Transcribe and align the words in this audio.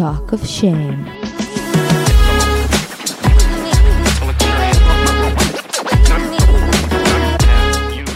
Talk 0.00 0.32
of 0.32 0.42
Shame. 0.56 0.98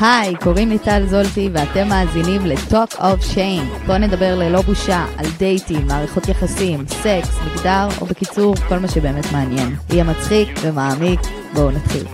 היי, 0.00 0.34
קוראים 0.36 0.68
לי 0.68 0.78
טל 0.78 1.06
זולטי 1.06 1.50
ואתם 1.52 1.88
מאזינים 1.88 2.46
ל-Talk 2.46 2.94
of 2.94 3.34
Shame. 3.34 3.86
בואו 3.86 3.98
נדבר 3.98 4.34
ללא 4.38 4.60
בושה 4.60 5.06
על 5.18 5.26
דייטים, 5.38 5.86
מערכות 5.86 6.28
יחסים, 6.28 6.86
סקס, 6.88 7.38
מגדר, 7.46 7.88
או 8.00 8.06
בקיצור, 8.06 8.54
כל 8.68 8.78
מה 8.78 8.88
שבאמת 8.88 9.32
מעניין. 9.32 9.74
יהיה 9.90 10.04
מצחיק 10.04 10.48
ומעמיק, 10.62 11.20
בואו 11.54 11.70
נתחיל. 11.70 12.04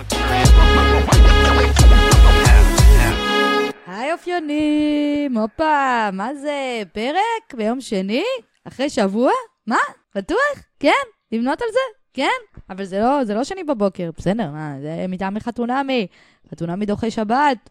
היי 3.87 4.13
אופיונים, 4.13 5.37
הופה, 5.37 6.11
מה 6.13 6.35
זה, 6.35 6.81
פרק 6.93 7.53
ביום 7.57 7.81
שני? 7.81 8.23
אחרי 8.67 8.89
שבוע? 8.89 9.31
מה? 9.71 9.77
בטוח? 10.15 10.65
כן? 10.79 10.91
לבנות 11.31 11.61
על 11.61 11.67
זה? 11.71 11.79
כן? 12.13 12.61
אבל 12.69 12.83
זה 12.83 12.99
לא, 12.99 13.23
זה 13.25 13.33
לא 13.33 13.43
שני 13.43 13.63
בבוקר, 13.63 14.09
בסדר, 14.17 14.51
מה, 14.51 14.75
זה 14.81 15.05
מטעם 15.09 15.33
מחתונמי. 15.33 16.07
חתונמי 16.51 16.85
דוחה 16.85 17.11
שבת. 17.11 17.69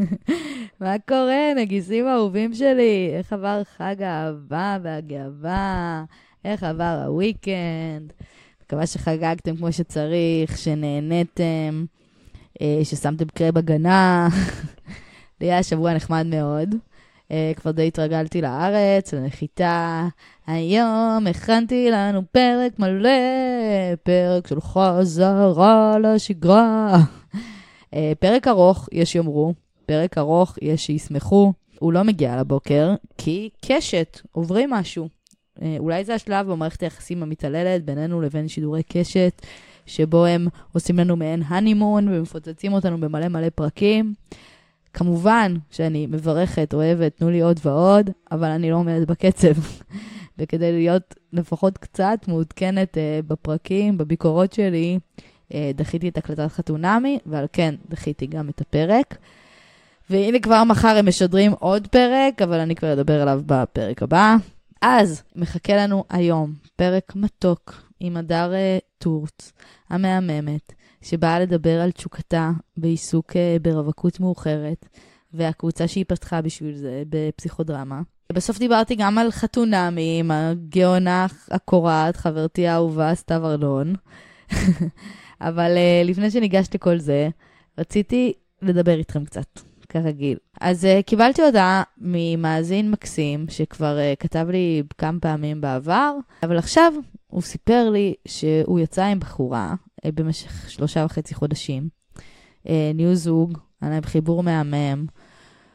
מה 0.80 0.94
קורה, 1.08 1.54
נגיסים 1.56 2.08
אהובים 2.08 2.54
שלי? 2.54 3.10
איך 3.18 3.32
עבר 3.32 3.62
חג 3.76 4.02
האהבה 4.02 4.78
והגאווה? 4.82 6.04
איך 6.44 6.62
עבר 6.62 7.02
הוויקנד? 7.06 8.12
מקווה 8.64 8.86
שחגגתם 8.86 9.56
כמו 9.56 9.72
שצריך, 9.72 10.58
שנהניתם, 10.58 11.84
אה, 12.60 12.80
ששמתם 12.84 13.24
קרב 13.34 13.58
הגנה. 13.58 14.28
לי 15.40 15.52
היה 15.52 15.62
שבוע 15.62 15.94
נחמד 15.94 16.26
מאוד. 16.26 16.74
Uh, 17.28 17.34
כבר 17.56 17.70
די 17.70 17.86
התרגלתי 17.86 18.42
לארץ, 18.42 19.14
לנחיתה. 19.14 20.06
היום 20.46 21.26
הכנתי 21.30 21.90
לנו 21.90 22.22
פרק 22.32 22.78
מלא, 22.78 23.10
פרק 24.02 24.46
של 24.46 24.60
חזרה 24.60 25.98
לשגרה. 25.98 26.96
uh, 27.34 27.96
פרק 28.18 28.48
ארוך, 28.48 28.88
יש 28.92 29.14
יאמרו, 29.14 29.54
פרק 29.86 30.18
ארוך, 30.18 30.58
יש 30.62 30.86
שישמחו. 30.86 31.52
הוא 31.78 31.92
לא 31.92 32.02
מגיע 32.02 32.36
לבוקר, 32.40 32.94
כי 33.18 33.50
קשת, 33.64 34.20
עוברים 34.32 34.70
משהו. 34.70 35.08
Uh, 35.58 35.62
אולי 35.78 36.04
זה 36.04 36.14
השלב 36.14 36.50
במערכת 36.50 36.82
היחסים 36.82 37.22
המתעללת 37.22 37.84
בינינו 37.84 38.20
לבין 38.20 38.48
שידורי 38.48 38.82
קשת, 38.82 39.42
שבו 39.86 40.24
הם 40.24 40.48
עושים 40.72 40.98
לנו 40.98 41.16
מעין 41.16 41.42
הנימון 41.46 42.08
ומפוצצים 42.08 42.72
אותנו 42.72 43.00
במלא 43.00 43.28
מלא 43.28 43.48
פרקים. 43.54 44.14
כמובן 44.98 45.54
שאני 45.70 46.06
מברכת, 46.06 46.74
אוהבת, 46.74 47.16
תנו 47.16 47.30
לי 47.30 47.40
עוד 47.40 47.60
ועוד, 47.64 48.10
אבל 48.32 48.48
אני 48.48 48.70
לא 48.70 48.76
עומדת 48.76 49.08
בקצב. 49.08 49.52
וכדי 50.38 50.72
להיות 50.72 51.14
לפחות 51.32 51.78
קצת 51.78 52.18
מעודכנת 52.28 52.94
uh, 52.94 53.26
בפרקים, 53.26 53.98
בביקורות 53.98 54.52
שלי, 54.52 54.98
uh, 55.18 55.52
דחיתי 55.74 56.08
את 56.08 56.18
הקלטת 56.18 56.48
חתונמי, 56.52 57.18
ועל 57.26 57.46
כן 57.52 57.74
דחיתי 57.88 58.26
גם 58.26 58.48
את 58.48 58.60
הפרק. 58.60 59.16
והנה 60.10 60.38
כבר 60.38 60.64
מחר 60.64 60.96
הם 60.98 61.08
משדרים 61.08 61.52
עוד 61.52 61.86
פרק, 61.86 62.42
אבל 62.42 62.60
אני 62.60 62.74
כבר 62.74 62.92
אדבר 62.92 63.22
עליו 63.22 63.40
בפרק 63.46 64.02
הבא. 64.02 64.36
אז 64.82 65.22
מחכה 65.36 65.76
לנו 65.76 66.04
היום 66.10 66.52
פרק 66.76 67.12
מתוק 67.16 67.82
עם 68.00 68.16
הדר 68.16 68.52
uh, 68.52 68.80
טורט, 68.98 69.52
המהממת, 69.90 70.72
שבאה 71.02 71.40
לדבר 71.40 71.80
על 71.80 71.90
תשוקתה 71.90 72.50
בעיסוק 72.76 73.32
uh, 73.32 73.62
ברווקות 73.62 74.20
מאוחרת, 74.20 74.86
והקבוצה 75.34 75.88
שהיא 75.88 76.04
פתחה 76.08 76.42
בשביל 76.42 76.76
זה 76.76 77.02
בפסיכודרמה. 77.08 78.00
בסוף 78.32 78.58
דיברתי 78.58 78.94
גם 78.94 79.18
על 79.18 79.30
חתונמי 79.30 80.16
עם 80.20 80.30
הגאונה 80.30 81.26
הקורעת, 81.50 82.16
חברתי 82.16 82.66
האהובה 82.66 83.14
סתיו 83.14 83.46
ארלון. 83.46 83.94
אבל 85.40 85.76
uh, 85.76 86.08
לפני 86.08 86.30
שניגשת 86.30 86.74
לכל 86.74 86.98
זה, 86.98 87.28
רציתי 87.78 88.32
לדבר 88.62 88.98
איתכם 88.98 89.24
קצת, 89.24 89.60
כרגיל. 89.88 90.38
אז 90.60 90.84
uh, 90.84 91.02
קיבלתי 91.02 91.42
הודעה 91.42 91.82
ממאזין 91.98 92.90
מקסים, 92.90 93.46
שכבר 93.48 93.96
uh, 93.98 94.16
כתב 94.22 94.46
לי 94.50 94.82
כמה 94.98 95.20
פעמים 95.20 95.60
בעבר, 95.60 96.14
אבל 96.42 96.58
עכשיו 96.58 96.92
הוא 97.26 97.42
סיפר 97.42 97.90
לי 97.90 98.14
שהוא 98.28 98.80
יצא 98.80 99.04
עם 99.04 99.20
בחורה 99.20 99.74
במשך 100.06 100.70
שלושה 100.70 101.04
וחצי 101.04 101.34
חודשים. 101.34 101.88
Uh, 102.66 102.70
נהיו 102.94 103.14
זוג, 103.14 103.58
להם 103.82 104.02
חיבור 104.02 104.42
מהמם. 104.42 105.06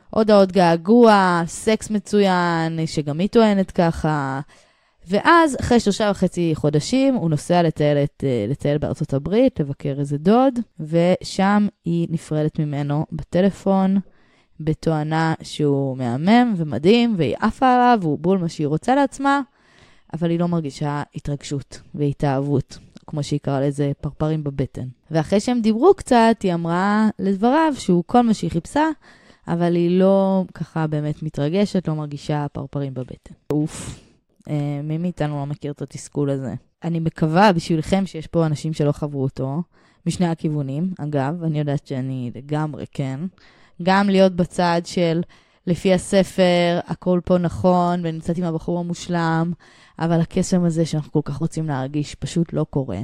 הודעות 0.09 0.51
געגוע, 0.51 1.41
סקס 1.45 1.89
מצוין, 1.89 2.85
שגם 2.85 3.19
היא 3.19 3.29
טוענת 3.29 3.71
ככה. 3.71 4.39
ואז, 5.07 5.57
אחרי 5.59 5.79
שלושה 5.79 6.11
וחצי 6.11 6.51
חודשים, 6.55 7.15
הוא 7.15 7.29
נוסע 7.29 7.63
לטייל, 7.63 7.97
את, 7.97 8.23
לטייל 8.49 8.77
בארצות 8.77 9.13
הברית, 9.13 9.59
לבקר 9.59 9.95
איזה 9.99 10.17
דוד, 10.17 10.59
ושם 10.79 11.67
היא 11.85 12.07
נפרדת 12.11 12.59
ממנו 12.59 13.05
בטלפון, 13.11 13.97
בתואנה 14.59 15.33
שהוא 15.41 15.97
מהמם 15.97 16.53
ומדהים, 16.57 17.13
והיא 17.17 17.35
עפה 17.41 17.73
עליו, 17.73 17.99
והוא 18.01 18.19
בול 18.19 18.37
מה 18.37 18.49
שהיא 18.49 18.67
רוצה 18.67 18.95
לעצמה, 18.95 19.41
אבל 20.13 20.29
היא 20.29 20.39
לא 20.39 20.47
מרגישה 20.47 21.03
התרגשות 21.15 21.81
והתאהבות, 21.95 22.77
כמו 23.07 23.23
שהיא 23.23 23.39
קראה 23.39 23.61
לזה 23.61 23.91
פרפרים 24.01 24.43
בבטן. 24.43 24.87
ואחרי 25.11 25.39
שהם 25.39 25.61
דיברו 25.61 25.93
קצת, 25.93 26.35
היא 26.43 26.53
אמרה 26.53 27.09
לדבריו 27.19 27.73
שהוא 27.77 28.03
כל 28.07 28.21
מה 28.21 28.33
שהיא 28.33 28.51
חיפשה, 28.51 28.85
אבל 29.47 29.75
היא 29.75 29.99
לא 29.99 30.45
ככה 30.53 30.87
באמת 30.87 31.23
מתרגשת, 31.23 31.87
לא 31.87 31.95
מרגישה 31.95 32.45
פרפרים 32.51 32.93
בבטן. 32.93 33.33
אוף. 33.51 33.99
אה, 34.49 34.81
מי 34.83 34.97
מאיתנו 34.97 35.39
לא 35.39 35.45
מכיר 35.45 35.71
את 35.71 35.81
התסכול 35.81 36.29
הזה? 36.29 36.53
אני 36.83 36.99
מקווה 36.99 37.53
בשבילכם 37.53 38.05
שיש 38.05 38.27
פה 38.27 38.45
אנשים 38.45 38.73
שלא 38.73 38.91
חברו 38.91 39.23
אותו, 39.23 39.61
משני 40.05 40.27
הכיוונים. 40.27 40.93
אגב, 40.99 41.43
אני 41.43 41.59
יודעת 41.59 41.87
שאני 41.87 42.31
לגמרי 42.35 42.85
כן. 42.91 43.19
גם 43.83 44.09
להיות 44.09 44.35
בצד 44.35 44.81
של 44.85 45.21
לפי 45.67 45.93
הספר, 45.93 46.79
הכל 46.87 47.19
פה 47.25 47.37
נכון, 47.37 47.99
ונמצאת 48.03 48.37
עם 48.37 48.43
הבחור 48.43 48.79
המושלם, 48.79 49.53
אבל 49.99 50.21
הקסם 50.21 50.63
הזה 50.63 50.85
שאנחנו 50.85 51.11
כל 51.11 51.21
כך 51.23 51.35
רוצים 51.35 51.67
להרגיש 51.67 52.15
פשוט 52.15 52.53
לא 52.53 52.65
קורה. 52.69 52.99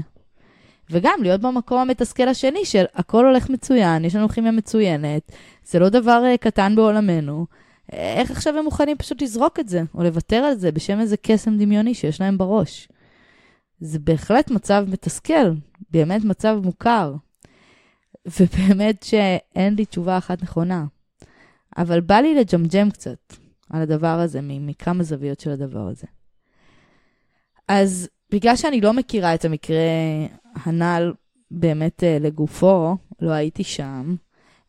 וגם 0.90 1.20
להיות 1.22 1.42
במקום 1.42 1.80
המתסכל 1.80 2.28
השני 2.28 2.66
של 2.66 2.86
הכל 2.96 3.26
הולך 3.26 3.50
מצוין, 3.50 4.06
יש 4.06 4.16
לנו 4.16 4.30
כימיה 4.30 4.52
מצוינת, 4.52 5.32
זה 5.66 5.80
לא 5.80 5.90
דבר 5.90 6.24
uh, 6.34 6.38
קטן 6.38 6.76
בעולמנו. 6.76 7.46
איך 7.92 8.32
עכשיו 8.32 8.58
הם 8.58 8.66
מוכנים 8.66 8.98
פשוט 8.98 9.22
לזרוק 9.22 9.60
את 9.60 9.70
זה, 9.70 9.82
או 9.96 10.04
לוותר 10.04 10.36
על 10.36 10.56
זה 10.56 10.72
בשם 10.72 11.00
איזה 11.00 11.18
קסם 11.18 11.58
דמיוני 11.58 11.94
שיש 11.94 12.22
להם 12.22 12.38
בראש? 12.38 12.88
זה 13.80 14.00
בהחלט 14.00 14.52
מצב 14.52 14.86
מתסכל, 14.88 15.52
באמת 15.92 16.24
מצב 16.24 16.60
מוכר. 16.64 17.14
ובאמת 18.40 19.04
שאין 19.04 19.76
לי 19.76 19.86
תשובה 19.86 20.18
אחת 20.18 20.44
נכונה. 20.44 20.86
אבל 21.78 22.00
בא 22.00 22.16
לי 22.16 22.36
לג'מג'ם 22.36 22.90
קצת 22.90 23.34
על 23.70 23.82
הדבר 23.82 24.20
הזה, 24.20 24.40
מכמה 24.42 25.04
זוויות 25.04 25.40
של 25.40 25.52
הדבר 25.52 25.88
הזה. 25.88 26.08
אז 27.68 28.10
בגלל 28.32 28.56
שאני 28.56 28.82
לא 28.82 28.94
מכירה 28.94 29.36
את 29.36 29.46
המקרה 29.46 29.78
הנ"ל 30.54 31.14
באמת 31.52 32.04
uh, 32.04 32.24
לגופו, 32.24 32.96
לא 33.22 33.32
הייתי 33.32 33.64
שם, 33.64 34.16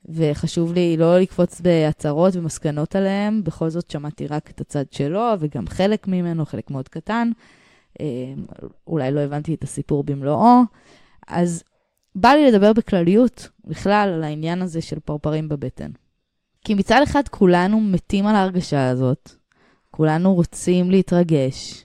וחשוב 0.08 0.72
לי 0.72 0.96
לא 0.96 1.18
לקפוץ 1.18 1.60
בהצהרות 1.60 2.36
ומסקנות 2.36 2.96
עליהם, 2.96 3.44
בכל 3.44 3.70
זאת 3.70 3.90
שמעתי 3.90 4.26
רק 4.26 4.50
את 4.50 4.60
הצד 4.60 4.92
שלו, 4.92 5.26
וגם 5.40 5.66
חלק 5.66 6.08
ממנו, 6.08 6.46
חלק 6.46 6.70
מאוד 6.70 6.88
קטן. 6.88 7.30
Uh, 7.98 8.02
אולי 8.86 9.10
לא 9.10 9.20
הבנתי 9.20 9.54
את 9.54 9.64
הסיפור 9.64 10.04
במלואו. 10.04 10.60
אז 11.26 11.62
בא 12.14 12.28
לי 12.28 12.50
לדבר 12.50 12.72
בכלליות 12.72 13.48
בכלל 13.64 14.10
על 14.14 14.24
העניין 14.24 14.62
הזה 14.62 14.80
של 14.80 15.00
פרפרים 15.00 15.48
בבטן. 15.48 15.90
כי 16.64 16.74
מצד 16.74 17.00
אחד 17.02 17.28
כולנו 17.28 17.80
מתים 17.80 18.26
על 18.26 18.36
ההרגשה 18.36 18.88
הזאת, 18.88 19.30
כולנו 19.90 20.34
רוצים 20.34 20.90
להתרגש, 20.90 21.84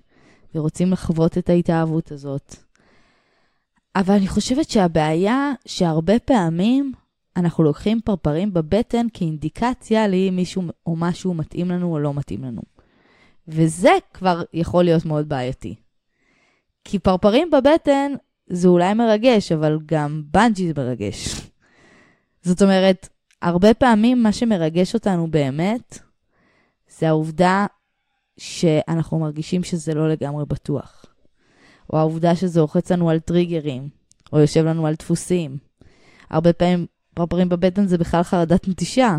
ורוצים 0.56 0.92
לחוות 0.92 1.38
את 1.38 1.50
ההתאהבות 1.50 2.12
הזאת. 2.12 2.56
אבל 3.96 4.14
אני 4.16 4.28
חושבת 4.28 4.70
שהבעיה 4.70 5.52
שהרבה 5.66 6.20
פעמים 6.20 6.94
אנחנו 7.38 7.64
לוקחים 7.64 8.02
פרפרים 8.02 8.54
בבטן 8.54 9.08
כאינדיקציה 9.14 10.08
לאם 10.08 10.34
מישהו 10.36 10.64
או 10.86 10.96
משהו 10.96 11.34
מתאים 11.34 11.72
לנו 11.72 11.92
או 11.92 12.00
לא 12.00 12.14
מתאים 12.14 12.44
לנו. 12.44 12.62
וזה 13.48 13.92
כבר 14.14 14.44
יכול 14.54 14.84
להיות 14.84 15.06
מאוד 15.06 15.30
בעייתי. 15.30 15.76
כי 16.84 17.00
פרפרים 17.00 17.50
בבטן 17.52 18.12
זה 18.48 18.68
אולי 18.68 18.94
מרגש, 18.94 19.52
אבל 19.52 19.80
גם 19.86 20.24
בנג'י 20.32 20.68
זה 20.68 20.74
מרגש. 20.78 21.42
זאת 22.42 22.62
אומרת, 22.62 23.10
הרבה 23.42 23.74
פעמים 23.74 24.24
מה 24.24 24.32
שמרגש 24.32 24.94
אותנו 24.94 25.28
באמת, 25.32 26.00
זה 26.98 27.08
העובדה 27.10 27.66
שאנחנו 28.38 29.20
מרגישים 29.20 29.64
שזה 29.64 29.94
לא 29.94 30.10
לגמרי 30.10 30.46
בטוח. 30.46 31.06
או 31.94 31.98
העובדה 31.98 32.36
שזה 32.36 32.60
לוחץ 32.60 32.92
לנו 32.92 33.10
על 33.10 33.20
טריגרים, 33.20 33.90
או 34.34 34.40
יושב 34.40 34.66
לנו 34.66 34.88
על 34.88 34.94
דפוסים. 34.94 35.58
הרבה 36.30 36.54
פעמים 36.54 36.86
פרפרים 37.14 37.50
בבטן 37.50 37.88
זה 37.88 37.98
בכלל 37.98 38.24
חרדת 38.24 38.68
נטישה. 38.68 39.18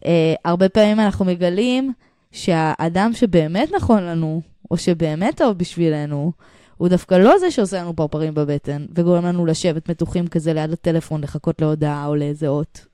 Uh, 0.00 0.06
הרבה 0.44 0.68
פעמים 0.68 1.00
אנחנו 1.00 1.24
מגלים 1.24 1.92
שהאדם 2.32 3.10
שבאמת 3.12 3.68
נכון 3.76 4.02
לנו, 4.02 4.42
או 4.70 4.76
שבאמת 4.76 5.36
טוב 5.36 5.58
בשבילנו, 5.58 6.32
הוא 6.76 6.88
דווקא 6.88 7.14
לא 7.14 7.38
זה 7.38 7.50
שעושה 7.50 7.80
לנו 7.80 7.96
פרפרים 7.96 8.34
בבטן, 8.34 8.86
וגורם 8.94 9.26
לנו 9.26 9.46
לשבת 9.46 9.90
מתוחים 9.90 10.26
כזה 10.26 10.52
ליד 10.52 10.72
הטלפון, 10.72 11.20
לחכות 11.20 11.60
להודעה 11.60 12.06
או 12.06 12.14
לאיזה 12.14 12.48
אות, 12.48 12.86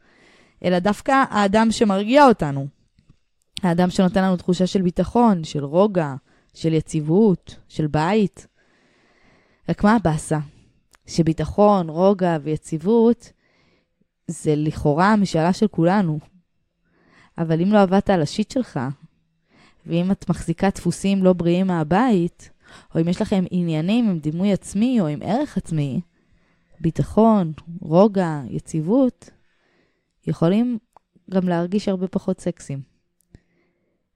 אלא 0.65 0.79
דווקא 0.79 1.25
האדם 1.31 1.71
שמרגיע 1.71 2.27
אותנו. 2.27 2.67
האדם 3.63 3.91
שנותן 3.91 4.25
לנו 4.25 4.37
תחושה 4.37 4.67
של 4.67 4.83
ביטחון, 4.83 5.45
של 5.45 5.65
רוגע, 5.65 6.15
של 6.55 6.73
יציבות, 6.73 7.57
של 7.69 7.87
בית. 7.87 8.47
רק 9.69 9.85
מה 9.85 9.97
הבאסה? 9.97 10.39
שביטחון, 11.07 11.89
רוגע 11.89 12.37
ויציבות 12.43 13.33
זה 14.27 14.55
לכאורה 14.57 15.13
המשאלה 15.13 15.53
של 15.53 15.69
כולנו. 15.69 16.19
אבל 17.39 17.63
אם 17.63 17.73
לא 17.73 17.83
עבדת 17.83 18.11
על 18.11 18.23
השיט 18.23 18.51
שלך, 18.51 18.81
ואם 19.87 20.11
את 20.11 20.29
מחזיקה 20.29 20.69
דפוסים 20.71 21.25
לא 21.25 21.33
בריאים 21.33 21.67
מהבית, 21.67 22.51
או 22.95 23.01
אם 23.01 23.09
יש 23.09 23.23
לכם 23.23 23.45
עניינים 23.51 24.09
עם 24.09 24.19
דימוי 24.19 24.53
עצמי 24.53 25.01
או 25.01 25.07
עם 25.07 25.19
ערך 25.23 25.57
עצמי, 25.57 26.01
ביטחון, 26.81 27.53
רוגע, 27.81 28.41
יציבות, 28.49 29.31
יכולים 30.27 30.79
גם 31.31 31.49
להרגיש 31.49 31.89
הרבה 31.89 32.09
פחות 32.09 32.41
סקסים. 32.41 32.91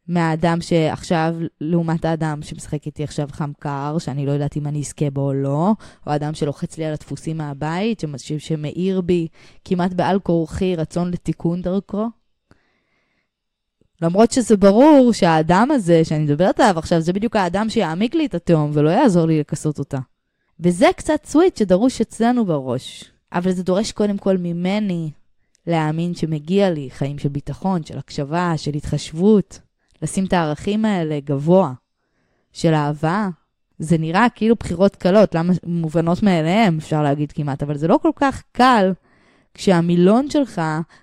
מהאדם 0.08 0.60
שעכשיו, 0.60 1.36
לעומת 1.60 2.04
האדם 2.04 2.42
שמשחק 2.42 2.86
איתי 2.86 3.04
עכשיו 3.04 3.28
חם 3.32 3.52
קר, 3.58 3.96
שאני 3.98 4.26
לא 4.26 4.32
יודעת 4.32 4.56
אם 4.56 4.66
אני 4.66 4.80
אזכה 4.80 5.10
בו 5.10 5.20
או 5.20 5.34
לא, 5.34 5.72
או 6.06 6.12
האדם 6.12 6.34
שלוחץ 6.34 6.78
לי 6.78 6.84
על 6.84 6.92
הדפוסים 6.92 7.36
מהבית, 7.36 8.02
שמאיר 8.38 9.00
בי 9.00 9.28
כמעט 9.64 9.92
בעל 9.92 10.20
כורחי 10.20 10.76
רצון 10.76 11.10
לתיקון 11.10 11.62
דרכו. 11.62 12.08
למרות 14.02 14.32
שזה 14.32 14.56
ברור 14.56 15.12
שהאדם 15.12 15.68
הזה 15.70 16.04
שאני 16.04 16.24
מדברת 16.24 16.60
עליו 16.60 16.78
עכשיו, 16.78 17.00
זה 17.00 17.12
בדיוק 17.12 17.36
האדם 17.36 17.68
שיעמיק 17.68 18.14
לי 18.14 18.26
את 18.26 18.34
התהום 18.34 18.70
ולא 18.74 18.90
יעזור 18.90 19.26
לי 19.26 19.40
לכסות 19.40 19.78
אותה. 19.78 19.98
וזה 20.60 20.86
קצת 20.96 21.24
סוויט 21.24 21.56
שדרוש 21.56 22.00
אצלנו 22.00 22.44
בראש. 22.44 23.04
אבל 23.32 23.52
זה 23.52 23.62
דורש 23.62 23.92
קודם 23.92 24.18
כל 24.18 24.36
ממני 24.36 25.10
להאמין 25.66 26.14
שמגיע 26.14 26.70
לי 26.70 26.88
חיים 26.90 27.18
של 27.18 27.28
ביטחון, 27.28 27.84
של 27.84 27.98
הקשבה, 27.98 28.52
של 28.56 28.74
התחשבות. 28.74 29.60
לשים 30.02 30.24
את 30.24 30.32
הערכים 30.32 30.84
האלה 30.84 31.20
גבוה, 31.24 31.72
של 32.52 32.74
אהבה. 32.74 33.28
זה 33.78 33.98
נראה 33.98 34.26
כאילו 34.34 34.54
בחירות 34.54 34.96
קלות, 34.96 35.34
למה 35.34 35.52
מובנות 35.66 36.22
מאליהם, 36.22 36.78
אפשר 36.78 37.02
להגיד 37.02 37.32
כמעט, 37.32 37.62
אבל 37.62 37.76
זה 37.76 37.88
לא 37.88 37.98
כל 38.02 38.10
כך 38.16 38.42
קל 38.52 38.92
כשהמילון 39.54 40.30
שלך 40.30 40.60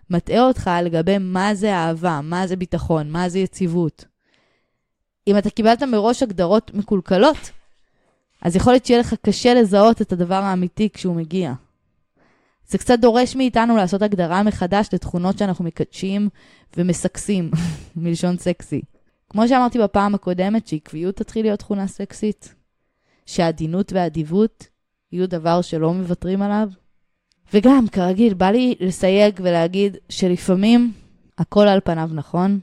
מטעה 0.10 0.42
אותך 0.42 0.69
לגבי 0.84 1.18
מה 1.18 1.56
זה 1.56 1.74
אהבה, 1.74 2.19
מה 2.24 2.48
זה 2.48 2.56
ביטחון, 2.56 3.12
מה 3.12 3.30
זה 3.30 3.40
יציבות. 3.40 4.06
אם 5.28 5.38
אתה 5.38 5.50
קיבלת 5.50 5.84
מראש 5.84 6.24
הגדרות 6.24 6.72
מקולקלות, 6.74 7.52
אז 8.42 8.56
יכול 8.56 8.74
להיות 8.74 8.86
שיהיה 8.86 9.00
לך 9.00 9.13
קשה 9.22 9.54
לזהות 9.54 10.02
את 10.02 10.13
הדבר 10.13 10.36
האמיתי 10.36 10.90
כשהוא 10.94 11.16
מגיע. 11.16 11.54
זה 12.72 12.78
קצת 12.78 13.00
דורש 13.00 13.36
מאיתנו 13.36 13.78
לעשות 13.78 14.02
הגדרה 14.02 14.44
מחדש 14.44 14.90
לתכונות 14.94 15.38
שאנחנו 15.38 15.66
מקדשים 15.66 16.30
ומסקסים, 16.78 17.52
מלשון 17.96 18.38
סקסי. 18.38 18.82
כמו 19.30 19.48
שאמרתי 19.48 19.80
בפעם 19.80 20.16
הקודמת, 20.16 20.68
שעקביות 20.68 21.16
תתחיל 21.16 21.46
להיות 21.46 21.60
תכונה 21.60 21.88
סקסית, 21.88 22.56
שעדינות 23.26 23.94
ואדיבות 23.94 24.68
יהיו 25.12 25.30
דבר 25.30 25.62
שלא 25.62 25.94
מוותרים 25.94 26.42
עליו. 26.42 26.70
וגם, 27.54 27.88
כרגיל, 27.92 28.34
בא 28.34 28.50
לי 28.50 28.76
לסייג 28.80 29.40
ולהגיד 29.44 29.98
שלפעמים 30.10 30.92
הכל 31.38 31.68
על 31.68 31.80
פניו 31.84 32.10
נכון, 32.14 32.60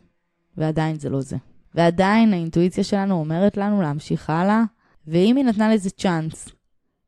ועדיין 0.56 0.98
זה 0.98 1.08
לא 1.08 1.20
זה. 1.20 1.36
ועדיין 1.74 2.32
האינטואיציה 2.32 2.84
שלנו 2.84 3.14
אומרת 3.14 3.56
לנו 3.56 3.82
להמשיך 3.82 4.30
הלאה, 4.30 4.62
ואם 5.06 5.36
היא 5.36 5.44
נתנה 5.44 5.74
לזה 5.74 5.90
צ'אנס 5.90 6.57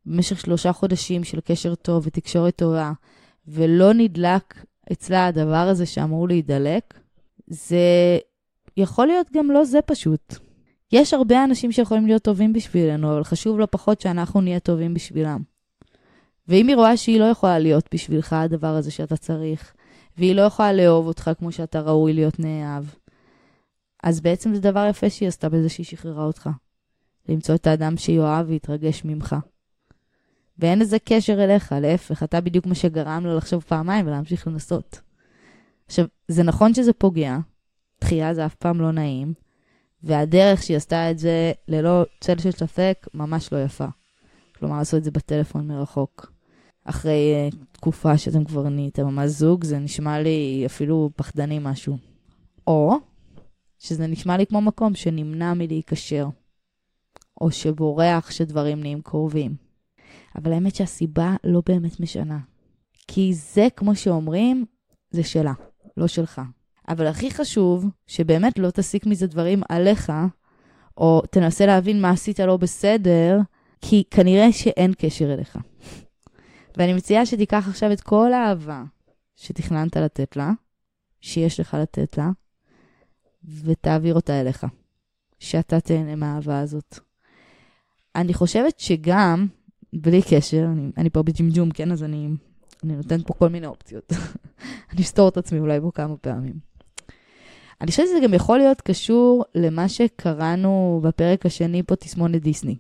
במשך 0.07 0.41
שלושה 0.41 0.73
חודשים 0.73 1.25
של 1.25 1.41
קשר 1.41 1.75
טוב 1.75 2.03
ותקשורת 2.07 2.57
טובה, 2.57 2.93
ולא 3.49 3.95
נדלק 3.95 4.65
אצלה 4.93 5.27
הדבר 5.27 5.57
הזה 5.57 5.87
שאמור 5.87 6.29
להידלק, 6.29 6.95
זה 7.47 7.79
יכול 8.77 9.07
להיות 9.07 9.27
גם 9.33 9.51
לא 9.51 9.65
זה 9.65 9.83
פשוט. 9.87 10.35
יש 10.93 11.15
הרבה 11.15 11.45
אנשים 11.45 11.73
שיכולים 11.73 12.07
להיות 12.07 12.23
טובים 12.23 12.53
בשבילנו, 12.53 13.13
אבל 13.13 13.25
חשוב 13.25 13.59
לא 13.59 13.67
פחות 13.71 14.01
שאנחנו 14.01 14.41
נהיה 14.41 14.61
טובים 14.61 14.95
בשבילם. 14.95 15.43
ואם 16.49 16.69
היא 16.69 16.77
רואה 16.77 16.97
שהיא 16.97 17.21
לא 17.21 17.25
יכולה 17.25 17.59
להיות 17.59 17.89
בשבילך 17.95 18.33
הדבר 18.33 18.67
הזה 18.75 18.91
שאתה 18.91 19.17
צריך, 19.17 19.73
והיא 20.19 20.35
לא 20.35 20.43
יכולה 20.43 20.73
לאהוב 20.73 21.07
אותך 21.07 21.31
כמו 21.39 21.53
שאתה 21.53 21.81
ראוי 21.81 22.13
להיות 22.13 22.41
נאהב, 22.41 22.85
אז 24.03 24.21
בעצם 24.21 24.55
זה 24.55 24.61
דבר 24.61 24.87
יפה 24.91 25.11
שהיא 25.11 25.29
עשתה 25.29 25.49
בזה 25.49 25.69
שהיא 25.69 25.87
שחררה 25.87 26.25
אותך. 26.25 26.51
למצוא 27.29 27.55
את 27.55 27.67
האדם 27.67 27.97
שיאהב 27.97 28.49
ויתרגש 28.49 29.05
ממך. 29.05 29.37
ואין 30.61 30.79
לזה 30.79 30.99
קשר 31.05 31.45
אליך, 31.45 31.75
להפך, 31.81 32.23
אתה 32.23 32.41
בדיוק 32.41 32.67
מה 32.67 32.75
שגרם 32.75 33.27
לה 33.27 33.35
לחשוב 33.35 33.63
פעמיים 33.63 34.07
ולהמשיך 34.07 34.47
לנסות. 34.47 35.01
עכשיו, 35.87 36.05
זה 36.29 36.43
נכון 36.43 36.75
שזה 36.75 36.93
פוגע, 36.93 37.39
דחייה 38.01 38.35
זה 38.35 38.47
אף 38.47 38.55
פעם 38.55 38.81
לא 38.81 38.93
נעים, 38.93 39.35
והדרך 40.03 40.63
שהיא 40.63 40.77
עשתה 40.77 41.11
את 41.11 41.19
זה 41.19 41.53
ללא 41.69 42.05
צל 42.21 42.39
של 42.39 42.51
ספק 42.51 43.07
ממש 43.15 43.53
לא 43.53 43.63
יפה. 43.63 43.87
כלומר, 44.59 44.79
לעשות 44.79 44.99
את 44.99 45.05
זה 45.05 45.11
בטלפון 45.11 45.67
מרחוק. 45.67 46.33
אחרי 46.85 47.49
uh, 47.53 47.57
תקופה 47.73 48.19
שאתם 48.19 48.45
כבר 48.45 48.69
נהייתם 48.69 49.07
ממש 49.07 49.31
זוג, 49.31 49.65
זה 49.65 49.79
נשמע 49.79 50.21
לי 50.21 50.63
אפילו 50.67 51.11
פחדני 51.17 51.59
משהו. 51.63 51.97
או 52.67 52.97
שזה 53.79 54.07
נשמע 54.07 54.37
לי 54.37 54.47
כמו 54.47 54.61
מקום 54.61 54.95
שנמנע 54.95 55.55
מלהיקשר, 55.55 56.29
או 57.41 57.51
שבורח 57.51 58.31
שדברים 58.31 58.81
נהיים 58.81 59.03
קרובים. 59.03 59.70
אבל 60.37 60.53
האמת 60.53 60.75
שהסיבה 60.75 61.37
לא 61.45 61.63
באמת 61.67 62.01
משנה. 62.01 62.39
כי 63.09 63.35
זה, 63.35 63.69
כמו 63.77 63.97
שאומרים, 63.97 64.65
זה 65.11 65.25
שלה, 65.25 65.53
לא 65.97 66.07
שלך. 66.07 66.41
אבל 66.89 67.07
הכי 67.07 67.31
חשוב, 67.31 67.87
שבאמת 68.07 68.59
לא 68.59 68.71
תסיק 68.71 69.07
מזה 69.07 69.27
דברים 69.27 69.63
עליך, 69.69 70.13
או 70.97 71.23
תנסה 71.31 71.67
להבין 71.67 72.01
מה 72.01 72.11
עשית 72.11 72.41
לא 72.41 72.57
בסדר, 72.57 73.39
כי 73.81 74.05
כנראה 74.11 74.53
שאין 74.53 74.93
קשר 74.99 75.35
אליך. 75.35 75.59
ואני 76.77 76.93
מציעה 76.93 77.27
שתיקח 77.27 77.65
עכשיו 77.69 77.93
את 77.93 78.01
כל 78.01 78.33
האהבה 78.33 78.83
שתכננת 79.37 79.97
לתת 79.97 80.37
לה, 80.37 80.53
שיש 81.21 81.61
לך 81.61 81.77
לתת 81.81 82.19
לה, 82.19 82.31
ותעביר 83.65 84.15
אותה 84.15 84.41
אליך. 84.41 84.67
שאתה 85.41 85.81
תהנה 85.81 86.15
מהאהבה 86.15 86.61
הזאת. 86.61 86.99
אני 88.17 88.35
חושבת 88.35 88.81
שגם, 88.81 89.47
בלי 89.93 90.23
קשר, 90.23 90.65
אני, 90.73 90.91
אני 90.97 91.11
פה 91.11 91.23
בג'ימג'ום, 91.23 91.71
כן? 91.71 91.93
אז 91.93 92.03
אני, 92.03 92.29
אני 92.85 92.97
נותנת 92.97 93.27
פה 93.27 93.35
כל 93.35 93.49
מיני 93.49 93.67
אופציות. 93.67 94.13
אני 94.93 95.03
אסתור 95.03 95.29
את 95.29 95.37
עצמי 95.37 95.59
אולי 95.59 95.81
בו 95.81 95.93
כמה 95.93 96.17
פעמים. 96.17 96.71
אני 97.81 97.91
חושבת 97.91 98.07
שזה 98.07 98.19
גם 98.25 98.35
יכול 98.35 98.59
להיות 98.59 98.81
קשור 98.81 99.45
למה 99.55 99.89
שקראנו 99.89 101.01
בפרק 101.05 101.47
השני 101.47 101.83
פה, 101.83 101.97
תסמונת 101.97 102.43
דיסני. 102.43 102.77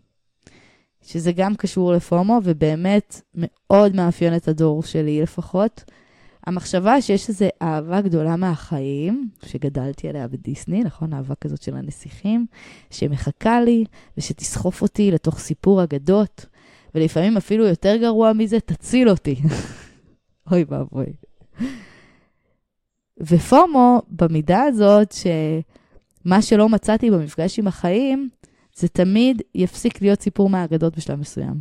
שזה 1.02 1.32
גם 1.32 1.54
קשור 1.54 1.92
לפומו, 1.92 2.40
ובאמת 2.44 3.20
מאוד 3.34 3.96
מאפיין 3.96 4.36
את 4.36 4.48
הדור 4.48 4.82
שלי 4.82 5.22
לפחות. 5.22 5.84
המחשבה 6.46 7.02
שיש 7.02 7.28
איזו 7.28 7.46
אהבה 7.62 8.00
גדולה 8.00 8.36
מהחיים, 8.36 9.28
שגדלתי 9.46 10.08
עליה 10.08 10.28
בדיסני, 10.28 10.84
נכון? 10.84 11.14
אהבה 11.14 11.34
כזאת 11.34 11.62
של 11.62 11.76
הנסיכים, 11.76 12.46
שמחכה 12.90 13.60
לי, 13.60 13.84
ושתסחוף 14.18 14.82
אותי 14.82 15.10
לתוך 15.10 15.38
סיפור 15.38 15.84
אגדות, 15.84 16.46
ולפעמים 16.94 17.36
אפילו 17.36 17.66
יותר 17.66 17.96
גרוע 17.96 18.32
מזה, 18.32 18.60
תציל 18.60 19.08
אותי. 19.08 19.36
אוי 20.50 20.64
ואבוי. 20.68 21.06
ופומו, 23.20 24.02
במידה 24.08 24.62
הזאת, 24.62 25.12
שמה 25.12 26.42
שלא 26.42 26.68
מצאתי 26.68 27.10
במפגש 27.10 27.58
עם 27.58 27.66
החיים, 27.66 28.28
זה 28.76 28.88
תמיד 28.88 29.42
יפסיק 29.54 30.02
להיות 30.02 30.20
סיפור 30.20 30.50
מהאגדות 30.50 30.96
בשלב 30.96 31.18
מסוים. 31.18 31.60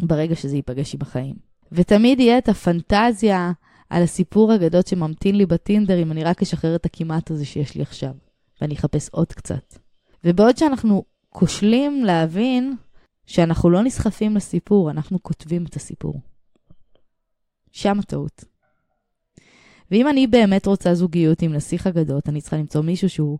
ברגע 0.00 0.34
שזה 0.34 0.56
ייפגש 0.56 0.94
עם 0.94 1.00
החיים. 1.02 1.34
ותמיד 1.72 2.20
יהיה 2.20 2.38
את 2.38 2.48
הפנטזיה 2.48 3.52
על 3.90 4.02
הסיפור 4.02 4.54
אגדות 4.54 4.86
שממתין 4.86 5.34
לי 5.34 5.46
בטינדר 5.46 6.02
אם 6.02 6.12
אני 6.12 6.24
רק 6.24 6.42
אשחרר 6.42 6.74
את 6.74 6.86
הכמעט 6.86 7.30
הזה 7.30 7.44
שיש 7.44 7.74
לי 7.74 7.82
עכשיו, 7.82 8.12
ואני 8.60 8.74
אחפש 8.74 9.08
עוד 9.08 9.32
קצת. 9.32 9.74
ובעוד 10.24 10.56
שאנחנו 10.56 11.04
כושלים 11.28 12.04
להבין 12.04 12.76
שאנחנו 13.28 13.70
לא 13.70 13.82
נסחפים 13.82 14.36
לסיפור, 14.36 14.90
אנחנו 14.90 15.22
כותבים 15.22 15.64
את 15.64 15.76
הסיפור. 15.76 16.20
שם 17.72 17.98
הטעות. 17.98 18.44
ואם 19.90 20.08
אני 20.08 20.26
באמת 20.26 20.66
רוצה 20.66 20.94
זוגיות 20.94 21.42
עם 21.42 21.52
נסיך 21.52 21.86
אגדות, 21.86 22.28
אני 22.28 22.40
צריכה 22.40 22.56
למצוא 22.56 22.82
מישהו 22.82 23.08
שהוא 23.08 23.38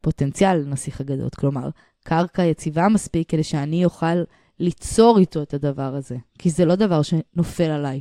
פוטנציאל 0.00 0.56
לנסיך 0.56 1.00
אגדות. 1.00 1.34
כלומר, 1.34 1.70
קרקע 2.04 2.42
יציבה 2.42 2.88
מספיק 2.88 3.30
כדי 3.30 3.44
שאני 3.44 3.84
אוכל 3.84 4.16
ליצור 4.58 5.18
איתו 5.18 5.42
את 5.42 5.54
הדבר 5.54 5.94
הזה. 5.94 6.16
כי 6.38 6.50
זה 6.50 6.64
לא 6.64 6.74
דבר 6.74 7.02
שנופל 7.02 7.70
עליי. 7.70 8.00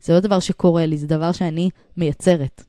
זה 0.00 0.12
לא 0.12 0.20
דבר 0.20 0.40
שקורה 0.40 0.86
לי, 0.86 0.96
זה 0.96 1.06
דבר 1.06 1.32
שאני 1.32 1.70
מייצרת. 1.96 2.64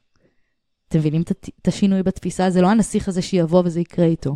אתם 0.88 1.00
מבינים 1.00 1.22
את 1.62 1.68
השינוי 1.68 2.04
בתפיסה? 2.04 2.50
זה 2.50 2.62
לא 2.62 2.68
הנסיך 2.68 3.08
הזה 3.08 3.22
שיבוא 3.22 3.62
וזה 3.66 3.80
יקרה 3.80 4.06
איתו. 4.06 4.36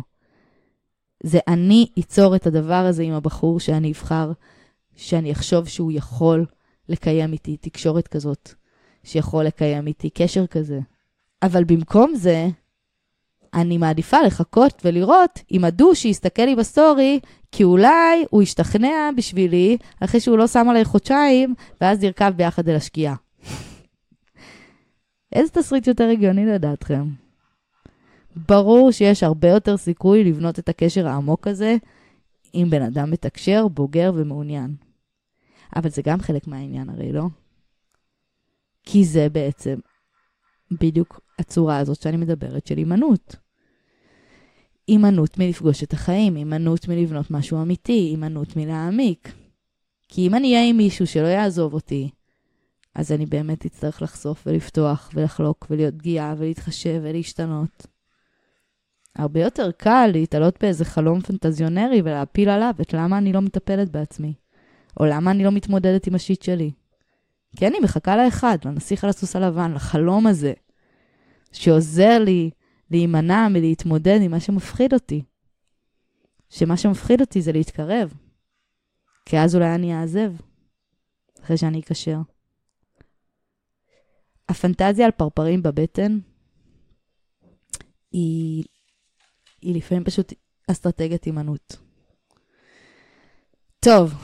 זה 1.24 1.38
אני 1.48 1.86
אצור 1.98 2.36
את 2.36 2.46
הדבר 2.46 2.74
הזה 2.88 3.02
עם 3.02 3.12
הבחור 3.12 3.60
שאני 3.60 3.92
אבחר, 3.92 4.32
שאני 4.96 5.32
אחשוב 5.32 5.68
שהוא 5.68 5.92
יכול 5.92 6.46
לקיים 6.88 7.32
איתי 7.32 7.56
תקשורת 7.56 8.08
כזאת, 8.08 8.54
שיכול 9.04 9.44
לקיים 9.44 9.86
איתי 9.86 10.10
קשר 10.10 10.46
כזה. 10.46 10.80
אבל 11.42 11.64
במקום 11.64 12.14
זה, 12.14 12.48
אני 13.54 13.78
מעדיפה 13.78 14.22
לחכות 14.22 14.82
ולראות 14.84 15.40
אם 15.52 15.64
הדוש 15.64 16.04
יסתכל 16.04 16.42
לי 16.42 16.56
בסטורי, 16.56 17.20
כי 17.52 17.64
אולי 17.64 18.24
הוא 18.30 18.42
ישתכנע 18.42 19.10
בשבילי 19.16 19.76
אחרי 20.00 20.20
שהוא 20.20 20.38
לא 20.38 20.46
שם 20.46 20.68
עליי 20.68 20.84
חודשיים, 20.84 21.54
ואז 21.80 22.04
נרכב 22.04 22.32
ביחד 22.36 22.68
אל 22.68 22.76
השקיעה. 22.76 23.14
איזה 25.34 25.52
תסריט 25.52 25.86
יותר 25.86 26.08
הגיוני 26.08 26.46
לדעתכם? 26.46 27.23
ברור 28.36 28.90
שיש 28.90 29.22
הרבה 29.22 29.48
יותר 29.48 29.76
סיכוי 29.76 30.24
לבנות 30.24 30.58
את 30.58 30.68
הקשר 30.68 31.06
העמוק 31.06 31.46
הזה 31.46 31.76
עם 32.52 32.70
בן 32.70 32.82
אדם 32.82 33.10
מתקשר, 33.10 33.68
בוגר 33.68 34.12
ומעוניין. 34.14 34.76
אבל 35.76 35.90
זה 35.90 36.02
גם 36.04 36.20
חלק 36.20 36.46
מהעניין 36.46 36.88
הרי, 36.90 37.12
לא? 37.12 37.24
כי 38.82 39.04
זה 39.04 39.28
בעצם 39.28 39.74
בדיוק 40.70 41.20
הצורה 41.38 41.78
הזאת 41.78 42.02
שאני 42.02 42.16
מדברת 42.16 42.66
של 42.66 42.76
הימנעות. 42.76 43.36
הימנעות 44.88 45.38
מלפגוש 45.38 45.82
את 45.82 45.92
החיים, 45.92 46.34
הימנעות 46.34 46.88
מלבנות 46.88 47.30
משהו 47.30 47.62
אמיתי, 47.62 47.92
הימנעות 47.92 48.56
מלהעמיק. 48.56 49.32
כי 50.08 50.26
אם 50.26 50.34
אני 50.34 50.54
אהיה 50.54 50.68
עם 50.68 50.76
מישהו 50.76 51.06
שלא 51.06 51.26
יעזוב 51.26 51.74
אותי, 51.74 52.10
אז 52.94 53.12
אני 53.12 53.26
באמת 53.26 53.66
אצטרך 53.66 54.02
לחשוף 54.02 54.46
ולפתוח 54.46 55.10
ולחלוק 55.14 55.66
ולהיות 55.70 55.94
פגיעה 55.94 56.34
ולהתחשב 56.38 57.00
ולהשתנות. 57.02 57.86
הרבה 59.16 59.40
יותר 59.40 59.70
קל 59.72 60.10
להתעלות 60.12 60.58
באיזה 60.60 60.84
חלום 60.84 61.20
פנטזיונרי 61.20 62.02
ולהפיל 62.04 62.48
עליו 62.48 62.74
את 62.80 62.92
למה 62.92 63.18
אני 63.18 63.32
לא 63.32 63.40
מטפלת 63.40 63.90
בעצמי, 63.90 64.34
או 65.00 65.04
למה 65.04 65.30
אני 65.30 65.44
לא 65.44 65.50
מתמודדת 65.50 66.06
עם 66.06 66.14
השיט 66.14 66.42
שלי. 66.42 66.70
כי 67.56 67.66
אני 67.66 67.78
מחכה 67.80 68.16
לאחד, 68.16 68.58
לנסיך 68.64 69.04
על 69.04 69.10
הסוס 69.10 69.36
הלבן, 69.36 69.74
לחלום 69.74 70.26
הזה, 70.26 70.52
שעוזר 71.52 72.18
לי 72.18 72.50
להימנע 72.90 73.48
מלהתמודד 73.48 74.18
עם 74.22 74.30
מה 74.30 74.40
שמפחיד 74.40 74.94
אותי. 74.94 75.22
שמה 76.48 76.76
שמפחיד 76.76 77.20
אותי 77.20 77.42
זה 77.42 77.52
להתקרב. 77.52 78.14
כי 79.24 79.38
אז 79.38 79.54
אולי 79.54 79.74
אני 79.74 80.00
אעזב, 80.00 80.32
אחרי 81.42 81.56
שאני 81.56 81.80
אקשר. 81.80 82.18
הפנטזיה 84.48 85.06
על 85.06 85.10
פרפרים 85.10 85.62
בבטן 85.62 86.18
היא, 88.12 88.64
היא 89.64 89.74
לפעמים 89.74 90.04
פשוט 90.04 90.32
אסטרטגיית 90.70 91.24
הימנעות. 91.24 91.76
טוב, 93.80 94.14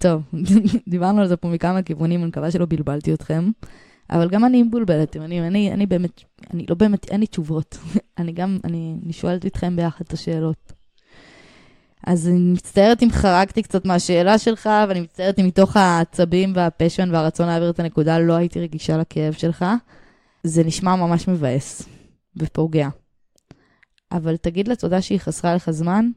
טוב, 0.00 0.22
דיברנו 0.88 1.20
על 1.20 1.28
זה 1.28 1.36
פה 1.36 1.48
מכמה 1.48 1.82
כיוונים, 1.82 2.20
אני 2.20 2.28
מקווה 2.28 2.50
שלא 2.50 2.66
בלבלתי 2.68 3.14
אתכם. 3.14 3.50
אבל 4.10 4.28
גם 4.28 4.44
אני 4.44 4.62
מבולבלת, 4.62 5.16
אני, 5.16 5.46
אני, 5.46 5.72
אני 5.72 5.86
באמת, 5.86 6.20
אני 6.54 6.66
לא 6.68 6.74
באמת, 6.74 7.10
אין 7.10 7.20
לי 7.20 7.26
תשובות. 7.26 7.78
אני 8.18 8.32
גם, 8.32 8.58
אני, 8.64 8.96
אני 9.04 9.12
שואלת 9.12 9.44
איתכם 9.44 9.76
ביחד 9.76 10.04
את 10.08 10.12
השאלות. 10.12 10.72
אז 12.06 12.28
אני 12.28 12.52
מצטערת 12.52 13.02
אם 13.02 13.08
חרגתי 13.10 13.62
קצת 13.62 13.84
מהשאלה 13.84 14.38
שלך, 14.38 14.68
ואני 14.88 15.00
מצטערת 15.00 15.38
אם 15.38 15.46
מתוך 15.46 15.76
העצבים 15.76 16.52
והפשן 16.54 17.08
והרצון 17.12 17.46
להעביר 17.46 17.70
את 17.70 17.80
הנקודה 17.80 18.18
לא 18.18 18.32
הייתי 18.32 18.60
רגישה 18.60 18.96
לכאב 18.96 19.32
שלך. 19.32 19.64
זה 20.44 20.64
נשמע 20.64 20.96
ממש 20.96 21.28
מבאס 21.28 21.82
ופוגע. 22.36 22.88
אבל 24.12 24.36
תגיד 24.36 24.68
לה 24.68 24.76
תודה 24.76 25.02
שהיא 25.02 25.18
חסרה 25.18 25.54
לך 25.54 25.70
זמן, 25.70 26.10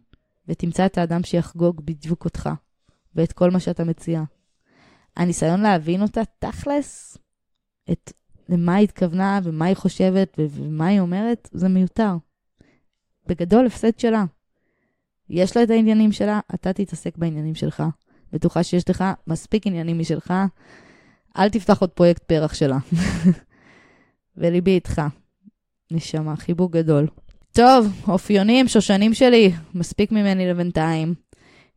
ותמצא 0.47 0.85
את 0.85 0.97
האדם 0.97 1.23
שיחגוג 1.23 1.81
בדיוק 1.85 2.25
אותך, 2.25 2.50
ואת 3.15 3.33
כל 3.33 3.51
מה 3.51 3.59
שאתה 3.59 3.83
מציע. 3.83 4.23
הניסיון 5.17 5.62
להבין 5.62 6.01
אותה, 6.01 6.21
תכלס, 6.39 7.17
את 7.91 8.12
למה 8.50 8.75
היא 8.75 8.83
התכוונה 8.83 9.39
ומה 9.43 9.65
היא 9.65 9.75
חושבת 9.75 10.39
ומה 10.39 10.88
היא 10.88 11.00
אומרת, 11.00 11.50
זה 11.53 11.69
מיותר. 11.69 12.15
בגדול, 13.27 13.65
הפסד 13.65 14.00
שלה. 14.00 14.25
יש 15.29 15.57
לה 15.57 15.63
את 15.63 15.69
העניינים 15.69 16.12
שלה, 16.12 16.39
אתה 16.55 16.73
תתעסק 16.73 17.17
בעניינים 17.17 17.55
שלך. 17.55 17.83
בטוחה 18.33 18.63
שיש 18.63 18.89
לך 18.89 19.03
מספיק 19.27 19.67
עניינים 19.67 20.00
משלך, 20.00 20.33
אל 21.38 21.50
תפתח 21.50 21.81
עוד 21.81 21.89
פרויקט 21.89 22.23
פרח 22.23 22.53
שלה. 22.53 22.77
וליבי 24.38 24.71
איתך. 24.71 25.01
נשמה, 25.91 26.35
חיבוק 26.35 26.71
גדול. 26.71 27.07
טוב, 27.55 27.88
אופיונים, 28.07 28.67
שושנים 28.67 29.13
שלי, 29.13 29.51
מספיק 29.75 30.12
ממני 30.12 30.50
לבינתיים. 30.50 31.13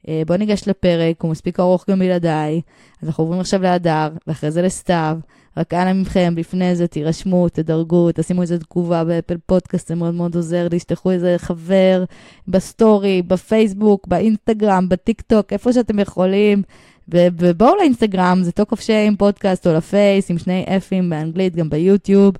אה, 0.08 0.22
בואו 0.26 0.38
ניגש 0.38 0.68
לפרק, 0.68 1.22
הוא 1.22 1.30
מספיק 1.30 1.60
ארוך 1.60 1.84
גם 1.90 1.98
בלעדיי. 1.98 2.60
אז 3.02 3.08
אנחנו 3.08 3.24
עוברים 3.24 3.40
עכשיו 3.40 3.62
להדר, 3.62 4.08
ואחרי 4.26 4.50
זה 4.50 4.62
לסתיו. 4.62 5.18
רק 5.56 5.74
אנא 5.74 5.92
מכם, 5.92 6.34
לפני 6.36 6.76
זה 6.76 6.86
תירשמו, 6.86 7.48
תדרגו, 7.48 8.08
תשימו 8.14 8.42
איזה 8.42 8.58
תגובה 8.58 9.04
ב 9.04 9.10
Apple 9.10 9.36
Podcast, 9.46 9.88
זה 9.88 9.94
מאוד 9.94 10.14
מאוד 10.14 10.34
עוזר 10.34 10.68
לי, 10.70 10.78
שתשלחו 10.78 11.10
איזה 11.10 11.34
חבר 11.38 12.04
בסטורי, 12.48 13.22
בפייסבוק, 13.22 14.06
באינסטגרם, 14.06 14.88
בטיק 14.88 15.20
טוק, 15.20 15.52
איפה 15.52 15.72
שאתם 15.72 15.98
יכולים. 15.98 16.62
ובואו 17.08 17.76
לאינסטגרם, 17.76 18.40
זה 18.42 18.52
Talk 18.52 18.72
Off 18.72 18.80
Shame 18.80 19.16
פודקאסט 19.16 19.66
או 19.66 19.74
לפייס, 19.74 20.30
עם 20.30 20.38
שני 20.38 20.64
אפים 20.76 21.10
באנגלית, 21.10 21.56
גם 21.56 21.70
ביוטיוב, 21.70 22.34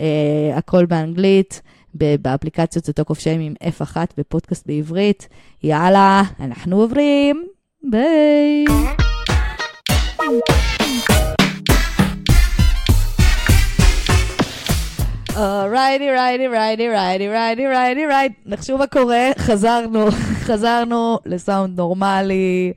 אה, 0.00 0.52
הכל 0.54 0.86
באנגלית. 0.86 1.62
באפליקציות 1.94 2.84
זה 2.84 2.92
Talk 2.92 3.10
Of 3.10 3.18
Shame 3.18 3.40
עם 3.40 3.54
F 3.62 3.71
אחד 3.71 3.96
ופודקאסט 4.18 4.66
בעברית. 4.66 5.28
יאללה, 5.62 6.22
אנחנו 6.40 6.80
עוברים. 6.80 7.46
ביי. 7.82 8.64
ready, 15.70 16.10
ready, 16.10 16.48
ready, 16.48 16.88
ready, 16.88 17.28
ready, 17.28 17.66
ready, 17.66 18.06
ready. 18.06 18.34
נחשו 18.46 18.78
מה 18.78 18.86
קורה, 18.86 19.30
חזרנו, 19.38 20.10
חזרנו 20.46 21.18
לסאונד 21.26 21.76
נורמלי, 21.80 22.72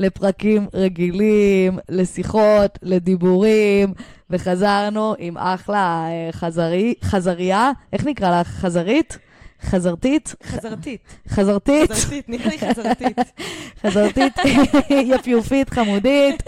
לפרקים 0.00 0.66
רגילים, 0.74 1.78
לשיחות, 1.88 2.78
לדיבורים, 2.82 3.94
וחזרנו 4.30 5.14
עם 5.18 5.38
אחלה 5.38 6.06
אה, 6.08 6.32
חזרי, 6.32 6.94
חזריה, 7.02 7.70
איך 7.92 8.06
נקרא 8.06 8.40
לך? 8.40 8.46
חזרית? 8.48 9.18
חזרתית? 9.62 10.34
חזרתית. 10.44 11.00
חזרתית? 11.28 11.92
חזרתית, 11.92 12.28
נראה 12.28 12.48
לי 12.48 12.58
חזרתית. 12.58 13.18
חזרתית, 13.82 14.32
יפיופית, 14.90 15.70
חמודית, 15.70 16.42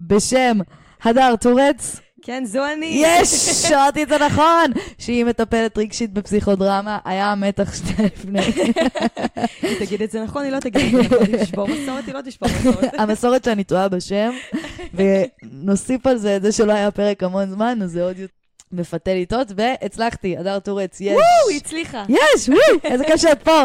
בשם 0.00 0.58
הדר 1.02 1.34
טורץ. 1.40 2.00
כן, 2.22 2.44
זו 2.44 2.66
אני. 2.72 3.02
יש, 3.04 3.28
שמעתי 3.68 4.02
את 4.02 4.08
זה 4.08 4.18
נכון, 4.18 4.70
שהיא 4.98 5.24
מטפלת 5.24 5.78
רגשית 5.78 6.12
בפסיכודרמה, 6.12 6.98
היה 7.04 7.34
מתח 7.34 7.74
שנייה 7.74 8.10
לפני. 8.14 8.40
היא 9.62 9.86
תגיד 9.86 10.02
את 10.02 10.10
זה 10.10 10.22
נכון, 10.22 10.44
היא 10.44 10.52
לא 10.52 10.60
תגיד 10.60 10.82
את 10.84 10.90
זה 10.90 11.16
נכון, 11.16 11.26
היא 11.26 11.44
תשבור 11.44 11.68
מסורת, 11.68 12.06
היא 12.06 12.14
לא 12.14 12.20
תשבור 12.20 12.48
מסורת. 12.60 12.94
המסורת 13.00 13.44
שאני 13.44 13.64
טועה 13.64 13.88
בשם, 13.88 14.30
ונוסיף 14.94 16.06
על 16.06 16.16
זה 16.16 16.36
את 16.36 16.42
זה 16.42 16.52
שלא 16.52 16.72
היה 16.72 16.90
פרק 16.90 17.22
המון 17.22 17.50
זמן, 17.50 17.78
אז 17.82 17.90
זה 17.90 18.02
עוד 18.02 18.18
יותר... 18.18 18.41
מפתה 18.72 19.14
לטעות, 19.14 19.52
והצלחתי, 19.56 20.36
הדר 20.36 20.58
טורץ, 20.58 21.00
יש. 21.00 21.06
וואו, 21.08 21.48
היא 21.50 21.56
הצליחה. 21.56 22.04
יש, 22.08 22.48
וואו, 22.48 22.80
איזה 22.84 23.04
כיף 23.04 23.16
שאת 23.16 23.42
פה. 23.42 23.62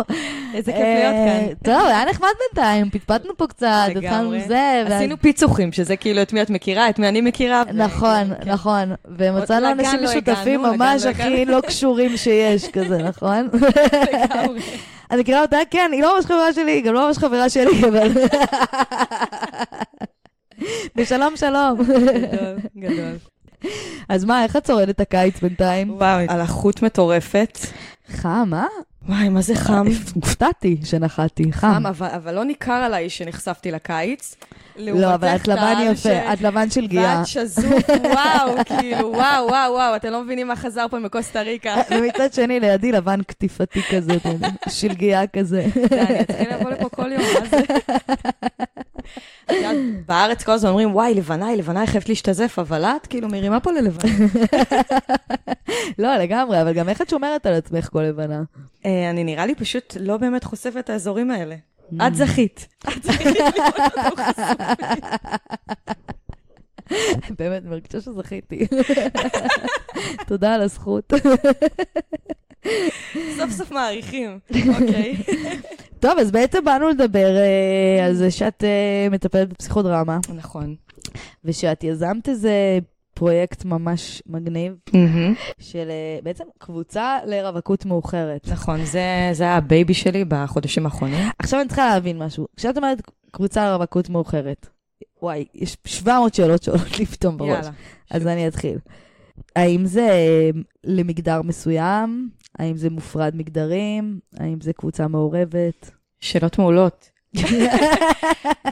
איזה 0.53 0.71
כיף 0.71 0.81
להיות 0.81 1.15
אה, 1.15 1.45
כאן. 1.47 1.53
טוב, 1.63 1.87
היה 1.87 2.05
נחמד 2.05 2.29
בינתיים, 2.39 2.89
פטפטנו 2.89 3.37
פה 3.37 3.47
קצת, 3.47 3.87
התחלנו. 3.95 4.33
זה. 4.47 4.83
עשינו 4.87 5.15
פיצוחים, 5.21 5.71
שזה 5.71 5.95
כאילו 5.95 6.21
את 6.21 6.33
מי 6.33 6.41
את 6.41 6.49
מכירה, 6.49 6.89
את 6.89 6.99
מי 6.99 7.07
אני 7.07 7.21
מכירה. 7.21 7.63
נכון, 7.73 8.33
כן. 8.41 8.51
נכון. 8.51 8.91
ומצאנו 9.17 9.71
אנשים 9.71 9.99
לא 9.99 10.09
משותפים 10.09 10.61
ממש 10.61 11.05
הכי 11.05 11.45
לא 11.45 11.61
קשורים 11.61 12.17
שיש, 12.17 12.67
כזה, 12.67 12.97
נכון? 12.97 13.49
לגמרי. 13.53 14.59
אני 15.11 15.21
מכירה 15.21 15.41
אותה, 15.41 15.57
כן, 15.71 15.89
היא 15.93 16.01
לא 16.01 16.15
ממש 16.15 16.25
חברה 16.25 16.53
שלי, 16.53 16.71
היא 16.71 16.83
גם 16.83 16.93
לא 16.93 17.07
ממש 17.07 17.17
חברה 17.17 17.49
שלי, 17.49 17.87
אבל... 17.87 18.11
ושלום, 20.95 21.35
שלום. 21.35 21.77
גדול, 21.83 22.57
גדול. 22.77 23.17
אז 24.09 24.25
מה, 24.25 24.43
איך 24.43 24.55
את 24.55 24.65
שורדת 24.65 24.99
הקיץ 24.99 25.41
בינתיים? 25.41 25.91
וואו, 25.91 26.25
הלחות 26.29 26.81
מטורפת. 26.81 27.57
חם, 28.07 28.51
אה? 28.53 28.65
וואי, 29.09 29.29
מה 29.29 29.41
זה 29.41 29.55
חם? 29.55 29.85
הופתעתי 30.15 30.77
שנחתי, 30.83 31.51
חם. 31.51 31.73
חם, 31.73 31.85
אבל, 31.85 32.07
אבל 32.07 32.35
לא 32.35 32.45
ניכר 32.45 32.71
עליי 32.71 33.09
שנחשפתי 33.09 33.71
לקיץ. 33.71 34.35
לא, 34.77 35.13
אבל 35.15 35.27
את 35.35 35.47
לבן 35.47 35.87
יפה, 35.91 36.33
את 36.33 36.41
לבן 36.41 36.69
של 36.69 36.87
גיאה. 36.87 37.17
ואת 37.17 37.27
שזוף, 37.27 37.89
וואו, 38.03 38.55
כאילו, 38.79 39.11
וואו, 39.13 39.47
וואו, 39.47 39.73
וואו, 39.73 39.95
אתם 39.95 40.09
לא 40.09 40.23
מבינים 40.23 40.47
מה 40.47 40.55
חזר 40.55 40.85
פה 40.91 40.99
מקוסטה 40.99 41.41
ריקה. 41.41 41.75
ומצד 41.91 42.33
שני, 42.33 42.59
לידי 42.59 42.91
לבן 42.91 43.23
קטיפתי 43.23 43.81
כזה, 43.91 44.13
יודע, 44.25 44.47
שלגיה 44.69 45.27
כזה. 45.27 45.65
די, 45.89 45.99
אני 45.99 46.21
אתחיל 46.21 46.53
לבוא 46.53 46.71
לפה 46.71 46.89
כל 46.89 47.11
יום, 47.11 47.21
מה 47.21 47.49
זה? 47.49 47.57
בארץ 50.05 50.43
כל 50.43 50.51
הזמן 50.51 50.69
אומרים, 50.69 50.95
וואי, 50.95 51.13
לבנה 51.13 51.47
היא 51.47 51.57
לבנה, 51.57 51.79
היא 51.79 51.89
חייבת 51.89 52.09
להשתזף, 52.09 52.59
אבל 52.59 52.85
את 52.85 53.07
כאילו 53.07 53.27
מרימה 53.27 53.59
פה 53.59 53.71
ללבנה. 53.71 54.11
לא, 55.99 56.17
לגמרי, 56.17 56.61
אבל 56.61 56.73
גם 56.73 56.89
איך 56.89 57.01
את 57.01 57.09
שומרת 57.09 57.45
על 57.45 57.53
עצמך 57.53 57.89
כל 57.89 58.01
לבנה? 58.01 58.43
אה, 58.85 59.09
אני 59.09 59.23
נראה 59.23 59.45
לי 59.45 59.55
פשוט 59.55 59.97
לא 59.99 60.17
באמת 60.17 60.43
חושפת 60.43 60.77
את 60.77 60.89
האזורים 60.89 61.31
האלה. 61.31 61.55
את 62.07 62.15
זכית. 62.15 62.67
את 62.87 63.03
זכית 63.03 63.27
לראות 63.27 63.89
אותו 63.97 64.15
חשוף. 64.15 64.57
באמת, 67.39 67.63
מרגישה 67.65 68.01
שזכיתי. 68.01 68.67
תודה 70.27 70.53
על 70.53 70.61
הזכות. 70.61 71.13
סוף 73.37 73.51
סוף 73.51 73.71
מעריכים, 73.71 74.39
אוקיי. 74.69 75.15
טוב, 75.99 76.19
אז 76.19 76.31
בעצם 76.31 76.65
באנו 76.65 76.89
לדבר 76.89 77.37
אה, 77.37 78.05
על 78.05 78.13
זה 78.13 78.31
שאת 78.31 78.63
אה, 78.63 79.07
מטפלת 79.11 79.49
בפסיכודרמה, 79.49 80.19
נכון. 80.35 80.75
ושאת 81.45 81.83
יזמת 81.83 82.29
איזה 82.29 82.79
פרויקט 83.13 83.65
ממש 83.65 84.23
מגניב, 84.27 84.73
של 85.59 85.89
אה, 85.89 86.19
בעצם 86.23 86.43
קבוצה 86.57 87.17
לרווקות 87.25 87.85
מאוחרת. 87.85 88.47
נכון, 88.47 88.85
זה 88.85 89.29
זה 89.31 89.43
היה 89.43 89.55
ה 89.55 89.63
baby 89.63 89.93
שלי 89.93 90.25
בחודשים 90.27 90.85
האחרונים. 90.85 91.27
עכשיו 91.39 91.59
אני 91.59 91.67
צריכה 91.67 91.87
להבין 91.87 92.17
משהו. 92.17 92.47
כשאת 92.57 92.77
אומרת 92.77 93.01
קבוצה 93.31 93.69
לרווקות 93.69 94.09
מאוחרת, 94.09 94.67
וואי, 95.21 95.45
יש 95.55 95.77
700 95.85 96.33
שאלות 96.33 96.63
שעולות 96.63 96.99
לי 96.99 97.05
פתאום 97.05 97.37
בראש. 97.37 97.49
יאללה. 97.49 97.71
אז 98.11 98.27
אני 98.27 98.47
אתחיל. 98.47 98.77
האם 99.55 99.85
זה 99.85 100.09
אה, 100.09 100.49
למגדר 100.83 101.41
מסוים? 101.41 102.29
האם 102.59 102.77
זה 102.77 102.89
מופרד 102.89 103.35
מגדרים? 103.35 104.19
האם 104.39 104.61
זה 104.61 104.73
קבוצה 104.73 105.07
מעורבת? 105.07 105.91
שאלות 106.19 106.57
מעולות. 106.57 107.09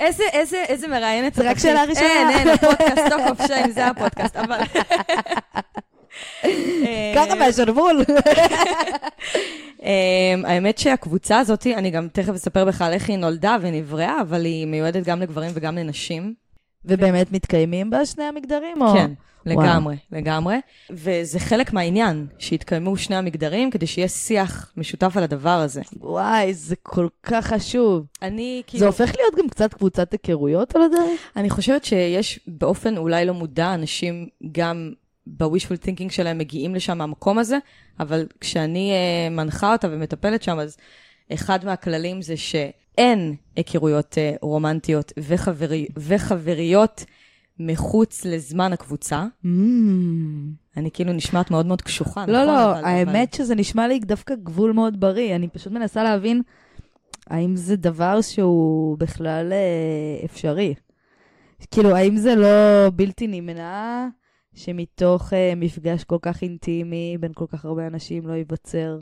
איזה, 0.06 0.24
איזה, 0.34 0.64
איזה 0.68 0.88
מראיינת. 0.88 1.34
זה 1.34 1.50
רק 1.50 1.60
שאלה. 1.60 1.84
ראשונה. 1.84 2.08
אין, 2.08 2.30
אין, 2.30 2.48
הפודקאסט, 2.48 3.02
Talk 3.10 3.22
Of 3.30 3.48
Shame, 3.48 3.72
זה 3.72 3.88
הפודקאסט, 3.88 4.36
אבל... 4.36 4.60
ככה 7.16 7.36
מהשרוול. 7.36 8.02
אמ, 9.84 10.46
האמת 10.46 10.78
שהקבוצה 10.78 11.40
הזאת, 11.40 11.68
אני 11.68 11.92
גם 11.92 12.08
תכף 12.14 12.34
אספר 12.34 12.66
בכלל 12.66 12.94
איך 12.94 13.10
היא 13.10 13.18
נולדה 13.18 13.58
ונבראה, 13.62 14.22
אבל 14.22 14.46
היא 14.46 14.68
מיועדת 14.68 15.04
גם 15.04 15.22
לגברים 15.22 15.52
וגם 15.54 15.78
לנשים. 15.78 16.34
ובאמת 16.86 17.32
מתקיימים 17.32 17.90
בה 17.90 18.06
שני 18.06 18.24
המגדרים? 18.24 18.82
או... 18.82 18.94
לגמרי, 19.46 19.96
לגמרי. 20.12 20.56
וזה 20.90 21.40
חלק 21.40 21.74
מהעניין, 21.74 22.28
שיתקיימו 22.40 22.98
שני 22.98 23.16
המגדרים 23.16 23.72
כדי 23.72 23.88
שיהיה 23.88 24.08
שיח 24.08 24.72
משותף 24.78 25.18
על 25.18 25.24
הדבר 25.24 25.50
הזה. 25.50 25.82
וואי, 25.98 26.54
זה 26.54 26.76
כל 26.84 27.08
כך 27.24 27.48
חשוב. 27.48 28.06
אני 28.22 28.62
כאילו... 28.68 28.80
זה 28.80 28.86
הופך 28.86 29.16
להיות 29.16 29.36
גם 29.38 29.50
קצת 29.50 29.74
קבוצת 29.74 30.12
היכרויות 30.12 30.76
על 30.76 30.82
הדרך? 30.82 31.20
אני 31.36 31.50
חושבת 31.50 31.86
שיש 31.86 32.40
באופן 32.48 32.98
אולי 32.98 33.26
לא 33.26 33.34
מודע, 33.34 33.74
אנשים 33.74 34.28
גם 34.52 34.92
ב-wishful 35.28 35.86
thinking 35.86 36.12
שלהם 36.12 36.38
מגיעים 36.38 36.76
לשם 36.76 36.98
מהמקום 36.98 37.40
הזה, 37.40 37.58
אבל 38.00 38.28
כשאני 38.42 38.92
uh, 38.92 39.30
מנחה 39.34 39.74
אותה 39.74 39.88
ומטפלת 39.92 40.44
שם, 40.44 40.60
אז 40.60 40.78
אחד 41.34 41.66
מהכללים 41.66 42.22
זה 42.22 42.38
שאין 42.38 43.36
היכרויות 43.56 44.14
uh, 44.14 44.38
רומנטיות 44.42 45.14
וחברי, 45.20 45.88
וחבריות 45.98 47.06
מחוץ 47.60 48.26
לזמן 48.26 48.74
הקבוצה. 48.74 49.26
Mm. 49.46 49.48
אני 50.78 50.92
כאילו 50.92 51.14
נשמעת 51.14 51.52
מאוד 51.52 51.66
מאוד 51.66 51.82
קשוחה, 51.82 52.26
לא, 52.26 52.44
נכון? 52.44 52.56
לא, 52.56 52.72
אבל- 52.72 52.86
האמת 52.86 53.34
שזה 53.34 53.56
נשמע 53.56 53.88
לי 53.88 54.00
דווקא 54.00 54.36
גבול 54.36 54.72
מאוד 54.72 55.00
בריא. 55.00 55.36
אני 55.36 55.48
פשוט 55.48 55.74
מנסה 55.74 56.04
להבין 56.04 56.42
האם 57.28 57.56
זה 57.56 57.76
דבר 57.76 58.22
שהוא 58.22 58.98
בכלל 58.98 59.54
אה, 59.54 60.26
אפשרי. 60.26 60.74
כאילו, 61.72 61.96
האם 61.96 62.18
זה 62.18 62.36
לא 62.36 62.48
בלתי 62.96 63.28
נמנע 63.28 64.08
שמתוך 64.54 65.34
אה, 65.34 65.54
מפגש 65.56 66.04
כל 66.04 66.18
כך 66.22 66.42
אינטימי 66.42 67.18
בין 67.20 67.32
כל 67.36 67.46
כך 67.50 67.66
הרבה 67.66 67.88
אנשים 67.88 68.28
לא 68.28 68.34
ייווצר? 68.34 68.98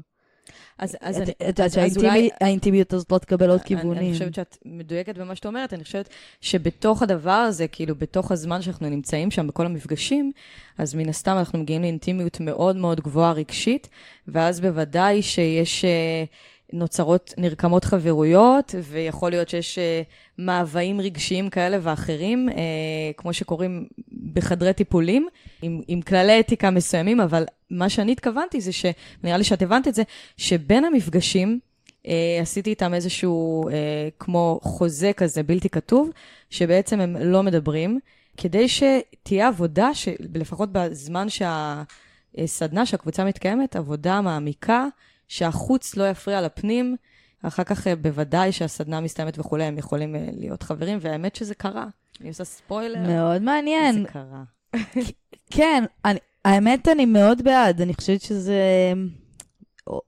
אז, 0.79 0.97
אז 1.01 1.17
את 1.17 1.21
אני... 1.21 1.47
יודעת 1.47 1.59
אז- 1.59 1.77
אז 1.77 1.97
אולי- 1.97 2.29
שהאינטימיות 2.39 2.93
הזאת 2.93 3.11
לא 3.11 3.17
תקבל 3.17 3.49
עוד 3.49 3.59
אני- 3.59 3.67
כיוונים. 3.67 3.97
אני 3.97 4.13
חושבת 4.13 4.33
שאת 4.35 4.57
מדויקת 4.65 5.17
במה 5.17 5.35
שאת 5.35 5.45
אומרת, 5.45 5.73
אני 5.73 5.83
חושבת 5.83 6.09
שבתוך 6.41 7.01
הדבר 7.01 7.31
הזה, 7.31 7.67
כאילו, 7.67 7.95
בתוך 7.95 8.31
הזמן 8.31 8.61
שאנחנו 8.61 8.89
נמצאים 8.89 9.31
שם, 9.31 9.47
בכל 9.47 9.65
המפגשים, 9.65 10.31
אז 10.77 10.95
מן 10.95 11.09
הסתם 11.09 11.35
אנחנו 11.37 11.59
מגיעים 11.59 11.81
לאינטימיות 11.81 12.39
מאוד 12.39 12.75
מאוד 12.75 13.01
גבוהה 13.01 13.31
רגשית, 13.31 13.89
ואז 14.27 14.59
בוודאי 14.61 15.21
שיש... 15.21 15.85
אה, 15.85 16.23
נוצרות, 16.73 17.33
נרקמות 17.37 17.83
חברויות, 17.85 18.75
ויכול 18.83 19.31
להיות 19.31 19.49
שיש 19.49 19.79
אה, 19.79 20.01
מאוויים 20.37 21.01
רגשיים 21.01 21.49
כאלה 21.49 21.77
ואחרים, 21.81 22.49
אה, 22.49 22.55
כמו 23.17 23.33
שקורים 23.33 23.87
בחדרי 24.33 24.73
טיפולים, 24.73 25.27
עם, 25.61 25.81
עם 25.87 26.01
כללי 26.01 26.39
אתיקה 26.39 26.69
מסוימים, 26.69 27.21
אבל 27.21 27.45
מה 27.69 27.89
שאני 27.89 28.11
התכוונתי 28.11 28.61
זה 28.61 28.71
ש... 28.71 28.85
נראה 29.23 29.37
לי 29.37 29.43
שאת 29.43 29.61
הבנת 29.61 29.87
את 29.87 29.95
זה, 29.95 30.03
שבין 30.37 30.85
המפגשים, 30.85 31.59
אה, 32.07 32.39
עשיתי 32.41 32.69
איתם 32.69 32.93
איזשהו, 32.93 33.69
אה, 33.69 34.09
כמו 34.19 34.59
חוזה 34.63 35.11
כזה 35.13 35.43
בלתי 35.43 35.69
כתוב, 35.69 36.09
שבעצם 36.49 36.99
הם 36.99 37.17
לא 37.17 37.43
מדברים, 37.43 37.99
כדי 38.37 38.67
שתהיה 38.67 39.47
עבודה, 39.47 39.93
שלפחות 39.93 40.69
בזמן 40.71 41.27
שהסדנה, 41.29 42.85
שהקבוצה 42.85 43.25
מתקיימת, 43.25 43.75
עבודה 43.75 44.21
מעמיקה, 44.21 44.87
שהחוץ 45.33 45.95
לא 45.95 46.09
יפריע 46.09 46.41
לפנים. 46.41 46.95
אחר 47.43 47.63
כך 47.63 47.87
אה, 47.87 47.95
בוודאי 47.95 48.51
שהסדנה 48.51 49.01
מסתיימת 49.01 49.39
וכולי, 49.39 49.63
הם 49.63 49.77
יכולים 49.77 50.15
אה, 50.15 50.29
להיות 50.37 50.63
חברים, 50.63 50.97
והאמת 51.01 51.35
שזה 51.35 51.55
קרה. 51.55 51.85
אני 52.21 52.29
עושה 52.29 52.43
ספוילר. 52.43 52.99
מאוד 53.07 53.41
מעניין. 53.41 54.01
זה 54.01 54.07
קרה. 54.07 54.43
כן, 55.55 55.83
אני, 56.05 56.19
האמת, 56.45 56.87
אני 56.87 57.05
מאוד 57.05 57.43
בעד. 57.43 57.81
אני 57.81 57.93
חושבת 57.93 58.21
שזה 58.21 58.61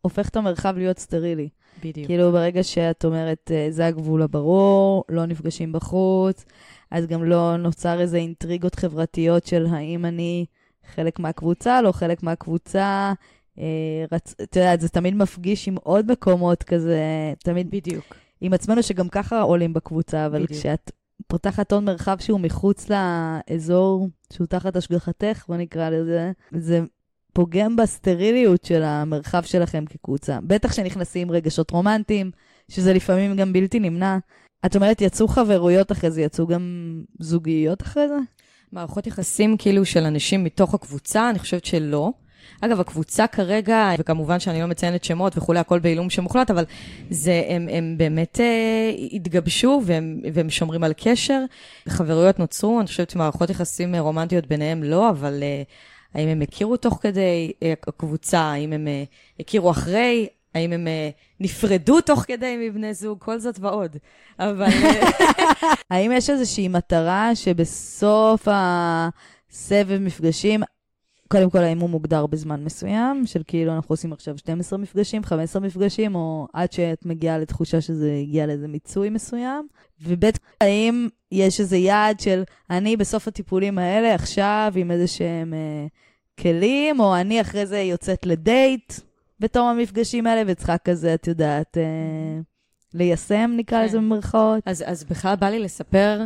הופך 0.01 0.29
את 0.29 0.35
המרחב 0.35 0.77
להיות 0.77 0.99
סטרילי. 0.99 1.49
בדיוק. 1.83 2.07
כאילו, 2.07 2.31
ברגע 2.31 2.63
שאת 2.63 3.05
אומרת, 3.05 3.51
אה, 3.53 3.67
זה 3.69 3.85
הגבול 3.85 4.21
הברור, 4.21 5.03
לא 5.09 5.25
נפגשים 5.25 5.71
בחוץ, 5.71 6.45
אז 6.91 7.05
גם 7.05 7.23
לא 7.23 7.57
נוצר 7.57 7.99
איזה 7.99 8.17
אינטריגות 8.17 8.75
חברתיות 8.75 9.45
של 9.45 9.65
האם 9.71 10.05
אני 10.05 10.45
חלק 10.95 11.19
מהקבוצה, 11.19 11.81
לא 11.81 11.91
חלק 11.91 12.23
מהקבוצה. 12.23 13.13
אה, 13.59 14.05
רצ... 14.11 14.35
את 14.43 14.55
יודעת, 14.55 14.81
זה 14.81 14.89
תמיד 14.89 15.15
מפגיש 15.15 15.67
עם 15.67 15.75
עוד 15.83 16.11
מקומות 16.11 16.63
כזה, 16.63 16.99
תמיד 17.43 17.71
בדיוק. 17.71 18.15
עם 18.41 18.53
עצמנו 18.53 18.83
שגם 18.83 19.09
ככה 19.09 19.41
עולים 19.41 19.73
בקבוצה, 19.73 20.25
אבל 20.25 20.43
בדיוק. 20.43 20.59
כשאת 20.59 20.91
פותחת 21.27 21.71
עוד 21.71 21.83
מרחב 21.83 22.17
שהוא 22.19 22.39
מחוץ 22.39 22.87
לאזור 22.89 24.07
שהוא 24.33 24.47
תחת 24.47 24.75
השגחתך, 24.75 25.45
בוא 25.47 25.55
נקרא 25.55 25.89
לזה, 25.89 26.31
זה 26.51 26.81
פוגם 27.33 27.75
בסטריליות 27.75 28.65
של 28.65 28.83
המרחב 28.83 29.43
שלכם 29.43 29.85
כקבוצה. 29.85 30.39
בטח 30.43 30.73
שנכנסים 30.73 31.31
רגשות 31.31 31.71
רומנטיים, 31.71 32.31
שזה 32.69 32.93
לפעמים 32.93 33.35
גם 33.35 33.53
בלתי 33.53 33.79
נמנע. 33.79 34.17
את 34.65 34.75
אומרת, 34.75 35.01
יצאו 35.01 35.27
חברויות 35.27 35.91
אחרי 35.91 36.11
זה, 36.11 36.21
יצאו 36.21 36.47
גם 36.47 36.61
זוגיות 37.19 37.81
אחרי 37.81 38.07
זה? 38.07 38.17
מערכות 38.71 39.07
יחסים 39.07 39.57
כאילו 39.57 39.85
של 39.85 40.03
אנשים 40.03 40.43
מתוך 40.43 40.73
הקבוצה, 40.73 41.29
אני 41.29 41.39
חושבת 41.39 41.65
שלא. 41.65 42.11
אגב, 42.61 42.79
הקבוצה 42.79 43.27
כרגע, 43.27 43.91
וכמובן 43.99 44.39
שאני 44.39 44.61
לא 44.61 44.67
מציינת 44.67 45.03
שמות 45.03 45.37
וכולי, 45.37 45.59
הכל 45.59 45.79
בעילום 45.79 46.09
שמוחלט, 46.09 46.51
אבל 46.51 46.65
זה, 47.09 47.43
הם, 47.47 47.67
הם 47.71 47.95
באמת 47.97 48.39
אה, 48.39 48.91
התגבשו 49.11 49.81
והם, 49.85 50.21
והם 50.33 50.49
שומרים 50.49 50.83
על 50.83 50.93
קשר. 50.97 51.43
חברויות 51.89 52.39
נוצרו, 52.39 52.79
אני 52.79 52.87
חושבת 52.87 53.09
שמערכות 53.09 53.49
יחסים 53.49 53.95
אה, 53.95 53.99
רומנטיות 53.99 54.47
ביניהם 54.47 54.83
לא, 54.83 55.09
אבל 55.09 55.43
אה, 55.43 55.63
האם 56.13 56.27
הם 56.27 56.41
הכירו 56.41 56.77
תוך 56.77 56.99
כדי 57.01 57.51
הקבוצה, 57.87 58.39
האם 58.39 58.73
הם 58.73 58.87
הכירו 59.39 59.71
אחרי, 59.71 60.27
האם 60.55 60.71
הם 60.71 60.87
נפרדו 61.39 62.01
תוך 62.01 62.23
כדי 62.27 62.69
מבני 62.69 62.93
זוג, 62.93 63.19
כל 63.19 63.39
זאת 63.39 63.59
ועוד. 63.59 63.97
אבל... 64.39 64.67
האם 65.91 66.11
יש 66.11 66.29
איזושהי 66.29 66.67
מטרה 66.67 67.35
שבסוף 67.35 68.47
הסבב 68.51 69.97
מפגשים, 70.01 70.63
קודם 71.27 71.49
כל, 71.49 71.57
האם 71.57 71.79
הוא 71.79 71.89
מוגדר 71.89 72.25
בזמן 72.25 72.63
מסוים, 72.63 73.25
של 73.25 73.41
כאילו 73.47 73.75
אנחנו 73.75 73.93
עושים 73.93 74.13
עכשיו 74.13 74.37
12 74.37 74.79
מפגשים, 74.79 75.23
15 75.23 75.61
מפגשים, 75.61 76.15
או 76.15 76.47
עד 76.53 76.71
שאת 76.71 77.05
מגיעה 77.05 77.37
לתחושה 77.37 77.81
שזה 77.81 78.17
הגיע 78.21 78.45
לאיזה 78.45 78.67
מיצוי 78.67 79.09
מסוים? 79.09 79.67
וב' 80.01 80.25
האם 80.61 81.07
יש 81.31 81.59
איזה 81.59 81.77
יעד 81.77 82.19
של 82.19 82.43
אני 82.69 82.97
בסוף 82.97 83.27
הטיפולים 83.27 83.77
האלה 83.77 84.15
עכשיו 84.15 84.73
עם 84.75 84.91
איזה 84.91 85.07
שהם 85.07 85.53
אה, 85.53 85.87
כלים, 86.39 86.99
או 86.99 87.15
אני 87.15 87.41
אחרי 87.41 87.65
זה 87.65 87.79
יוצאת 87.79 88.25
לדייט 88.25 88.93
בתום 89.39 89.67
המפגשים 89.67 90.27
האלה, 90.27 90.41
וצריכה 90.47 90.77
כזה, 90.77 91.13
את 91.13 91.27
יודעת, 91.27 91.77
אה, 91.77 92.41
ליישם, 92.93 93.51
נקרא 93.57 93.79
כן. 93.79 93.85
לזה 93.85 93.97
במרכאות? 93.97 94.63
אז, 94.65 94.83
אז 94.87 95.03
בכלל 95.03 95.35
בא 95.35 95.49
לי 95.49 95.59
לספר 95.59 96.25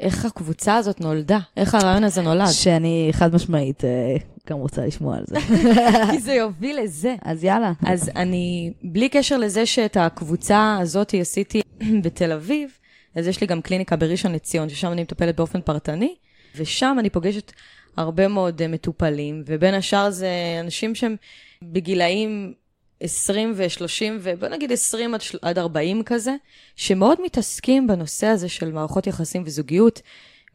איך 0.00 0.24
הקבוצה 0.24 0.76
הזאת 0.76 1.00
נולדה, 1.00 1.38
איך 1.56 1.74
הרעיון 1.74 2.04
הזה 2.04 2.22
נולד. 2.22 2.46
שאני 2.46 3.08
חד 3.12 3.34
משמעית 3.34 3.84
אה, 3.84 4.16
גם 4.48 4.58
רוצה 4.58 4.86
לשמוע 4.86 5.16
על 5.16 5.24
זה. 5.26 5.38
כי 6.10 6.18
זה 6.18 6.32
יוביל 6.32 6.80
לזה. 6.80 7.16
אז 7.22 7.44
יאללה. 7.44 7.72
אז 7.86 8.10
אני, 8.16 8.72
בלי 8.82 9.08
קשר 9.08 9.38
לזה 9.38 9.66
שאת 9.66 9.96
הקבוצה 9.96 10.78
הזאת 10.80 11.14
עשיתי 11.20 11.60
בתל 12.04 12.32
אביב, 12.32 12.70
אז 13.14 13.26
יש 13.26 13.40
לי 13.40 13.46
גם 13.46 13.62
קליניקה 13.62 13.96
בראשון 13.96 14.32
לציון, 14.32 14.68
ששם 14.68 14.92
אני 14.92 15.02
מטפלת 15.02 15.36
באופן 15.36 15.60
פרטני, 15.60 16.14
ושם 16.56 16.96
אני 16.98 17.10
פוגשת 17.10 17.52
הרבה 17.96 18.28
מאוד 18.28 18.66
מטופלים, 18.66 19.42
ובין 19.46 19.74
השאר 19.74 20.10
זה 20.10 20.30
אנשים 20.60 20.94
שהם 20.94 21.16
בגילאים 21.62 22.52
20 23.00 23.52
ו-30, 23.56 24.04
ובוא 24.20 24.48
נגיד 24.48 24.72
20 24.72 25.14
עד 25.42 25.58
40 25.58 26.02
כזה, 26.02 26.34
שמאוד 26.76 27.18
מתעסקים 27.24 27.86
בנושא 27.86 28.26
הזה 28.26 28.48
של 28.48 28.72
מערכות 28.72 29.06
יחסים 29.06 29.42
וזוגיות. 29.46 30.02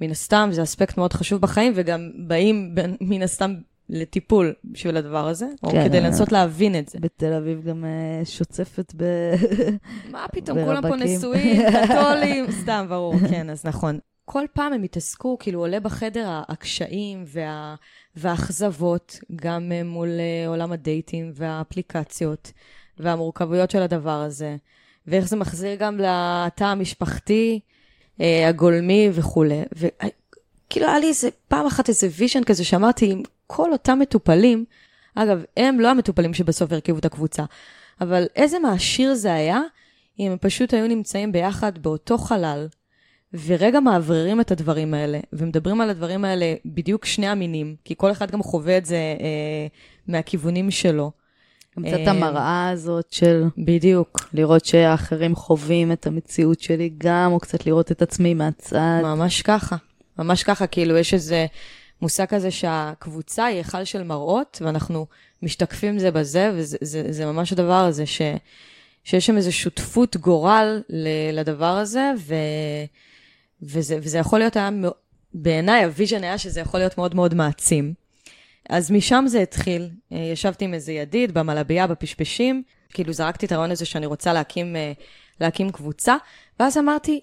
מן 0.01 0.11
הסתם, 0.11 0.49
זה 0.51 0.63
אספקט 0.63 0.97
מאוד 0.97 1.13
חשוב 1.13 1.41
בחיים, 1.41 1.73
וגם 1.75 2.11
באים 2.15 2.75
מן 3.01 3.21
הסתם 3.21 3.53
לטיפול 3.89 4.53
בשביל 4.65 4.97
הדבר 4.97 5.27
הזה, 5.27 5.47
או 5.63 5.69
כן, 5.69 5.87
כדי 5.87 6.01
לנסות 6.01 6.31
להבין 6.31 6.79
את 6.79 6.89
זה. 6.89 6.99
בתל 6.99 7.33
אביב 7.33 7.63
גם 7.63 7.83
uh, 7.83 8.25
שוצפת 8.25 8.93
ב... 8.97 9.03
מה 10.11 10.25
פתאום, 10.31 10.65
כולם 10.65 10.81
פה 10.81 10.95
נשואים, 10.95 11.61
קתולים, 11.85 12.51
סתם, 12.51 12.85
ברור, 12.89 13.13
כן, 13.29 13.49
אז 13.49 13.65
נכון. 13.65 13.99
כל 14.25 14.43
פעם 14.53 14.73
הם 14.73 14.83
התעסקו, 14.83 15.37
כאילו 15.39 15.59
עולה 15.59 15.79
בחדר 15.79 16.41
הקשיים 16.47 17.23
וה... 17.27 17.75
והאכזבות, 18.15 19.19
גם 19.35 19.71
אה, 19.71 19.83
מול 19.83 20.09
אה, 20.09 20.47
עולם 20.47 20.71
הדייטים 20.71 21.31
והאפליקציות, 21.35 22.51
והמורכבויות 22.99 23.71
של 23.71 23.81
הדבר 23.81 24.21
הזה, 24.21 24.55
ואיך 25.07 25.27
זה 25.27 25.35
מחזיר 25.35 25.75
גם 25.75 25.97
לתא 25.97 26.63
המשפחתי, 26.63 27.59
הגולמי 28.19 29.09
וכולי. 29.13 29.61
וכאילו 29.71 30.87
היה 30.87 30.99
לי 30.99 31.07
איזה, 31.07 31.29
פעם 31.47 31.65
אחת 31.65 31.89
איזה 31.89 32.07
vision 32.17 32.43
כזה 32.43 32.63
שאמרתי, 32.63 33.15
כל 33.47 33.71
אותם 33.71 33.99
מטופלים, 33.99 34.65
אגב, 35.15 35.43
הם 35.57 35.79
לא 35.79 35.91
המטופלים 35.91 36.33
שבסוף 36.33 36.71
הרכיבו 36.71 36.99
את 36.99 37.05
הקבוצה, 37.05 37.43
אבל 38.01 38.25
איזה 38.35 38.59
מעשיר 38.59 39.13
זה 39.13 39.33
היה 39.33 39.61
אם 40.19 40.31
הם 40.31 40.37
פשוט 40.41 40.73
היו 40.73 40.87
נמצאים 40.87 41.31
ביחד 41.31 41.77
באותו 41.77 42.17
חלל, 42.17 42.67
ורגע 43.33 43.79
מאווררים 43.79 44.41
את 44.41 44.51
הדברים 44.51 44.93
האלה, 44.93 45.19
ומדברים 45.33 45.81
על 45.81 45.89
הדברים 45.89 46.25
האלה 46.25 46.55
בדיוק 46.65 47.05
שני 47.05 47.27
המינים, 47.27 47.75
כי 47.85 47.93
כל 47.97 48.11
אחד 48.11 48.31
גם 48.31 48.43
חווה 48.43 48.77
את 48.77 48.85
זה 48.85 48.95
אה, 48.95 49.67
מהכיוונים 50.07 50.71
שלו. 50.71 51.11
גם 51.77 51.83
קצת 51.85 51.97
אה, 51.97 52.11
המראה 52.11 52.69
הזאת 52.69 53.05
של... 53.11 53.43
בדיוק. 53.57 54.29
לראות 54.33 54.65
שהאחרים 54.65 55.35
חווים 55.35 55.91
את 55.91 56.07
המציאות 56.07 56.59
שלי 56.59 56.93
גם, 56.97 57.31
או 57.31 57.39
קצת 57.39 57.65
לראות 57.65 57.91
את 57.91 58.01
עצמי 58.01 58.33
מהצד. 58.33 58.99
ממש 59.03 59.41
ככה. 59.41 59.75
ממש 60.19 60.43
ככה, 60.43 60.67
כאילו, 60.67 60.97
יש 60.97 61.13
איזה 61.13 61.45
מושג 62.01 62.25
כזה 62.25 62.51
שהקבוצה 62.51 63.45
היא 63.45 63.57
היכל 63.57 63.83
של 63.83 64.03
מראות, 64.03 64.61
ואנחנו 64.65 65.05
משתקפים 65.43 65.99
זה 65.99 66.11
בזה, 66.11 66.51
וזה 66.55 66.77
זה, 66.81 67.03
זה 67.09 67.25
ממש 67.25 67.53
הדבר 67.53 67.85
הזה, 67.85 68.05
ש, 68.05 68.21
שיש 69.03 69.25
שם 69.25 69.37
איזו 69.37 69.53
שותפות 69.53 70.17
גורל 70.17 70.81
לדבר 71.33 71.77
הזה, 71.77 72.11
ו, 72.17 72.35
וזה, 73.61 73.97
וזה 74.01 74.17
יכול 74.17 74.39
להיות, 74.39 74.55
היה, 74.55 74.69
בעיניי 75.33 75.83
ה 75.83 75.89
vision 75.89 76.23
היה 76.23 76.37
שזה 76.37 76.61
יכול 76.61 76.79
להיות 76.79 76.97
מאוד 76.97 77.15
מאוד 77.15 77.33
מעצים. 77.33 77.93
אז 78.69 78.91
משם 78.91 79.25
זה 79.27 79.41
התחיל. 79.41 79.89
אה, 80.11 80.17
ישבתי 80.17 80.65
עם 80.65 80.73
איזה 80.73 80.91
ידיד 80.91 81.33
במלבייה, 81.33 81.87
בפשפשים, 81.87 82.63
כאילו 82.89 83.13
זרקתי 83.13 83.45
את 83.45 83.51
הרעיון 83.51 83.71
הזה 83.71 83.85
שאני 83.85 84.05
רוצה 84.05 84.33
להקים, 84.33 84.75
אה, 84.75 84.91
להקים 85.41 85.71
קבוצה, 85.71 86.15
ואז 86.59 86.77
אמרתי, 86.77 87.19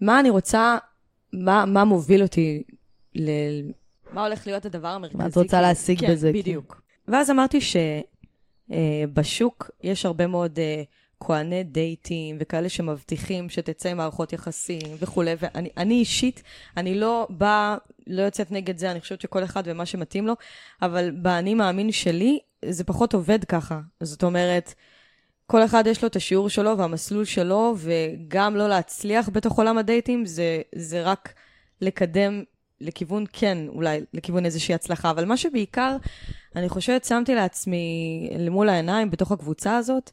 מה 0.00 0.20
אני 0.20 0.30
רוצה, 0.30 0.78
מה, 1.32 1.64
מה 1.66 1.84
מוביל 1.84 2.22
אותי 2.22 2.62
ל... 3.14 3.30
מה 4.12 4.26
הולך 4.26 4.46
להיות 4.46 4.66
הדבר 4.66 4.88
המרכזי? 4.88 5.18
מה 5.18 5.26
את 5.26 5.36
רוצה 5.36 5.60
להשיג 5.60 6.00
כן, 6.00 6.12
בזה? 6.12 6.32
כן, 6.32 6.38
בדיוק. 6.38 6.82
ואז 7.08 7.30
אמרתי 7.30 7.58
שבשוק 8.70 9.70
אה, 9.84 9.90
יש 9.90 10.06
הרבה 10.06 10.26
מאוד 10.26 10.58
אה, 10.58 10.82
כהני 11.20 11.64
דייטים 11.64 12.36
וכאלה 12.40 12.68
שמבטיחים 12.68 13.48
שתצא 13.48 13.94
מערכות 13.94 14.32
יחסים 14.32 14.96
וכולי, 14.98 15.34
ואני 15.38 15.94
אישית, 15.94 16.42
אני 16.76 16.94
לא 16.94 17.26
באה, 17.30 17.76
לא 18.06 18.22
יוצאת 18.22 18.52
נגד 18.52 18.78
זה, 18.78 18.90
אני 18.90 19.00
חושבת 19.00 19.20
שכל 19.20 19.44
אחד 19.44 19.62
ומה 19.66 19.86
שמתאים 19.86 20.26
לו, 20.26 20.34
אבל 20.82 21.10
באני 21.10 21.54
מאמין 21.54 21.92
שלי, 21.92 22.38
זה 22.64 22.84
פחות 22.84 23.14
עובד 23.14 23.44
ככה. 23.44 23.80
זאת 24.02 24.24
אומרת, 24.24 24.74
כל 25.46 25.64
אחד 25.64 25.86
יש 25.86 26.02
לו 26.02 26.08
את 26.08 26.16
השיעור 26.16 26.48
שלו 26.48 26.78
והמסלול 26.78 27.24
שלו, 27.24 27.74
וגם 27.76 28.56
לא 28.56 28.68
להצליח 28.68 29.28
בתוך 29.32 29.58
עולם 29.58 29.78
הדייטים, 29.78 30.26
זה, 30.26 30.60
זה 30.74 31.02
רק 31.02 31.34
לקדם 31.80 32.42
לכיוון, 32.80 33.24
כן, 33.32 33.58
אולי 33.68 34.00
לכיוון 34.14 34.44
איזושהי 34.44 34.74
הצלחה, 34.74 35.10
אבל 35.10 35.24
מה 35.24 35.36
שבעיקר, 35.36 35.96
אני 36.56 36.68
חושבת, 36.68 37.04
שמתי 37.04 37.34
לעצמי 37.34 38.28
למול 38.38 38.68
העיניים 38.68 39.10
בתוך 39.10 39.32
הקבוצה 39.32 39.76
הזאת, 39.76 40.10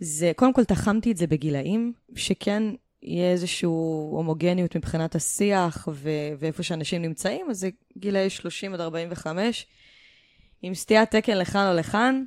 זה, 0.00 0.32
קודם 0.36 0.52
כל 0.52 0.64
תחמתי 0.64 1.12
את 1.12 1.16
זה 1.16 1.26
בגילאים, 1.26 1.92
שכן 2.16 2.62
יהיה 3.02 3.32
איזושהי 3.32 3.66
הומוגניות 3.66 4.76
מבחינת 4.76 5.14
השיח 5.14 5.88
ו- 5.92 6.32
ואיפה 6.38 6.62
שאנשים 6.62 7.02
נמצאים, 7.02 7.46
אז 7.50 7.58
זה 7.58 7.70
גילאי 7.98 8.30
30 8.30 8.74
עד 8.74 8.80
45, 8.80 9.66
עם 10.62 10.74
סטיית 10.74 11.10
תקן 11.10 11.38
לכאן 11.38 11.70
או 11.70 11.76
לכאן. 11.76 12.24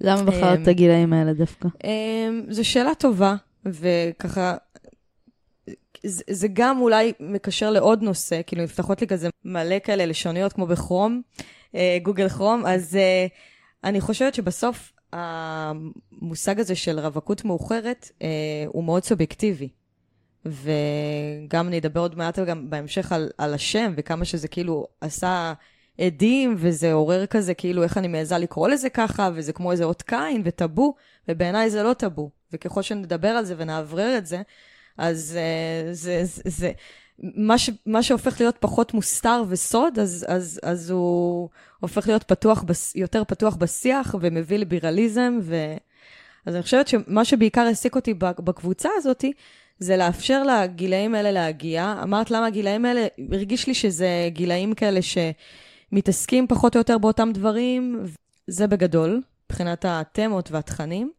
למה 0.00 0.22
בחרת 0.22 0.58
את 0.62 0.68
הגילאים 0.68 1.12
האלה 1.12 1.32
דווקא? 1.32 1.68
אמ, 1.84 2.42
זו 2.48 2.64
שאלה 2.64 2.94
טובה, 2.94 3.36
וככה, 3.66 4.56
זה, 6.06 6.22
זה 6.30 6.48
גם 6.52 6.80
אולי 6.80 7.12
מקשר 7.20 7.70
לעוד 7.70 8.02
נושא, 8.02 8.40
כאילו 8.46 8.62
נפתחות 8.62 9.00
לי 9.00 9.06
כזה 9.06 9.28
מלא 9.44 9.78
כאלה 9.78 10.06
לשוניות 10.06 10.52
כמו 10.52 10.66
בכרום, 10.66 11.22
אה, 11.74 11.98
גוגל 12.02 12.28
כרום, 12.28 12.66
אז 12.66 12.96
אה, 12.96 13.26
אני 13.84 14.00
חושבת 14.00 14.34
שבסוף 14.34 14.92
המושג 15.12 16.60
הזה 16.60 16.74
של 16.74 17.00
רווקות 17.00 17.44
מאוחרת 17.44 18.10
אה, 18.22 18.28
הוא 18.66 18.84
מאוד 18.84 19.04
סובייקטיבי. 19.04 19.68
וגם 20.46 21.68
אני 21.68 21.78
אדבר 21.78 22.00
עוד 22.00 22.18
מעט 22.18 22.38
גם 22.38 22.70
בהמשך 22.70 23.12
על, 23.12 23.30
על 23.38 23.54
השם, 23.54 23.92
וכמה 23.96 24.24
שזה 24.24 24.48
כאילו 24.48 24.86
עשה 25.00 25.52
עדים, 26.00 26.54
וזה 26.58 26.92
עורר 26.92 27.26
כזה, 27.26 27.54
כאילו 27.54 27.82
איך 27.82 27.98
אני 27.98 28.08
מעיזה 28.08 28.38
לקרוא 28.38 28.68
לזה 28.68 28.90
ככה, 28.90 29.30
וזה 29.34 29.52
כמו 29.52 29.72
איזה 29.72 29.84
אות 29.84 30.02
קין 30.02 30.42
וטאבו, 30.44 30.94
ובעיניי 31.28 31.70
זה 31.70 31.82
לא 31.82 31.92
טאבו. 31.92 32.30
וככל 32.52 32.82
שנדבר 32.82 33.28
על 33.28 33.44
זה 33.44 33.54
ונאוורר 33.58 34.18
את 34.18 34.26
זה, 34.26 34.42
אז 34.98 35.38
uh, 35.38 35.92
זה, 35.92 36.20
זה, 36.22 36.40
זה 36.44 36.72
מה, 37.20 37.58
ש, 37.58 37.70
מה 37.86 38.02
שהופך 38.02 38.40
להיות 38.40 38.56
פחות 38.60 38.94
מוסתר 38.94 39.42
וסוד, 39.48 39.98
אז, 39.98 40.24
אז, 40.28 40.60
אז 40.62 40.90
הוא 40.90 41.48
הופך 41.80 42.08
להיות 42.08 42.22
פתוח, 42.22 42.64
יותר 42.94 43.24
פתוח 43.24 43.56
בשיח 43.56 44.14
ומביא 44.20 44.58
לבירליזם. 44.58 45.38
ו... 45.42 45.74
אז 46.46 46.54
אני 46.54 46.62
חושבת 46.62 46.88
שמה 46.88 47.24
שבעיקר 47.24 47.60
העסיק 47.60 47.96
אותי 47.96 48.14
בקבוצה 48.14 48.88
הזאת, 48.96 49.24
זה 49.78 49.96
לאפשר 49.96 50.42
לגילאים 50.42 51.14
האלה 51.14 51.32
להגיע. 51.32 52.00
אמרת 52.02 52.30
למה 52.30 52.46
הגילאים 52.46 52.84
האלה, 52.84 53.06
הרגיש 53.32 53.66
לי 53.66 53.74
שזה 53.74 54.28
גילאים 54.28 54.74
כאלה 54.74 55.00
שמתעסקים 55.02 56.46
פחות 56.46 56.76
או 56.76 56.80
יותר 56.80 56.98
באותם 56.98 57.30
דברים, 57.34 58.04
זה 58.46 58.66
בגדול, 58.66 59.22
מבחינת 59.46 59.84
התמות 59.88 60.50
והתכנים. 60.50 61.10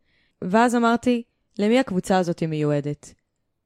ואז 0.41 0.75
אמרתי, 0.75 1.23
למי 1.59 1.79
הקבוצה 1.79 2.17
הזאת 2.17 2.43
מיועדת? 2.43 3.13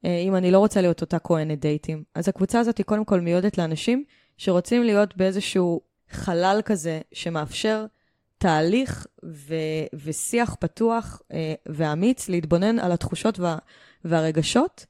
אה, 0.06 0.18
אם 0.18 0.36
אני 0.36 0.52
לא 0.52 0.60
רוצה 0.60 0.82
להיות 0.82 1.02
אותה 1.02 1.20
כהנת 1.20 1.60
דייטים. 1.60 2.04
אז 2.16 2.30
הקבוצה 2.30 2.60
הזאת 2.60 2.78
היא 2.78 2.86
קודם 2.86 3.06
כל 3.06 3.20
מיועדת 3.22 3.58
לאנשים 3.58 4.04
שרוצים 4.38 4.84
להיות 4.84 5.18
באיזשהו 5.18 5.82
חלל 6.10 6.62
כזה 6.66 7.02
שמאפשר 7.12 7.86
תהליך 8.38 9.08
ו- 9.26 9.86
ושיח 9.94 10.56
פתוח 10.60 11.22
אה, 11.34 11.54
ואמיץ 11.66 12.30
להתבונן 12.30 12.80
על 12.80 12.92
התחושות 12.92 13.40
וה- 13.40 13.58
והרגשות. 14.06 14.86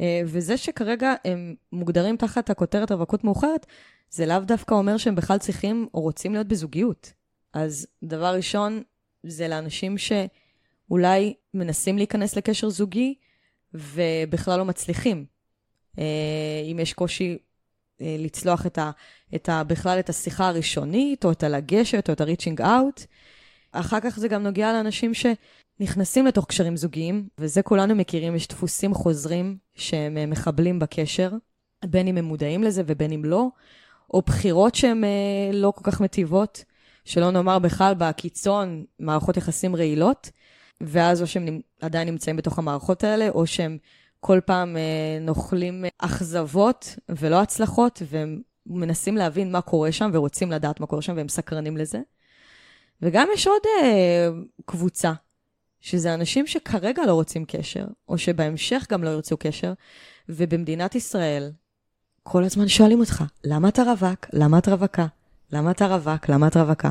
אה, 0.00 0.22
וזה 0.24 0.56
שכרגע 0.56 1.14
הם 1.24 1.54
מוגדרים 1.72 2.16
תחת 2.16 2.50
הכותרת 2.50 2.92
רווקות 2.92 3.24
מאוחרת, 3.24 3.66
זה 4.10 4.26
לאו 4.26 4.38
דווקא 4.38 4.74
אומר 4.74 4.96
שהם 4.96 5.14
בכלל 5.14 5.38
צריכים 5.38 5.88
או 5.94 6.00
רוצים 6.00 6.32
להיות 6.32 6.48
בזוגיות. 6.48 7.12
אז 7.52 7.86
דבר 8.02 8.34
ראשון, 8.34 8.82
זה 9.22 9.48
לאנשים 9.48 9.96
שאולי 9.98 11.34
מנסים 11.54 11.98
להיכנס 11.98 12.36
לקשר 12.36 12.68
זוגי, 12.68 13.14
ובכלל 13.74 14.58
לא 14.58 14.64
מצליחים. 14.64 15.24
אה, 15.98 16.62
אם 16.72 16.78
יש 16.78 16.92
קושי 16.92 17.38
אה, 18.00 18.16
לצלוח 18.18 18.66
את 18.66 18.78
ה, 18.78 18.90
את 19.34 19.48
ה, 19.48 19.64
בכלל 19.64 19.98
את 19.98 20.08
השיחה 20.08 20.48
הראשונית, 20.48 21.24
או 21.24 21.32
את 21.32 21.42
הלגשת, 21.42 22.08
או 22.08 22.12
את 22.12 22.20
ה-reaching 22.20 22.60
out. 22.60 23.04
אחר 23.72 24.00
כך 24.00 24.18
זה 24.18 24.28
גם 24.28 24.42
נוגע 24.42 24.72
לאנשים 24.72 25.12
שנכנסים 25.14 26.26
לתוך 26.26 26.46
קשרים 26.46 26.76
זוגיים, 26.76 27.28
וזה 27.38 27.62
כולנו 27.62 27.94
מכירים, 27.94 28.36
יש 28.36 28.48
דפוסים 28.48 28.94
חוזרים 28.94 29.56
שהם 29.74 30.18
אה, 30.18 30.26
מחבלים 30.26 30.78
בקשר, 30.78 31.30
בין 31.84 32.08
אם 32.08 32.18
הם 32.18 32.24
מודעים 32.24 32.62
לזה 32.62 32.82
ובין 32.86 33.12
אם 33.12 33.24
לא, 33.24 33.48
או 34.14 34.22
בחירות 34.22 34.74
שהן 34.74 35.04
לא 35.52 35.72
כל 35.76 35.90
כך 35.90 36.00
מטיבות, 36.00 36.64
שלא 37.04 37.30
נאמר 37.30 37.58
בכלל 37.58 37.94
בקיצון 37.98 38.84
מערכות 38.98 39.36
יחסים 39.36 39.76
רעילות. 39.76 40.30
ואז 40.80 41.22
או 41.22 41.26
שהם 41.26 41.60
עדיין 41.80 42.08
נמצאים 42.08 42.36
בתוך 42.36 42.58
המערכות 42.58 43.04
האלה, 43.04 43.28
או 43.28 43.46
שהם 43.46 43.78
כל 44.20 44.40
פעם 44.44 44.76
אה, 44.76 45.18
נוכלים 45.20 45.84
אכזבות 45.98 46.96
ולא 47.08 47.40
הצלחות, 47.42 48.02
והם 48.10 48.40
מנסים 48.66 49.16
להבין 49.16 49.52
מה 49.52 49.60
קורה 49.60 49.92
שם 49.92 50.10
ורוצים 50.12 50.50
לדעת 50.50 50.80
מה 50.80 50.86
קורה 50.86 51.02
שם, 51.02 51.16
והם 51.16 51.28
סקרנים 51.28 51.76
לזה. 51.76 52.00
וגם 53.02 53.28
יש 53.34 53.46
עוד 53.46 53.62
אה, 53.82 54.28
קבוצה 54.66 55.12
שזה 55.80 56.14
אנשים 56.14 56.46
שכרגע 56.46 57.06
לא 57.06 57.12
רוצים 57.12 57.44
קשר, 57.44 57.86
או 58.08 58.18
שבהמשך 58.18 58.86
גם 58.90 59.04
לא 59.04 59.10
ירצו 59.10 59.36
קשר, 59.36 59.72
ובמדינת 60.28 60.94
ישראל, 60.94 61.52
כל 62.22 62.44
הזמן 62.44 62.68
שואלים 62.68 63.00
אותך, 63.00 63.24
למה 63.44 63.68
אתה 63.68 63.82
רווק? 63.82 64.26
למה 64.32 64.58
את 64.58 64.68
רווקה? 64.68 65.06
למה 65.52 65.70
אתה 65.70 65.86
רווק? 65.86 66.28
למה 66.28 66.48
את 66.48 66.56
רווקה? 66.56 66.90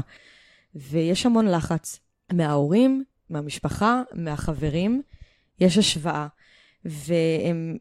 ויש 0.76 1.26
המון 1.26 1.48
לחץ 1.48 2.00
מההורים, 2.34 3.04
מהמשפחה, 3.30 4.02
מהחברים, 4.14 5.02
יש 5.60 5.78
השוואה. 5.78 6.28
והם, 6.86 7.78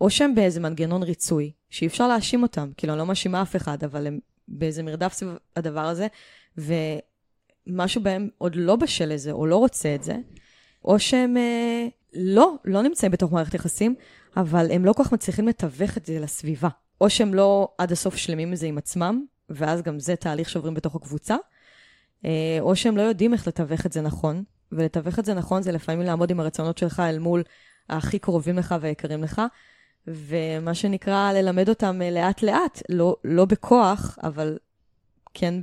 או 0.00 0.10
שהם 0.10 0.34
באיזה 0.34 0.60
מנגנון 0.60 1.02
ריצוי, 1.02 1.52
שאי 1.70 1.86
אפשר 1.86 2.08
להאשים 2.08 2.42
אותם, 2.42 2.70
כאילו, 2.76 2.92
אני 2.92 2.98
לא 2.98 3.06
מאשימה 3.06 3.42
אף 3.42 3.56
אחד, 3.56 3.84
אבל 3.84 4.06
הם 4.06 4.18
באיזה 4.48 4.82
מרדף 4.82 5.12
סביב 5.12 5.36
הדבר 5.56 5.86
הזה, 5.86 6.06
ומשהו 6.56 8.02
בהם 8.02 8.28
עוד 8.38 8.56
לא 8.56 8.76
בשל 8.76 9.12
לזה, 9.12 9.32
או 9.32 9.46
לא 9.46 9.56
רוצה 9.56 9.94
את 9.94 10.02
זה, 10.02 10.16
או 10.84 10.98
שהם 10.98 11.36
אה, 11.36 11.86
לא, 12.14 12.54
לא 12.64 12.82
נמצאים 12.82 13.12
בתוך 13.12 13.32
מערכת 13.32 13.54
יחסים, 13.54 13.94
אבל 14.36 14.70
הם 14.70 14.84
לא 14.84 14.92
כל 14.92 15.04
כך 15.04 15.12
מצליחים 15.12 15.48
לתווך 15.48 15.96
את 15.96 16.06
זה 16.06 16.20
לסביבה. 16.20 16.68
או 17.00 17.10
שהם 17.10 17.34
לא 17.34 17.68
עד 17.78 17.92
הסוף 17.92 18.16
שלמים 18.16 18.48
עם 18.48 18.56
זה 18.56 18.66
עם 18.66 18.78
עצמם, 18.78 19.24
ואז 19.50 19.82
גם 19.82 19.98
זה 19.98 20.16
תהליך 20.16 20.48
שעוברים 20.48 20.74
בתוך 20.74 20.96
הקבוצה, 20.96 21.36
אה, 22.24 22.58
או 22.60 22.76
שהם 22.76 22.96
לא 22.96 23.02
יודעים 23.02 23.32
איך 23.32 23.48
לתווך 23.48 23.86
את 23.86 23.92
זה 23.92 24.00
נכון, 24.00 24.44
ולתווך 24.72 25.18
את 25.18 25.24
זה 25.24 25.34
נכון 25.34 25.62
זה 25.62 25.72
לפעמים 25.72 26.06
לעמוד 26.06 26.30
עם 26.30 26.40
הרצונות 26.40 26.78
שלך 26.78 27.00
אל 27.00 27.18
מול 27.18 27.42
הכי 27.88 28.18
קרובים 28.18 28.56
לך 28.56 28.74
ויקרים 28.80 29.22
לך, 29.22 29.42
ומה 30.06 30.74
שנקרא 30.74 31.32
ללמד 31.32 31.68
אותם 31.68 32.02
אה, 32.02 32.10
לאט-לאט, 32.10 32.82
לא, 32.88 33.16
לא 33.24 33.44
בכוח, 33.44 34.18
אבל 34.22 34.58
כן 35.34 35.54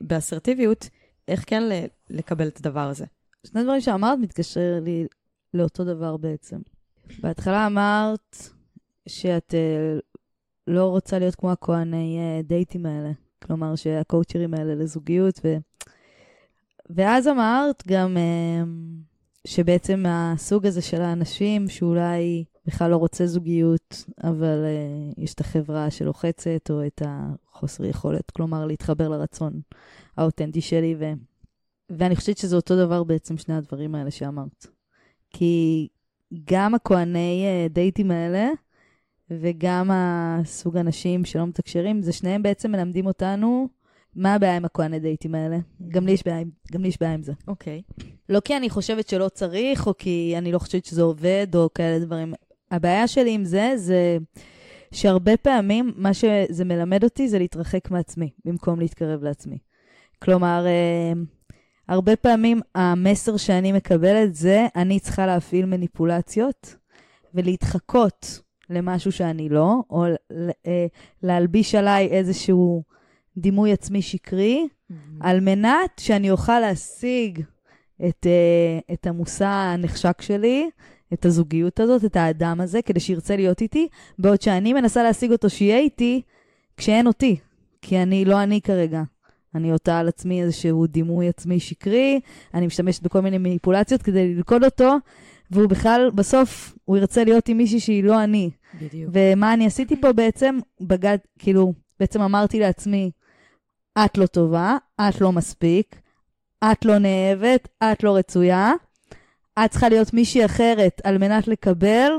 באסרטיביות, 0.00 0.88
איך 1.28 1.44
כן 1.46 1.62
לקבל 2.10 2.48
את 2.48 2.58
הדבר 2.58 2.88
הזה. 2.88 3.04
שני 3.46 3.62
דברים 3.62 3.80
שאמרת 3.80 4.18
מתקשר 4.18 4.78
לי 4.82 5.06
לאותו 5.54 5.84
דבר 5.84 6.16
בעצם. 6.16 6.58
בהתחלה 7.20 7.66
אמרת 7.66 8.36
שאת 9.08 9.54
uh, 9.54 10.00
לא 10.66 10.84
רוצה 10.84 11.18
להיות 11.18 11.34
כמו 11.34 11.52
הכהני 11.52 12.18
uh, 12.18 12.46
דייטים 12.46 12.86
האלה. 12.86 13.10
כלומר, 13.42 13.76
שהקואוצ'רים 13.76 14.54
האלה 14.54 14.74
לזוגיות, 14.74 15.40
ו... 15.44 15.56
ואז 16.90 17.28
אמרת 17.28 17.82
גם 17.86 18.16
uh, 18.16 18.68
שבעצם 19.46 20.04
הסוג 20.08 20.66
הזה 20.66 20.82
של 20.82 21.02
האנשים 21.02 21.68
שאולי 21.68 22.44
בכלל 22.66 22.90
לא 22.90 22.96
רוצה 22.96 23.26
זוגיות, 23.26 24.04
אבל 24.24 24.64
uh, 24.64 25.22
יש 25.22 25.34
את 25.34 25.40
החברה 25.40 25.90
שלוחצת, 25.90 26.70
או 26.70 26.86
את 26.86 27.02
החוסר 27.04 27.84
יכולת, 27.84 28.30
כלומר, 28.30 28.66
להתחבר 28.66 29.08
לרצון 29.08 29.60
האותנטי 30.16 30.60
שלי, 30.60 30.96
ו... 30.98 31.12
ואני 31.90 32.16
חושבת 32.16 32.38
שזה 32.38 32.56
אותו 32.56 32.76
דבר 32.76 33.04
בעצם, 33.04 33.38
שני 33.38 33.54
הדברים 33.54 33.94
האלה 33.94 34.10
שאמרת. 34.10 34.66
כי 35.30 35.88
גם 36.44 36.74
הכהני 36.74 37.44
uh, 37.44 37.72
דייטים 37.72 38.10
האלה, 38.10 38.48
וגם 39.30 39.90
הסוג 39.92 40.76
אנשים 40.76 41.24
שלא 41.24 41.46
מתקשרים, 41.46 42.02
זה 42.02 42.12
שניהם 42.12 42.42
בעצם 42.42 42.72
מלמדים 42.72 43.06
אותנו 43.06 43.68
מה 44.16 44.34
הבעיה 44.34 44.56
עם 44.56 44.64
הכהני 44.64 45.00
דייטים 45.00 45.34
האלה. 45.34 45.58
גם 45.88 46.06
לי 46.06 46.12
יש 46.12 46.24
בעיה, 46.26 46.44
גם 46.72 46.82
לי 46.82 46.88
יש 46.88 47.00
בעיה 47.00 47.14
עם 47.14 47.22
זה. 47.22 47.32
אוקיי. 47.48 47.82
Okay. 48.00 48.04
לא 48.28 48.40
כי 48.40 48.56
אני 48.56 48.70
חושבת 48.70 49.08
שלא 49.08 49.28
צריך, 49.28 49.86
או 49.86 49.96
כי 49.98 50.34
אני 50.38 50.52
לא 50.52 50.58
חושבת 50.58 50.84
שזה 50.84 51.02
עובד, 51.02 51.46
או 51.54 51.68
כאלה 51.74 51.98
דברים. 52.04 52.34
הבעיה 52.70 53.08
שלי 53.08 53.30
עם 53.30 53.44
זה, 53.44 53.72
זה 53.76 54.18
שהרבה 54.92 55.36
פעמים 55.36 55.92
מה 55.96 56.14
שזה 56.14 56.64
מלמד 56.64 57.04
אותי 57.04 57.28
זה 57.28 57.38
להתרחק 57.38 57.90
מעצמי, 57.90 58.30
במקום 58.44 58.80
להתקרב 58.80 59.22
לעצמי. 59.22 59.58
כלומר, 60.22 60.66
אה, 60.66 61.12
הרבה 61.88 62.16
פעמים 62.16 62.60
המסר 62.74 63.36
שאני 63.36 63.72
מקבלת 63.72 64.34
זה, 64.34 64.66
אני 64.76 65.00
צריכה 65.00 65.26
להפעיל 65.26 65.66
מניפולציות 65.66 66.76
ולהתחקות 67.34 68.40
למשהו 68.70 69.12
שאני 69.12 69.48
לא, 69.48 69.74
או 69.90 70.04
אה, 70.66 70.86
להלביש 71.22 71.74
עליי 71.74 72.06
איזשהו 72.06 72.82
דימוי 73.36 73.72
עצמי 73.72 74.02
שקרי, 74.02 74.66
mm-hmm. 74.66 74.94
על 75.20 75.40
מנת 75.40 75.90
שאני 76.00 76.30
אוכל 76.30 76.60
להשיג 76.60 77.42
את, 78.08 78.26
אה, 78.26 78.94
את 78.94 79.06
המושא 79.06 79.46
הנחשק 79.46 80.22
שלי, 80.22 80.70
את 81.12 81.24
הזוגיות 81.24 81.80
הזאת, 81.80 82.04
את 82.04 82.16
האדם 82.16 82.60
הזה, 82.60 82.82
כדי 82.82 83.00
שירצה 83.00 83.36
להיות 83.36 83.60
איתי, 83.60 83.88
בעוד 84.18 84.42
שאני 84.42 84.72
מנסה 84.72 85.02
להשיג 85.02 85.32
אותו 85.32 85.50
שיהיה 85.50 85.78
איתי 85.78 86.22
כשאין 86.76 87.06
אותי, 87.06 87.36
כי 87.82 88.02
אני 88.02 88.24
לא 88.24 88.42
אני 88.42 88.60
כרגע. 88.60 89.02
אני 89.54 89.70
עוטה 89.70 89.98
על 89.98 90.08
עצמי 90.08 90.42
איזשהו 90.42 90.86
דימוי 90.86 91.28
עצמי 91.28 91.60
שקרי, 91.60 92.20
אני 92.54 92.66
משתמשת 92.66 93.02
בכל 93.02 93.20
מיני 93.20 93.38
מניפולציות 93.38 94.02
כדי 94.02 94.34
ללכוד 94.34 94.64
אותו, 94.64 94.96
והוא 95.50 95.68
בכלל, 95.68 96.10
בסוף, 96.14 96.74
הוא 96.84 96.96
ירצה 96.96 97.24
להיות 97.24 97.48
עם 97.48 97.56
מישהי 97.56 97.80
שהיא 97.80 98.04
לא 98.04 98.24
אני. 98.24 98.50
בדיוק. 98.80 99.10
ומה 99.12 99.54
אני 99.54 99.66
עשיתי 99.66 100.00
פה 100.00 100.12
בעצם, 100.12 100.58
בגד, 100.80 101.18
כאילו, 101.38 101.72
בעצם 102.00 102.20
אמרתי 102.22 102.60
לעצמי, 102.60 103.10
את 103.98 104.18
לא 104.18 104.26
טובה, 104.26 104.76
את 105.00 105.20
לא 105.20 105.32
מספיק, 105.32 106.00
את 106.72 106.84
לא 106.84 106.98
נאהבת, 106.98 107.68
את 107.84 108.02
לא 108.02 108.16
רצויה, 108.16 108.72
את 109.64 109.70
צריכה 109.70 109.88
להיות 109.88 110.14
מישהי 110.14 110.44
אחרת 110.44 111.00
על 111.04 111.18
מנת 111.18 111.48
לקבל 111.48 112.10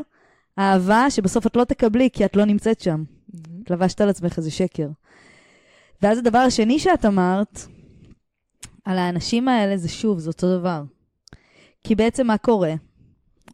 אהבה 0.60 1.10
שבסוף 1.10 1.48
את 1.48 1.56
לא 1.56 1.64
תקבלי 1.64 2.10
כי 2.14 2.26
את 2.26 2.36
לא 2.36 2.46
נמצאת 2.46 2.82
שם. 2.82 3.04
Mm-hmm. 3.04 3.40
לבשת 3.70 4.02
על 4.02 4.10
עצמך 4.10 4.38
איזה 4.38 4.52
שקר. 4.52 4.88
ואז 6.02 6.18
הדבר 6.18 6.38
השני 6.38 6.80
שאת 6.80 7.06
אמרת, 7.06 7.60
על 8.86 8.98
האנשים 8.98 9.48
האלה, 9.48 9.78
זה 9.78 9.90
שוב, 9.90 10.20
זה 10.20 10.30
אותו 10.30 10.60
דבר. 10.60 10.84
כי 11.84 11.96
בעצם 11.96 12.28
מה 12.28 12.38
קורה? 12.38 12.74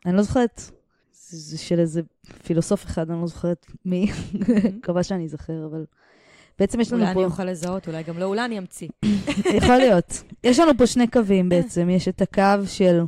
אני 0.06 0.16
לא 0.16 0.22
זוכרת, 0.22 0.62
זה 1.12 1.58
של 1.58 1.80
איזה 1.80 2.02
פילוסוף 2.44 2.86
אחד, 2.86 3.12
אני 3.12 3.22
לא 3.22 3.28
זוכרת 3.28 3.66
מי, 3.86 4.12
מקווה 4.78 5.04
שאני 5.04 5.26
אזכר, 5.26 5.66
אבל 5.72 5.86
בעצם 6.60 6.80
יש 6.80 6.92
לנו 6.92 7.02
אולי 7.02 7.14
פה... 7.14 7.20
אולי 7.20 7.26
אני 7.26 7.32
אוכל 7.32 7.46
לזהות, 7.46 7.88
אולי 7.88 8.04
גם 8.04 8.18
לא, 8.18 8.26
אולי 8.26 8.46
אני 8.46 8.58
אמציא. 8.58 8.90
יכול 9.58 9.78
להיות. 9.78 10.24
יש 10.44 10.60
לנו 10.60 10.78
פה 10.78 10.88
שני 10.88 11.08
קווים 11.08 11.50
בעצם, 11.50 11.90
יש 11.90 12.08
את 12.08 12.22
הקו 12.22 12.68
של... 12.68 13.02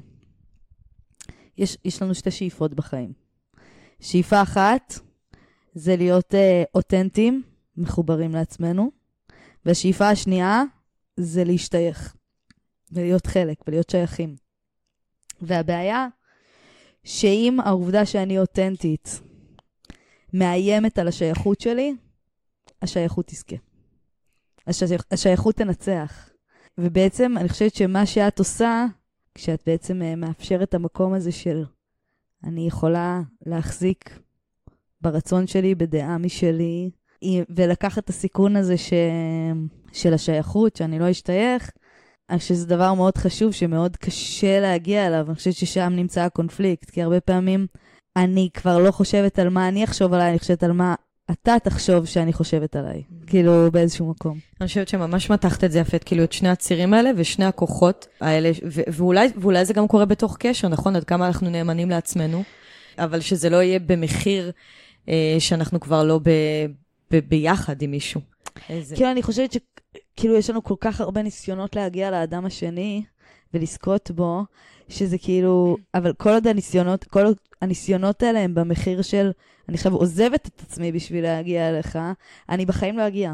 יש, 1.58 1.78
יש 1.86 2.02
לנו 2.02 2.16
שתי 2.16 2.32
שאיפות 2.32 2.74
בחיים. 2.74 3.14
שאיפה 4.00 4.42
אחת 4.42 4.94
זה 5.74 5.96
להיות 5.96 6.34
uh, 6.34 6.38
אותנטיים, 6.76 7.42
מחוברים 7.78 8.32
לעצמנו, 8.32 8.92
והשאיפה 9.66 10.10
השנייה 10.10 10.64
זה 11.18 11.44
להשתייך, 11.44 12.16
ולהיות 12.92 13.28
חלק, 13.28 13.58
ולהיות 13.68 13.90
שייכים. 13.90 14.36
והבעיה, 15.42 16.08
שאם 17.04 17.58
העובדה 17.64 18.06
שאני 18.06 18.40
אותנטית 18.40 19.22
מאיימת 20.34 20.98
על 21.00 21.08
השייכות 21.08 21.62
שלי, 21.62 21.96
השייכות 22.84 23.28
תזכה. 23.28 23.56
השייכ... 24.68 25.04
השייכות 25.12 25.56
תנצח. 25.56 26.30
ובעצם 26.78 27.38
אני 27.38 27.50
חושבת 27.50 27.76
שמה 27.76 28.06
שאת 28.06 28.40
עושה, 28.40 28.86
כשאת 29.36 29.64
בעצם 29.66 30.02
אה, 30.02 30.16
מאפשרת 30.16 30.70
את 30.70 30.74
המקום 30.74 31.14
הזה 31.14 31.32
של 31.32 31.64
אני 32.44 32.68
יכולה 32.68 33.22
להחזיק 33.46 34.20
ברצון 35.02 35.48
שלי, 35.48 35.76
בדעה 35.76 36.18
משלי, 36.18 36.90
ולקחת 37.50 38.04
את 38.04 38.10
הסיכון 38.10 38.56
הזה 38.56 38.78
ש... 38.78 38.94
של 39.94 40.14
השייכות, 40.14 40.76
שאני 40.76 41.00
לא 41.00 41.12
אשתייך, 41.12 41.72
אני 42.30 42.40
חושבת 42.40 42.58
שזה 42.58 42.68
דבר 42.68 42.94
מאוד 42.94 43.18
חשוב, 43.18 43.52
שמאוד 43.52 43.98
קשה 43.98 44.60
להגיע 44.60 45.08
אליו. 45.08 45.26
אני 45.28 45.36
חושבת 45.36 45.54
ששם 45.54 45.94
נמצא 45.96 46.22
הקונפליקט, 46.22 46.90
כי 46.90 47.02
הרבה 47.02 47.20
פעמים 47.20 47.68
אני 48.16 48.50
כבר 48.54 48.80
לא 48.80 48.92
חושבת 48.92 49.40
על 49.40 49.50
מה 49.50 49.68
אני 49.68 49.84
אחשוב 49.84 50.14
עליי, 50.14 50.30
אני 50.30 50.40
חושבת 50.40 50.64
על 50.64 50.72
מה 50.72 50.96
אתה 51.32 51.56
תחשוב 51.64 52.06
שאני 52.06 52.34
חושבת 52.34 52.76
עליי, 52.76 53.04
כאילו 53.28 53.72
באיזשהו 53.72 54.10
מקום. 54.10 54.40
אני 54.62 54.68
חושבת 54.68 54.88
שממש 54.88 55.30
מתחת 55.30 55.64
את 55.64 55.72
זה 55.72 55.80
יפה, 55.80 56.00
כאילו 56.00 56.24
את 56.24 56.32
שני 56.32 56.50
הצירים 56.50 56.94
האלה 56.94 57.10
ושני 57.16 57.46
הכוחות 57.46 58.08
האלה, 58.22 58.52
ואולי, 58.68 59.28
ואולי 59.36 59.66
זה 59.66 59.74
גם 59.74 59.88
קורה 59.88 60.06
בתוך 60.06 60.38
קשר, 60.40 60.68
נכון? 60.68 60.96
עד 60.96 61.04
כמה 61.04 61.28
אנחנו 61.28 61.50
נאמנים 61.50 61.90
לעצמנו, 61.90 62.44
אבל 62.98 63.20
שזה 63.20 63.50
לא 63.50 63.64
יהיה 63.64 63.80
במחיר 63.80 64.52
אה, 65.10 65.36
שאנחנו 65.40 65.80
כבר 65.80 66.04
לא 66.04 66.20
ב, 66.24 66.30
ב, 67.12 67.20
ביחד 67.20 67.82
עם 67.82 67.92
מישהו. 67.92 68.22
איזה... 68.70 68.96
כאילו, 68.96 69.12
אני 69.12 69.24
חושבת 69.24 69.52
שכאילו 69.52 70.36
יש 70.36 70.50
לנו 70.50 70.64
כל 70.64 70.76
כך 70.80 71.02
הרבה 71.02 71.22
ניסיונות 71.22 71.76
להגיע 71.76 72.12
לאדם 72.12 72.46
השני 72.46 73.04
ולזכות 73.54 74.12
בו, 74.12 74.44
שזה 74.90 75.18
כאילו, 75.18 75.78
אבל 75.94 76.14
כל 76.14 76.30
עוד 76.30 76.48
הניסיונות, 76.48 77.04
כל 77.04 77.26
עוד 77.26 77.38
הניסיונות 77.62 78.24
האלה 78.24 78.40
הם 78.40 78.56
במחיר 78.56 79.02
של, 79.02 79.32
אני 79.70 79.76
עכשיו 79.76 79.94
עוזבת 79.94 80.48
את 80.48 80.62
עצמי 80.62 80.92
בשביל 80.92 81.24
להגיע 81.24 81.70
אליך, 81.70 82.00
אני 82.50 82.66
בחיים 82.66 82.98
לא 82.98 83.08
אגיע. 83.08 83.34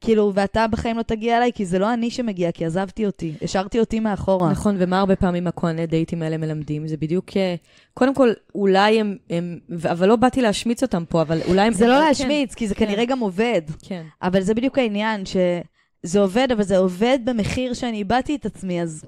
כאילו, 0.00 0.32
ואתה 0.34 0.66
בחיים 0.66 0.96
לא 0.96 1.02
תגיע 1.02 1.36
אליי, 1.36 1.50
כי 1.54 1.66
זה 1.66 1.78
לא 1.78 1.94
אני 1.94 2.10
שמגיע, 2.10 2.52
כי 2.52 2.64
עזבתי 2.64 3.06
אותי, 3.06 3.32
השארתי 3.42 3.80
אותי 3.80 4.00
מאחורה. 4.00 4.50
נכון, 4.50 4.76
ומה 4.78 4.98
הרבה 5.00 5.16
פעמים 5.16 5.46
הכהני 5.46 5.86
דייטים 5.86 6.22
האלה 6.22 6.36
מלמדים? 6.36 6.88
זה 6.88 6.96
בדיוק, 6.96 7.36
אה, 7.36 7.54
קודם 7.94 8.14
כל, 8.14 8.32
אולי 8.54 9.00
הם, 9.00 9.16
הם 9.30 9.58
אבל 9.90 10.08
לא 10.08 10.16
באתי 10.16 10.42
להשמיץ 10.42 10.82
אותם 10.82 11.04
פה, 11.08 11.22
אבל 11.22 11.40
אולי 11.48 11.66
הם... 11.66 11.72
זה 11.72 11.86
לא 11.86 11.98
להשמיץ, 11.98 12.54
כן, 12.54 12.58
כי 12.58 12.68
זה 12.68 12.74
כן. 12.74 12.86
כנראה 12.86 13.04
גם 13.04 13.18
עובד. 13.18 13.62
כן. 13.82 14.02
אבל 14.22 14.40
זה 14.40 14.54
בדיוק 14.54 14.78
העניין, 14.78 15.22
שזה 15.26 16.20
עובד, 16.20 16.48
אבל 16.52 16.62
זה 16.62 16.78
עובד 16.78 17.18
במחיר 17.24 17.74
שאני 17.74 17.96
איבדתי 17.96 18.34
את 18.36 18.46
עצמי, 18.46 18.82
אז... 18.82 19.04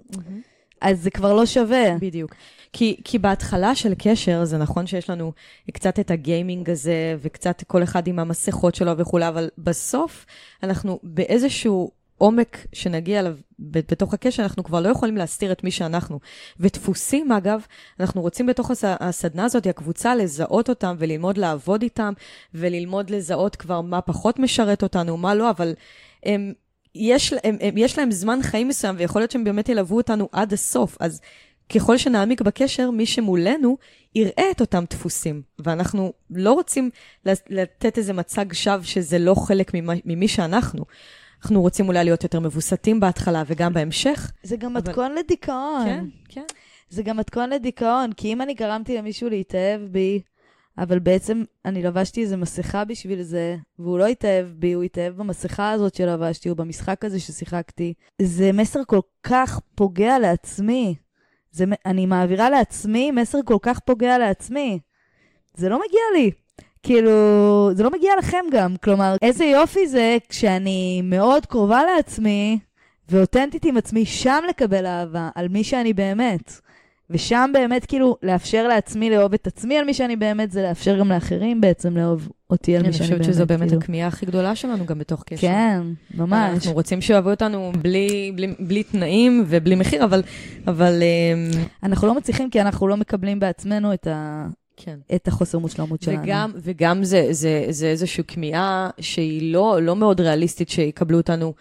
אז 0.81 1.03
זה 1.03 1.11
כבר 1.11 1.35
לא 1.35 1.47
שווה. 1.47 1.99
בדיוק. 2.01 2.35
כי, 2.77 2.97
כי 3.05 3.19
בהתחלה 3.19 3.75
של 3.75 3.93
קשר, 3.99 4.45
זה 4.45 4.59
נכון 4.59 4.87
שיש 4.87 5.11
לנו 5.11 5.33
קצת 5.73 6.01
את 6.01 6.11
הגיימינג 6.11 6.71
הזה, 6.71 7.17
וקצת 7.21 7.63
כל 7.67 7.83
אחד 7.83 8.07
עם 8.07 8.19
המסכות 8.19 8.75
שלו 8.75 8.99
וכולי, 8.99 9.29
אבל 9.29 9.49
בסוף 9.59 10.27
אנחנו 10.63 11.01
באיזשהו 11.03 11.91
עומק 12.19 12.67
שנגיע 12.73 13.21
אליו 13.21 13.37
בתוך 13.59 14.15
הקשר, 14.15 14.43
אנחנו 14.43 14.65
כבר 14.65 14.81
לא 14.81 14.89
יכולים 14.89 15.17
להסתיר 15.17 15.53
את 15.53 15.65
מי 15.65 15.71
שאנחנו. 15.71 16.21
ודפוסים, 16.61 17.33
אגב, 17.33 17.67
אנחנו 18.01 18.21
רוצים 18.21 18.47
בתוך 18.47 18.71
הס... 18.71 18.85
הסדנה 18.85 19.45
הזאת, 19.45 19.67
הקבוצה, 19.67 20.15
לזהות 20.15 20.69
אותם 20.69 20.97
וללמוד 20.99 21.39
לעבוד 21.39 21.83
איתם, 21.83 22.13
וללמוד 22.55 23.11
לזהות 23.11 23.57
כבר 23.57 23.81
מה 23.81 24.01
פחות 24.01 24.39
משרת 24.39 24.83
אותנו, 24.83 25.17
מה 25.17 25.35
לא, 25.35 25.51
אבל 25.51 25.75
הם, 26.23 26.53
יש, 26.95 27.33
הם, 27.45 27.57
הם, 27.61 27.79
יש 27.79 27.99
להם 27.99 28.11
זמן 28.11 28.39
חיים 28.43 28.69
מסוים, 28.69 28.95
ויכול 28.99 29.21
להיות 29.21 29.31
שהם 29.31 29.45
באמת 29.45 29.69
ילוו 29.69 29.97
אותנו 29.97 30.29
עד 30.33 30.53
הסוף. 30.53 30.97
אז 31.01 31.21
ככל 31.69 31.99
שנעמיק 31.99 32.41
בקשר, 32.41 32.91
מי 32.91 33.07
שמולנו 33.07 33.77
יראה 34.15 34.51
את 34.51 34.61
אותם 34.61 34.85
דפוסים. 34.91 35.43
ואנחנו 35.59 36.13
לא 36.31 36.53
רוצים 36.53 36.91
לתת 37.51 37.99
איזה 37.99 38.13
מצג 38.13 38.53
שווא 38.53 38.83
שזה 38.83 39.19
לא 39.19 39.35
חלק 39.35 39.73
ממי 40.05 40.29
שאנחנו. 40.29 40.85
אנחנו 41.43 41.61
רוצים 41.61 41.89
אולי 41.89 42.05
להיות 42.05 42.23
יותר 42.23 42.41
מבוסתים 42.41 43.01
בהתחלה 43.01 43.43
וגם 43.47 43.73
בהמשך. 43.73 44.33
זה 44.43 44.57
גם 44.57 44.77
אבל... 44.77 44.89
מתכון 44.89 45.15
לדיכאון. 45.15 45.85
כן, 45.85 46.05
כן. 46.29 46.45
זה 46.89 47.03
גם 47.03 47.17
מתכון 47.17 47.51
לדיכאון, 47.51 48.13
כי 48.13 48.33
אם 48.33 48.43
אני 48.43 48.55
גרמתי 48.55 48.97
למישהו 48.97 49.29
להתאהב 49.29 49.81
בי, 49.81 50.21
אבל 50.79 50.99
בעצם 50.99 51.43
אני 51.65 51.83
לבשתי 51.83 52.23
איזה 52.23 52.37
מסכה 52.37 52.85
בשביל 52.85 53.23
זה, 53.23 53.57
והוא 53.79 53.99
לא 53.99 54.07
התאהב 54.07 54.47
בי, 54.47 54.73
הוא 54.73 54.83
התאהב 54.83 55.17
במסכה 55.17 55.71
הזאת 55.71 55.95
שלבשתי, 55.95 56.51
או 56.51 56.55
במשחק 56.55 57.05
הזה 57.05 57.21
ששיחקתי. 57.21 57.95
זה 58.23 58.53
מסר 58.53 58.81
כל 58.87 59.01
כך 59.23 59.61
פוגע 59.75 60.19
לעצמי. 60.19 60.95
זה, 61.55 61.65
אני 61.87 62.07
מעבירה 62.07 62.51
לעצמי 62.51 63.11
מסר 63.11 63.39
כל 63.45 63.57
כך 63.63 63.79
פוגע 63.79 64.19
לעצמי. 64.19 64.79
זה 65.55 65.69
לא 65.69 65.77
מגיע 65.77 66.01
לי. 66.15 66.31
כאילו, 66.83 67.11
זה 67.75 67.83
לא 67.83 67.91
מגיע 67.91 68.13
לכם 68.19 68.45
גם. 68.53 68.75
כלומר, 68.85 69.17
איזה 69.23 69.45
יופי 69.45 69.87
זה 69.87 70.17
כשאני 70.29 71.03
מאוד 71.05 71.47
קרובה 71.47 71.81
לעצמי 71.85 72.59
ואותנטית 73.09 73.65
עם 73.65 73.77
עצמי, 73.77 74.07
שם 74.07 74.43
לקבל 74.49 74.87
אהבה, 74.87 75.29
על 75.35 75.49
מי 75.49 75.65
שאני 75.65 75.93
באמת. 75.93 76.61
ושם 77.11 77.51
באמת, 77.53 77.87
כאילו, 77.87 78.17
לאפשר 78.23 78.69
לעצמי 78.69 79.11
לאהוב 79.11 79.35
את 79.35 79.47
עצמי 79.47 79.79
על 79.79 79.85
מי 79.85 79.95
שאני 79.95 80.17
באמת, 80.17 80.51
זה 80.51 80.63
לאפשר 80.63 80.99
גם 80.99 81.09
לאחרים 81.09 81.61
בעצם 81.61 81.97
לאהוב 81.97 82.29
אותי 82.51 82.77
על 82.77 82.83
מי 82.83 82.93
שאני 82.93 83.09
באמת. 83.09 83.13
אני 83.13 83.19
חושבת 83.21 83.35
שזו 83.35 83.47
באמת 83.47 83.69
כאילו. 83.69 83.81
הכמיהה 83.81 84.09
הכי 84.09 84.27
גדולה 84.27 84.57
שלנו 84.57 84.87
גם 84.87 84.99
בתוך 84.99 85.23
קשר. 85.23 85.41
כן, 85.41 85.81
ממש. 86.15 86.55
אנחנו 86.55 86.73
רוצים 86.73 87.01
שאוהבו 87.01 87.31
אותנו 87.31 87.73
בלי, 87.83 88.33
בלי, 88.35 88.55
בלי 88.61 88.83
תנאים 88.83 89.45
ובלי 89.47 89.75
מחיר, 89.75 90.05
אבל... 90.05 90.23
אבל 90.67 91.03
אמ, 91.03 91.51
אנחנו 91.83 92.07
לא 92.07 92.15
מצליחים 92.15 92.51
כי 92.51 92.61
אנחנו 92.61 92.89
לא 92.89 92.97
מקבלים 92.97 93.41
בעצמנו 93.41 93.95
את 93.95 94.07
ה... 94.07 94.47
כן. 94.77 94.99
את 95.15 95.29
החוסר 95.29 95.59
מושלמות 95.59 96.03
שלנו. 96.03 96.23
וגם, 96.23 96.53
וגם 96.57 97.05
זה, 97.05 97.29
זה, 97.31 97.67
זה 97.71 97.87
איזושהי 97.87 98.25
כמיהה 98.25 98.91
שהיא 99.01 99.53
לא, 99.53 99.79
לא 99.83 99.97
מאוד 99.97 100.21
ריאליסטית 100.21 100.69
שיקבלו 100.69 101.17
אותנו 101.17 101.55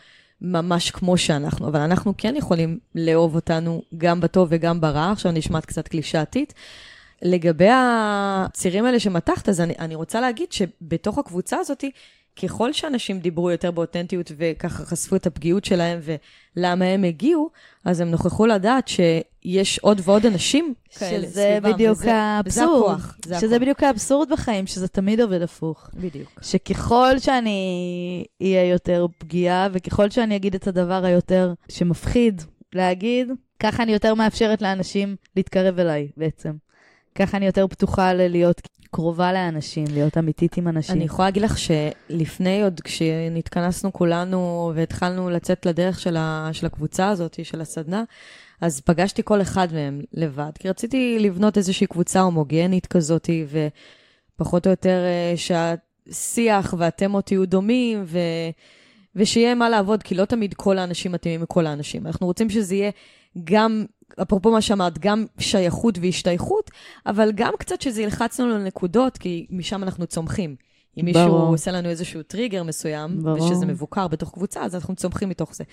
ממש 0.44 0.92
כמו 0.92 1.18
שאנחנו, 1.18 1.68
אבל 1.68 1.80
אנחנו 1.80 2.14
כן 2.18 2.36
יכולים 2.36 2.80
לאהוב 2.96 3.36
אותנו 3.36 3.82
גם 3.98 4.22
בטוב 4.22 4.48
וגם 4.52 4.82
ברע. 4.82 5.12
עכשיו 5.12 5.32
נשמעת 5.32 5.66
קצת 5.66 5.88
קלישאתית. 5.88 6.54
לגבי 7.22 7.70
הצירים 7.72 8.86
האלה 8.86 9.00
שמתחת, 9.00 9.50
אז 9.50 9.62
אני, 9.62 9.74
אני 9.80 9.96
רוצה 9.96 10.22
להגיד 10.22 10.52
שבתוך 10.52 11.18
הקבוצה 11.18 11.58
הזאת, 11.58 11.84
ככל 12.42 12.74
שאנשים 12.74 13.20
דיברו 13.20 13.52
יותר 13.52 13.72
באותנטיות 13.72 14.32
וככה 14.38 14.86
חשפו 14.86 15.16
את 15.16 15.28
הפגיעות 15.28 15.66
שלהם 15.66 16.00
ולמה 16.58 16.86
הם 16.86 17.04
הגיעו, 17.04 17.50
אז 17.86 18.00
הם 18.00 18.12
נוכחו 18.12 18.46
לדעת 18.46 18.88
שיש 18.88 19.80
עוד 19.80 20.02
ועוד 20.04 20.26
אנשים 20.26 20.74
כאלה 21.00 21.28
שזה 21.28 21.58
סביבם. 21.60 21.74
בדיוק 21.74 21.98
וזה, 21.98 22.16
האבסורד. 22.16 22.68
וזה 22.70 22.94
הכוח. 22.94 23.18
זה 23.26 23.36
שזה 23.36 23.48
הכוח. 23.48 23.62
בדיוק 23.62 23.84
האבסורד 23.84 24.30
בחיים, 24.30 24.68
שזה 24.68 24.88
תמיד 24.88 25.22
עובד 25.22 25.42
הפוך. 25.42 25.90
בדיוק. 25.94 26.40
שככל 26.42 27.20
שאני 27.20 28.26
אהיה 28.42 28.70
יותר 28.70 29.06
פגיעה, 29.18 29.68
וככל 29.72 30.10
שאני 30.10 30.36
אגיד 30.36 30.56
את 30.56 30.68
הדבר 30.68 31.06
היותר 31.06 31.54
שמפחיד 31.70 32.42
להגיד, 32.74 33.32
ככה 33.60 33.84
אני 33.84 33.94
יותר 33.94 34.14
מאפשרת 34.14 34.62
לאנשים 34.62 35.16
להתקרב 35.36 35.80
אליי 35.80 36.08
בעצם. 36.18 36.52
ככה 37.16 37.38
אני 37.38 37.46
יותר 37.46 37.68
פתוחה 37.68 38.14
להיות 38.14 38.62
קרובה 38.92 39.34
לאנשים, 39.34 39.86
להיות 39.94 40.18
אמיתית 40.18 40.58
עם 40.58 40.68
אנשים. 40.68 40.96
אני 40.96 41.04
יכולה 41.04 41.28
להגיד 41.28 41.44
לך 41.44 41.58
שלפני 41.58 42.64
עוד, 42.64 42.82
כשנתכנסנו 42.84 43.94
כולנו 43.94 44.72
והתחלנו 44.76 45.30
לצאת 45.30 45.66
לדרך 45.66 46.00
של, 46.00 46.18
ה, 46.18 46.50
של 46.52 46.66
הקבוצה 46.66 47.10
הזאת, 47.10 47.40
של 47.44 47.62
הסדנה, 47.62 48.04
אז 48.62 48.82
פגשתי 48.82 49.22
כל 49.26 49.42
אחד 49.42 49.68
מהם 49.74 50.02
לבד, 50.14 50.52
כי 50.60 50.70
רציתי 50.70 51.18
לבנות 51.20 51.58
איזושהי 51.58 51.88
קבוצה 51.88 52.22
הומוגנית 52.22 52.86
כזאת, 52.86 53.30
ופחות 54.36 54.66
או 54.68 54.72
יותר 54.72 55.00
אה, 55.06 55.34
שהשיח 55.38 56.74
והתמות 56.78 57.32
יהיו 57.32 57.46
דומים, 57.46 58.04
ו... 58.06 58.20
ושיהיה 59.16 59.56
מה 59.56 59.70
לעבוד, 59.70 60.04
כי 60.04 60.16
לא 60.16 60.26
תמיד 60.26 60.54
כל 60.54 60.78
האנשים 60.78 61.12
מתאימים 61.12 61.42
מכל 61.42 61.68
האנשים. 61.68 62.08
אנחנו 62.08 62.28
רוצים 62.28 62.50
שזה 62.50 62.76
יהיה 62.76 62.92
גם 63.44 63.86
אפרופו 64.22 64.52
מה 64.52 64.62
שאמרת, 64.62 65.00
גם 65.00 65.26
שייכות 65.40 65.98
והשתייכות, 66.02 66.72
אבל 67.06 67.32
גם 67.36 67.54
קצת 67.60 67.82
שזה 67.82 68.02
ילחץ 68.02 68.40
לנו 68.40 68.50
לנקודות, 68.50 69.18
כי 69.18 69.48
משם 69.50 69.84
אנחנו 69.84 70.08
צומחים. 70.08 70.56
אם 71.00 71.06
מישהו 71.06 71.28
ברור. 71.28 71.48
עושה 71.48 71.72
לנו 71.72 71.90
איזשהו 71.90 72.24
טריגר 72.24 72.64
מסוים, 72.64 73.24
ברור. 73.24 73.44
ושזה 73.44 73.66
מבוקר 73.66 74.08
בתוך 74.08 74.32
קבוצה, 74.32 74.64
אז 74.64 74.76
אנחנו 74.76 74.96
צומחים 74.96 75.30
מתוך 75.30 75.56
זה. 75.56 75.64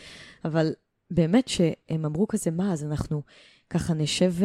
אבל 0.45 0.73
באמת 1.11 1.49
שהם 1.49 2.05
אמרו 2.05 2.29
כזה, 2.29 2.51
מה, 2.51 2.73
אז 2.73 2.85
אנחנו 2.85 3.23
ככה 3.71 3.95
נשב, 3.95 4.35
uh, 4.39 4.45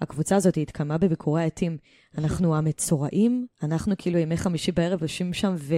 הקבוצה 0.00 0.36
הזאת 0.36 0.56
התקיימה 0.56 0.98
בביקורי 0.98 1.42
העטים. 1.42 1.76
אנחנו 2.18 2.56
המצורעים, 2.56 3.46
אנחנו 3.62 3.94
כאילו 3.98 4.18
ימי 4.18 4.36
חמישי 4.36 4.72
בערב 4.72 5.02
יושבים 5.02 5.32
שם, 5.32 5.54
ו... 5.58 5.74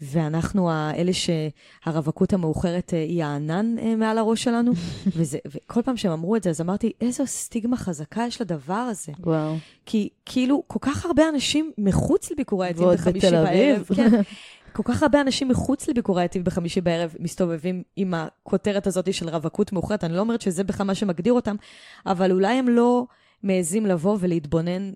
ואנחנו 0.00 0.70
האלה 0.70 1.12
שהרווקות 1.12 2.32
המאוחרת 2.32 2.94
אה, 2.94 2.98
היא 2.98 3.24
הענן 3.24 3.78
אה, 3.78 3.96
מעל 3.96 4.18
הראש 4.18 4.44
שלנו. 4.44 4.72
וזה, 5.16 5.38
וכל 5.46 5.82
פעם 5.82 5.96
שהם 5.96 6.12
אמרו 6.12 6.36
את 6.36 6.42
זה, 6.42 6.50
אז 6.50 6.60
אמרתי, 6.60 6.92
איזו 7.00 7.26
סטיגמה 7.26 7.76
חזקה 7.76 8.24
יש 8.26 8.40
לדבר 8.40 8.74
הזה. 8.74 9.12
וואו. 9.20 9.56
כי 9.86 10.08
כאילו, 10.26 10.62
כל 10.66 10.78
כך 10.82 11.04
הרבה 11.04 11.28
אנשים 11.28 11.72
מחוץ 11.78 12.30
לביקורי 12.30 12.66
העטים 12.66 12.88
בחמישי 12.92 13.30
בערב. 13.30 13.88
כן, 13.96 14.10
כל 14.76 14.82
כך 14.84 15.02
הרבה 15.02 15.20
אנשים 15.20 15.48
מחוץ 15.48 15.88
לביקורי 15.88 16.22
העטים 16.22 16.44
בחמישי 16.44 16.80
בערב 16.80 17.14
מסתובבים 17.18 17.82
עם 17.96 18.14
הכותרת 18.14 18.86
הזאת 18.86 19.14
של 19.14 19.28
רווקות 19.28 19.72
מאוחרת. 19.72 20.04
אני 20.04 20.12
לא 20.12 20.20
אומרת 20.20 20.40
שזה 20.40 20.64
בכלל 20.64 20.86
מה 20.86 20.94
שמגדיר 20.94 21.32
אותם, 21.32 21.56
אבל 22.06 22.32
אולי 22.32 22.54
הם 22.54 22.68
לא... 22.68 23.06
מעזים 23.46 23.86
לבוא 23.86 24.16
ולהתבונן 24.20 24.92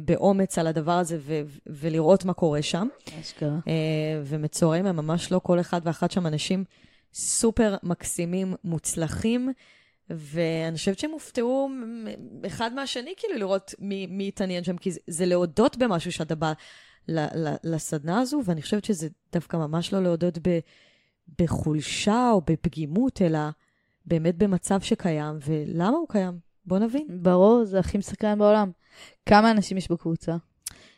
באומץ 0.00 0.58
על 0.58 0.66
הדבר 0.66 0.92
הזה 0.92 1.18
ו- 1.20 1.42
ולראות 1.66 2.24
מה 2.24 2.32
קורה 2.32 2.62
שם. 2.62 2.88
אשכרה. 3.20 3.58
Uh, 3.58 3.68
ומצורעים 4.24 4.86
הם 4.86 4.96
ממש 4.96 5.32
לא 5.32 5.38
כל 5.38 5.60
אחד 5.60 5.80
ואחת 5.84 6.10
שם 6.10 6.26
אנשים 6.26 6.64
סופר 7.14 7.76
מקסימים, 7.82 8.54
מוצלחים, 8.64 9.52
ואני 10.10 10.76
חושבת 10.76 10.98
שהם 10.98 11.10
הופתעו 11.10 11.68
אחד 12.46 12.72
מהשני, 12.74 13.14
כאילו, 13.16 13.38
לראות 13.38 13.74
מי, 13.78 14.06
מי 14.06 14.28
התעניין 14.28 14.64
שם, 14.64 14.76
כי 14.76 14.90
זה, 14.90 15.00
זה 15.06 15.26
להודות 15.26 15.76
במשהו 15.76 16.12
שאתה 16.12 16.34
בא 16.34 16.52
ל- 17.08 17.48
ל- 17.48 17.56
לסדנה 17.64 18.20
הזו, 18.20 18.42
ואני 18.44 18.62
חושבת 18.62 18.84
שזה 18.84 19.08
דווקא 19.32 19.56
ממש 19.56 19.92
לא 19.92 20.02
להודות 20.02 20.38
ב- 20.42 20.58
בחולשה 21.38 22.30
או 22.32 22.40
בפגימות, 22.40 23.22
אלא 23.22 23.38
באמת 24.06 24.36
במצב 24.36 24.80
שקיים, 24.80 25.38
ולמה 25.46 25.96
הוא 25.96 26.08
קיים. 26.08 26.49
בוא 26.70 26.78
נבין. 26.78 27.06
ברור, 27.22 27.64
זה 27.64 27.78
הכי 27.78 27.98
מסקרן 27.98 28.38
בעולם. 28.38 28.70
כמה 29.26 29.50
אנשים 29.50 29.76
יש 29.76 29.90
בקבוצה? 29.90 30.36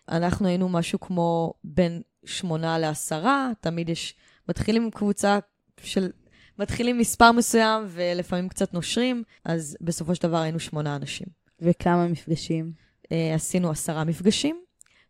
אנחנו 0.08 0.48
היינו 0.48 0.68
משהו 0.68 1.00
כמו 1.00 1.54
בין 1.64 2.02
שמונה 2.24 2.78
לעשרה, 2.78 3.50
תמיד 3.60 3.88
יש, 3.88 4.14
מתחילים 4.48 4.82
עם 4.82 4.90
קבוצה 4.90 5.38
של, 5.82 6.10
מתחילים 6.58 6.98
מספר 6.98 7.32
מסוים 7.32 7.84
ולפעמים 7.88 8.48
קצת 8.48 8.74
נושרים, 8.74 9.22
אז 9.44 9.76
בסופו 9.80 10.14
של 10.14 10.22
דבר 10.22 10.36
היינו 10.36 10.60
שמונה 10.60 10.96
אנשים. 10.96 11.26
וכמה 11.60 12.08
מפגשים? 12.08 12.72
Uh, 13.04 13.08
עשינו 13.34 13.70
עשרה 13.70 14.04
מפגשים, 14.04 14.62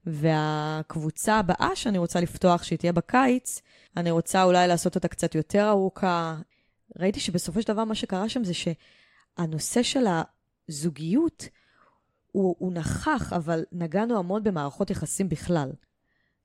והקבוצה 0.07 1.39
הבאה 1.39 1.71
שאני 1.75 1.99
רוצה 1.99 2.21
לפתוח, 2.21 2.63
שהיא 2.63 2.79
תהיה 2.79 2.93
בקיץ, 2.93 3.61
אני 3.97 4.11
רוצה 4.11 4.45
אולי 4.45 4.69
לעשות 4.69 4.95
אותה 4.95 5.09
קצת 5.09 5.35
יותר 5.35 5.69
ארוכה. 5.69 6.37
ראיתי 6.99 7.21
שבסופו 7.21 7.63
של 7.63 7.69
דבר 7.69 7.85
מה 7.85 7.95
שקרה 7.95 8.29
שם 8.29 8.45
זה 8.45 8.53
שהנושא 8.55 9.83
של 9.83 10.07
זוגיות 10.69 11.49
הוא, 12.33 12.57
הוא 12.59 12.73
נכח, 12.73 13.33
אבל 13.33 13.65
נגענו 13.73 14.19
המון 14.19 14.43
במערכות 14.45 14.91
יחסים 14.91 15.29
בכלל. 15.29 15.73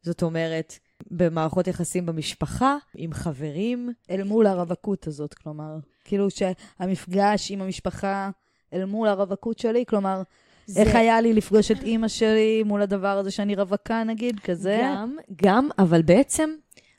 זאת 0.02 0.24
אומרת, 0.24 0.80
במערכות 1.12 1.68
יחסים 1.68 2.06
במשפחה, 2.06 2.78
עם 2.96 3.14
חברים. 3.14 3.90
אל 4.10 4.24
מול 4.24 4.48
הרווקות 4.48 5.08
הזאת, 5.08 5.34
כלומר. 5.34 5.78
כאילו 6.04 6.28
שהמפגש 6.30 7.52
עם 7.52 7.62
המשפחה 7.62 8.30
אל 8.74 8.86
מול 8.86 9.08
הרווקות 9.08 9.60
שלי, 9.60 9.86
כלומר, 9.88 10.22
זה... 10.66 10.82
איך 10.82 10.96
היה 10.96 11.22
לי 11.22 11.34
לפגוש 11.34 11.72
את 11.72 11.84
אימא 11.84 12.08
שלי 12.08 12.64
מול 12.64 12.82
הדבר 12.82 13.18
הזה 13.18 13.32
שאני 13.32 13.56
רווקה, 13.56 14.04
נגיד, 14.04 14.40
כזה? 14.40 14.82
גם, 14.84 15.18
גם, 15.42 15.70
אבל 15.80 16.02
בעצם 16.02 16.50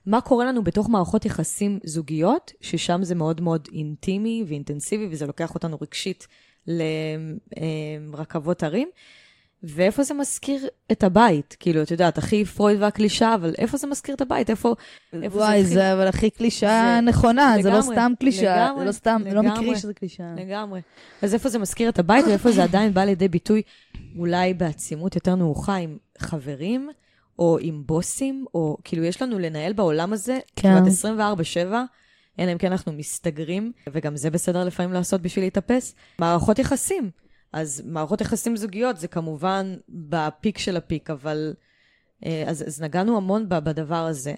מה 0.07 0.21
קורה 0.21 0.45
לנו 0.45 0.65
בתוך 0.65 0.89
מערכות 0.89 1.25
יחסים 1.25 1.79
זוגיות, 1.85 2.53
ששם 2.61 3.03
זה 3.03 3.15
מאוד 3.15 3.41
מאוד 3.41 3.69
אינטימי 3.73 4.45
ואינטנסיבי, 4.47 5.09
וזה 5.11 5.27
לוקח 5.27 5.55
אותנו 5.55 5.79
רגשית 5.83 6.27
לרכבות 8.13 8.63
הרים. 8.63 8.89
ואיפה 9.63 10.03
זה 10.03 10.15
מזכיר 10.15 10.67
את 10.93 11.05
הבית? 11.05 11.57
כאילו, 11.61 11.83
את 11.83 11.91
יודעת, 11.91 12.19
הכי 12.19 12.45
פרויד 12.45 12.83
והקלישה, 12.83 13.35
אבל 13.35 13.55
איפה 13.59 13.77
זה 13.77 13.87
מזכיר 13.87 14.15
את 14.15 14.21
הבית? 14.21 14.51
איפה, 14.51 14.75
איפה 15.23 15.39
וואי, 15.39 15.65
זה... 15.65 15.75
זה 15.75 15.93
אבל 15.93 16.07
הכי 16.07 16.31
קלישה 16.31 16.97
זה- 16.97 17.01
נכונה, 17.01 17.55
זה 17.63 17.71
לא 17.71 17.79
לגמרי, 17.79 17.93
סתם 17.93 18.13
לגמרי, 18.21 18.79
זה 18.81 18.85
לא 18.87 18.93
סתם, 18.93 19.23
לא 19.27 19.31
לגמרי. 19.43 19.51
מקרי 19.67 19.77
שזה 19.79 19.95
קלישה. 19.95 20.23
לגמרי. 20.37 20.81
אז 21.23 21.35
איפה 21.35 21.49
זה 21.49 21.59
מזכיר 21.59 21.89
את 21.89 21.99
הבית, 21.99 22.25
ואיפה 22.29 22.51
זה 22.53 22.63
עדיין 22.65 22.95
בא 22.95 23.05
לידי 23.05 23.29
ביטוי, 23.29 23.63
אולי 24.19 24.55
בעצימות 24.55 25.15
יותר 25.15 25.35
נמוכה 25.35 25.75
עם 25.75 25.97
חברים, 26.19 26.89
או 27.39 27.59
עם 27.61 27.83
בוסים, 27.87 28.45
או 28.55 28.77
כאילו, 28.85 29.05
יש 29.05 29.23
לנו 29.23 29.39
לנהל 29.39 29.73
בעולם 29.73 30.13
הזה 30.13 30.39
כן. 30.57 30.75
כמעט 30.81 30.93
24-7, 31.71 31.75
אלא 32.39 32.53
אם 32.53 32.59
כן 32.59 32.73
אנחנו 32.73 32.93
מסתגרים, 32.93 33.73
וגם 33.93 34.17
זה 34.17 34.31
בסדר 34.31 34.65
לפעמים 34.65 34.93
לעשות 34.93 35.23
בשביל 35.23 35.45
להתאפס. 35.45 35.95
מערכות 36.19 36.59
יחסים. 36.59 37.11
אז 37.53 37.83
מערכות 37.87 38.21
יחסים 38.21 38.57
זוגיות 38.57 38.97
זה 38.97 39.09
כמובן 39.09 39.77
בפיק 39.89 40.59
של 40.59 40.77
הפיק, 40.77 41.11
אבל... 41.11 41.55
אה, 42.27 42.45
אז, 42.47 42.67
אז 42.67 42.83
נגענו 42.83 43.17
המון 43.17 43.49
בדבר 43.49 44.07
הזה. 44.07 44.35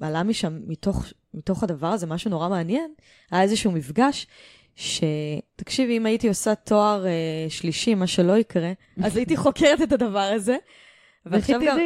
עלה 0.00 0.22
משם, 0.22 0.58
מתוך, 0.66 1.04
מתוך 1.34 1.62
הדבר 1.62 1.86
הזה, 1.86 2.06
משהו 2.06 2.30
נורא 2.30 2.48
מעניין, 2.48 2.90
היה 3.30 3.42
איזשהו 3.42 3.72
מפגש, 3.72 4.26
שתקשיבי, 4.74 5.96
אם 5.96 6.06
הייתי 6.06 6.28
עושה 6.28 6.54
תואר 6.54 7.06
אה, 7.06 7.46
שלישי, 7.48 7.94
מה 7.94 8.06
שלא 8.06 8.38
יקרה, 8.38 8.72
אז 9.02 9.16
הייתי 9.16 9.36
חוקרת 9.46 9.82
את 9.82 9.92
הדבר 9.92 10.30
הזה. 10.34 10.56
ועכשיו 11.26 11.60
גם... 11.66 11.78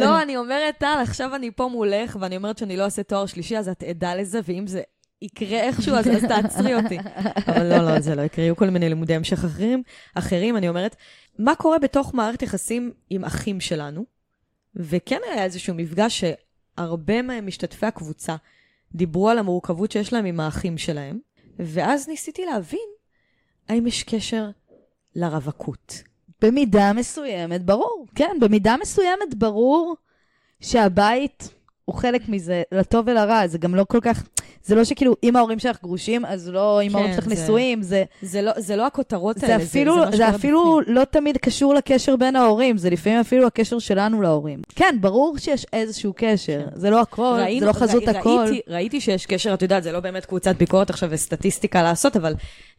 לא, 0.00 0.22
אני 0.22 0.36
אומרת, 0.36 0.78
טל, 0.78 0.98
עכשיו 1.02 1.34
אני 1.34 1.50
פה 1.50 1.68
מולך, 1.72 2.16
ואני 2.20 2.36
אומרת 2.36 2.58
שאני 2.58 2.76
לא 2.76 2.84
אעשה 2.84 3.02
תואר 3.02 3.26
שלישי, 3.26 3.58
אז 3.58 3.68
את 3.68 3.82
עדה 3.82 4.14
לזה, 4.14 4.40
ואם 4.44 4.66
זה 4.66 4.82
יקרה 5.22 5.60
איכשהו, 5.60 5.94
אז, 5.94 6.08
אז 6.08 6.24
תעצרי 6.24 6.74
אותי. 6.74 6.98
אבל 7.46 7.66
לא, 7.68 7.78
לא, 7.78 8.00
זה 8.00 8.14
לא 8.14 8.22
יקרה, 8.22 8.44
יהיו 8.44 8.56
כל 8.56 8.70
מיני 8.70 8.88
לימודי 8.88 9.14
המשך 9.14 9.44
אחרים. 9.44 9.82
אחרים, 10.14 10.56
אני 10.56 10.68
אומרת, 10.68 10.96
מה 11.38 11.54
קורה 11.54 11.78
בתוך 11.78 12.14
מערכת 12.14 12.42
יחסים 12.42 12.92
עם 13.10 13.24
אחים 13.24 13.60
שלנו? 13.60 14.04
וכן 14.76 15.18
היה 15.32 15.44
איזשהו 15.44 15.74
מפגש 15.74 16.24
שהרבה 16.24 17.22
ממשתתפי 17.22 17.86
הקבוצה 17.86 18.36
דיברו 18.94 19.28
על 19.28 19.38
המורכבות 19.38 19.92
שיש 19.92 20.12
להם 20.12 20.24
עם 20.24 20.40
האחים 20.40 20.78
שלהם, 20.78 21.18
ואז 21.58 22.08
ניסיתי 22.08 22.44
להבין 22.44 22.88
האם 23.68 23.86
יש 23.86 24.02
קשר 24.02 24.50
לרווקות. 25.16 26.02
במידה 26.42 26.92
מסוימת, 26.92 27.62
ברור. 27.64 28.06
כן, 28.14 28.36
במידה 28.40 28.76
מסוימת 28.80 29.34
ברור 29.34 29.96
שהבית 30.60 31.48
הוא 31.84 31.94
חלק 31.94 32.28
מזה, 32.28 32.62
לטוב 32.72 33.08
ולרע. 33.08 33.46
זה 33.46 33.58
גם 33.58 33.74
לא 33.74 33.84
כל 33.88 34.00
כך, 34.00 34.28
זה 34.68 34.74
לא 34.74 34.84
שכאילו, 34.84 35.16
אם 35.22 35.36
ההורים 35.36 35.58
שלך 35.58 35.82
גרושים, 35.82 36.24
אז 36.24 36.48
לא, 36.48 36.82
אם 36.82 36.88
כן, 36.88 36.94
ההורים 36.96 37.14
שלך 37.14 37.28
זה- 37.28 37.34
נשואים, 37.34 37.82
זה... 37.82 38.04
זה 38.22 38.42
לא, 38.42 38.52
זה 38.56 38.76
לא 38.76 38.86
הכותרות 38.86 39.38
זה 39.38 39.46
האלה, 39.46 39.62
אפילו, 39.64 39.94
זה, 39.94 40.00
מה 40.00 40.10
זה 40.10 40.16
שקורה 40.16 40.36
אפילו 40.36 40.80
לא 40.86 41.04
תמיד 41.04 41.36
קשור 41.36 41.74
לקשר 41.74 42.16
בין 42.16 42.36
ההורים, 42.36 42.78
זה 42.78 42.90
לפעמים 42.90 43.20
אפילו 43.20 43.46
הקשר 43.46 43.78
שלנו 43.78 44.22
להורים. 44.22 44.62
כן, 44.74 44.96
ברור 45.00 45.38
שיש 45.38 45.66
איזשהו 45.72 46.12
קשר, 46.16 46.66
כן. 46.70 46.78
זה 46.80 46.90
לא 46.90 47.00
הכל, 47.00 47.38
זה 47.60 47.66
לא 47.66 47.72
חזות 47.72 48.08
הכל. 48.08 48.30
ראיתי, 48.30 48.60
ראיתי 48.68 49.00
שיש 49.00 49.26
קשר, 49.26 49.54
את 49.54 49.62
יודעת, 49.62 49.82
זה 49.82 49.92
לא 49.92 50.00
באמת 50.00 50.24
קבוצת 50.26 50.56
ביקורת 50.56 50.90
עכשיו 50.90 51.08
וסטטיסטיקה 51.12 51.82
לעשות, 51.82 52.16
אבל 52.16 52.34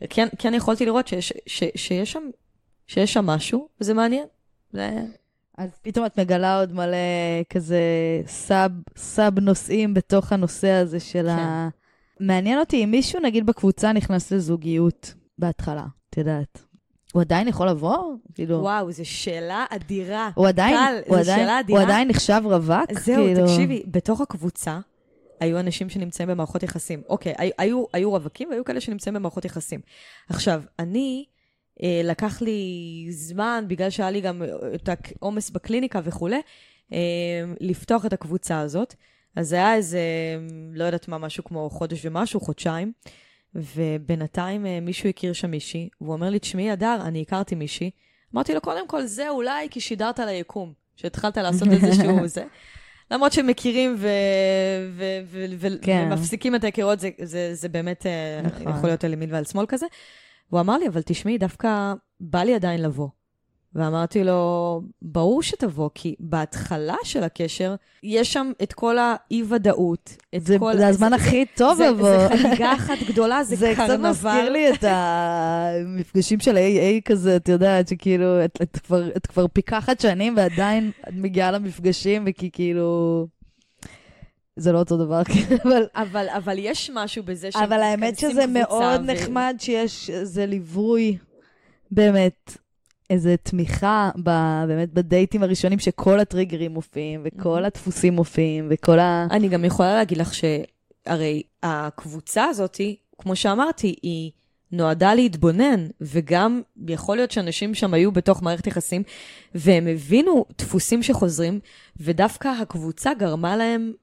כן, 0.09 0.27
כן 0.39 0.53
יכולתי 0.53 0.85
לראות 0.85 1.07
שיש, 1.07 1.33
ש, 1.45 1.63
שיש, 1.75 2.11
שם, 2.11 2.23
שיש 2.87 3.13
שם 3.13 3.25
משהו, 3.25 3.67
וזה 3.81 3.93
מעניין. 3.93 4.25
זה... 4.73 4.89
אז 5.57 5.69
פתאום 5.81 6.05
את 6.05 6.19
מגלה 6.19 6.59
עוד 6.59 6.73
מלא 6.73 6.97
כזה 7.49 7.81
סאב, 8.27 8.71
סאב 8.97 9.39
נושאים 9.39 9.93
בתוך 9.93 10.33
הנושא 10.33 10.69
הזה 10.69 10.99
של 10.99 11.23
כן. 11.23 11.29
ה... 11.29 11.69
מעניין 12.19 12.59
אותי 12.59 12.83
אם 12.83 12.91
מישהו, 12.91 13.19
נגיד, 13.19 13.45
בקבוצה 13.45 13.91
נכנס 13.91 14.31
לזוגיות 14.31 15.13
בהתחלה, 15.37 15.85
את 16.09 16.17
יודעת. 16.17 16.61
הוא 17.13 17.21
עדיין 17.21 17.47
יכול 17.47 17.69
לבוא? 17.69 17.97
כאילו, 18.33 18.55
וואו, 18.55 18.91
זו 18.91 19.05
שאלה 19.05 19.65
אדירה. 19.69 20.29
הוא 20.35 20.47
עדיין, 20.47 20.75
טל, 20.75 21.09
הוא, 21.09 21.17
עדיין, 21.17 21.39
שאלה 21.39 21.53
הוא 21.53 21.59
אדירה. 21.59 21.81
עדיין 21.81 22.07
נחשב 22.07 22.41
רווק? 22.43 22.99
זהו, 22.99 23.25
כאילו... 23.25 23.47
תקשיבי, 23.47 23.83
בתוך 23.87 24.21
הקבוצה 24.21 24.79
היו 25.39 25.59
אנשים 25.59 25.89
שנמצאים 25.89 26.29
במערכות 26.29 26.63
יחסים. 26.63 27.01
אוקיי, 27.09 27.33
היו, 27.37 27.51
היו, 27.57 27.83
היו 27.93 28.11
רווקים 28.11 28.49
והיו 28.49 28.65
כאלה 28.65 28.81
שנמצאים 28.81 29.15
במערכות 29.15 29.45
יחסים. 29.45 29.79
עכשיו, 30.29 30.61
אני, 30.79 31.25
אה, 31.83 32.01
לקח 32.03 32.41
לי 32.41 33.07
זמן, 33.09 33.65
בגלל 33.67 33.89
שהיה 33.89 34.11
לי 34.11 34.21
גם 34.21 34.43
אה, 34.43 34.47
את 34.75 34.89
העומס 35.21 35.49
בקליניקה 35.49 35.99
וכולי, 36.03 36.41
אה, 36.93 36.97
לפתוח 37.59 38.05
את 38.05 38.13
הקבוצה 38.13 38.59
הזאת. 38.59 38.95
אז 39.39 39.49
זה 39.49 39.55
היה 39.55 39.75
איזה, 39.75 39.99
לא 40.73 40.83
יודעת 40.83 41.07
מה, 41.07 41.17
משהו 41.17 41.43
כמו 41.43 41.69
חודש 41.69 42.05
ומשהו, 42.05 42.39
חודשיים. 42.39 42.91
ובינתיים 43.55 44.65
אה, 44.65 44.79
מישהו 44.79 45.09
הכיר 45.09 45.33
שם 45.33 45.51
מישהי, 45.51 45.89
והוא 46.01 46.13
אומר 46.13 46.29
לי, 46.29 46.39
תשמעי, 46.39 46.71
הדר, 46.71 46.99
אני 47.05 47.21
הכרתי 47.21 47.55
מישהי. 47.55 47.91
אמרתי 48.35 48.53
לו, 48.53 48.61
קודם 48.61 48.87
כל, 48.87 49.05
זה 49.05 49.29
אולי 49.29 49.67
כי 49.69 49.79
שידרת 49.79 50.19
ליקום, 50.19 50.73
שהתחלת 50.95 51.37
לעשות 51.37 51.67
איזשהו 51.83 52.27
זה. 52.27 52.43
למרות 53.11 53.33
שמכירים 53.33 53.95
ו- 53.97 54.07
ו- 54.91 55.19
ו- 55.25 55.45
ו- 55.57 55.81
כן. 55.81 56.09
ומפסיקים 56.11 56.55
את 56.55 56.63
ההיכרויות, 56.63 56.99
זה, 56.99 57.09
זה, 57.23 57.55
זה 57.55 57.69
באמת 57.69 58.05
אה, 58.05 58.41
נכון. 58.43 58.75
יכול 58.75 58.89
להיות 58.89 59.03
על 59.03 59.13
ימין 59.13 59.33
ועל 59.33 59.43
שמאל 59.43 59.65
כזה. 59.65 59.85
והוא 60.51 60.61
אמר 60.61 60.77
לי, 60.77 60.87
אבל 60.87 61.01
תשמעי, 61.01 61.37
דווקא 61.37 61.93
בא 62.19 62.43
לי 62.43 62.55
עדיין 62.55 62.81
לבוא. 62.81 63.07
ואמרתי 63.75 64.23
לו, 64.23 64.81
ברור 65.01 65.43
שתבוא, 65.43 65.89
כי 65.95 66.15
בהתחלה 66.19 66.95
של 67.03 67.23
הקשר, 67.23 67.75
יש 68.03 68.33
שם 68.33 68.51
את 68.63 68.73
כל 68.73 68.97
האי-ודאות. 68.97 70.17
את 70.35 70.45
זה, 70.45 70.59
כל... 70.59 70.77
זה 70.77 70.87
הזמן 70.87 71.13
הכי 71.13 71.45
טוב 71.55 71.77
זה, 71.77 71.89
לבוא. 71.89 72.17
זה 72.17 72.37
חגיגה 72.37 72.73
אחת 72.73 72.97
גדולה, 73.07 73.43
זה, 73.43 73.55
זה 73.55 73.73
קרנבל. 73.75 73.95
קצת 73.95 74.09
מזכיר 74.09 74.49
לי 74.49 74.73
את 74.73 74.83
המפגשים 74.87 76.39
של 76.39 76.57
AA 76.57 77.01
כזה, 77.05 77.35
את 77.35 77.49
יודעת, 77.49 77.87
שכאילו, 77.87 78.45
את, 78.45 78.59
את, 78.61 78.77
כבר, 78.77 79.07
את 79.17 79.27
כבר 79.27 79.47
פיקחת 79.47 79.99
שנים 79.99 80.33
ועדיין 80.37 80.91
את 81.09 81.13
מגיעה 81.13 81.51
למפגשים, 81.51 82.25
וכי 82.27 82.49
כאילו... 82.53 83.27
זה 84.55 84.71
לא 84.71 84.79
אותו 84.79 84.97
דבר, 84.97 85.21
אבל... 85.63 85.83
אבל, 85.95 86.25
אבל 86.29 86.55
יש 86.57 86.91
משהו 86.93 87.23
בזה 87.23 87.51
שהם 87.51 87.63
אבל 87.63 87.81
האמת 87.81 88.19
שזה 88.19 88.47
מאוד 88.47 89.01
ו- 89.01 89.11
נחמד 89.11 89.55
שיש 89.59 90.09
איזה 90.09 90.45
ליווי, 90.45 91.17
באמת, 91.91 92.57
איזה 93.09 93.35
תמיכה 93.43 94.09
ב, 94.23 94.29
באמת 94.67 94.93
בדייטים 94.93 95.43
הראשונים, 95.43 95.79
שכל 95.79 96.19
הטריגרים 96.19 96.71
מופיעים, 96.71 97.21
וכל 97.23 97.65
הדפוסים 97.65 98.13
מופיעים, 98.13 98.67
וכל 98.69 98.99
ה... 98.99 99.27
אני 99.31 99.49
גם 99.49 99.65
יכולה 99.65 99.93
להגיד 99.95 100.17
לך 100.17 100.31
שהרי 100.33 101.43
הקבוצה 101.63 102.45
הזאת, 102.45 102.81
כמו 103.17 103.35
שאמרתי, 103.35 103.95
היא 104.01 104.31
נועדה 104.71 105.13
להתבונן, 105.13 105.87
וגם 106.01 106.61
יכול 106.87 107.17
להיות 107.17 107.31
שאנשים 107.31 107.73
שם 107.73 107.93
היו 107.93 108.11
בתוך 108.11 108.43
מערכת 108.43 108.67
יחסים, 108.67 109.03
והם 109.55 109.87
הבינו 109.87 110.45
דפוסים 110.57 111.03
שחוזרים, 111.03 111.59
ודווקא 111.99 112.47
הקבוצה 112.61 113.13
גרמה 113.13 113.57
להם 113.57 113.93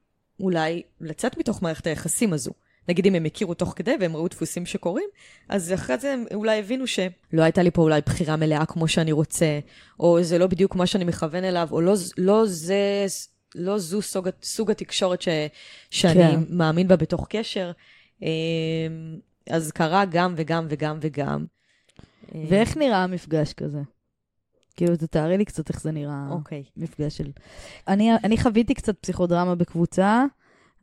אולי 0.40 0.82
לצאת 1.00 1.38
מתוך 1.38 1.62
מערכת 1.62 1.86
היחסים 1.86 2.32
הזו. 2.32 2.50
נגיד 2.88 3.06
אם 3.06 3.14
הם 3.14 3.24
הכירו 3.24 3.54
תוך 3.54 3.72
כדי 3.76 3.94
והם 4.00 4.16
ראו 4.16 4.28
דפוסים 4.28 4.66
שקורים, 4.66 5.08
אז 5.48 5.72
אחרי 5.72 5.98
זה 5.98 6.12
הם 6.12 6.24
אולי 6.34 6.58
הבינו 6.58 6.86
שלא 6.86 7.42
הייתה 7.42 7.62
לי 7.62 7.70
פה 7.70 7.82
אולי 7.82 8.00
בחירה 8.06 8.36
מלאה 8.36 8.66
כמו 8.66 8.88
שאני 8.88 9.12
רוצה, 9.12 9.58
או 10.00 10.22
זה 10.22 10.38
לא 10.38 10.46
בדיוק 10.46 10.76
מה 10.76 10.86
שאני 10.86 11.04
מכוון 11.04 11.44
אליו, 11.44 11.68
או 11.72 11.80
לא, 11.80 11.94
לא 12.18 12.46
זה, 12.46 13.06
לא 13.54 13.78
זו 13.78 14.02
סוג, 14.02 14.28
סוג 14.42 14.70
התקשורת 14.70 15.22
ש, 15.22 15.28
שאני 15.90 16.14
כן. 16.14 16.40
מאמין 16.50 16.88
בה 16.88 16.96
בתוך 16.96 17.26
קשר. 17.28 17.72
אמ, 18.22 18.28
אז 19.50 19.72
קרה 19.72 20.04
גם 20.04 20.34
וגם 20.36 20.66
וגם 20.68 20.98
וגם. 21.00 21.44
ואיך 22.48 22.76
נראה 22.76 23.04
המפגש 23.04 23.52
כזה? 23.52 23.80
כאילו, 24.76 24.96
תתארי 24.96 25.38
לי 25.38 25.44
קצת 25.44 25.68
איך 25.70 25.80
זה 25.80 25.92
נראה, 25.92 26.26
אוקיי. 26.30 26.64
מפגש 26.76 27.16
של... 27.16 27.30
אני, 27.88 28.14
אני 28.14 28.38
חוויתי 28.38 28.74
קצת 28.74 28.98
פסיכודרמה 28.98 29.54
בקבוצה, 29.54 30.24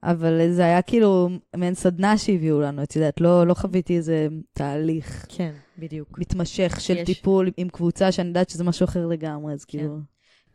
אבל 0.04 0.51
זה 0.51 0.66
היה 0.66 0.82
כאילו 0.82 1.30
מעין 1.56 1.74
סדנה 1.74 2.18
שהביאו 2.18 2.62
לנו, 2.62 2.84
את 2.84 2.95
יודעת, 2.95 3.22
לא, 3.22 3.47
לא 3.47 3.54
חוויתי 3.54 3.97
איזה 3.97 4.28
תהליך 4.54 5.26
כן, 5.30 5.51
בדיוק. 5.78 6.20
מתמשך 6.20 6.76
של 6.80 6.97
יש. 6.97 7.06
טיפול 7.06 7.51
עם 7.58 7.70
קבוצה, 7.70 8.12
שאני 8.12 8.28
יודעת 8.28 8.49
שזה 8.49 8.64
משהו 8.64 8.84
אחר 8.84 9.08
לגמרי, 9.08 9.54
אז 9.54 9.66
כאילו... 9.66 9.99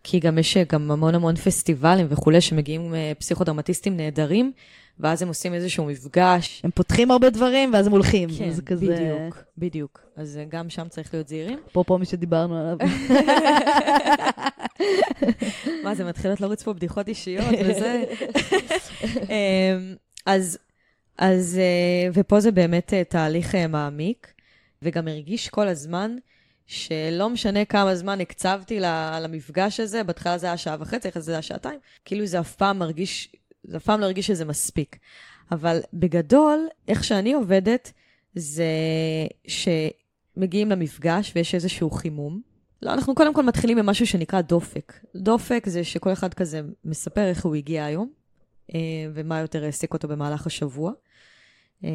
כי 0.05 0.21
גם 0.21 0.39
יש 0.39 0.57
גם 0.57 0.91
המון 0.91 1.15
המון 1.15 1.37
פסטיבלים 1.37 2.07
וכולי, 2.11 2.41
שמגיעים 2.41 2.95
אה, 2.95 3.13
פסיכודרמטיסטים 3.19 3.97
נהדרים, 3.97 4.53
ואז 5.01 5.23
הם 5.23 5.29
עושים 5.29 5.55
איזשהו 5.55 5.85
מפגש. 5.85 6.61
הם 6.65 6.71
פותחים 6.71 7.11
הרבה 7.11 7.31
דברים, 7.31 7.73
ואז 7.73 7.87
הם 7.87 7.93
הולכים. 7.93 8.29
כן, 8.39 8.51
זה 8.51 8.63
כזה... 8.63 8.87
בדיוק, 8.87 9.45
בדיוק. 9.59 10.01
אז 10.17 10.37
אה, 10.37 10.45
גם 10.49 10.71
שם 10.71 10.89
צריך 10.89 11.15
להיות 11.15 11.29
זהירים. 11.29 11.59
אפרופו 11.71 11.99
מי 11.99 12.05
שדיברנו 12.05 12.59
עליו. 12.59 12.77
מה, 15.85 15.95
זה 15.95 16.05
מתחיל 16.05 16.31
להיות 16.31 16.41
לרוץ 16.41 16.63
פה 16.63 16.73
בדיחות 16.73 17.09
אישיות 17.09 17.55
וזה. 17.65 18.05
אמ, 19.31 19.95
אז, 20.27 20.59
אז, 21.19 21.59
אה, 21.59 22.11
ופה 22.15 22.41
זה 22.41 22.51
באמת 22.51 22.95
אה, 22.95 23.05
תהליך 23.05 23.55
מעמיק, 23.55 24.33
וגם 24.83 25.09
הרגיש 25.09 25.49
כל 25.49 25.69
הזמן 25.69 26.17
שלא 26.67 27.31
משנה 27.31 27.65
כמה 27.65 27.95
זמן 27.95 28.21
הקצבתי 28.21 28.81
למפגש 29.23 29.81
הזה, 29.81 30.05
בהתחלה 30.05 30.39
זה 30.39 30.47
היה 30.47 30.57
שעה 30.57 30.77
וחצי, 30.81 31.09
אחרי 31.09 31.23
זה 31.23 31.33
היה 31.33 31.43
שעתיים, 31.43 31.79
כאילו 32.05 32.27
זה 32.27 32.41
אף 32.41 32.57
פעם 32.57 32.79
מרגיש 32.79 33.33
זה 33.69 33.77
אף 33.77 33.85
פעם 33.85 34.01
לא 34.01 34.05
הרגיש 34.05 34.27
שזה 34.27 34.45
מספיק. 34.45 34.97
אבל 35.51 35.81
בגדול, 35.93 36.69
איך 36.89 37.05
שאני 37.05 37.33
עובדת, 37.33 37.93
זה 38.35 38.65
שמגיעים 39.47 40.71
למפגש 40.71 41.33
ויש 41.35 41.55
איזשהו 41.55 41.91
חימום. 41.91 42.41
לא, 42.83 42.93
אנחנו 42.93 43.15
קודם 43.15 43.35
כל 43.35 43.43
מתחילים 43.43 43.79
במשהו 43.79 44.07
שנקרא 44.07 44.41
דופק. 44.41 44.93
דופק 45.17 45.65
זה 45.67 45.85
שכל 45.85 46.13
אחד 46.13 46.35
כזה 46.35 46.61
מספר 46.85 47.29
איך 47.29 47.45
הוא 47.45 47.55
הגיע 47.55 47.85
היום, 47.85 48.11
אה, 48.75 48.81
ומה 49.15 49.39
יותר 49.39 49.65
העסיק 49.65 49.93
אותו 49.93 50.09
במהלך 50.09 50.47
השבוע. 50.47 50.93
אה, 51.85 51.91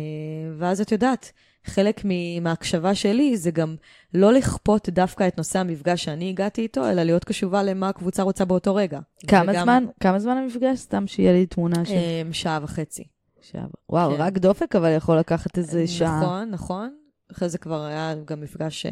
ואז 0.57 0.81
את 0.81 0.91
יודעת, 0.91 1.31
חלק 1.65 2.01
מההקשבה 2.41 2.95
שלי 2.95 3.37
זה 3.37 3.51
גם 3.51 3.75
לא 4.13 4.33
לכפות 4.33 4.89
דווקא 4.89 5.27
את 5.27 5.37
נושא 5.37 5.59
המפגש 5.59 6.03
שאני 6.03 6.29
הגעתי 6.29 6.61
איתו, 6.61 6.89
אלא 6.89 7.03
להיות 7.03 7.23
קשובה 7.23 7.63
למה 7.63 7.89
הקבוצה 7.89 8.23
רוצה 8.23 8.45
באותו 8.45 8.75
רגע. 8.75 8.99
כמה 9.27 9.51
וגם, 9.51 9.63
זמן? 9.63 9.85
כמה 9.99 10.19
זמן 10.19 10.37
המפגש? 10.37 10.79
סתם 10.79 11.07
שיהיה 11.07 11.33
לי 11.33 11.45
תמונה 11.45 11.85
של... 11.85 11.93
אה, 11.93 12.21
שעה 12.31 12.59
וחצי. 12.63 13.03
שעה. 13.41 13.65
וואו, 13.89 14.11
כן. 14.11 14.21
רק 14.21 14.37
דופק, 14.37 14.75
אבל 14.75 14.95
יכול 14.97 15.19
לקחת 15.19 15.57
איזה 15.57 15.87
שעה. 15.87 16.21
נכון, 16.21 16.49
נכון. 16.49 16.95
אחרי 17.31 17.49
זה 17.49 17.57
כבר 17.57 17.83
היה 17.83 18.15
גם 18.25 18.41
מפגש... 18.41 18.85
אה, 18.85 18.91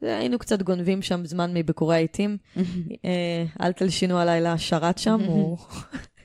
זה, 0.00 0.18
היינו 0.18 0.38
קצת 0.38 0.62
גונבים 0.62 1.02
שם 1.02 1.24
זמן 1.24 1.54
מביקורי 1.54 1.96
העיתים. 1.96 2.36
אה, 3.04 3.44
אל 3.62 3.72
תלשינו 3.72 4.18
עליי 4.18 4.40
לשרת 4.40 4.98
שם, 4.98 5.20
הוא... 5.28 5.58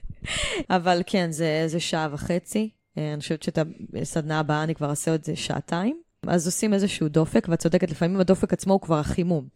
אבל 0.69 1.01
כן, 1.05 1.31
זה, 1.31 1.63
זה 1.67 1.79
שעה 1.79 2.07
וחצי. 2.11 2.69
אה, 2.97 3.13
אני 3.13 3.21
חושבת 3.21 3.43
שאת 3.43 3.59
הסדנה 4.01 4.39
הבאה 4.39 4.63
אני 4.63 4.75
כבר 4.75 4.89
אעשה 4.89 5.15
זה 5.23 5.35
שעתיים. 5.35 6.01
אז 6.27 6.45
עושים 6.45 6.73
איזשהו 6.73 7.07
דופק, 7.07 7.47
ואת 7.49 7.59
צודקת, 7.59 7.91
לפעמים 7.91 8.19
הדופק 8.19 8.53
עצמו 8.53 8.73
הוא 8.73 8.81
כבר 8.81 8.99
החימום. 8.99 9.47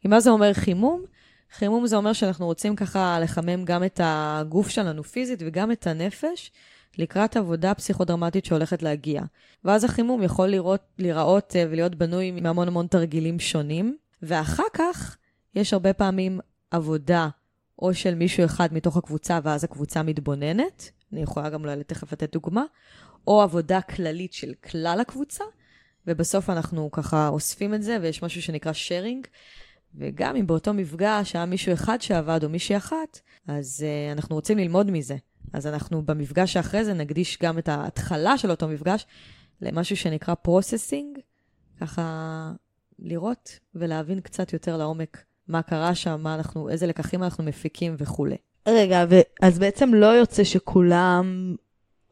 כי 0.00 0.08
מה 0.08 0.20
זה 0.20 0.30
אומר 0.30 0.52
חימום? 0.52 1.02
חימום 1.52 1.86
זה 1.86 1.96
אומר 1.96 2.12
שאנחנו 2.12 2.46
רוצים 2.46 2.76
ככה 2.76 3.20
לחמם 3.20 3.64
גם 3.64 3.84
את 3.84 4.00
הגוף 4.04 4.68
שלנו 4.68 5.04
פיזית 5.04 5.42
וגם 5.46 5.72
את 5.72 5.86
הנפש 5.86 6.52
לקראת 6.98 7.36
עבודה 7.36 7.74
פסיכודרמטית 7.74 8.44
שהולכת 8.44 8.82
להגיע. 8.82 9.22
ואז 9.64 9.84
החימום 9.84 10.22
יכול 10.22 10.48
לראות, 10.48 10.80
להיראות 10.98 11.56
אה, 11.56 11.64
ולהיות 11.70 11.94
בנוי 11.94 12.30
מהמון 12.30 12.68
המון 12.68 12.86
תרגילים 12.86 13.38
שונים. 13.38 13.96
ואחר 14.22 14.62
כך 14.72 15.16
יש 15.54 15.72
הרבה 15.72 15.92
פעמים 15.92 16.40
עבודה 16.70 17.28
או 17.82 17.94
של 17.94 18.14
מישהו 18.14 18.44
אחד 18.44 18.74
מתוך 18.74 18.96
הקבוצה, 18.96 19.38
ואז 19.42 19.64
הקבוצה 19.64 20.02
מתבוננת, 20.02 20.90
אני 21.12 21.22
יכולה 21.22 21.50
גם 21.50 21.60
אולי 21.60 21.84
תכף 21.84 22.12
לתת 22.12 22.32
דוגמה, 22.32 22.64
או 23.26 23.42
עבודה 23.42 23.80
כללית 23.80 24.32
של 24.32 24.52
כלל 24.70 24.98
הקבוצה, 25.00 25.44
ובסוף 26.06 26.50
אנחנו 26.50 26.90
ככה 26.90 27.28
אוספים 27.28 27.74
את 27.74 27.82
זה, 27.82 27.98
ויש 28.02 28.22
משהו 28.22 28.42
שנקרא 28.42 28.72
sharing, 28.72 29.26
וגם 29.94 30.36
אם 30.36 30.46
באותו 30.46 30.74
מפגש 30.74 31.36
היה 31.36 31.46
מישהו 31.46 31.72
אחד 31.72 32.00
שעבד 32.00 32.44
או 32.44 32.48
מישהי 32.48 32.76
אחת, 32.76 33.20
אז 33.46 33.84
uh, 33.86 34.18
אנחנו 34.18 34.34
רוצים 34.34 34.58
ללמוד 34.58 34.90
מזה. 34.90 35.16
אז 35.52 35.66
אנחנו 35.66 36.02
במפגש 36.02 36.52
שאחרי 36.52 36.84
זה 36.84 36.92
נקדיש 36.92 37.38
גם 37.42 37.58
את 37.58 37.68
ההתחלה 37.68 38.38
של 38.38 38.50
אותו 38.50 38.68
מפגש 38.68 39.06
למשהו 39.60 39.96
שנקרא 39.96 40.34
processing, 40.46 41.20
ככה 41.80 42.52
לראות 42.98 43.58
ולהבין 43.74 44.20
קצת 44.20 44.52
יותר 44.52 44.76
לעומק 44.76 45.24
מה 45.50 45.62
קרה 45.62 45.94
שם, 45.94 46.20
מה 46.22 46.34
אנחנו, 46.34 46.68
איזה 46.68 46.86
לקחים 46.86 47.22
אנחנו 47.22 47.44
מפיקים 47.44 47.94
וכולי. 47.98 48.36
רגע, 48.68 49.04
אז 49.42 49.58
בעצם 49.58 49.94
לא 49.94 50.06
יוצא 50.06 50.44
שכולם 50.44 51.54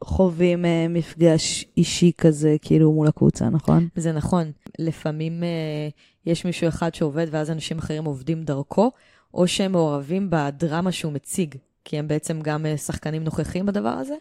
חווים 0.03 0.65
אה, 0.65 0.85
מפגש 0.89 1.65
אישי 1.77 2.11
כזה, 2.17 2.55
כאילו 2.61 2.91
מול 2.91 3.07
הקבוצה, 3.07 3.49
נכון? 3.49 3.87
זה 3.95 4.11
נכון. 4.11 4.51
לפעמים 4.79 5.43
אה, 5.43 5.89
יש 6.25 6.45
מישהו 6.45 6.67
אחד 6.67 6.95
שעובד 6.95 7.27
ואז 7.31 7.51
אנשים 7.51 7.77
אחרים 7.77 8.05
עובדים 8.05 8.43
דרכו, 8.43 8.91
או 9.33 9.47
שהם 9.47 9.71
מעורבים 9.71 10.29
בדרמה 10.29 10.91
שהוא 10.91 11.13
מציג, 11.13 11.55
כי 11.85 11.99
הם 11.99 12.07
בעצם 12.07 12.41
גם 12.41 12.65
אה, 12.65 12.77
שחקנים 12.77 13.23
נוכחים 13.23 13.65
בדבר 13.65 13.89
הזה, 13.89 14.15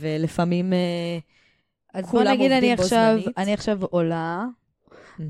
ולפעמים 0.00 0.72
אה, 0.72 1.18
אז 1.94 2.04
בוא 2.04 2.10
כולם 2.10 2.32
נגיד 2.32 2.52
אני 2.52 2.72
עכשיו, 2.72 3.16
זמנית. 3.20 3.38
אני 3.38 3.54
עכשיו 3.54 3.78
עולה, 3.90 4.44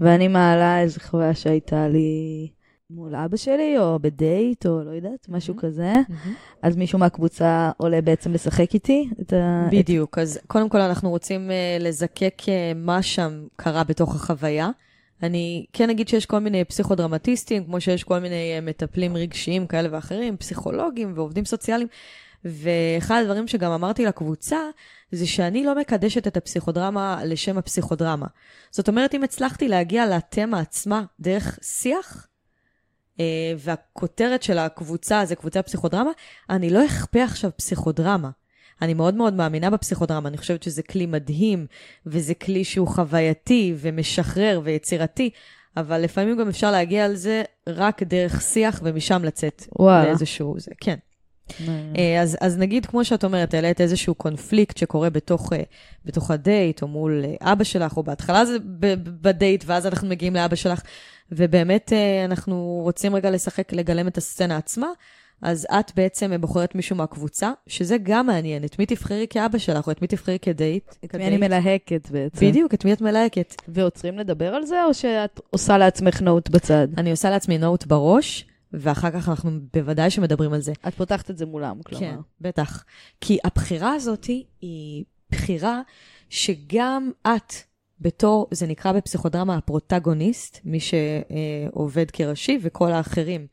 ואני 0.01 0.29
מעלה 0.29 0.81
איזו 0.81 1.01
חוויה 1.01 1.35
שהייתה 1.35 1.89
לי 1.89 2.49
מול 2.91 3.15
אבא 3.15 3.37
שלי, 3.37 3.79
או 3.79 3.99
בדייט, 3.99 4.67
או 4.67 4.85
לא 4.85 4.91
יודעת, 4.91 5.29
משהו 5.29 5.55
Mhm. 5.55 5.61
כזה. 5.61 5.93
מהמם. 5.93 6.35
אז 6.63 6.77
מישהו 6.77 6.99
מהקבוצה 6.99 7.71
עולה 7.77 8.01
בעצם 8.01 8.33
לשחק 8.33 8.75
איתי 8.75 9.09
את 9.21 9.33
ה... 9.33 9.69
בדיוק, 9.73 10.19
אז 10.19 10.39
קודם 10.47 10.69
כל 10.69 10.81
אנחנו 10.81 11.11
רוצים 11.11 11.51
uh, 11.51 11.83
לזקק 11.83 12.35
uh, 12.43 12.49
מה 12.77 13.03
שם 13.03 13.47
קרה 13.57 13.85
בתוך 13.85 14.15
החוויה. 14.15 14.71
אני 15.23 15.67
כן 15.73 15.91
אגיד 15.91 16.09
שיש 16.09 16.27
כל 16.27 16.39
מיני 16.39 16.65
פסיכודרמטיסטים, 16.65 17.65
כמו 17.65 17.81
שיש 17.81 18.05
כל 18.05 18.19
מיני 18.19 18.59
uh, 18.59 18.61
מטפלים 18.61 19.17
רגשיים 19.17 19.67
כאלה 19.67 19.89
ואחרים, 19.93 20.37
פסיכולוגים 20.37 21.13
ועובדים 21.15 21.45
סוציאליים. 21.45 21.89
ואחד 22.45 23.21
הדברים 23.23 23.49
שגם 23.49 23.73
אמרתי 23.73 24.05
לקבוצה, 24.05 24.59
זה 25.13 25.27
שאני 25.27 25.65
לא 25.65 25.75
מקדשת 25.75 26.27
את 26.27 26.37
הפסיכודרמה 26.37 27.21
לשם 27.25 27.59
הפסיכודרמה. 27.59 28.27
זאת 28.71 28.89
אומרת, 28.89 29.15
אם 29.15 29.25
הצלחתי 29.25 29.69
להגיע 29.69 30.17
לתמה 30.17 30.61
עצמה 30.61 31.05
דרך 31.21 31.59
שיח, 31.63 32.17
אה, 32.17 32.34
והכותרת 33.59 34.43
של 34.43 34.59
הקבוצה 34.59 35.25
זה 35.25 35.37
קבוצה 35.37 35.63
פסיכודרמה, 35.63 36.11
אני 36.51 36.71
לא 36.71 36.87
אכפה 36.87 37.23
עכשיו 37.23 37.51
פסיכודרמה. 37.57 38.31
אני 38.83 38.95
מאוד 38.95 39.15
מאוד 39.15 39.35
מאמינה 39.35 39.71
בפסיכודרמה, 39.71 40.29
אני 40.29 40.39
חושבת 40.39 40.63
שזה 40.63 40.83
כלי 40.83 41.07
מדהים, 41.07 41.67
וזה 42.07 42.35
כלי 42.35 42.65
שהוא 42.65 42.89
חווייתי 42.89 43.75
ומשחרר 43.77 44.61
ויצירתי, 44.65 45.31
אבל 45.77 46.01
לפעמים 46.01 46.39
גם 46.39 46.49
אפשר 46.49 46.71
להגיע 46.71 47.05
על 47.05 47.15
זה 47.15 47.43
רק 47.67 48.03
דרך 48.03 48.43
שיח 48.43 48.81
ומשם 48.85 49.25
לצאת 49.25 49.67
וואלה. 49.79 50.05
לאיזשהו... 50.05 50.55
זה, 50.59 50.71
כן. 50.81 50.97
אה, 51.99 52.23
אז, 52.23 52.37
אז 52.41 52.59
נגיד, 52.59 52.87
כמו 52.87 53.05
שאת 53.05 53.25
אומרת, 53.25 53.55
העלית 53.55 53.81
איזשהו 53.81 54.15
קונפליקט 54.15 54.77
שקורה 54.77 55.11
בתוך, 55.11 55.53
אה, 55.53 55.63
בתוך 56.05 56.31
הדייט, 56.31 56.83
או 56.83 56.89
מול 56.89 57.25
אה, 57.25 57.53
אבא 57.53 57.65
שלך, 57.65 57.97
או 57.97 58.03
בהתחלה 58.03 58.45
זה 58.45 58.57
בדייט, 59.21 59.65
ואז 59.67 59.87
אנחנו 59.87 60.09
מגיעים 60.09 60.35
לאבא 60.35 60.57
שלך, 60.57 60.81
ובאמת 61.33 61.93
אנחנו 62.25 62.81
רוצים 62.83 63.15
רגע 63.15 63.31
לשחק, 63.31 63.73
לגלם 63.73 64.09
את 64.09 64.19
הסצנה 64.19 64.57
עצמה, 64.57 64.89
אז 65.43 65.67
את 65.81 65.93
בעצם 65.97 66.41
בוחרת 66.41 66.75
מישהו 66.75 66.97
מהקבוצה, 66.97 67.53
שזה 67.67 67.97
גם 68.03 68.27
מעניין, 68.27 68.65
את 68.65 68.79
מי 68.79 68.87
תבחרי 68.87 69.27
כאבא 69.31 69.59
שלך, 69.59 69.87
או 69.87 69.93
את 69.93 70.03
מי 70.03 70.09
תבחרי 70.09 70.39
כדייט. 70.43 70.95
את 71.05 71.15
מי 71.15 71.27
אני 71.27 71.37
מלהקת 71.37 72.11
בעצם. 72.11 72.47
בדיוק, 72.47 72.75
את 72.75 72.85
מי 72.85 72.93
את 72.93 73.01
מלהקת. 73.01 73.55
ועוצרים 73.69 74.19
לדבר 74.19 74.55
על 74.55 74.67
זה, 74.67 74.85
או 74.85 74.95
שאת 74.95 75.41
עושה 75.51 75.79
לעצמך 75.79 76.21
נוט 76.21 76.49
בצד? 76.49 76.89
אני 76.99 77.11
עושה 77.11 77.31
לעצמי 77.31 77.59
נוט 77.59 77.87
בראש, 77.87 78.47
ואחר 78.79 79.11
כך 79.11 79.29
אנחנו 79.29 79.51
בוודאי 79.73 80.11
שמדברים 80.11 80.53
על 80.53 80.61
זה. 80.61 80.73
את 80.89 80.95
פותחת 80.95 81.31
את 81.31 81.39
זה 81.39 81.47
מולם, 81.47 81.83
כלומר. 81.83 82.01
כן, 82.01 82.17
בטח. 82.41 82.85
כי 83.21 83.39
הבחירה 83.45 83.93
הזאת 83.93 84.25
היא 84.61 85.05
בחירה 85.31 85.81
שגם 86.29 87.11
את, 87.27 87.53
בתור, 88.01 88.47
זה 88.51 88.67
נקרא 88.67 88.93
בפסיכודרמה 88.93 89.57
הפרוטגוניסט, 89.57 90.61
מי 90.65 90.79
שעובד 90.81 92.11
כראשי, 92.11 92.59
וכל 92.63 92.93
האחרים, 92.93 93.47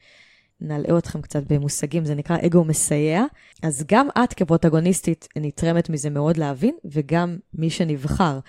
נלאה 0.61 0.97
אתכם 0.97 1.21
קצת 1.21 1.43
במושגים, 1.47 2.05
זה 2.05 2.15
נקרא 2.15 2.37
אגו 2.45 2.63
מסייע. 2.63 3.23
אז 3.63 3.83
גם 3.87 4.07
את 4.23 4.33
כפרוטגוניסטית 4.33 5.27
נתרמת 5.35 5.89
מזה 5.89 6.09
מאוד 6.09 6.37
להבין, 6.37 6.75
וגם 6.85 7.37
מי 7.53 7.69
שנבחר. 7.69 8.39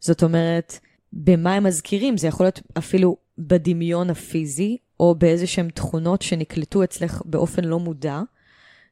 זאת 0.00 0.22
אומרת, 0.22 0.78
במה 1.12 1.54
הם 1.54 1.64
מזכירים? 1.64 2.16
זה 2.16 2.26
יכול 2.28 2.46
להיות 2.46 2.60
אפילו 2.78 3.16
בדמיון 3.38 4.10
הפיזי, 4.10 4.76
או 5.00 5.14
באיזה 5.14 5.46
שהן 5.46 5.70
תכונות 5.70 6.22
שנקלטו 6.22 6.84
אצלך 6.84 7.22
באופן 7.24 7.64
לא 7.64 7.78
מודע. 7.78 8.20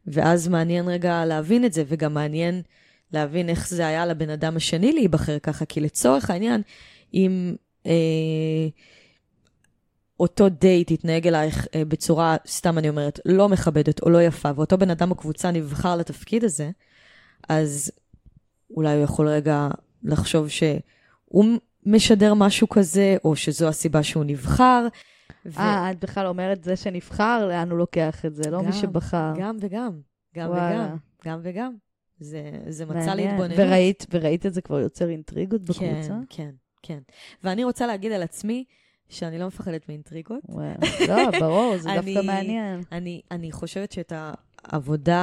ואז 0.07 0.49
מעניין 0.49 0.89
רגע 0.89 1.25
להבין 1.25 1.65
את 1.65 1.73
זה, 1.73 1.85
וגם 1.89 2.15
מעניין 2.15 2.63
להבין 3.13 3.49
איך 3.49 3.69
זה 3.69 3.87
היה 3.87 4.07
לבן 4.07 4.31
אדם 4.31 4.57
השני 4.57 4.93
להיבחר 4.93 5.39
ככה, 5.39 5.65
כי 5.65 5.81
לצורך 5.81 6.31
העניין, 6.31 6.63
אם 7.15 7.55
אה, 7.87 7.93
אותו 10.21 10.49
דייט 10.49 10.91
יתנהג 10.91 11.27
אלייך 11.27 11.67
אה, 11.75 11.85
בצורה, 11.85 12.37
סתם 12.47 12.79
אני 12.79 12.89
אומרת, 12.89 13.21
לא 13.25 13.49
מכבדת 13.49 14.03
או 14.03 14.11
לא 14.11 14.23
יפה, 14.23 14.51
ואותו 14.57 14.79
בן 14.79 14.91
אדם 14.91 15.11
בקבוצה 15.11 15.51
נבחר 15.51 15.97
לתפקיד 15.97 16.45
הזה, 16.45 16.71
אז 17.49 17.93
אולי 18.71 18.95
הוא 18.95 19.05
יכול 19.05 19.29
רגע 19.29 19.69
לחשוב 20.03 20.49
שהוא 20.49 21.45
משדר 21.87 22.35
משהו 22.35 22.69
כזה, 22.69 23.17
או 23.25 23.37
שזו 23.37 23.69
הסיבה 23.69 24.03
שהוא 24.03 24.25
נבחר. 24.25 24.87
אה, 25.59 25.91
את 25.91 26.01
בכלל 26.05 26.27
אומרת 26.27 26.65
זה 26.65 26.77
שנבחר, 26.77 27.47
לאן 27.49 27.71
הוא 27.71 27.79
לוקח 27.79 28.25
את 28.27 28.35
זה, 28.35 28.51
לא 28.51 28.63
מי 28.63 28.73
שבחר. 28.73 29.33
גם 29.39 29.57
וגם, 29.61 30.01
גם 30.37 30.49
וואלה. 30.51 30.87
וגם, 30.87 30.97
גם 31.25 31.41
וגם. 31.43 31.75
זה, 32.21 32.43
זה 32.69 32.87
מצע. 32.87 33.15
להתבוננות. 33.15 33.59
וראית, 33.59 34.07
וראית 34.11 34.47
את 34.47 34.55
זה 34.55 34.61
כבר 34.63 34.81
יוצר 34.81 35.09
אינטריגות 35.09 35.61
בקבוצה? 35.63 35.85
כן, 36.09 36.21
כן, 36.29 36.51
כן. 36.83 36.99
ואני 37.45 37.65
רוצה 37.65 37.87
להגיד 37.87 38.13
על 38.13 38.23
עצמי 38.23 38.65
שאני 39.09 39.39
לא 39.39 39.47
מפחדת 39.47 39.89
מאינטריגות. 39.89 40.41
לא, 41.09 41.31
ברור, 41.41 41.77
זה 41.79 41.91
אני- 41.99 42.15
דווקא 42.15 42.27
מעניין. 42.27 42.83
אני, 42.93 43.21
אני 43.31 43.53
חושבת 43.53 43.93
שאת 43.93 44.13
העבודה 44.65 45.21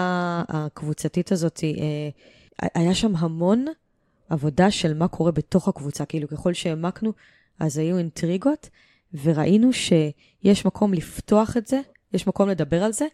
הקבוצתית 0.47 1.31
הזאת, 1.31 1.59
אה, 1.63 2.09
היה 2.75 2.93
שם 2.95 3.15
המון 3.15 3.65
עבודה 4.29 4.71
של 4.71 4.93
מה 4.93 5.07
קורה 5.07 5.31
בתוך 5.31 5.67
הקבוצה. 5.67 6.05
כאילו, 6.05 6.27
ככל 6.27 6.53
שהעמקנו, 6.53 7.13
אז 7.59 7.77
היו 7.77 7.97
אינטריגות, 7.97 8.69
וראינו 9.23 9.73
שיש 9.73 10.65
מקום 10.65 10.93
לפתוח 10.93 11.57
את 11.57 11.67
זה, 11.67 11.79
יש 12.13 12.27
מקום 12.27 12.49
לדבר 12.49 12.83
על 12.83 12.93
זה, 12.93 13.05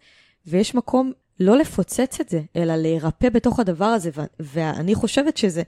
ויש 0.46 0.74
מקום 0.74 1.12
לא 1.40 1.56
לפוצץ 1.56 2.20
את 2.20 2.28
זה, 2.28 2.40
אלא 2.56 2.76
להירפא 2.76 3.28
בתוך 3.28 3.60
הדבר 3.60 3.84
הזה. 3.84 4.10
ואני 4.40 4.94
חושבת 4.94 5.36
שזה, 5.36 5.62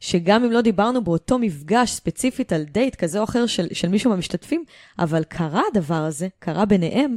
שגם 0.00 0.44
אם 0.44 0.52
לא 0.52 0.60
דיברנו 0.60 1.04
באותו 1.04 1.38
מפגש 1.38 1.90
ספציפית 1.90 2.52
על 2.52 2.64
דייט 2.64 2.94
כזה 2.94 3.18
או 3.18 3.24
אחר 3.24 3.46
של, 3.46 3.66
של 3.72 3.88
מישהו 3.88 4.10
מהמשתתפים, 4.10 4.64
אבל 4.98 5.24
קרה 5.24 5.62
הדבר 5.70 5.94
הזה, 5.94 6.28
קרה 6.38 6.64
ביניהם, 6.64 7.16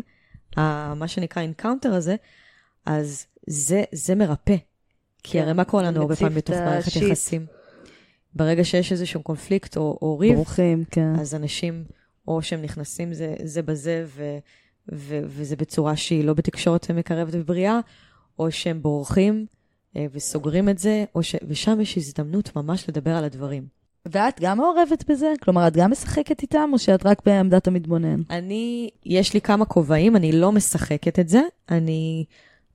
מה 0.95 1.07
שנקרא 1.07 1.41
encounter 1.41 1.93
הזה, 1.93 2.15
אז 2.85 3.25
זה, 3.47 3.83
זה 3.91 4.15
מרפא. 4.15 4.55
כי 5.23 5.31
כן, 5.31 5.43
הרי 5.43 5.53
מה 5.53 5.63
קורה 5.63 5.83
לנו 5.83 6.01
הרבה 6.01 6.15
פעמים 6.15 6.37
בתוך 6.37 6.55
מערכת. 6.55 6.95
יחסים? 6.95 7.45
ברגע 8.33 8.63
שיש 8.63 8.91
איזשהו 8.91 9.23
קונפליקט 9.23 9.77
או, 9.77 9.97
או 10.01 10.19
ריב, 10.19 10.35
ברוכים, 10.35 10.83
כן. 10.91 11.15
אז 11.19 11.35
אנשים, 11.35 11.83
או 12.27 12.41
שהם 12.41 12.61
נכנסים 12.61 13.13
זה, 13.13 13.35
זה 13.43 13.61
בזה, 13.61 14.05
ו, 14.07 14.37
ו, 14.91 15.19
וזה 15.25 15.55
בצורה 15.55 15.95
שהיא 15.95 16.23
לא 16.23 16.33
בתקשורת 16.33 16.91
מקרבת 16.91 17.33
ובריאה, 17.35 17.79
או 18.39 18.51
שהם 18.51 18.81
בורחים 18.81 19.45
אה, 19.95 20.05
וסוגרים 20.11 20.69
את 20.69 20.79
זה, 20.79 21.05
ש, 21.21 21.35
ושם 21.47 21.81
יש 21.81 21.97
הזדמנות 21.97 22.55
ממש 22.55 22.89
לדבר 22.89 23.11
על 23.11 23.23
הדברים. 23.23 23.79
ואת 24.05 24.39
גם 24.41 24.57
מעורבת 24.57 25.09
בזה? 25.09 25.33
כלומר, 25.41 25.67
את 25.67 25.77
גם 25.77 25.91
משחקת 25.91 26.41
איתם, 26.41 26.69
או 26.73 26.79
שאת 26.79 27.05
רק 27.05 27.21
בעמדת 27.25 27.67
המתבונן? 27.67 28.21
אני, 28.29 28.89
יש 29.05 29.33
לי 29.33 29.41
כמה 29.41 29.65
כובעים, 29.65 30.15
אני 30.15 30.31
לא 30.31 30.51
משחקת 30.51 31.19
את 31.19 31.29
זה, 31.29 31.41
אני 31.69 32.25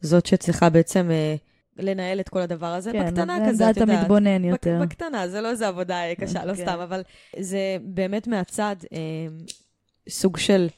זאת 0.00 0.26
שצריכה 0.26 0.70
בעצם 0.70 1.10
אה, 1.10 1.36
לנהל 1.76 2.20
את 2.20 2.28
כל 2.28 2.40
הדבר 2.40 2.66
הזה, 2.66 2.92
כן, 2.92 3.06
בקטנה 3.06 3.38
כזה, 3.48 3.70
את 3.70 3.76
יודעת. 3.76 3.98
המתבונן 3.98 4.42
בק- 4.42 4.48
יותר. 4.50 4.78
בקטנה, 4.82 5.28
זה 5.28 5.40
לא 5.40 5.50
איזה 5.50 5.68
עבודה 5.68 5.96
אה, 6.04 6.14
קשה, 6.14 6.44
לא 6.44 6.54
כן. 6.54 6.62
סתם, 6.62 6.78
אבל 6.80 7.02
זה 7.38 7.58
באמת 7.82 8.26
מהצד 8.26 8.76
אה, 8.92 8.98
סוג 10.08 10.36
של 10.36 10.68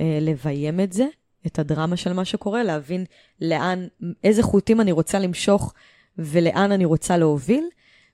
אה, 0.00 0.18
לביים 0.20 0.80
את 0.80 0.92
זה, 0.92 1.06
את 1.46 1.58
הדרמה 1.58 1.96
של 1.96 2.12
מה 2.12 2.24
שקורה, 2.24 2.62
להבין 2.62 3.04
לאן, 3.40 3.86
איזה 4.24 4.42
חוטים 4.42 4.80
אני 4.80 4.92
רוצה 4.92 5.18
למשוך 5.18 5.74
ולאן 6.18 6.72
אני 6.72 6.84
רוצה 6.84 7.16
להוביל. 7.16 7.64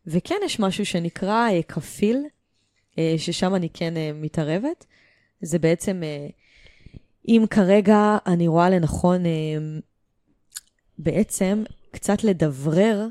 וכן, 0.07 0.35
יש 0.45 0.61
משהו 0.61 0.87
שנקרא 0.87 1.49
אה, 1.51 1.63
כפיל, 1.63 2.25
אה, 2.99 3.15
ששם 3.19 3.55
אני 3.55 3.69
כן 3.75 3.97
אה, 3.97 4.11
מתערבת. 4.15 4.87
זה 5.43 5.59
בעצם, 5.59 6.03
אה, 6.03 6.27
אם 7.29 7.45
כרגע 7.51 8.17
אני 8.27 8.49
רואה 8.49 8.71
לנכון 8.71 9.27
אה, 9.27 9.31
בעצם 10.99 11.63
קצת 11.91 12.25
לדברר 12.25 13.07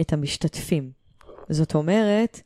את 0.00 0.12
המשתתפים. 0.12 0.90
זאת 1.48 1.74
אומרת, 1.74 2.40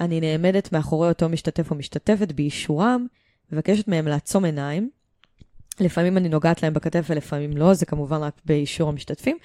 אני 0.00 0.20
נעמדת 0.20 0.72
מאחורי 0.72 1.08
אותו 1.08 1.28
משתתף 1.28 1.70
או 1.70 1.76
משתתפת 1.76 2.32
באישורם, 2.32 3.06
מבקשת 3.52 3.88
מהם 3.88 4.08
לעצום 4.08 4.44
עיניים. 4.44 4.90
לפעמים 5.80 6.16
אני 6.16 6.28
נוגעת 6.28 6.62
להם 6.62 6.72
בכתף 6.74 7.04
ולפעמים 7.08 7.56
לא, 7.56 7.74
זה 7.74 7.86
כמובן 7.86 8.16
רק 8.16 8.40
באישור 8.44 8.88
המשתתפים. 8.88 9.36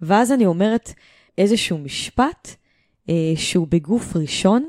ואז 0.00 0.32
אני 0.32 0.46
אומרת 0.46 0.92
איזשהו 1.38 1.78
משפט 1.78 2.48
אה, 3.08 3.32
שהוא 3.36 3.66
בגוף 3.70 4.16
ראשון, 4.16 4.68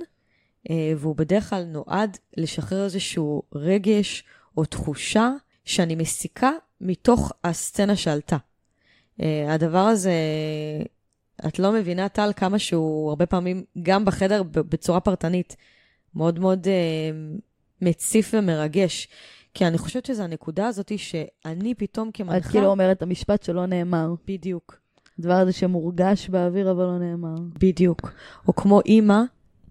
אה, 0.69 0.93
והוא 0.97 1.15
בדרך 1.15 1.49
כלל 1.49 1.63
נועד 1.63 2.17
לשחרר 2.37 2.83
איזשהו 2.83 3.41
רגש 3.55 4.23
או 4.57 4.65
תחושה 4.65 5.31
שאני 5.65 5.95
מסיקה 5.95 6.51
מתוך 6.81 7.31
הסצנה 7.43 7.95
שעלתה. 7.95 8.37
אה, 9.21 9.53
הדבר 9.53 9.77
הזה, 9.77 10.13
את 11.47 11.59
לא 11.59 11.71
מבינה, 11.71 12.09
טל, 12.09 12.31
כמה 12.35 12.59
שהוא 12.59 13.09
הרבה 13.09 13.25
פעמים, 13.25 13.63
גם 13.83 14.05
בחדר 14.05 14.43
בצורה 14.43 14.99
פרטנית, 14.99 15.55
מאוד 16.15 16.39
מאוד 16.39 16.67
אה, 16.67 17.11
מציף 17.81 18.33
ומרגש. 18.37 19.07
כי 19.53 19.67
אני 19.67 19.77
חושבת 19.77 20.05
שזו 20.05 20.23
הנקודה 20.23 20.67
הזאת 20.67 20.91
שאני 20.97 21.75
פתאום 21.75 22.11
כמנחה... 22.13 22.37
את 22.37 22.43
כאילו 22.43 22.65
אומרת 22.65 23.01
המשפט 23.01 23.43
שלא 23.43 23.65
נאמר. 23.65 24.13
בדיוק, 24.27 24.79
הדבר 25.19 25.33
הזה 25.33 25.51
שמורגש 25.51 26.29
באוויר 26.29 26.71
אבל 26.71 26.83
לא 26.83 26.99
נאמר. 26.99 27.35
בדיוק. 27.59 28.11
או 28.47 28.55
כמו 28.55 28.81
אימא 28.81 29.21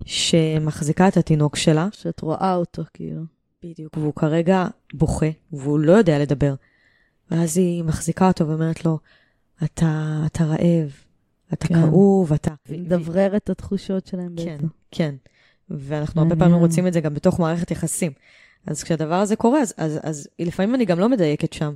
שמחזיקה 0.05 1.09
את 1.09 1.17
התינוק 1.17 1.57
שלה, 1.57 1.89
שאת 1.93 2.21
רואה 2.21 2.55
אותו, 2.55 2.83
כאילו. 2.95 3.23
בדיוק, 3.65 3.97
והוא 3.97 4.13
כרגע 4.15 4.67
בוכה, 4.95 5.27
והוא 5.53 5.79
לא 5.79 5.93
יודע 5.93 6.19
לדבר. 6.19 6.55
ואז 7.31 7.59
היא 7.59 7.85
מחזיקה 7.85 8.29
אותו 8.29 8.49
ואומרת 8.49 8.85
לו, 8.85 8.99
אתה, 9.65 10.23
אתה 10.27 10.45
רעב, 10.45 10.91
אתה 11.53 11.69
כן. 11.69 11.75
כאוב, 11.75 12.33
אתה... 12.33 12.55
לדברר 12.69 13.37
את 13.37 13.51
התחושות 13.51 14.07
שלהם 14.07 14.35
כן, 14.37 14.45
בעצם. 14.45 14.67
כן. 14.91 15.15
ואנחנו 15.71 16.23
הרבה 16.23 16.35
מעניין. 16.35 16.51
פעמים 16.51 16.67
רוצים 16.67 16.87
את 16.87 16.93
זה 16.93 17.01
גם 17.01 17.15
בתוך 17.15 17.41
מערכת 17.41 17.71
יחסים. 17.71 18.13
אז 18.67 18.83
כשהדבר 18.83 19.15
הזה 19.15 19.37
קורה, 19.37 19.61
אז, 19.61 19.75
אז, 19.77 20.01
אז 20.03 20.29
לפעמים 20.39 20.75
אני 20.75 20.85
גם 20.85 20.99
לא 20.99 21.09
מדייקת 21.09 21.53
שם. 21.53 21.75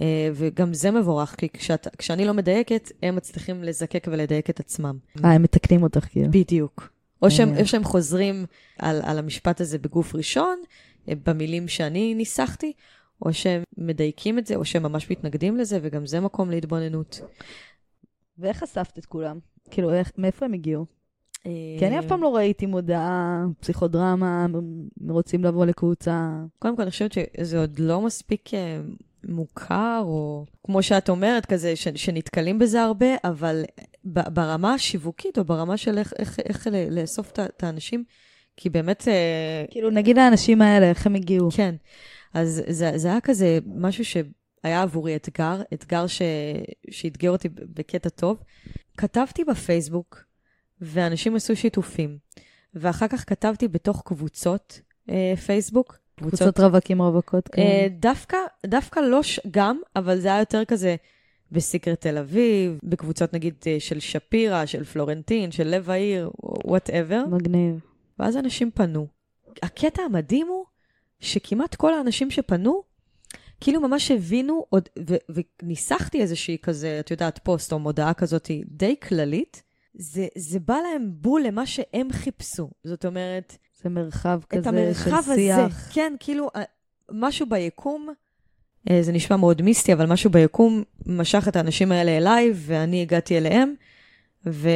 אה, 0.00 0.30
וגם 0.34 0.74
זה 0.74 0.90
מבורך, 0.90 1.34
כי 1.38 1.48
כשאת, 1.48 1.88
כשאני 1.98 2.24
לא 2.24 2.34
מדייקת, 2.34 2.92
הם 3.02 3.16
מצליחים 3.16 3.64
לזקק 3.64 4.06
ולדייק 4.10 4.50
את 4.50 4.60
עצמם. 4.60 4.98
אה, 5.24 5.32
הם 5.32 5.42
מתקנים 5.42 5.82
אותך, 5.82 6.04
כאילו. 6.04 6.30
בדיוק. 6.30 6.92
או 7.22 7.30
שהם. 7.30 7.56
או 7.60 7.66
שהם 7.66 7.84
חוזרים 7.84 8.46
על, 8.78 9.00
על 9.04 9.18
המשפט 9.18 9.60
הזה 9.60 9.78
בגוף 9.78 10.14
ראשון, 10.14 10.58
אה, 11.08 11.14
במילים 11.26 11.68
שאני 11.68 12.14
ניסחתי, 12.14 12.72
או 13.22 13.32
שהם 13.32 13.62
מדייקים 13.78 14.38
את 14.38 14.46
זה, 14.46 14.56
או 14.56 14.64
שהם 14.64 14.82
ממש 14.82 15.10
מתנגדים 15.10 15.56
לזה, 15.56 15.78
וגם 15.82 16.06
זה 16.06 16.20
מקום 16.20 16.50
להתבוננות. 16.50 17.20
ואיך 18.38 18.58
חשפת 18.58 18.98
את 18.98 19.06
כולם? 19.06 19.38
כאילו, 19.70 19.94
איך, 19.94 20.12
מאיפה 20.18 20.44
הם 20.44 20.52
הגיעו? 20.52 20.86
אה, 21.46 21.50
כי 21.78 21.86
אני 21.86 21.98
אף 21.98 22.04
פעם 22.06 22.22
לא 22.22 22.36
ראיתי 22.36 22.66
מודעה, 22.66 23.44
פסיכודרמה, 23.60 24.46
רוצים 25.08 25.44
לבוא 25.44 25.66
לקבוצה. 25.66 26.30
קודם 26.58 26.76
כל, 26.76 26.82
אני 26.82 26.90
חושבת 26.90 27.12
שזה 27.12 27.60
עוד 27.60 27.78
לא 27.78 28.00
מספיק 28.00 28.54
אה, 28.54 28.80
מוכר, 29.24 30.02
או 30.04 30.44
כמו 30.66 30.82
שאת 30.82 31.08
אומרת, 31.08 31.46
כזה, 31.46 31.76
ש, 31.76 31.88
שנתקלים 31.88 32.58
בזה 32.58 32.82
הרבה, 32.82 33.06
אבל 33.24 33.64
ב, 34.04 34.20
ברמה 34.34 34.74
השיווקית, 34.74 35.38
או 35.38 35.44
ברמה 35.44 35.76
של 35.76 35.98
איך, 35.98 36.12
איך, 36.18 36.38
איך 36.40 36.66
לאסוף 36.90 37.32
את 37.38 37.62
האנשים, 37.62 38.04
כי 38.56 38.70
באמת, 38.70 39.08
אה, 39.08 39.64
כאילו, 39.70 39.90
נגיד 39.90 40.18
האנשים 40.18 40.62
האלה, 40.62 40.88
איך 40.88 41.06
הם 41.06 41.14
הגיעו? 41.14 41.50
כן. 41.50 41.74
אז 42.34 42.62
זה, 42.68 42.92
זה 42.96 43.08
היה 43.08 43.20
כזה 43.20 43.58
משהו 43.66 44.04
שהיה 44.04 44.82
עבורי 44.82 45.16
אתגר, 45.16 45.62
אתגר 45.74 46.06
ש, 46.06 46.22
שאתגר 46.90 47.30
אותי 47.30 47.48
בקטע 47.48 48.08
טוב. 48.08 48.42
כתבתי 48.96 49.44
בפייסבוק, 49.44 50.24
ואנשים 50.80 51.36
עשו 51.36 51.56
שיתופים, 51.56 52.18
ואחר 52.74 53.08
כך 53.08 53.28
כתבתי 53.28 53.68
בתוך 53.68 54.02
קבוצות 54.04 54.80
אה, 55.10 55.34
פייסבוק. 55.46 55.98
קבוצות 56.16 56.60
רווקים 56.60 57.02
רווקות 57.02 57.46
אה, 57.46 57.52
כאלה. 57.52 57.88
דווקא, 57.88 58.36
דווקא 58.66 59.00
לא 59.00 59.22
ש... 59.22 59.40
גם, 59.50 59.80
אבל 59.96 60.20
זה 60.20 60.28
היה 60.28 60.38
יותר 60.38 60.64
כזה 60.64 60.96
ב 61.52 61.59
Secret 61.59 62.00
תל 62.00 62.18
אביב, 62.18 62.78
בקבוצות 62.82 63.32
נגיד 63.32 63.54
אה, 63.66 63.76
של 63.78 64.00
שפירא, 64.00 64.66
של 64.66 64.84
פלורנטין, 64.84 65.52
של 65.52 65.68
לב 65.68 65.90
העיר, 65.90 66.30
whatever. 66.64 67.24
מגניב. 67.30 67.80
ואז 68.18 68.36
אנשים 68.36 68.70
פנו. 68.70 69.06
הקטע 69.62 70.02
המדהים 70.02 70.46
הוא 70.46 70.64
שכמעט 71.22 71.74
כל 71.74 71.94
האנשים 71.94 72.30
שפנו, 72.30 72.82
כאילו 73.60 73.80
ממש 73.80 74.10
הבינו, 74.10 74.66
עוד, 74.68 74.88
ו- 75.08 75.40
וניסחתי 75.62 76.22
איזושהי 76.22 76.58
כזה, 76.62 77.00
את 77.00 77.10
יודעת, 77.10 77.38
פוסט 77.42 77.72
או 77.72 77.78
מודעה 77.78 78.14
כזאת 78.14 78.50
די 78.66 78.96
כללית, 79.08 79.62
זה, 79.94 80.26
זה 80.38 80.60
בא 80.60 80.74
להם 80.74 81.10
בול 81.14 81.42
למה 81.46 81.66
שהם 81.66 82.12
חיפשו. 82.12 82.70
זאת 82.84 83.06
אומרת, 83.06 83.56
זה 83.82 83.88
מרחב 83.88 84.40
את 84.48 84.50
כזה 84.50 84.68
המרחב 84.68 85.10
של 85.10 85.14
הזה, 85.14 85.34
שיח. 85.34 85.90
כן, 85.94 86.14
כאילו, 86.20 86.48
אה, 86.56 86.62
משהו 87.10 87.46
ביקום, 87.48 88.08
אה, 88.90 89.02
זה 89.02 89.12
נשמע 89.12 89.36
מאוד 89.36 89.62
מיסטי, 89.62 89.92
אבל 89.92 90.06
משהו 90.06 90.30
ביקום 90.30 90.82
משך 91.06 91.48
את 91.48 91.56
האנשים 91.56 91.92
האלה 91.92 92.16
אליי, 92.16 92.52
ואני 92.54 93.02
הגעתי 93.02 93.38
אליהם, 93.38 93.74
ו- 94.46 94.68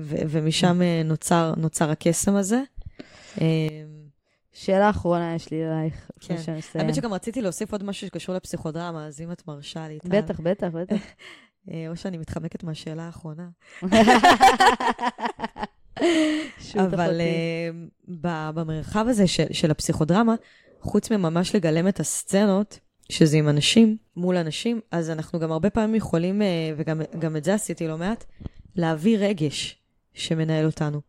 ו- 0.00 0.16
ומשם 0.28 0.82
אה, 0.82 1.02
נוצר, 1.04 1.54
נוצר 1.56 1.90
הקסם 1.90 2.36
הזה. 2.36 2.62
שאלה 4.64 4.90
אחרונה 4.90 5.34
יש 5.34 5.50
לי 5.50 5.64
אלייך, 5.64 6.10
לפני 6.16 6.36
כן. 6.36 6.42
שנסיים. 6.42 6.84
האמת 6.84 6.94
שגם 6.94 7.12
רציתי 7.12 7.42
להוסיף 7.42 7.72
עוד 7.72 7.84
משהו 7.84 8.06
שקשור 8.06 8.34
לפסיכודרמה, 8.34 9.06
אז 9.06 9.20
אם 9.20 9.32
את 9.32 9.46
מרשה 9.46 9.88
לי, 9.88 9.98
טל. 9.98 10.08
בטח, 10.08 10.40
בטח, 10.40 10.66
בטח. 10.66 10.96
אה, 11.70 11.86
או 11.88 11.96
שאני 11.96 12.18
מתחמקת 12.18 12.64
מהשאלה 12.64 13.02
האחרונה. 13.02 13.48
אבל 16.86 17.20
ב- 18.20 18.50
במרחב 18.54 19.06
הזה 19.08 19.26
של, 19.26 19.46
של 19.52 19.70
הפסיכודרמה, 19.70 20.34
חוץ 20.80 21.10
מממש 21.10 21.54
לגלם 21.54 21.88
את 21.88 22.00
הסצנות, 22.00 22.78
שזה 23.08 23.36
עם 23.36 23.48
אנשים, 23.48 23.96
מול 24.16 24.36
אנשים, 24.36 24.80
אז 24.90 25.10
אנחנו 25.10 25.38
גם 25.38 25.52
הרבה 25.52 25.70
פעמים 25.70 25.94
יכולים, 25.94 26.42
אה, 26.42 26.72
וגם 26.76 27.00
גם 27.18 27.36
את 27.36 27.44
זה 27.44 27.54
עשיתי 27.54 27.88
לא 27.88 27.98
מעט, 27.98 28.24
להביא 28.76 29.18
רגש 29.18 29.82
שמנהל 30.14 30.66
אותנו, 30.66 31.00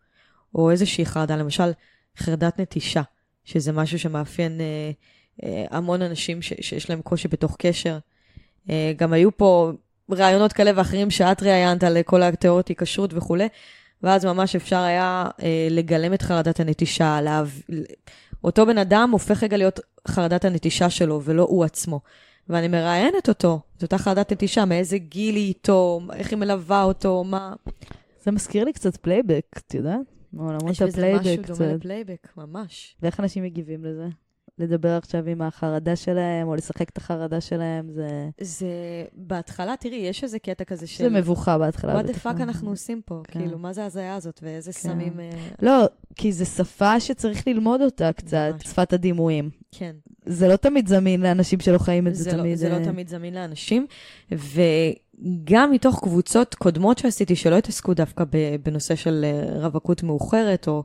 או 0.56 0.72
איזושהי 0.72 1.06
חרדה, 1.06 1.36
למשל, 1.36 1.72
חרדת 2.18 2.60
נטישה, 2.60 3.02
שזה 3.50 3.72
משהו 3.72 4.00
שמאפיין 4.00 4.62
אה, 4.62 4.92
אה, 5.44 5.66
המון 5.72 6.02
אנשים 6.02 6.42
ש, 6.42 6.54
שיש 6.62 6.90
להם 6.90 7.02
קושי 7.02 7.28
בתוך 7.28 7.56
קשר. 7.60 7.98
אה, 8.70 8.94
גם 8.96 9.14
היו 9.14 9.38
פה 9.38 9.72
רעיונות 10.12 10.54
כאלה 10.54 10.72
ואחרים 10.76 11.12
שאת 11.12 11.44
ראיינת 11.44 11.84
על 11.84 11.98
כל 12.06 12.24
התיאוריות 12.24 12.68
היקשרות 12.68 13.14
וכולי, 13.14 13.48
ואז 14.04 14.26
ממש 14.26 14.56
אפשר 14.56 14.80
היה 14.80 15.26
אה, 15.44 15.68
לגלם 15.70 16.14
את 16.14 16.22
חרדת 16.22 16.60
הנטישה, 16.60 17.22
להב... 17.22 17.62
אותו 18.44 18.66
בן 18.66 18.78
אדם 18.78 19.10
הופך 19.12 19.44
רגע 19.44 19.58
להיות 19.58 19.80
חרדת 20.08 20.46
הנטישה 20.46 20.90
שלו, 20.90 21.22
ולא 21.24 21.44
הוא 21.50 21.64
עצמו. 21.64 22.00
ואני 22.50 22.68
מראיינת 22.68 23.30
אותו, 23.30 23.60
את 23.78 23.84
אותה 23.84 23.98
חרדת 23.98 24.32
נטישה, 24.32 24.66
מאיזה 24.66 24.98
גיל 24.98 25.36
היא 25.36 25.48
איתו, 25.48 26.02
איך 26.14 26.32
היא 26.32 26.38
מלווה 26.38 26.84
אותו, 26.84 27.24
מה... 27.24 27.54
זה 28.24 28.32
מזכיר 28.32 28.64
לי 28.64 28.74
קצת 28.74 28.98
playback, 28.98 29.46
את 29.58 29.74
יודעת? 29.74 30.19
מעולמות 30.34 30.72
יש 30.72 30.82
בזה 30.82 30.90
ה 30.90 30.93
playback 30.93 31.22
משהו 31.22 31.44
קצת. 31.44 31.58
דומה 31.58 31.74
ל 31.74 31.79
playback, 31.79 32.28
ממש. 32.38 32.96
ואיך 33.02 33.20
אנשים 33.20 33.44
מגיבים 33.44 33.86
לזה? 33.86 34.08
לדבר 34.60 34.90
עכשיו 34.90 35.28
עם 35.28 35.42
החרדה 35.42 35.96
שלהם, 35.96 36.48
או 36.48 36.56
לשחק 36.56 36.90
את 36.90 36.98
החרדה 36.98 37.42
שלהם, 37.42 37.90
זה, 37.92 38.30
זה, 38.42 38.68
בהתחלה, 39.14 39.76
תראי, 39.80 39.96
יש 39.96 40.24
איזה 40.24 40.40
קטע 40.40 40.64
כזה 40.64 40.88
של... 40.88 41.04
זה 41.04 41.10
מבוכה 41.10 41.58
בהתחלה. 41.58 42.02
what 42.02 42.04
the 42.04 42.14
fuck 42.24 42.42
אנחנו 42.42 42.70
עושים 42.70 43.02
פה? 43.06 43.22
כן. 43.28 43.40
כאילו, 43.40 43.58
מה 43.58 43.74
זה 43.74 43.84
ההזיה 43.84 44.16
הזאת, 44.16 44.40
ואיזה 44.44 44.72
סמים... 44.72 45.20
אה, 45.20 45.30
לא, 45.62 45.86
כי 46.16 46.32
זו 46.32 46.46
שפה 46.46 47.00
שצריך 47.00 47.48
ללמוד 47.48 47.82
אותה 47.82 48.14
קצת, 48.14 48.52
ממש. 48.54 48.64
שפת 48.64 48.94
הדימויים. 48.94 49.50
כן. 49.72 49.96
זה 50.26 50.48
לא 50.48 50.56
תמיד 50.56 50.88
זמין 50.88 51.22
לאנשים 51.22 51.60
שלא 51.60 51.78
חיים 51.78 52.08
את 52.08 52.16
זה, 52.16 52.24
זה, 52.24 52.32
לא, 52.32 52.42
תמיד. 52.42 52.58
זה 52.58 52.70
לא 52.70 52.76
אה, 52.76 52.84
תמיד 52.84 53.08
זמין 53.08 53.34
לאנשים, 53.34 53.88
וגם 55.24 55.72
מתוך 55.72 56.00
קבוצות 56.04 56.56
קודמות 56.56 56.98
שעשיתי, 56.98 57.36
שלא 57.36 57.58
התעסקו 57.58 57.94
דווקא 57.94 58.24
בנושא 58.64 58.96
של 58.96 59.26
אה, 59.26 59.60
רווקות 59.60 60.04
מאוחרת 60.04 60.68
או, 60.68 60.84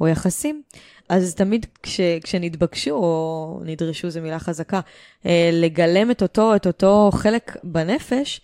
או 0.00 0.08
יחסים, 0.08 0.62
אז 1.08 1.34
תמיד 1.34 1.66
כש, 1.82 2.00
כשנתבקשו, 2.00 2.90
או 2.90 3.60
נדרשו, 3.64 4.10
זו 4.10 4.20
מילה 4.20 4.38
חזקה, 4.38 4.80
אה, 5.26 5.50
לגלם 5.52 6.10
את 6.10 6.22
אותו, 6.22 6.56
את 6.56 6.66
אותו 6.66 7.10
חלק 7.12 7.56
בנפש, 7.64 8.40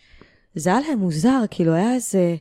זה 0.54 0.70
היה 0.70 0.80
להם 0.88 0.98
מוזר, 0.98 1.40
כאילו 1.50 1.72
היה 1.72 1.94
איזה 1.94 2.36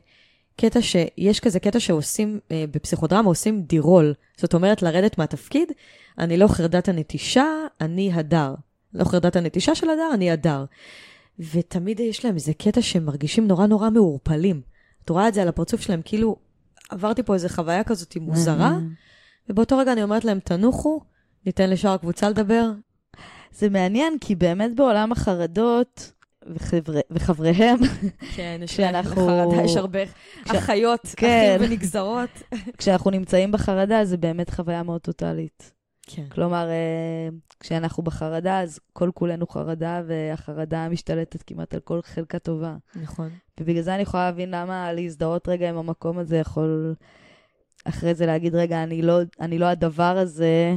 קטע 0.56 0.82
ש... 0.82 0.96
יש 1.18 1.40
כזה 1.40 1.60
קטע 1.60 1.80
שעושים, 1.80 2.40
אה, 2.50 2.64
בפסיכודרמה 2.70 3.28
עושים 3.28 3.62
דירול. 3.62 4.14
זאת 4.36 4.54
אומרת, 4.54 4.82
לרדת 4.82 5.18
מהתפקיד, 5.18 5.72
אני 6.18 6.36
לא 6.36 6.46
חרדת 6.48 6.88
הנטישה, 6.88 7.46
אני 7.80 8.12
הדר. 8.12 8.54
לא 8.94 9.04
חרדת 9.04 9.36
הנטישה 9.36 9.74
של 9.74 9.90
הדר, 9.90 10.10
אני 10.14 10.30
הדר. 10.30 10.64
ותמיד 11.38 12.00
יש 12.00 12.24
להם 12.24 12.34
איזה 12.34 12.54
קטע 12.54 12.82
שהם 12.82 13.04
מרגישים 13.04 13.46
נורא 13.48 13.66
נורא 13.66 13.90
מעורפלים. 13.90 14.60
את 15.04 15.10
רואה 15.10 15.28
את 15.28 15.34
זה 15.34 15.42
על 15.42 15.48
הפרצוף 15.48 15.80
שלהם, 15.80 16.00
כאילו 16.04 16.36
עברתי 16.90 17.22
פה 17.22 17.34
איזה 17.34 17.48
חוויה 17.48 17.84
כזאת 17.84 18.16
מוזרה, 18.16 18.70
ובאותו 19.48 19.78
רגע 19.78 19.92
אני 19.92 20.02
אומרת 20.02 20.24
להם, 20.24 20.38
תנוחו, 20.40 21.00
ניתן 21.46 21.70
לשאר 21.70 21.90
הקבוצה 21.90 22.28
לדבר. 22.30 22.70
זה 23.52 23.68
מעניין, 23.68 24.16
כי 24.20 24.34
באמת 24.34 24.74
בעולם 24.76 25.12
החרדות, 25.12 26.12
וחברי, 26.54 27.00
וחבריהם, 27.10 27.78
כן, 28.36 28.60
יש 28.64 28.70
כשאנחנו- 28.72 29.26
לחרדה, 29.28 29.62
יש 29.64 29.76
הרבה 29.76 30.06
כש- 30.44 30.50
אחיות, 30.50 31.00
כן. 31.16 31.56
אחים 31.56 31.70
ונגזרות. 31.70 32.30
כשאנחנו 32.78 33.10
נמצאים 33.10 33.52
בחרדה, 33.52 34.04
זה 34.04 34.16
באמת 34.16 34.50
חוויה 34.50 34.82
מאוד 34.82 35.00
טוטאלית. 35.00 35.72
כן. 36.06 36.26
כלומר, 36.28 36.68
אה, 36.68 37.28
כשאנחנו 37.60 38.02
בחרדה, 38.02 38.60
אז 38.60 38.80
כל 38.92 39.10
כולנו 39.14 39.46
חרדה, 39.46 40.02
והחרדה 40.06 40.88
משתלטת 40.88 41.42
כמעט 41.42 41.74
על 41.74 41.80
כל 41.80 42.00
חלקה 42.02 42.38
טובה. 42.38 42.76
נכון. 43.02 43.30
ובגלל 43.60 43.82
זה 43.82 43.94
אני 43.94 44.02
יכולה 44.02 44.24
להבין 44.30 44.50
למה 44.50 44.92
להזדהות 44.92 45.48
רגע 45.48 45.68
עם 45.68 45.76
המקום 45.76 46.18
הזה 46.18 46.36
יכול 46.36 46.94
אחרי 47.84 48.14
זה 48.14 48.26
להגיד, 48.26 48.54
רגע, 48.54 48.82
אני 48.82 49.02
לא, 49.02 49.20
אני 49.40 49.58
לא 49.58 49.66
הדבר 49.66 50.18
הזה, 50.18 50.74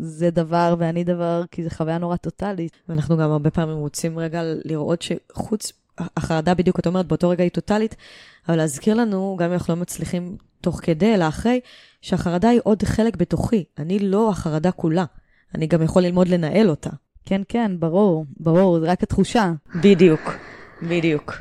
זה 0.00 0.30
דבר 0.30 0.74
ואני 0.78 1.04
דבר, 1.04 1.42
כי 1.50 1.64
זו 1.64 1.70
חוויה 1.70 1.98
נורא 1.98 2.16
טוטאלית. 2.16 2.72
ואנחנו 2.88 3.16
גם 3.16 3.30
הרבה 3.30 3.50
פעמים 3.50 3.76
רוצים 3.76 4.18
רגע 4.18 4.42
לראות 4.44 5.02
שחוץ, 5.02 5.72
החרדה 5.98 6.54
בדיוק, 6.54 6.78
את 6.78 6.86
אומרת, 6.86 7.06
באותו 7.06 7.28
רגע 7.28 7.42
היא 7.42 7.50
טוטאלית, 7.50 7.96
אבל 8.48 8.56
להזכיר 8.56 8.94
לנו, 8.94 9.36
גם 9.38 9.46
אם 9.46 9.52
אנחנו 9.52 9.74
לא 9.74 9.80
מצליחים 9.80 10.36
תוך 10.60 10.80
כדי, 10.82 11.14
אלא 11.14 11.28
אחרי, 11.28 11.60
שהחרדה 12.00 12.48
היא 12.48 12.60
עוד 12.64 12.82
חלק 12.82 13.16
בתוכי. 13.16 13.64
אני 13.78 13.98
לא 13.98 14.30
החרדה 14.30 14.70
כולה. 14.70 15.04
אני 15.54 15.66
גם 15.66 15.82
יכול 15.82 16.02
ללמוד 16.02 16.28
לנהל 16.28 16.70
אותה. 16.70 16.90
כן, 17.24 17.42
כן, 17.48 17.72
ברור, 17.78 18.26
ברור, 18.40 18.80
זה 18.80 18.90
רק 18.90 19.02
התחושה. 19.02 19.52
בדיוק. 19.82 20.20
בדיוק. 20.82 21.32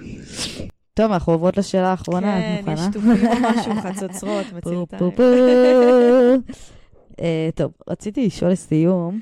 טוב, 0.93 1.11
אנחנו 1.11 1.33
עוברות 1.33 1.57
לשאלה 1.57 1.87
האחרונה, 1.91 2.39
את 2.59 2.65
כן, 2.65 2.71
יש 2.71 2.79
מוכנה? 2.79 2.91
תופים 2.93 3.27
או 3.27 3.59
משהו, 3.59 3.71
חצוצרות, 3.83 4.45
מצילתיים. 4.53 5.11
אה, 7.19 7.49
טוב, 7.55 7.71
רציתי 7.89 8.25
לשאול 8.25 8.51
לסיום, 8.51 9.19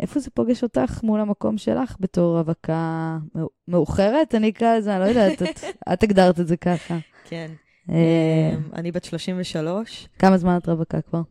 איפה 0.00 0.20
זה 0.20 0.30
פוגש 0.30 0.62
אותך 0.62 1.02
מול 1.02 1.20
המקום 1.20 1.58
שלך 1.58 1.96
בתור 2.00 2.38
רווקה 2.38 3.18
מאו- 3.34 3.48
מאוחרת? 3.68 4.34
אני 4.34 4.48
אקרא 4.48 4.76
לזה, 4.78 4.96
אני 4.96 5.04
לא 5.04 5.08
יודעת, 5.08 5.42
את 5.92 6.02
הגדרת 6.02 6.40
את 6.40 6.46
זה 6.48 6.56
ככה. 6.56 6.98
כן. 7.28 7.50
אה, 7.90 7.96
אמ, 8.54 8.62
אני 8.74 8.92
בת 8.92 9.04
33. 9.04 10.08
כמה 10.18 10.38
זמן 10.38 10.56
את 10.56 10.68
רווקה 10.68 11.00
כבר? 11.00 11.22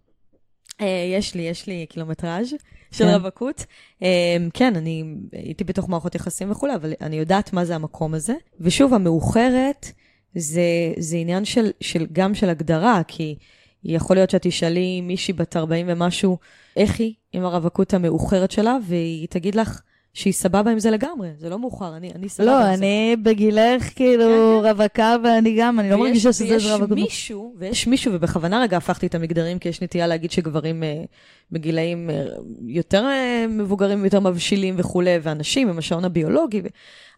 אה, 0.82 1.12
יש 1.18 1.36
לי, 1.36 1.41
יש 1.41 1.68
לי 1.68 1.86
קילומטראז' 1.89 2.56
של 2.91 3.06
כן. 3.06 3.14
רווקות. 3.14 3.66
אה, 4.04 4.38
כן, 4.54 4.76
אני 4.76 5.04
הייתי 5.32 5.64
בתוך 5.64 5.89
מערכות 5.89 6.16
יחסים 6.16 6.52
וכולי, 6.52 6.76
אבל 6.76 6.93
אני 7.02 7.16
יודעת 7.16 7.54
מה 7.54 7.66
זה 7.66 7.76
המקום 7.76 8.14
הזה. 8.14 8.34
ושוב, 8.60 8.93
המאוחרת 8.93 9.91
זה, 10.36 10.62
זה 10.97 11.18
עניין 11.18 11.45
של, 11.45 11.72
של, 11.80 12.08
גם 12.12 12.36
של 12.36 12.49
הגדרה, 12.49 13.02
כי 13.08 13.36
יכול 13.84 14.16
להיות 14.16 14.30
שאת 14.30 14.41
תשאלי 14.41 15.02
מישהי 15.02 15.34
בת 15.34 15.58
40 15.58 15.86
ומשהו, 15.89 16.38
איך 16.76 16.99
היא 16.99 17.14
עם 17.34 17.45
הרווקות 17.45 17.93
המאוחרת 17.93 18.52
שלה, 18.52 18.78
והיא 18.88 19.28
תגיד 19.28 19.56
לך 19.56 19.82
שהיא 20.14 20.34
סבבה 20.34 20.72
עם 20.72 20.80
זה 20.80 20.91
לגמרי, 20.91 21.30
זה 21.38 21.49
לא 21.49 21.59
מאוחר, 21.59 21.97
אני, 21.97 22.12
אני 22.16 22.30
סבבה 22.30 22.51
לא, 22.51 22.57
עם 22.59 22.66
זה. 22.68 22.74
אני 22.74 23.16
בגילך 23.24 23.89
כאילו 23.95 24.59
רווקה, 24.64 25.16
ואני 25.24 25.55
גם, 25.59 25.80
אני 25.80 25.89
לא 25.89 25.95
ויש- 25.95 26.03
מרגישה 26.07 26.34
שזה 26.34 26.45
ויש 26.53 26.66
רווקות. 26.66 26.89
מישהו, 26.97 27.53
ויש 27.57 27.88
מישהו, 27.88 28.14
ובכוונה 28.14 28.62
רגע 28.62 28.78
הפכתי 28.78 29.05
את 29.07 29.16
המגדרים, 29.16 29.59
כי 29.59 29.70
יש 29.70 29.82
נטייה 29.82 30.07
להגיד 30.07 30.32
שגברים 30.32 30.84
אה, 30.84 31.03
בגילאים 31.51 32.09
אה, 32.09 32.26
יותר 32.68 33.03
אה, 33.05 33.45
מבוגרים, 33.49 34.05
יותר 34.05 34.20
מבשילים 34.20 34.76
וכולי, 34.78 35.18
ואנשים 35.22 35.70
עם 35.70 35.78
השעון 35.78 36.05
הביולוגי, 36.05 36.62
ו... 36.64 36.68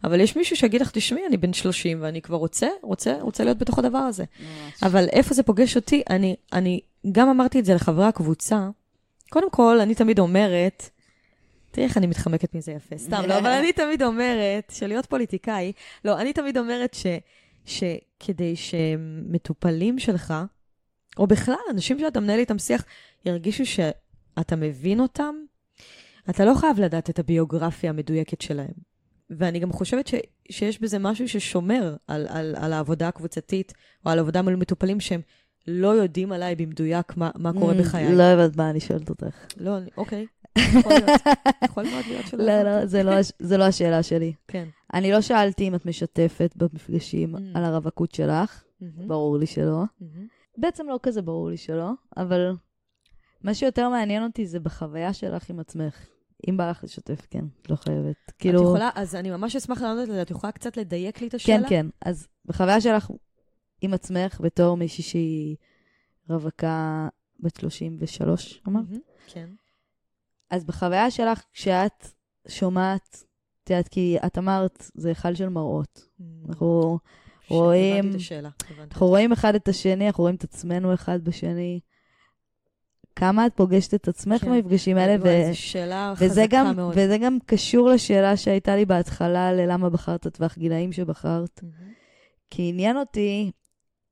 אבל 0.04 0.20
יש 0.20 0.36
מישהו 0.36 0.56
שיגיד 0.56 0.80
לך, 0.80 0.90
תשמעי, 0.90 1.22
אני 1.26 1.36
בן 1.36 1.52
30 1.52 1.98
ואני 2.00 2.22
כבר 2.22 2.36
רוצה, 2.36 2.68
רוצה, 2.82 3.16
רוצה 3.20 3.44
להיות 3.44 3.58
בתוך 3.58 3.78
הדבר 3.78 3.98
הזה. 3.98 4.24
אבל 4.82 5.06
איפה 5.12 5.34
זה 5.34 5.42
פוגש 5.42 5.76
אותי? 5.76 6.02
אני, 6.10 6.36
אני 6.52 6.80
גם 7.12 7.28
אמרתי 7.28 7.58
את 7.60 7.64
זה 7.64 7.74
לחברי 7.74 8.04
הקבוצה. 8.04 8.68
קודם 9.30 9.50
כל, 9.50 9.80
אני 9.80 9.94
תמיד 9.94 10.18
אומרת, 10.18 10.90
תראי 11.74 11.86
איך 11.86 11.96
אני 11.96 12.06
מתחמקת 12.06 12.54
מזה 12.54 12.72
יפה, 12.72 12.98
סתם, 12.98 13.22
לא, 13.28 13.38
אבל 13.38 13.50
אני 13.50 13.72
תמיד 13.72 14.02
אומרת, 14.02 14.72
שלהיות 14.74 15.06
פוליטיקאי, 15.06 15.72
לא, 16.04 16.20
אני 16.20 16.32
תמיד 16.32 16.58
אומרת 16.58 16.94
ש, 16.94 17.06
שכדי 17.64 18.56
שמטופלים 18.56 19.98
שלך, 19.98 20.34
או 21.18 21.26
בכלל, 21.26 21.54
אנשים 21.70 21.98
שאתה 21.98 22.20
מנהל 22.20 22.38
איתם 22.38 22.58
שיח, 22.58 22.84
ירגישו 23.24 23.66
שאתה 23.66 24.56
מבין 24.56 25.00
אותם, 25.00 25.34
אתה 26.30 26.44
לא 26.44 26.54
חייב 26.54 26.80
לדעת 26.80 27.10
את 27.10 27.18
הביוגרפיה 27.18 27.90
המדויקת 27.90 28.40
שלהם. 28.40 28.74
ואני 29.30 29.58
גם 29.58 29.72
חושבת 29.72 30.06
ש, 30.06 30.14
שיש 30.50 30.80
בזה 30.80 30.98
משהו 30.98 31.28
ששומר 31.28 31.96
על, 32.06 32.26
על, 32.30 32.54
על 32.58 32.72
העבודה 32.72 33.08
הקבוצתית, 33.08 33.72
או 34.06 34.10
על 34.10 34.18
עבודה 34.18 34.42
מול 34.42 34.56
מטופלים 34.56 35.00
שהם 35.00 35.20
לא 35.66 35.88
יודעים 35.88 36.32
עליי 36.32 36.54
במדויק 36.56 37.16
מה, 37.16 37.30
מה 37.34 37.52
קורה 37.52 37.74
Mm, 37.74 37.78
בחיי. 37.78 38.14
לא 38.16 38.22
הבנת 38.22 38.56
מה 38.56 38.70
אני 38.70 38.80
שואלת 38.80 39.08
אותך. 39.10 39.46
לא, 39.56 39.78
אני- 39.78 39.90
אוקיי. 39.96 40.26
יכול 40.78 40.92
להיות. 40.92 41.10
יכול 41.64 41.84
מאוד 41.90 42.04
להיות 42.08 42.26
שלא. 42.26 42.44
לא. 42.44 42.62
לא, 42.62 42.86
זה 42.86 43.02
לא 43.02 43.12
זה 43.38 43.56
לא 43.56 43.64
השאלה 43.64 44.02
שלי. 44.02 44.32
כן. 44.48 44.68
אני 44.94 45.12
לא 45.12 45.20
שאלתי 45.20 45.68
אם 45.68 45.74
את 45.74 45.86
משתפת 45.86 46.54
במפגשים 46.56 47.36
Mm. 47.36 47.38
על 47.54 47.64
הרווקות 47.64 48.14
שלך, 48.14 48.62
מהמם, 48.80 49.08
ברור 49.08 49.38
לי 49.38 49.46
שלא. 49.46 49.82
מהמם. 50.00 50.26
בעצם 50.58 50.86
לא 50.88 50.98
כזה 51.02 51.22
ברור 51.22 51.50
לי 51.50 51.56
שלא, 51.56 51.90
אבל 52.16 52.52
מה 53.42 53.54
שיותר 53.54 53.88
מעניין 53.88 54.22
אותי 54.24 54.46
זה 54.46 54.60
בחוויה 54.60 55.12
שלך 55.12 55.50
עם 55.50 55.60
עצמך. 55.60 56.06
אם 56.50 56.56
בא 56.56 56.70
לך 56.70 56.84
לשתף, 56.84 57.26
כן, 57.30 57.44
את 57.62 57.70
לא 57.70 57.76
חייבת. 57.76 58.16
את 58.26 58.32
כאילו... 58.38 58.62
יכולה, 58.62 58.90
אז 58.94 59.14
אני 59.14 59.30
ממש 59.30 59.56
אשמח 59.56 59.82
לענות 59.82 60.08
על 60.08 60.14
זה, 60.14 60.22
את 60.22 60.30
יכולה 60.30 60.52
קצת 60.52 60.76
לדייק 60.76 61.20
לי 61.20 61.26
את 61.26 61.30
כן, 61.32 61.36
השאלה? 61.36 61.68
כן. 61.68 61.86
אז 62.04 62.28
בחוויה 62.46 62.80
שלך 62.80 63.10
עם 63.84 63.94
עצמך, 63.94 64.40
בתור 64.40 64.76
מישהי 64.76 65.04
שהיא 65.04 65.56
רווקה 66.28 67.08
בת 67.40 67.56
33, 67.56 68.60
אמרת? 68.68 68.84
מהמם, 68.88 68.98
כן. 69.26 69.48
אז 70.50 70.64
בחוויה 70.64 71.10
שלך, 71.10 71.42
כשאת 71.52 72.06
שומעת, 72.48 73.24
את 73.64 73.70
יודעת, 73.70 73.88
כי 73.88 74.16
את 74.26 74.38
אמרת, 74.38 74.90
זה 74.94 75.08
היכל 75.08 75.34
של 75.34 75.48
מראות. 75.48 76.08
אנחנו, 76.48 76.98
ש- 77.46 77.50
רואים- 77.50 78.10
את. 78.10 78.14
אנחנו 78.92 79.06
רואים 79.06 79.32
אחד 79.32 79.54
את 79.54 79.68
השני, 79.68 80.06
אנחנו 80.06 80.22
רואים 80.22 80.36
את 80.36 80.44
עצמנו 80.44 80.94
אחד 80.94 81.24
בשני. 81.24 81.80
כמה 83.16 83.46
את 83.46 83.52
פוגשת 83.56 83.94
את 83.94 84.08
עצמך 84.08 84.40
כן. 84.40 84.50
במפגשים 84.50 84.96
האלה, 84.96 85.16
ו... 85.22 85.52
זו 85.52 85.58
שאלה 85.60 86.14
וזה 86.18 86.44
גם, 86.50 86.76
מאוד. 86.76 86.94
וזה 86.96 87.18
גם 87.18 87.38
קשור 87.46 87.88
לשאלה 87.88 88.36
שהייתה 88.36 88.76
לי 88.76 88.84
בהתחלה, 88.84 89.52
ללמה 89.52 89.90
בחרת 89.90 90.26
טווח 90.26 90.58
גילאים 90.58 90.92
שבחרת. 90.92 91.60
מהמם. 91.62 91.92
כי 92.50 92.68
עניין 92.68 92.96
אותי 92.96 93.50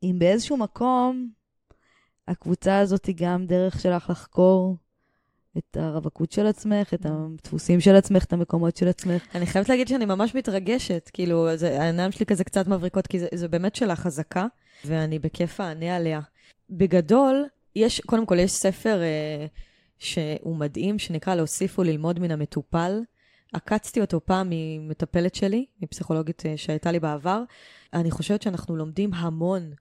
אם 0.03 0.16
באיזשהו 0.18 0.57
מקום 0.57 1.30
הקבוצה 2.28 2.78
הזאת 2.78 3.07
היא 3.07 3.14
גם 3.18 3.46
דרך 3.46 3.80
שלך 3.80 4.11
לחקור 4.11 4.76
את 5.59 5.76
הרווקות 5.80 6.32
של 6.32 6.46
עצמך, 6.46 6.94
את 6.94 7.07
הדפוסים 7.07 7.80
של 7.80 7.96
עצמך, 7.96 8.24
את 8.24 8.32
המקומות 8.32 8.76
של 8.76 8.88
עצמך. 8.88 9.26
אני 9.34 9.46
חייבת 9.46 9.68
להגיד 9.68 9.88
שאני 9.88 10.05
ממש 10.05 10.34
מתרגשת, 10.34 11.11
כאילו, 11.12 11.48
העיניים 11.78 12.12
שלי 12.12 12.26
כזה 12.26 12.44
קצת 12.44 12.66
מבריקות, 12.66 13.07
כי 13.07 13.18
זה 13.34 13.48
באמת 13.48 13.74
שאלה 13.74 13.96
חזקה, 13.96 14.46
ואני 14.84 15.18
בכיף 15.18 15.61
אענה 15.61 15.96
עליה. 15.96 16.20
בגדול, 16.70 17.46
יש, 17.76 18.00
קודם 18.00 18.26
כל, 18.26 18.38
יש 18.38 18.53
ספר 18.53 19.03
אה, 19.03 19.46
שהוא 19.98 20.57
מדהים, 20.57 20.98
שנקרא 20.98 21.34
להוסיף 21.34 21.78
וללמוד 21.78 22.20
מן 22.20 22.30
המטופל, 22.30 23.00
עקצתי 23.53 24.00
אותו 24.00 24.20
פעם 24.24 24.46
ממטפלת 24.50 25.34
שלי, 25.34 25.66
מפסיכולוגית 25.82 26.46
אה, 26.46 26.57
שהייתה 26.57 26.92
לי 26.92 27.00
בעבר. 27.00 27.42
אני 27.92 28.11
חושבת 28.11 28.42
שאנחנו 28.42 28.76
לומדים 28.76 29.14
המון. 29.14 29.72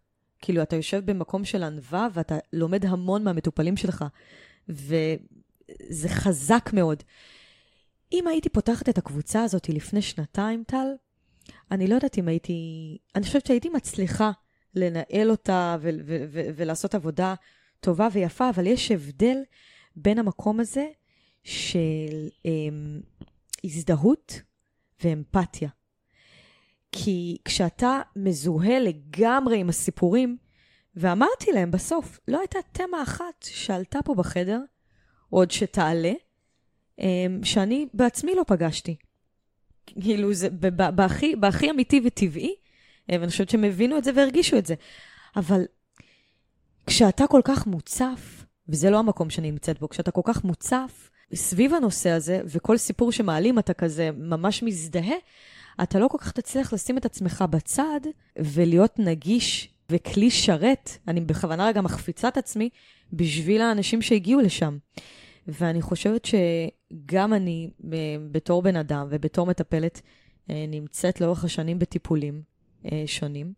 כאילו, 0.42 0.62
אתה 0.62 0.76
יושב 0.76 1.06
במקום 1.06 1.46
של 1.46 1.64
ענווה 1.64 2.08
ואתה 2.14 2.38
לומד 2.54 2.86
המון 2.86 3.24
מהמטופלים 3.24 3.78
שלך, 3.78 4.06
וזה 4.70 6.10
חזק 6.10 6.70
מאוד. 6.74 7.04
אם 8.14 8.28
הייתי 8.28 8.50
פותחת 8.50 8.90
את 8.90 8.98
הקבוצה 8.98 9.44
הזאת 9.44 9.70
לפני 9.70 10.02
שנתיים, 10.02 10.64
טל, 10.68 10.88
אני 11.72 11.88
לא 11.88 11.96
יודעת 11.96 12.18
אם 12.18 12.28
הייתי... 12.28 12.98
אני 13.16 13.26
חושבת 13.26 13.46
שהייתי 13.46 13.70
מצליחה 13.70 14.32
לנהל 14.76 15.32
אותה 15.32 15.78
ו- 15.82 15.90
ו- 16.06 16.26
ו- 16.32 16.50
ולעשות 16.56 16.96
עבודה 16.96 17.36
טובה 17.80 18.08
ויפה, 18.12 18.50
אבל 18.50 18.68
יש 18.68 18.92
הבדל 18.92 19.38
בין 19.96 20.20
המקום 20.20 20.60
הזה 20.60 20.88
של 21.44 22.30
אמ, 22.46 23.02
הזדהות 23.64 24.42
ואמפתיה. 25.04 25.70
כי 26.92 27.38
כשאתה 27.46 28.02
מזוהה 28.16 28.80
לגמרי 28.80 29.60
עם 29.60 29.70
הסיפורים, 29.70 30.38
ואמרתי 30.96 31.52
להם 31.52 31.72
בסוף, 31.72 32.20
לא 32.28 32.40
הייתה 32.40 32.60
תמה 32.72 33.04
אחת 33.04 33.44
שעלתה 33.44 34.00
פה 34.06 34.16
בחדר, 34.16 34.60
עוד 35.30 35.52
שתעלה, 35.52 36.14
אמ, 37.00 37.40
שאני 37.44 37.88
בעצמי 37.94 38.36
לא 38.36 38.44
פגשתי. 38.48 38.96
כאילו, 39.86 40.34
זה 40.34 40.50
בהכי, 40.96 41.36
בהכי 41.36 41.72
אמיתי 41.72 42.02
וטבעי, 42.06 42.56
ואני 43.10 43.28
חושבת 43.28 43.50
שהם 43.50 43.64
הבינו 43.64 43.98
את 43.98 44.04
זה 44.04 44.12
והרגישו 44.16 44.58
את 44.58 44.66
זה. 44.66 44.76
אבל 45.36 45.66
כשאתה 46.88 47.28
כל 47.28 47.42
כך 47.44 47.68
מוצף, 47.68 48.46
וזה 48.70 48.90
לא 48.90 49.00
המקום 49.00 49.30
שאני 49.30 49.52
נמצאת 49.52 49.80
בו, 49.80 49.90
כשאתה 49.90 50.12
כל 50.12 50.22
כך 50.24 50.44
מוצף 50.44 51.10
סביב 51.34 51.74
הנושא 51.74 52.10
הזה, 52.10 52.42
וכל 52.46 52.78
סיפור 52.78 53.12
שמעלים 53.12 53.60
אתה 53.60 53.74
כזה 53.74 54.10
ממש 54.12 54.64
מזדהה, 54.64 55.16
אתה 55.84 56.00
לא 56.00 56.08
כל 56.08 56.18
כך 56.18 56.32
תצליח 56.32 56.74
לשים 56.74 56.98
את 56.98 57.06
עצמך 57.06 57.46
בצד 57.50 58.00
ולהיות 58.38 59.00
נגיש 59.00 59.70
וכלי 59.90 60.32
שרת, 60.32 60.90
אני 61.08 61.22
בכוונה 61.22 61.68
רגע 61.68 61.82
מחפיצה 61.82 62.28
את 62.28 62.38
עצמי, 62.38 62.70
בשביל 63.14 63.62
האנשים 63.62 64.02
שהגיעו 64.02 64.42
לשם. 64.42 64.78
ואני 65.48 65.82
חושבת 65.82 66.26
שגם 66.26 67.34
אני, 67.34 67.70
בתור 68.32 68.62
בן 68.62 68.76
אדם 68.76 69.08
ובתור 69.10 69.46
מטפלת, 69.46 70.02
אה, 70.50 70.66
נמצאת 70.68 71.22
לאורך 71.22 71.44
השנים 71.44 71.80
בטיפולים 71.80 72.42
אה, 72.92 73.04
שונים, 73.06 73.54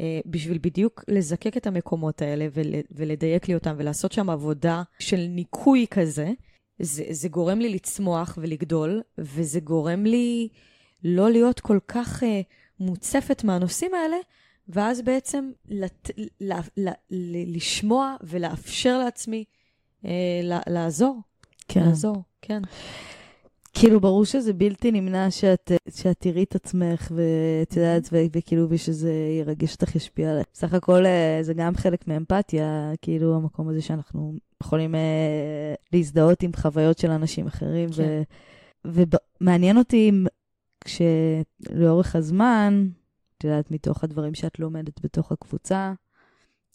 אה, 0.00 0.20
בשביל 0.26 0.58
בדיוק 0.62 1.04
לזקק 1.08 1.56
את 1.56 1.66
המקומות 1.66 2.22
האלה 2.22 2.46
ול, 2.52 2.74
ולדייק 2.90 3.48
לי 3.48 3.54
אותם 3.54 3.74
ולעשות 3.78 4.12
שם 4.12 4.30
עבודה 4.30 4.82
של 4.98 5.26
ניקוי 5.28 5.86
כזה. 5.90 6.30
זה, 6.78 7.04
זה 7.10 7.28
גורם 7.28 7.58
לי 7.58 7.68
לצמוח 7.68 8.38
ולגדול, 8.42 9.02
וזה 9.18 9.60
גורם 9.60 10.06
לי 10.06 10.48
לא 11.04 11.30
להיות 11.30 11.60
כל 11.60 11.78
כך 11.88 12.22
uh, 12.22 12.26
מוצפת 12.80 13.44
מהנושאים 13.44 13.94
האלה, 13.94 14.16
ואז 14.68 15.02
בעצם 15.02 15.50
לת, 15.68 16.10
ל, 16.40 16.52
ל, 16.76 16.88
ל, 17.10 17.56
לשמוע 17.56 18.16
ולאפשר 18.22 18.98
לעצמי 18.98 19.44
uh, 20.02 20.08
לעזור. 20.66 21.20
כן. 21.68 21.80
לעזור, 21.80 22.22
כן. 22.42 22.62
כאילו, 23.74 24.00
ברור 24.00 24.24
שזה 24.24 24.52
בלתי 24.52 24.90
נמנע 24.90 25.30
שאת, 25.30 25.72
שאת 25.90 26.16
תראי 26.18 26.42
את 26.42 26.54
עצמך, 26.54 27.12
ואת 27.14 27.76
יודעת, 27.76 28.06
mm-hmm. 28.06 28.36
וכאילו, 28.36 28.66
ושזה 28.70 29.12
ירגש 29.40 29.72
אותך, 29.72 29.96
ישפיע 29.96 30.30
עליך. 30.30 30.46
בסך 30.52 30.74
הכל 30.74 31.06
אה, 31.06 31.38
זה 31.42 31.54
גם 31.54 31.76
חלק 31.76 32.08
מאמפתיה, 32.08 32.92
כאילו, 33.02 33.36
המקום 33.36 33.68
הזה 33.68 33.82
שאנחנו 33.82 34.34
יכולים 34.62 34.94
אה, 34.94 35.74
להזדהות 35.92 36.42
עם 36.42 36.50
חוויות 36.56 36.98
של 36.98 37.10
אנשים 37.10 37.46
אחרים. 37.46 37.88
כן. 37.88 38.22
ומעניין 38.84 39.78
אותי 39.78 40.12
כשלאורך 40.84 42.16
הזמן, 42.16 42.88
את 43.38 43.44
יודעת, 43.44 43.70
מתוך 43.70 44.04
הדברים 44.04 44.34
שאת 44.34 44.58
לומדת 44.58 45.04
בתוך 45.04 45.32
הקבוצה, 45.32 45.92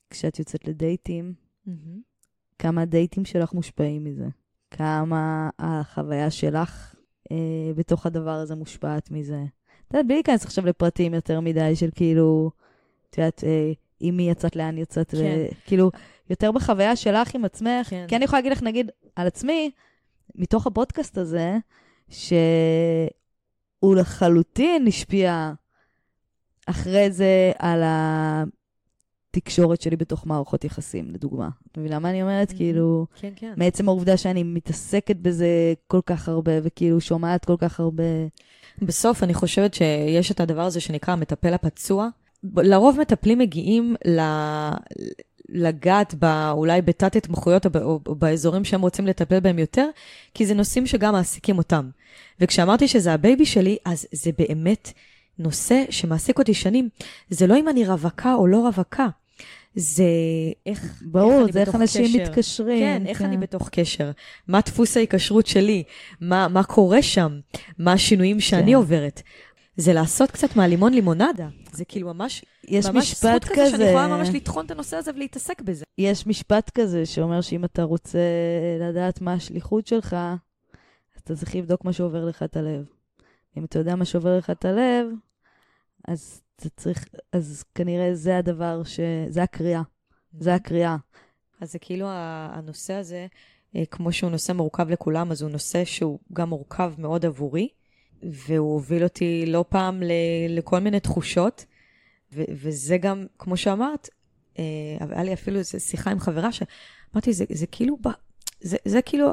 כשאת 0.10 0.39
יוצאת 0.39 0.68
לדייטים, 0.68 1.34
mm-hmm. 1.68 1.72
כמה 2.60 2.82
הדייטים 2.82 3.26
שלך 3.26 3.54
מושפעים 3.54 4.04
מזה. 4.04 4.28
כמה 4.72 5.49
החוויה 5.60 6.32
שלך 6.32 6.95
אה, 7.32 7.74
בתוך 7.76 8.06
הדבר 8.06 8.32
הזה 8.32 8.56
מושפעת 8.56 9.12
מזה. 9.12 9.43
את 9.88 9.93
יודעת, 9.93 10.06
בלי 10.06 10.16
להיכנס 10.16 10.45
עכשיו 10.45 10.66
לפרטים 10.66 11.14
יותר 11.14 11.39
מדי 11.39 11.76
של 11.76 11.89
כאילו, 11.95 12.51
את 13.10 13.18
יודעת, 13.18 13.43
אה, 13.43 13.72
עם 13.99 14.18
מי 14.18 14.30
יצאת, 14.30 14.56
לאן 14.56 14.78
יצאת, 14.78 15.12
כן. 15.12 15.45
וכאילו, 15.66 15.91
יותר 16.30 16.51
בחוויה 16.51 16.95
שלך 16.95 17.36
עם 17.36 17.45
עצמך. 17.45 17.89
כן. 17.89 18.06
כי 18.08 18.16
אני 18.16 18.26
יכולה 18.26 18.39
להגיד 18.39 18.51
לך, 18.51 18.64
נגיד, 18.64 18.91
על 19.16 19.28
עצמי, 19.28 19.72
מתוך 20.36 20.68
הפודקאסט 20.68 21.18
הזה, 21.18 21.58
שהוא 23.84 23.96
לחלוטין 23.96 24.88
השפיע 24.88 25.54
אחרי 26.66 27.12
זה 27.12 27.52
על. 27.60 27.84
התקשורת 29.36 29.82
שלי 29.82 29.96
בתוך 29.96 30.28
מערכות 30.28 30.64
יחסים, 30.64 31.12
לדוגמה. 31.12 31.50
את 31.72 31.78
מבינה 31.78 32.00
מה 32.00 32.10
אני 32.10 32.22
אומרת? 32.22 32.52
Mm-hmm. 32.52 32.56
כאילו, 32.56 33.06
כן, 33.20 33.34
כן. 33.36 33.54
מעצם 33.58 33.88
העובדה 33.88 34.18
שאני 34.18 34.44
מתעסקת 34.44 35.16
בזה 35.16 35.74
כל 35.88 36.00
כך 36.06 36.30
הרבה, 36.30 36.52
וכאילו 36.64 37.02
שומעת 37.02 37.46
כל 37.46 37.56
כך 37.60 37.80
הרבה... 37.80 38.04
בסוף 38.82 39.24
אני 39.24 39.34
חושבת 39.34 39.74
שיש 39.74 40.32
את 40.32 40.40
הדבר 40.40 40.62
הזה 40.62 40.80
שנקרא 40.80 41.14
המטפל 41.14 41.54
הפצוע. 41.54 42.10
לרוב 42.44 43.00
מטפלים 43.00 43.40
מגיעים 43.40 43.96
ל... 44.08 44.20
לגעת 45.54 46.16
ב, 46.20 46.26
אולי 46.51 46.82
בתת 46.82 47.16
התמחויות 47.16 47.66
או, 47.66 47.72
ב, 47.72 47.78
או, 47.78 47.99
או 48.08 48.16
באזורים 48.16 48.66
שהם 48.66 48.82
רוצים 48.82 49.08
לטפל 49.08 49.39
בהם 49.39 49.60
יותר, 49.60 49.89
כי 50.34 50.45
זה 50.45 50.54
נושאים 50.54 50.88
שגם 50.88 51.14
מעסיקים 51.14 51.58
אותם. 51.58 51.89
וכשאמרתי 52.39 52.88
שזה 52.88 53.14
ה 53.14 53.20
baby 53.20 53.46
שלי, 53.45 53.78
אז 53.86 54.08
זה 54.12 54.32
באמת 54.38 54.93
נושא 55.39 55.84
שמעסיק 55.89 56.39
אותי 56.39 56.54
שנים. 56.54 56.89
זה 57.30 57.47
לא 57.47 57.58
אם 57.58 57.70
אני 57.70 57.88
רווקה 57.88 58.34
או 58.34 58.47
לא 58.47 58.58
רווקה, 58.58 59.08
זה 59.76 60.04
איך, 60.66 61.04
ברור, 61.06 61.41
איך 61.41 61.54
זה 61.54 61.62
איך 61.62 61.76
אנשים 61.76 62.06
קשר. 62.06 62.24
מתקשרים. 62.24 62.80
כן, 62.80 63.04
איך 63.08 63.18
כן. 63.18 63.26
אני 63.26 63.38
בתוך 63.38 63.70
קשר. 63.70 64.12
מה 64.47 64.60
דפוס 64.62 64.97
ההיקשרות 64.97 65.47
שלי? 65.47 65.84
מה, 66.22 66.47
מה 66.47 66.64
קורה 66.64 67.01
שם? 67.01 67.39
מה 67.80 67.93
השינויים 67.93 68.39
שאני 68.39 68.72
כן. 68.72 68.74
עוברת? 68.74 69.22
זה 69.78 69.94
לעשות 69.94 70.32
קצת 70.32 70.56
מהלימון 70.56 70.94
לימונדה. 70.94 71.50
זה 71.72 71.86
כאילו 71.86 72.14
ממש, 72.14 72.46
יש 72.68 72.86
ממש 72.86 72.96
משפט 72.96 73.44
זכות 73.44 73.58
כזה, 73.58 73.70
שאני 73.70 73.84
יכולה 73.84 74.08
ממש 74.08 74.30
לטחון 74.30 74.66
את 74.66 74.72
הנושא 74.72 74.98
הזה 74.98 75.12
ולהתעסק 75.16 75.62
בזה. 75.62 75.86
יש 75.98 76.28
משפט 76.28 76.70
כזה 76.70 77.06
שאומר 77.06 77.42
שאם 77.42 77.66
אתה 77.66 77.84
רוצה 77.84 78.20
לדעת 78.80 79.22
מה 79.22 79.34
השליחות 79.34 79.88
שלך, 79.88 80.14
אז 80.14 81.22
אתה 81.24 81.36
צריך 81.36 81.56
לבדוק 81.56 81.86
מה 81.86 81.94
שעובר 81.94 82.26
לך 82.26 82.44
את 82.44 82.58
הלב. 82.58 82.86
אם 83.58 83.66
אתה 83.66 83.80
יודע 83.80 83.96
מה 83.96 84.06
שעובר 84.06 84.38
לך 84.38 84.50
את 84.50 84.66
הלב, 84.66 85.08
אז 86.08 86.42
אתה 86.56 86.70
צריך, 86.70 87.06
אז 87.32 87.64
כנראה 87.76 88.16
זה 88.16 88.38
הדבר 88.38 88.84
ש... 88.84 89.00
זה 89.30 89.44
הקריאה. 89.44 89.82
זה 90.40 90.54
הקריאה. 90.56 90.96
אז 91.62 91.72
זה 91.72 91.80
כאילו 91.80 92.06
הנושא 92.10 92.94
הזה, 92.94 93.28
אה, 93.76 93.84
כמו 93.92 94.12
שהוא 94.12 94.32
נושא 94.32 94.52
מורכב 94.52 94.90
לכולם, 94.90 95.32
אז 95.32 95.42
הוא 95.42 95.52
נושא 95.52 95.86
שהוא 95.86 96.20
גם 96.34 96.50
מורכב 96.50 96.94
מאוד 96.98 97.26
עבורי, 97.26 97.68
והוא 98.32 98.74
הוביל 98.74 99.04
אותי 99.04 99.46
לא 99.48 99.66
פעם 99.70 100.04
ל- 100.04 100.12
לכל 100.50 100.80
מיני 100.80 101.00
תחושות, 101.00 101.66
ו- 102.34 102.44
וזה 102.50 102.98
גם, 102.98 103.26
כמו 103.40 103.58
שאמרת, 103.58 104.10
אה, 104.60 104.64
היה 105.10 105.24
לי 105.24 105.34
אפילו 105.34 105.60
איזו 105.60 105.80
שיחה 105.80 106.12
עם 106.12 106.20
חברה 106.20 106.50
שאמרתי, 106.52 107.34
זה, 107.34 107.46
זה 107.50 107.68
כאילו, 107.68 107.98
ב... 107.98 108.08
זה, 108.62 108.78
זה 108.86 109.02
כאילו, 109.02 109.32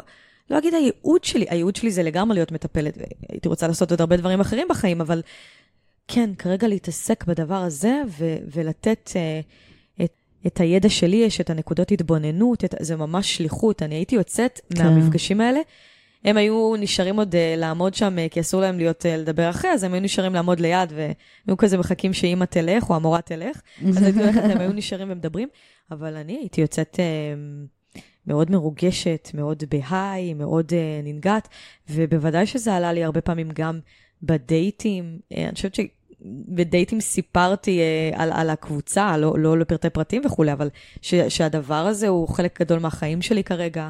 לא 0.50 0.58
אגיד 0.58 0.74
הייעוד 0.74 1.24
שלי, 1.24 1.46
הייעוד 1.48 1.76
שלי 1.76 1.90
זה 1.90 2.02
לגמרי 2.02 2.34
להיות 2.34 2.52
מטפלת, 2.52 2.98
הייתי 3.28 3.48
רוצה 3.48 3.68
לעשות 3.68 3.90
עוד 3.90 4.00
הרבה 4.00 4.16
דברים 4.16 4.40
אחרים 4.40 4.68
בחיים, 4.70 5.00
אבל 5.00 5.22
כן, 6.08 6.30
כרגע 6.38 6.68
להתעסק 6.68 7.24
בדבר 7.24 7.54
הזה 7.54 8.02
ו- 8.18 8.36
ולתת 8.54 9.10
את, 10.02 10.12
את 10.46 10.60
הידע 10.60 10.88
שלי, 10.88 11.16
יש 11.16 11.40
את 11.40 11.50
הנקודות 11.50 11.92
התבוננות, 11.92 12.64
את, 12.64 12.74
זה 12.80 12.96
ממש 12.96 13.36
שליחות. 13.36 13.82
אני 13.82 13.94
הייתי 13.94 14.14
יוצאת 14.14 14.60
כן. 14.74 14.84
מהמפגשים 14.84 15.40
האלה. 15.40 15.60
הם 16.24 16.36
היו 16.36 16.74
נשארים 16.78 17.16
עוד 17.16 17.34
uh, 17.34 17.36
לעמוד 17.56 17.94
שם, 17.94 18.16
uh, 18.16 18.32
כי 18.32 18.40
אסור 18.40 18.60
להם 18.60 18.78
להיות, 18.78 19.02
uh, 19.02 19.08
לדבר 19.08 19.50
אחרי, 19.50 19.70
אז 19.70 19.84
הם 19.84 19.92
היו 19.92 20.02
נשארים 20.02 20.34
לעמוד 20.34 20.60
ליד, 20.60 20.92
והיו 20.94 21.56
כזה 21.56 21.78
מחכים 21.78 22.12
שאימא 22.12 22.44
תלך, 22.44 22.90
או 22.90 22.96
המורה 22.96 23.20
תלך, 23.20 23.60
אז 23.88 24.02
הייתי 24.02 24.20
הולכת, 24.20 24.42
הם 24.42 24.58
היו 24.58 24.72
נשארים 24.72 25.10
ומדברים, 25.10 25.48
אבל 25.90 26.16
אני 26.16 26.36
הייתי 26.36 26.60
יוצאת 26.60 26.94
uh, 26.94 27.98
מאוד 28.26 28.50
מרוגשת, 28.50 29.30
מאוד 29.34 29.64
ב 29.70 29.81
high, 29.81 30.34
מאוד 30.34 30.70
uh, 30.70 31.04
ננגעת, 31.04 31.48
ובוודאי 31.90 32.46
שזה 32.46 32.74
עלה 32.74 32.92
לי 32.92 33.04
הרבה 33.04 33.20
פעמים 33.20 33.50
גם 33.54 33.80
בדייטים. 34.22 35.18
Uh, 35.32 35.36
אני 35.38 35.54
חושבת 35.54 35.74
ש... 35.74 35.80
בדייטים 36.48 37.00
סיפרתי 37.00 37.80
אה, 37.80 38.22
על, 38.22 38.32
על 38.32 38.50
הקבוצה, 38.50 39.16
לא, 39.16 39.38
לא 39.38 39.58
לפרטי 39.58 39.90
פרטים 39.90 40.22
וכולי, 40.26 40.52
אבל 40.52 40.68
ש, 41.02 41.14
שהדבר 41.14 41.86
הזה 41.86 42.08
הוא 42.08 42.28
חלק 42.28 42.60
גדול 42.60 42.78
מהחיים 42.78 43.22
שלי 43.22 43.44
כרגע. 43.44 43.88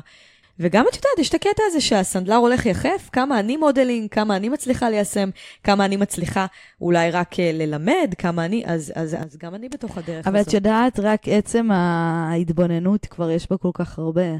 וגם 0.60 0.84
את 0.90 0.96
יודעת, 0.96 1.18
יש 1.18 1.28
את 1.28 1.34
הקטע 1.34 1.62
הזה 1.66 1.80
שהסנדלר 1.80 2.34
הולך 2.34 2.66
יחף, 2.66 3.08
כמה 3.12 3.40
אני 3.40 3.56
modeling, 3.56 4.10
כמה 4.10 4.36
אני 4.36 4.48
מצליחה 4.48 4.90
ליישם, 4.90 5.30
כמה 5.64 5.84
אני 5.84 5.96
מצליחה 5.96 6.46
אולי 6.80 7.10
רק 7.10 7.40
אה, 7.40 7.50
ללמד, 7.52 8.14
כמה 8.18 8.44
אני, 8.44 8.62
אז, 8.66 8.92
אז, 8.94 9.14
אז 9.14 9.36
גם 9.36 9.54
אני 9.54 9.68
בתוך 9.68 9.98
הדרך 9.98 10.26
אבל 10.26 10.36
הזאת. 10.36 10.48
אבל 10.48 10.48
את 10.48 10.54
יודעת, 10.54 11.00
רק 11.00 11.22
עצם 11.28 11.70
ההתבוננות 11.70 13.06
כבר 13.06 13.30
יש 13.30 13.50
בה 13.50 13.56
כל 13.56 13.70
כך 13.74 13.98
הרבה. 13.98 14.36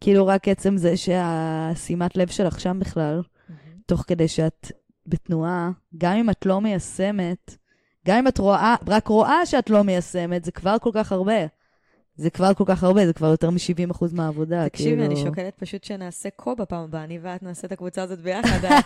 כאילו 0.00 0.26
רק 0.26 0.48
עצם 0.48 0.76
זה 0.76 0.96
שהשימת 0.96 2.16
לב 2.16 2.28
שלך 2.28 2.60
שם 2.60 2.78
בכלל, 2.80 3.22
תוך 3.86 4.04
כדי 4.06 4.28
שאת 4.28 4.72
בתנועה, 5.06 5.70
גם 5.98 6.16
אם 6.16 6.30
את 6.30 6.46
לא 6.46 6.60
מיישמת, 6.60 7.56
גם 8.06 8.18
אם 8.18 8.28
את 8.28 8.38
רואה, 8.38 8.74
רק 8.88 9.08
רואה 9.08 9.46
שאת 9.46 9.70
לא 9.70 9.82
מיישמת, 9.82 10.44
זה 10.44 10.52
כבר 10.52 10.76
כל 10.80 10.90
כך 10.94 11.12
הרבה. 11.12 11.46
זה 12.16 12.30
כבר 12.30 12.54
כל 12.54 12.64
כך 12.66 12.84
הרבה, 12.84 13.06
זה 13.06 13.12
כבר 13.12 13.26
יותר 13.26 13.50
מ-70% 13.50 14.04
מהעבודה. 14.12 14.68
תקשיבי, 14.68 14.90
כאילו... 14.90 15.04
אני 15.04 15.16
שוקלת 15.16 15.54
פשוט 15.58 15.84
שנעשה 15.84 16.28
קו 16.36 16.56
בפעם 16.56 16.84
הבאה, 16.84 17.04
אני 17.04 17.18
ואת 17.22 17.42
נעשה 17.42 17.66
את 17.66 17.72
הקבוצה 17.72 18.02
הזאת 18.02 18.18
ביחד. 18.18 18.68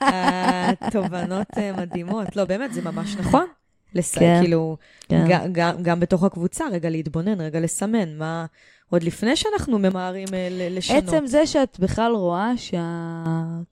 התובנות 0.00 1.46
אה, 1.56 1.72
מדהימות. 1.72 2.36
לא, 2.36 2.44
באמת, 2.44 2.72
זה 2.72 2.82
ממש 2.82 3.16
נכון. 3.16 3.46
לס... 3.94 4.18
כן, 4.18 4.38
כאילו, 4.42 4.76
כן. 5.08 5.24
גם, 5.28 5.52
גם, 5.52 5.82
גם 5.82 6.00
בתוך 6.00 6.24
הקבוצה, 6.24 6.64
רגע 6.72 6.90
להתבונן, 6.90 7.40
רגע 7.40 7.60
לסמן, 7.60 8.18
מה... 8.18 8.46
עוד 8.90 9.02
לפני 9.02 9.36
שאנחנו 9.36 9.78
ממהרים 9.78 10.28
אה, 10.34 10.48
ל- 10.50 10.76
לשנות. 10.76 11.04
עצם 11.04 11.26
זה 11.26 11.46
שאת 11.46 11.80
בכלל 11.80 12.12
רואה 12.12 12.56
שה... 12.56 12.82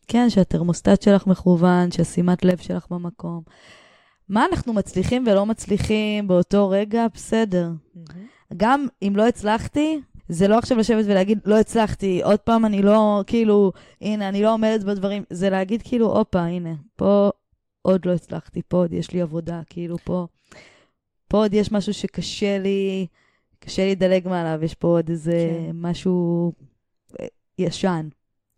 כן, 0.08 0.30
שהתרמוסטט 0.30 1.02
שלך 1.02 1.26
מכוון, 1.26 1.90
שהשימת 1.90 2.44
לב 2.44 2.58
שלך 2.58 2.86
במקום. 2.90 3.42
מה 4.28 4.46
אנחנו 4.50 4.72
מצליחים 4.72 5.24
ולא 5.26 5.46
מצליחים 5.46 6.28
באותו 6.28 6.68
רגע, 6.68 7.06
בסדר. 7.14 7.70
מהמם. 7.94 8.33
גם 8.56 8.86
אם 9.02 9.12
לא 9.16 9.28
הצלחתי, 9.28 10.00
זה 10.28 10.48
לא 10.48 10.58
עכשיו 10.58 10.78
לשבת 10.78 11.04
ולהגיד, 11.04 11.38
לא 11.44 11.58
הצלחתי, 11.58 12.22
עוד 12.22 12.40
פעם 12.40 12.64
אני 12.64 12.82
לא, 12.82 13.24
כאילו, 13.26 13.72
הנה, 14.00 14.28
אני 14.28 14.42
לא 14.42 14.52
עומדת 14.52 14.84
בדברים, 14.84 15.24
זה 15.30 15.50
להגיד 15.50 15.82
כאילו, 15.82 16.16
הופה, 16.16 16.40
הנה, 16.40 16.74
פה 16.96 17.30
עוד 17.82 18.06
לא 18.06 18.12
הצלחתי, 18.12 18.62
פה 18.68 18.76
עוד 18.76 18.92
יש 18.92 19.10
לי 19.10 19.20
עבודה, 19.20 19.60
כאילו, 19.66 19.98
פה, 19.98 20.26
פה 21.28 21.38
עוד 21.38 21.54
יש 21.54 21.72
משהו 21.72 21.94
שקשה 21.94 22.58
לי, 22.58 23.06
קשה 23.58 23.84
לי 23.84 23.90
לדלג 23.90 24.28
מעליו, 24.28 24.64
יש 24.64 24.74
פה 24.74 24.88
עוד 24.88 25.08
איזה 25.08 25.32
כן. 25.32 25.70
משהו 25.74 26.52
אה, 27.20 27.26
ישן. 27.58 28.08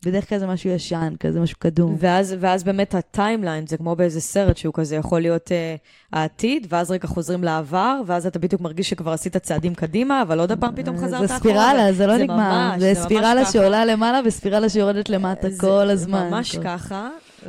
בדרך 0.04 0.28
כלל 0.28 0.38
זה 0.38 0.46
משהו 0.46 0.70
ישן, 0.70 1.14
כזה 1.20 1.40
משהו 1.40 1.58
קדום. 1.58 1.96
ואז, 1.98 2.34
ואז 2.40 2.64
באמת 2.64 2.94
הטיימליין, 2.94 3.66
זה 3.66 3.76
כמו 3.76 3.96
באיזה 3.96 4.20
סרט 4.20 4.56
שהוא 4.56 4.74
כזה 4.74 4.96
יכול 4.96 5.20
להיות 5.20 5.48
uh, 5.48 5.52
העתיד, 6.12 6.66
ואז 6.70 6.90
רגע 6.90 7.08
חוזרים 7.08 7.44
לעבר, 7.44 8.00
ואז 8.06 8.26
אתה 8.26 8.38
בדיוק 8.38 8.60
מרגיש 8.62 8.90
שכבר 8.90 9.12
עשית 9.12 9.36
צעדים 9.36 9.74
קדימה, 9.74 10.22
אבל 10.22 10.40
עוד 10.40 10.52
פעם 10.60 10.76
פתאום 10.76 10.96
חזרת 10.96 11.08
אחורה. 11.10 11.26
זה 11.26 11.34
ספירלה, 11.34 11.92
זה 11.92 12.06
לא 12.06 12.16
נגמר. 12.16 12.72
זה 12.78 12.92
ספירלה. 12.94 13.44
שעולה 13.44 13.84
למעלה 13.84 14.20
וספירלה 14.24 14.68
שיורדת 14.68 15.08
למטה 15.08 15.48
כל 15.60 15.90
הזמן. 15.90 16.18
זה 16.30 16.36
ממש 16.36 16.56
כל- 16.56 16.62
ככה, 16.64 17.08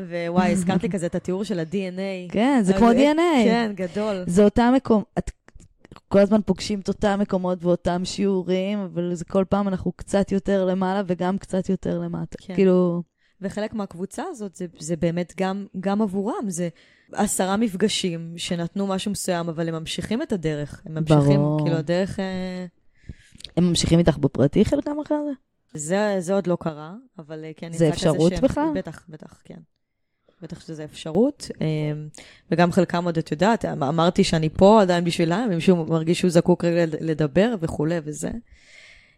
ווואי, 0.09 0.51
הזכרת 0.51 0.83
לי 0.83 0.89
כזה 0.89 1.05
את 1.05 1.15
התיאור 1.15 1.43
של 1.43 1.59
ה-DNA. 1.59 2.31
כן, 2.31 2.59
זה 2.63 2.73
כמו 2.73 2.91
DNA. 2.91 3.43
כן, 3.45 3.71
גדול. 3.75 4.23
זה 4.27 4.43
אותם 4.43 4.73
מקום, 4.75 5.03
את 5.17 5.31
כל 6.07 6.19
הזמן 6.19 6.41
פוגשים 6.45 6.79
את 6.79 6.87
אותם 6.87 7.19
מקומות 7.21 7.63
ואותם 7.63 8.05
שיעורים, 8.05 8.79
אבל 8.79 9.13
זה 9.13 9.25
כל 9.25 9.45
פעם 9.49 9.67
אנחנו 9.67 9.91
קצת 9.91 10.31
יותר 10.31 10.65
למעלה 10.65 11.01
וגם 11.07 11.37
קצת 11.37 11.69
יותר 11.69 11.99
למטה. 11.99 12.37
כן. 12.41 12.55
כאילו, 12.55 13.03
וחלק 13.41 13.73
מהקבוצה 13.73 14.23
הזאת 14.29 14.55
זה, 14.55 14.65
זה 14.79 14.95
באמת 14.95 15.33
גם, 15.37 15.65
גם 15.79 16.01
עבורם, 16.01 16.49
זה 16.49 16.69
עשרה 17.13 17.57
מפגשים 17.57 18.33
שנתנו 18.37 18.87
משהו 18.87 19.11
מסוים, 19.11 19.49
אבל 19.49 19.67
הם 19.67 19.75
ממשיכים 19.75 20.21
את 20.21 20.31
הדרך. 20.31 20.81
הם 20.85 20.93
ממשיכים, 20.93 21.39
ברור. 21.39 21.59
כאילו, 21.63 21.77
הדרך... 21.77 22.19
אה, 22.19 22.65
הם 23.57 23.63
ממשיכים 23.63 23.99
איתך 23.99 24.17
בפרטי 24.17 24.65
חלקם 24.65 24.99
אחרי 25.05 25.17
זה? 25.25 25.33
זה, 25.79 26.15
זה 26.19 26.33
עוד 26.33 26.47
לא 26.47 26.57
קרה, 26.59 26.95
אבל 27.19 27.43
אה, 27.43 27.51
כן, 27.55 27.73
זה 27.73 27.89
אפשרות. 27.89 28.33
בכלל? 28.41 28.69
בטח, 28.75 29.05
בטח, 29.09 29.41
כן. 29.45 29.59
בטח 30.41 30.59
שזה 30.67 30.83
אפשרות. 30.83 31.51
אה, 31.61 31.65
וגם 32.51 32.71
חלקם 32.71 33.05
עוד, 33.05 33.17
את 33.17 33.31
יודעת, 33.31 33.65
אמ- 33.65 33.83
אמרתי 33.83 34.23
שאני 34.23 34.49
פה 34.49 34.81
עדיין 34.81 35.03
בשבילם, 35.03 35.39
אם 35.49 35.55
מישהו 35.55 35.85
מרגיש 35.85 36.19
שהוא 36.19 36.31
זקוק 36.31 36.65
רגע 36.65 36.85
לד- 36.85 36.95
לדבר 37.01 37.55
וכולי 37.61 37.95
וזה. 38.03 38.29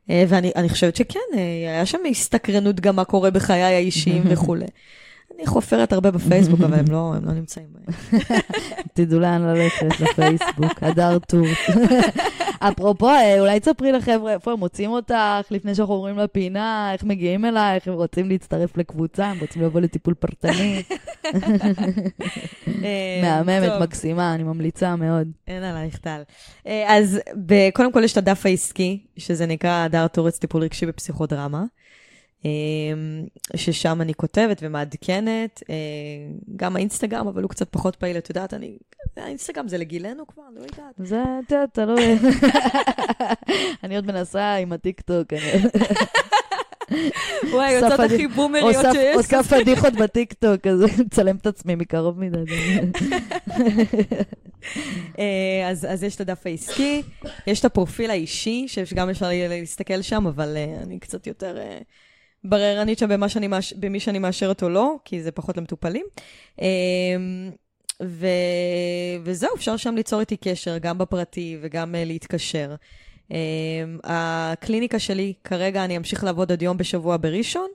אה, 0.10 0.24
ואני 0.28 0.52
אני 0.56 0.70
חושבת 0.70 0.96
שכן, 0.96 1.20
אה, 1.34 1.40
היה 1.70 1.86
שם 1.86 1.98
הסתקרנות 2.10 2.80
גם 2.80 2.96
מה 2.96 3.06
קורה 3.06 3.32
בחיי 3.32 3.62
האישיים 3.64 4.24
וכולי. 4.32 4.66
אני 5.36 5.48
חופרת 5.48 5.94
הרבה 5.94 6.12
בפייסבוק, 6.12 6.60
אבל 6.60 6.80
הם 6.80 6.86
לא, 6.92 7.14
הם 7.16 7.26
לא 7.26 7.32
נמצאים 7.32 7.68
בהם. 7.72 8.20
תדעו 8.96 9.20
לאן 9.20 9.42
ללכת, 9.42 10.00
לפייסבוק, 10.00 10.84
הדר 10.84 11.20
טור. 11.20 11.46
אפרופו, 12.60 13.10
אה, 13.10 13.40
אולי 13.40 13.60
תספרי 13.60 13.92
לחבר'ה 13.92 14.34
איפה 14.34 14.52
הם 14.52 14.60
מוצאים 14.60 14.92
אותך, 14.92 15.52
לפני 15.52 15.76
שאנחנו 15.76 15.94
עוברים 15.94 16.18
לפינה, 16.18 16.94
איך 16.94 17.04
מגיעים 17.04 17.46
אלייך, 17.46 17.88
הם 17.88 17.94
רוצים 17.94 18.30
להצטרף 18.30 18.78
לקבוצה, 18.78 19.26
הם 19.26 19.40
רוצים 19.40 19.62
לבוא 19.62 19.82
לטיפול 19.82 20.14
פרטני. 20.14 20.84
אה, 22.84 23.20
מהממת. 23.22 23.82
מקסימה, 23.82 24.36
אני 24.36 24.44
ממליצה 24.44 24.96
מאוד. 24.96 25.28
אין 25.48 25.64
עלייך 25.64 25.98
טל. 25.98 26.22
אה, 26.68 26.98
אז 26.98 27.20
קודם 27.74 27.92
כל 27.92 28.04
יש 28.04 28.12
את 28.12 28.18
הדף 28.18 28.46
העסקי, 28.46 29.06
שזה 29.18 29.46
נקרא 29.46 29.84
הדר 29.84 30.08
תורץ 30.08 30.38
טיפול 30.38 30.62
רגשי 30.62 30.86
בפסיכודרמה, 30.86 31.64
ששם 33.56 34.02
אני 34.02 34.14
כותבת 34.14 34.58
ומעדכנת, 34.62 35.64
אה, 35.70 35.76
גם 36.56 36.76
האינסטגרם, 36.76 37.28
אבל 37.28 37.42
הוא 37.42 37.50
קצת 37.50 37.70
פחות 37.70 37.96
פעיל, 37.96 38.18
את 38.18 38.30
יודעת, 38.30 38.54
אני... 38.54 38.78
האינסטגרם 39.18 39.68
זה 39.68 39.78
לגילנו 39.78 40.28
כבר, 40.28 40.44
לא 40.56 40.60
יודעת. 40.60 40.96
זה, 40.98 41.24
את 41.46 41.52
יודעת, 41.52 41.74
תלוי. 41.74 42.18
אני 43.84 43.96
עוד 43.96 44.06
מנסה 44.06 44.56
עם 44.56 44.74
הטיקטוק, 44.74 45.34
וואי, 47.52 47.72
יוצאות 47.72 48.00
הכי 48.00 48.28
בומריות 48.28 48.86
שיש. 48.94 49.16
עושה 49.16 49.44
פדיחות 49.44 49.94
בטיקטוק, 49.94 50.68
אז 50.68 51.00
מצלם 51.00 51.36
את 51.36 51.48
עצמי 51.48 51.76
מקרוב 51.76 52.20
מדי. 52.20 52.38
אה, 55.20 55.70
אז, 55.70 56.04
יש 56.04 56.16
את 56.16 56.22
הדף 56.22 56.46
העסקי, 56.46 57.02
יש 57.48 57.60
את 57.60 57.66
הפרופיל 57.66 58.12
האישי, 58.12 58.66
שגם 58.68 59.10
אפשר 59.10 59.30
להסתכל 59.50 60.02
שם, 60.02 60.28
אבל 60.28 60.58
אה, 60.58 60.80
אני 60.84 61.00
קצת 61.00 61.28
יותר 61.28 61.58
בררנית 62.44 63.00
שם 63.00 63.10
במה 63.10 63.30
שאני 63.30 63.48
מאש... 63.48 63.74
במי 63.74 64.00
שאני 64.00 64.20
מאשרת 64.20 64.64
או 64.64 64.70
לא, 64.70 64.96
כי 65.06 65.22
זה 65.22 65.32
פחות 65.32 65.58
למטופלים. 65.58 66.06
אה, 66.62 66.68
ו... 68.04 68.28
וזהו, 69.24 69.56
אפשר 69.56 69.78
שם 69.78 69.96
ליצור 69.96 70.20
איתי 70.20 70.38
קשר, 70.38 70.78
גם 70.78 70.98
בפרטי 70.98 71.58
וגם 71.62 71.96
אה, 71.96 72.06
להתקשר. 72.06 72.76
אה, 73.32 73.38
הקליניקה 74.04 75.00
שלי, 75.00 75.34
כרגע 75.44 75.86
אני 75.86 75.98
אמשיך 75.98 76.24
לעבוד 76.24 76.52
עד 76.52 76.62
יום 76.62 76.78
בשבוע 76.78 77.18
בראשון, 77.18 77.70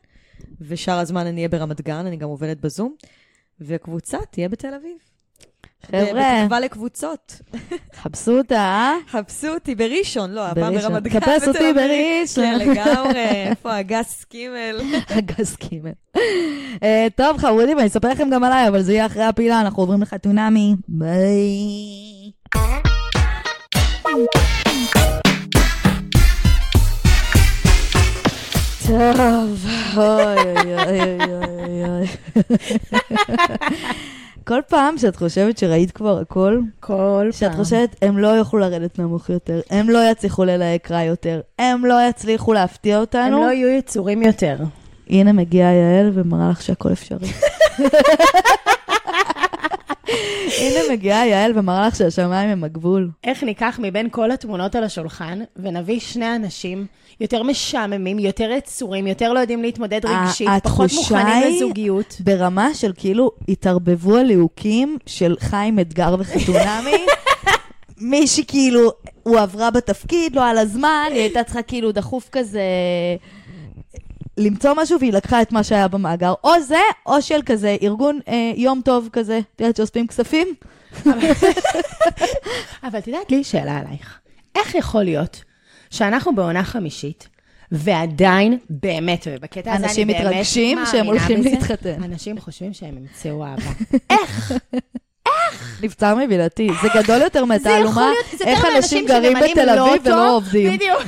ושאר 0.60 0.98
הזמן 0.98 1.26
אני 1.26 1.36
אהיה 1.36 1.48
ברמת 1.48 1.80
גן, 1.80 2.06
אני 2.06 2.16
גם 2.16 2.28
עובדת 2.28 2.56
בזום, 2.56 2.94
וקבוצה 3.60 4.18
תהיה 4.30 4.48
בתל 4.48 4.74
אביב. 4.74 5.13
חבר'ה, 5.90 6.40
בתקווה 6.42 6.60
לקבוצות. 6.60 7.40
חפשו 8.02 8.38
אותה, 8.38 8.54
אה? 8.54 8.94
חפשו 9.08 9.48
אותי 9.48 9.74
בראשון, 9.74 10.30
לא, 10.30 10.46
הפעם. 10.46 10.74
ברמת 10.74 11.02
גן. 11.02 11.20
חפש 11.20 11.48
אותי. 11.48 11.72
בראשון. 11.72 12.44
כן, 12.44 12.58
לגמרי, 12.58 13.24
איפה 13.50 13.76
הגס 13.76 14.24
קימל? 14.24 14.80
הגז 15.16 15.56
קימל. 15.56 15.92
אה, 16.82 17.06
טוב, 17.16 17.36
חמודים, 17.38 17.78
אני 17.78 17.86
אספר 17.86 18.08
לכם 18.08 18.30
גם 18.30 18.44
עליי, 18.44 18.68
אבל 18.68 18.82
זה 18.82 18.92
יהיה 18.92 19.06
אחרי 19.06 19.24
הפילה, 19.24 19.60
אנחנו 19.60 19.82
עוברים 19.82 20.02
לחתונמי. 20.02 20.74
ביי. 20.88 22.30
טוב, 28.86 29.66
אוי 29.96 30.74
אוי 30.74 30.74
אוי 30.84 31.12
אוי 31.20 31.84
אוי. 31.84 32.06
כל 34.46 34.60
פעם 34.68 34.98
שאת 34.98 35.16
חושבת 35.16 35.58
שראית 35.58 35.90
כבר 35.90 36.18
הכל, 36.18 36.60
כל 36.80 37.28
שאת 37.30 37.50
פעם. 37.50 37.58
חושבת, 37.58 37.96
הם 38.02 38.18
לא 38.18 38.28
יוכלו 38.28 38.60
לרדת 38.60 38.98
נמוך 38.98 39.30
יותר, 39.30 39.60
הם 39.70 39.90
לא 39.90 39.98
יצליחו 40.10 40.44
ללהק 40.44 40.90
רע 40.90 41.02
יותר, 41.02 41.40
הם 41.58 41.84
לא 41.84 41.98
יצליחו 42.08 42.52
להפתיע 42.52 42.94
הם 42.94 43.00
אותנו. 43.00 43.40
לא 43.40 43.52
יהיו 43.52 43.68
יצורים 43.68 44.22
יותר. 44.22 44.56
הנה 45.10 45.32
מגיעה 45.32 45.72
יעל 45.72 46.10
ומראה 46.14 46.50
לך 46.50 46.62
שהכל 46.62 46.92
אפשרי. 46.92 47.28
הנה 50.58 50.78
מגיעה 50.92 51.26
יעל 51.26 51.52
ומראה 51.58 51.86
לך 51.86 51.96
שהשמיים 51.96 52.50
הם 52.50 52.64
הגבול. 52.64 53.10
איך 53.24 53.42
ניקח 53.42 53.78
מבין 53.82 54.08
כל 54.10 54.30
התמונות 54.30 54.74
על 54.74 54.84
השולחן 54.84 55.40
ונביא 55.56 56.00
שני 56.00 56.36
אנשים 56.36 56.86
יותר 57.20 57.42
משעממים, 57.42 58.18
יותר 58.18 58.50
יצורים, 58.50 59.06
יותר 59.06 59.32
לא 59.32 59.38
יודעים 59.38 59.62
להתמודד 59.62 60.00
רגשית, 60.06 60.46
פחות 60.48 60.56
התחושה 60.56 60.96
מוכנים 60.96 61.26
היא- 61.42 61.56
לזוגיות. 61.56 62.16
ברמה 62.20 62.74
של 62.74 62.92
כאילו 62.96 63.30
התערבבו 63.48 64.16
הליהוקים 64.16 64.98
של 65.06 65.36
חיים 65.40 65.78
אתגר 65.80 66.16
וחתונמי. 66.18 66.96
מישהי 68.00 68.44
כאילו, 68.48 68.92
הוא 69.22 69.38
עברה 69.38 69.70
בתפקיד, 69.70 70.36
לא 70.36 70.46
על 70.46 70.58
הזמן, 70.58 71.06
היא 71.10 71.20
הייתה 71.20 71.42
צריכה 71.44 71.62
כאילו 71.62 71.92
דחוף 71.92 72.28
כזה 72.32 72.60
למצוא 74.38 74.74
משהו 74.76 75.00
והיא 75.00 75.12
לקחה 75.12 75.42
את 75.42 75.52
מה 75.52 75.64
שהיה 75.64 75.88
במאגר. 75.88 76.34
או 76.44 76.60
זה, 76.60 76.80
או 77.06 77.22
של 77.22 77.40
כזה 77.46 77.76
ארגון 77.82 78.20
אה, 78.28 78.52
יום 78.56 78.80
טוב 78.84 79.08
כזה, 79.12 79.40
את 79.56 79.60
יודעת 79.60 79.76
שאוספים 79.76 80.06
כספים? 80.06 80.48
אבל 82.82 82.98
את 82.98 83.06
יודעת, 83.06 83.30
לי 83.30 83.44
שאלה 83.44 83.78
עלייך. 83.78 84.18
איך 84.54 84.74
יכול 84.74 85.02
להיות 85.02 85.44
שאנחנו 85.90 86.34
בעונה 86.34 86.64
חמישית, 86.64 87.28
ועדיין, 87.72 88.58
באמת, 88.70 89.26
ובקטע 89.30 89.72
הזה 89.72 89.78
אני 89.78 89.86
אנשים 89.86 90.06
באמת 90.08 90.20
מתרגשים 90.20 90.78
שהם 90.86 91.06
מאמינה 91.06 91.10
הולכים 91.10 91.40
בזה, 91.40 91.50
להתחתן. 91.50 92.02
אנשים 92.02 92.40
חושבים 92.40 92.72
שהם 92.72 92.96
ימצאו 92.98 93.44
אהבה. 93.44 93.70
נבצר 95.82 96.14
מבינתי. 96.14 96.68
זה 96.82 96.88
גדול 96.94 97.20
יותר 97.22 97.44
מהתעלומה, 97.44 98.12
איך 98.44 98.64
אנשים 98.76 99.06
גרים 99.06 99.36
בתל 99.38 99.70
אביב 99.70 100.02
ולא 100.04 100.36
עובדים. 100.36 100.72
בדיוק. 100.72 101.02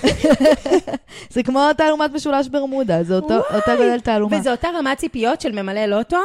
זה 1.35 1.43
כמו 1.43 1.69
תעלומת 1.77 2.13
משולש 2.13 2.49
ברמודה, 2.49 3.03
זה 3.03 3.15
אותה 3.15 3.77
גודל 3.77 4.01
תעלומה. 4.01 4.37
וזו 4.37 4.51
אותה 4.51 4.69
רמת 4.79 4.99
ציפיות 4.99 5.41
של 5.41 5.63
ממלא 5.63 5.87
לוטו, 5.87 6.21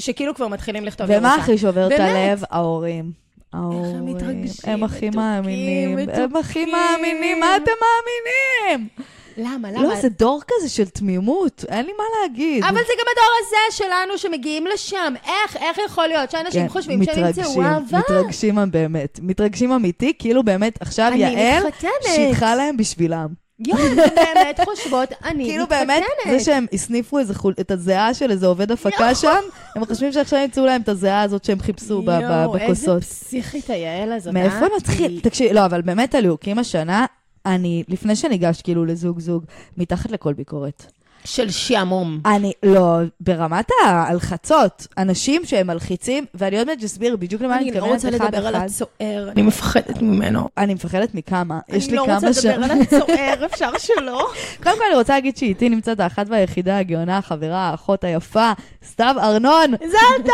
שכאילו 0.00 0.34
כבר 0.34 0.48
מתחילים 0.48 0.84
לכתוב 0.84 1.06
ומה 1.06 1.16
ירושה. 1.16 1.34
הכי 1.34 1.58
שובר 1.58 1.86
את. 1.86 2.00
הלב? 2.00 2.42
ההורים. 2.50 3.12
ההורים. 3.52 4.06
מתרגשים, 4.06 4.72
הם 4.72 4.84
הכי 4.84 5.10
מאמינים. 5.10 5.98
הם 6.12 6.36
הכי. 6.36 6.64
מאמינים, 6.64 7.40
מה 7.40 7.56
אתם 7.56 7.72
מאמינים? 7.82 8.88
למה, 9.36 9.70
למה? 9.72 9.82
לא, 9.82 10.00
זה 10.00 10.08
דור 10.08 10.40
כזה 10.48 10.68
של 10.68 10.88
תמימות, 10.88 11.64
אין 11.68 11.86
לי 11.86 11.92
מה 11.98 12.04
להגיד. 12.22 12.64
אבל 12.64 12.74
זה 12.76 12.92
גם 13.00 13.06
הדור 13.12 13.30
הזה 13.40 13.76
שלנו 13.76 14.18
שמגיעים 14.18 14.66
לשם. 14.66 15.14
איך, 15.26 15.56
איך 15.56 15.78
יכול 15.86 16.06
להיות 16.06 16.30
שאנשים 16.30 16.62
כן, 16.62 16.68
חושבים 16.68 17.04
שהם 17.04 17.18
ימצאו 17.18 17.42
מתרגשים, 17.42 17.62
אהבה? 17.62 17.98
מתרגשים 17.98 18.58
באמת, 18.70 19.18
מתרגשים 19.22 19.72
אמיתי, 19.72 20.12
כאילו 20.18 20.42
באמת 20.42 20.82
עכשיו 20.82 21.12
יעל. 21.16 21.62
שיתחה 22.06 22.54
להם 22.54 22.76
בשבילם. 22.76 23.26
יואו, 23.66 23.78
הם 23.86 23.96
באמת 23.96 24.60
חושבות, 24.64 25.08
אני 25.24 25.44
כאילו 25.44 25.62
מתחתנת. 25.64 25.86
באמת, 25.86 26.04
זה 26.38 26.44
שהם 26.44 26.66
הסניפו 26.72 27.18
חול- 27.34 27.54
את 27.60 27.70
הזיעה 27.70 28.14
של 28.14 28.30
איזה 28.30 28.46
עובד 28.46 28.72
הפקה 28.72 29.14
שם, 29.14 29.40
הם 29.76 29.84
חושבים 29.86 30.12
שעכשיו 30.12 30.38
ימצאו 30.38 30.66
להם 30.66 30.80
את 30.82 30.88
הזיעה 30.88 31.22
הזאת 31.22 31.44
שהם 31.44 31.60
חיפשו 31.60 32.02
ב- 32.02 32.10
ב- 32.10 32.20
יואו, 32.22 32.54
איזה 32.56 32.64
בכוסות. 32.66 33.02
פסיכית 33.02 33.70
היעל 33.70 34.12
הזאת, 34.12 34.34
מאיפה 34.34 34.56
אה? 34.56 34.68
נתחיל? 34.76 35.10
היא- 35.10 35.22
תקשיב, 35.22 35.52
לא, 35.52 35.64
אבל 35.64 35.82
באמת 35.82 36.14
הליהוקים 36.14 36.58
השנה, 36.58 37.06
אני, 37.46 37.84
לפני 37.88 38.16
שניגש 38.16 38.62
כאילו 38.62 38.84
לזוג-זוג, 38.84 39.44
מתחת 39.76 40.10
לכל 40.10 40.32
ביקורת. 40.32 40.92
של 41.24 41.50
שעמום. 41.50 42.20
אני, 42.26 42.52
לא, 42.62 42.98
ברמת 43.20 43.68
ההלחצות, 43.84 44.86
אנשים 44.98 45.44
שהם 45.44 45.66
מלחיצים, 45.66 46.24
ואני 46.34 46.58
עוד 46.58 46.66
מעט 46.66 46.82
אסביר 46.84 47.16
בדיוק 47.16 47.42
למה 47.42 47.56
אני 47.56 47.70
אני 47.70 47.80
לא 47.80 47.94
מתכוונת 47.94 48.04
רוצה 48.04 48.26
לדבר 48.26 48.46
על. 48.46 48.54
הצוער, 48.54 49.30
אני 49.30 49.42
מפחדת 49.42 50.02
ממנו. 50.02 50.48
אני 50.58 50.74
מפחדת 50.74 51.14
מכמה. 51.14 51.60
יש 51.68 51.90
לי 51.90 51.98
אני 51.98 52.06
כמה 52.06 52.18
לא 52.20 52.26
רוצה 52.26 52.42
ש... 52.42 52.44
לדבר 52.44 52.64
על 52.64 52.80
הצוער, 52.80 53.46
אפשר 53.52 53.70
שלא? 53.78 54.28
קודם 54.62 54.76
כל 54.76 54.84
אני 54.88 54.96
רוצה 54.98 55.12
להגיד 55.14 55.36
שאיתי 55.36 55.68
נמצאת 55.68 56.00
האחת 56.00 56.26
והיחידה, 56.28 56.78
הגאונה, 56.78 57.18
החברה, 57.18 57.58
האחות 57.58 58.04
היפה, 58.04 58.52
סתיו 58.86 59.14
ארנון. 59.18 59.70
זלטה! 59.78 60.32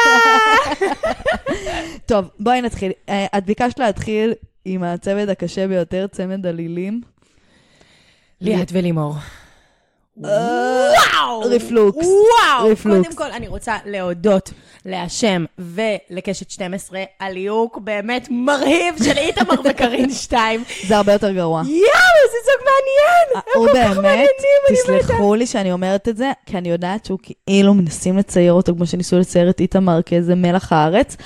טוב, 2.06 2.24
בואי 2.40 2.60
נתחיל. 2.62 2.92
אה, 3.08 3.26
את 3.38 3.44
ביקשת 3.46 3.78
להתחיל 3.78 4.32
עם 4.64 4.82
הצמד 4.82 5.28
הקשה 5.28 5.68
ביותר, 5.68 6.06
צמד 6.12 6.46
עלילים. 6.46 7.00
ליאת 8.40 8.68
ולימור. 8.72 9.14
וואו! 10.16 11.40
רפלוקס. 11.40 12.06
וואו! 12.06 12.68
רפלוקס. 12.72 13.14
קודם 13.14 13.16
כל, 13.16 13.36
אני 13.36 13.48
רוצה 13.48 13.76
להודות 13.84 14.50
להשם 14.84 15.44
ולקשת 15.58 16.50
12 16.50 17.02
על 17.18 17.32
ליהוק 17.32 17.78
באמת 17.78 18.28
מרהיב 18.30 18.94
של 19.04 19.18
איתמר 19.18 19.54
וקרין 19.64 20.10
2. 20.24 20.64
זה 20.86 20.96
הרבה 20.96 21.12
יותר 21.12 21.32
גרוע. 21.32 21.62
יואו, 21.66 21.72
איזה 22.24 22.38
זוג 22.44 22.64
מעניין! 22.68 23.42
הם 23.46 23.52
כל 23.52 23.68
כך 23.68 23.96
באמת, 23.96 23.96
מעניינים, 24.02 24.28
אני 24.68 24.96
מתה. 24.96 25.04
תסלחו 25.04 25.34
לי 25.34 25.46
שאני 25.46 25.72
אומרת 25.72 26.08
את 26.08 26.16
זה, 26.16 26.32
כי 26.46 26.58
אני 26.58 26.68
יודעת 26.68 27.04
שהוא 27.04 27.18
כאילו 27.46 27.74
מנסים 27.74 28.18
לצייר 28.18 28.52
אותו 28.52 28.74
כמו 28.76 28.86
שניסו 28.86 29.18
לצייר 29.18 29.50
את 29.50 29.60
איתמר 29.60 30.02
כאיזה 30.06 30.34
מלח 30.34 30.72
הארץ. 30.72 31.16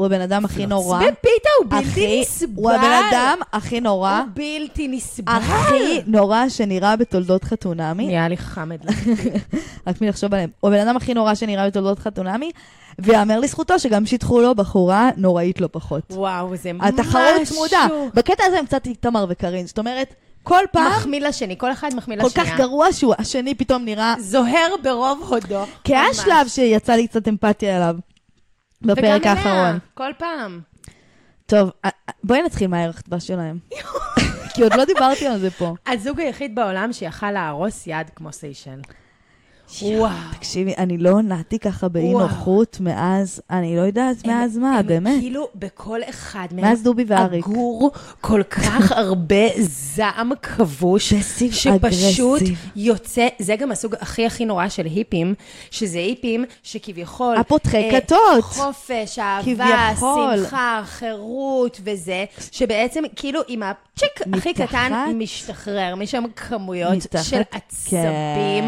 הוא 0.00 0.06
הבן 0.06 0.20
אדם 0.20 0.44
הכי 0.44 0.66
נורא. 0.66 0.98
בפיתה 0.98 1.48
הוא 1.58 1.70
בלתי 1.70 2.20
נסבל. 2.20 2.50
הוא 2.56 2.70
הבן 2.70 3.02
אדם 3.10 3.38
הכי 3.52 3.80
נורא, 3.80 4.18
הוא 4.18 4.26
בלתי 4.34 4.88
נסבל. 4.88 5.32
הכי 5.32 6.00
נורא 6.06 6.48
שנראה 6.48 6.96
בתולדות 6.96 7.44
חתונמי. 7.44 8.06
נהיה 8.06 8.28
לי 8.28 8.36
חמד. 8.36 8.78
רק 9.86 10.00
מלחשוב 10.00 10.34
עליהם. 10.34 10.50
הוא 10.60 10.70
הבן 10.70 10.80
אדם 10.88 10.96
הכי 10.96 11.14
נורא 11.14 11.34
שנראה 11.34 11.66
בתולדות 11.66 11.98
חתונמי, 11.98 12.50
ויאמר 12.98 13.40
לזכותו 13.40 13.78
שגם 13.78 14.06
שיתחו 14.06 14.40
לו 14.40 14.54
בחורה 14.54 15.10
נוראית 15.16 15.60
לא 15.60 15.68
פחות. 15.72 16.02
וואו, 16.10 16.56
זה 16.56 16.72
משהו. 16.72 16.88
התחרות 16.88 17.42
צמודה. 17.44 17.86
בקטע 18.14 18.44
הזה 18.46 18.58
הם 18.58 18.66
קצת 18.66 18.86
איתמר 18.86 19.26
וקרין, 19.28 19.66
זאת 19.66 19.78
אומרת, 19.78 20.14
כל 20.42 20.64
פעם 20.72 20.92
מחמיא 20.92 21.20
לשני, 21.20 21.58
כל 21.58 21.72
אחד 21.72 21.90
מחמיא 21.94 22.16
כל 22.20 22.26
לשנייה. 22.26 22.50
כך 22.50 22.58
גרוע 22.58 22.92
שהוא 22.92 23.14
השני 23.18 23.54
פתאום 23.54 23.84
נראה... 23.84 24.14
זוהר 24.18 24.74
ברוב 24.82 25.22
הודו. 25.28 25.64
כי 25.84 25.96
היה 25.96 26.06
ממש. 26.06 26.16
שלב 26.16 26.48
שיצא 26.48 26.92
לי 26.92 27.06
קצת 27.06 27.28
אמפתיה 27.28 27.76
אליו. 27.76 27.96
בפרק 28.82 29.22
וגם 29.22 29.36
האחרון. 29.36 29.68
אליה, 29.68 29.78
כל 29.94 30.10
פעם. 30.18 30.60
טוב, 31.46 31.70
בואי 32.24 32.42
נתחיל 32.42 32.66
מהערך 32.66 33.02
דבש 33.08 33.26
שלהם. 33.26 33.58
כי 34.54 34.62
עוד 34.62 34.74
לא 34.74 34.84
דיברתי 34.84 35.26
על 35.26 35.38
זה 35.38 35.50
פה. 35.50 35.74
הזוג 35.86 36.20
היחיד 36.20 36.54
בעולם 36.54 36.92
שיכל 36.92 37.30
להרוס 37.30 37.86
יד 37.86 38.10
כמו 38.16 38.32
סיישל. 38.32 38.80
וואו. 39.82 40.10
תקשיבי, 40.32 40.74
אני 40.78 40.98
לא 40.98 41.22
נעתי 41.22 41.58
ככה 41.58 41.88
באי. 41.88 42.12
נוחות 42.12 42.76
מאז, 42.80 43.42
אני 43.50 43.76
לא 43.76 43.80
יודעת 43.82 44.26
מאז 44.26 44.56
הם- 44.56 44.62
מה, 44.62 44.78
הם 44.78 44.86
באמת. 44.86 45.20
כאילו 45.20 45.48
בכל 45.54 46.00
אחד 46.10 46.46
מהם, 46.52 46.64
מאז 46.64 46.82
דובי 46.82 47.04
ואריק. 47.06 47.46
אגור 47.46 47.90
כל 48.20 48.42
כך 48.50 48.92
הרבה 48.96 49.36
זעם 49.58 50.32
כבוש, 50.42 51.14
שפשוט. 51.50 52.42
יוצא, 52.76 53.28
זה 53.38 53.56
גם 53.56 53.72
הסוג 53.72 53.94
הכי 54.00 54.26
הכי 54.26 54.44
נורא 54.44 54.68
של 54.68 54.84
היפים, 54.84 55.34
שזה 55.70 55.98
היפים 55.98 56.44
שכביכול... 56.62 57.36
הפותחי 57.36 57.76
אה, 57.90 58.00
כתות. 58.00 58.42
חופש, 58.44 59.18
אהבה, 59.18 59.42
כביכול. 59.90 60.36
שמחה, 60.44 60.82
חירות 60.86 61.80
וזה, 61.84 62.24
שבעצם 62.52 63.02
כאילו 63.16 63.40
עם 63.48 63.62
הצ'יק 63.62 64.10
הכי. 64.34 64.54
קטן 64.54 64.92
משתחרר 65.14 65.94
משם 65.96 66.24
כמויות 66.36 66.92
מתחת- 66.92 67.22
של 67.24 67.40
עצבים. 67.52 68.00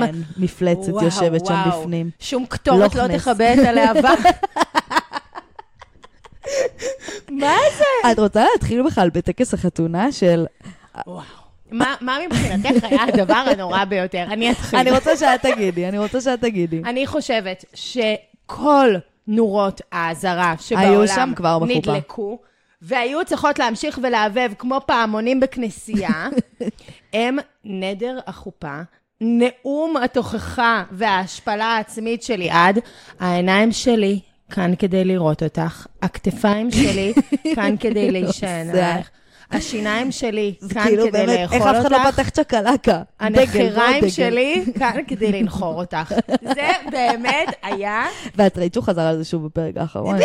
כן, 0.07 0.15
מפלצת 0.37 0.92
וואו, 0.93 1.05
יושבת 1.05 1.47
שם 1.47 1.55
וואו. 1.55 1.81
בפנים. 1.81 2.11
שום 2.21 2.47
קטורת 2.47 2.95
לא 2.95 3.03
לוכנס. 3.03 3.23
תכבה 3.23 3.55
את 3.55 3.59
הלהבה. 3.59 4.11
מה 7.31 7.57
זה? 7.79 8.13
את 8.13 8.19
רוצה 8.19 8.45
להתחיל 8.53 8.83
בכלל 8.83 9.11
בטקס 9.11 9.55
החתונה 9.55 10.13
של... 10.13 10.47
וואו. 11.07 11.23
מה 12.01 12.17
מבחינתך 12.27 12.85
היה 12.85 13.03
הדבר 13.03 13.35
הנורא 13.35 13.85
ביותר? 13.85 14.23
אני 14.31 14.53
אתחיל. 14.53 14.79
אני 14.79 14.91
רוצה 14.91 15.17
שאת 15.17 15.43
תגידי, 15.43 15.89
אני 15.89 15.99
רוצה 15.99 16.21
שאת 16.21 16.41
תגידי. 16.41 16.83
אני 16.85 17.07
חושבת 17.07 17.65
שכל 17.75 18.95
נורות 19.27 19.81
האזהרה 19.93 20.55
שבעולם 20.61 21.07
שם. 21.07 21.33
נדלקו, 21.67 22.39
והיו 22.83 23.25
צריכות 23.25 23.59
להמשיך 23.59 24.01
ולהבהב 24.03 24.53
כמו 24.59 24.81
פעמונים 24.87 25.41
בכנסייה, 25.41 26.29
הם 27.13 27.39
נדר 27.65 28.19
החופה, 28.27 28.81
נאום 29.25 29.97
התוכחה 29.97 30.83
וההשפלה 30.93 31.65
העצמית 31.65 32.23
שלי 32.23 32.51
עד 32.51 32.79
העיניים 33.21 33.73
שלי. 33.73 34.21
כאן 34.51 34.73
כדי 34.79 35.05
לראות 35.05 35.43
אותך, 35.43 35.87
הכתפיים 36.03 36.71
שלי 36.71 37.13
כאן 37.57 37.75
כדי 37.81 38.11
להישען 38.11 38.67
זה- 38.73 38.87
עלייך, 38.87 39.11
השיניים 39.51 40.13
שלי 40.13 40.55
כאן 40.75 40.83
כאילו 40.85 41.03
כדי 41.03 41.11
באמת, 41.11 41.39
איך 41.39 41.53
לאכול 41.53 41.71
אף 41.71 41.83
אחד 41.87 41.93
לא 41.93 42.07
אותך, 42.07 42.21
פתח 42.21 42.29
צ'קלקה. 42.29 43.03
הנחיריים 43.21 44.05
לא. 44.05 44.09
שלי 44.11 44.65
כאן 44.79 44.97
כדי 45.09 45.33
לנחור 45.33 45.81
אותך. 45.81 46.15
זה 46.43 46.53
באמת 46.91 47.49
היה... 47.63 48.05
ואת 48.37 48.59
ראית 48.59 48.75
שהוא 48.75 48.85
חזר 48.85 49.03
על 49.03 49.19
זה 49.19 49.25
שוב 49.25 49.47
בפרק 49.47 49.77
האחרון. 49.77 50.19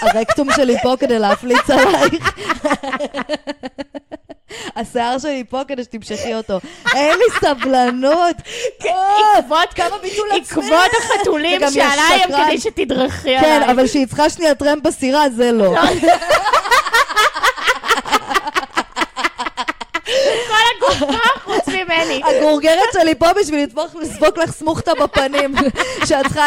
הרקטום 0.00 0.48
שלי 0.56 0.76
פה 0.82 0.94
כדי 1.00 1.18
להפליץ 1.18 1.70
עלייך. 1.70 2.34
השיער 4.76 5.18
שלי 5.18 5.44
פה 5.50 5.60
כדי 5.68 5.84
שתמשכי 5.84 6.34
אותו. 6.34 6.60
אין 6.94 7.18
לי 7.18 7.24
סבלנות. 7.40 8.36
עקבות 9.38 9.74
כמה 9.74 9.98
ביטול 10.02 10.28
עצמי. 10.30 10.64
עקבות 10.64 10.90
החתולים 10.98 11.56
וגם 11.58 11.68
יש 11.68 11.74
שעליי 11.74 12.22
הם 12.22 12.30
שקרן. 12.30 12.46
כדי 12.46 12.58
שתדרכי 12.58 13.38
כן, 13.40 13.44
עליי. 13.60 13.70
אבל 13.70 13.86
שהיא 13.86 14.06
צריכה 14.06 14.30
שנייה 14.30 14.54
טרמפ 14.54 14.82
בסירה, 14.82 15.30
זה 15.30 15.52
לא. 15.52 15.74
כל 20.48 20.54
הגופה 20.76 21.18
חוץ 21.44 21.68
ממני. 21.68 22.20
הגורגרת 22.24 22.88
שלי 22.92 23.14
פה 23.14 23.26
בשביל 23.40 23.62
לדפוק- 23.62 23.94
לספוק 24.00 24.38
לך 24.38 24.50
סמוכתה 24.52 24.92
בפנים, 24.94 25.54
שאת 26.08 26.26
צריכה 26.26 26.46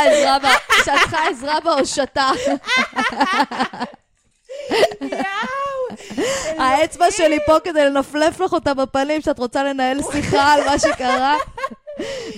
עזרה 1.29 1.57
ב- 1.59 1.81
האצבע 6.59 7.11
שלי 7.11 7.37
פה 7.45 7.59
כדי 7.63 7.85
לנפלף 7.85 8.39
לך 8.39 8.53
אותה 8.53 8.73
בפנים, 8.73 9.21
שאת 9.21 9.39
רוצה 9.39 9.63
לנהל 9.63 10.01
שיחה 10.11 10.53
על 10.53 10.63
מה 10.65 10.79
שקרה. 10.79 11.35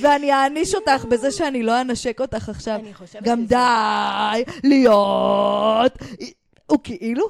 ואני 0.02 0.34
אעניש 0.34 0.76
אותך 0.76 1.06
בזה 1.06 1.32
שאני 1.32 1.64
לא 1.64 1.82
אנשק 1.82 2.22
אותך 2.22 2.50
עכשיו. 2.50 2.80
גם 3.24 3.46
די 3.46 4.44
להיות... 4.64 5.98
הוא 6.66 6.80
כאילו, 6.84 7.26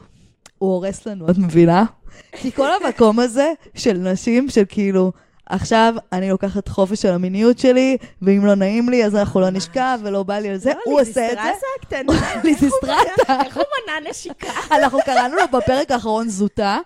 הוא 0.58 0.74
הורס 0.74 1.06
לנו, 1.06 1.30
את 1.30 1.38
מבינה? 1.38 1.86
כי 2.32 2.52
כל 2.52 2.70
המקום 2.72 3.20
הזה 3.20 3.52
של 3.76 3.94
נשים, 3.94 4.50
של 4.50 4.64
כאילו, 4.70 5.12
עכשיו 5.50 5.94
אני 6.12 6.30
לוקחת 6.30 6.68
חופש 6.68 7.02
של 7.02 7.12
המיניות 7.14 7.60
שלי, 7.60 7.98
ואם 8.22 8.46
לא 8.46 8.56
נעים 8.56 8.90
לי, 8.90 9.06
אז 9.06 9.16
אנחנו 9.16 9.40
לא 9.42 9.50
נשכב, 9.50 10.00
ולא 10.04 10.24
בא 10.24 10.40
לי 10.40 10.50
על 10.50 10.58
זה. 10.58 10.72
הוא 10.86 11.02
עושה 11.02 11.32
את 11.32 11.38
זה. 11.44 11.52
הקטנה. 11.82 12.42
ליזיסטרסה. 12.44 12.94
איך 13.46 13.58
הוא 13.58 13.64
מנע 13.88 14.10
נשיקה? 14.10 14.48
אנחנו 14.78 15.00
קראנו 15.06 15.36
לו 15.36 15.60
בפרק 15.60 15.92
האחרון 15.92 16.30
זוטה. 16.30 16.80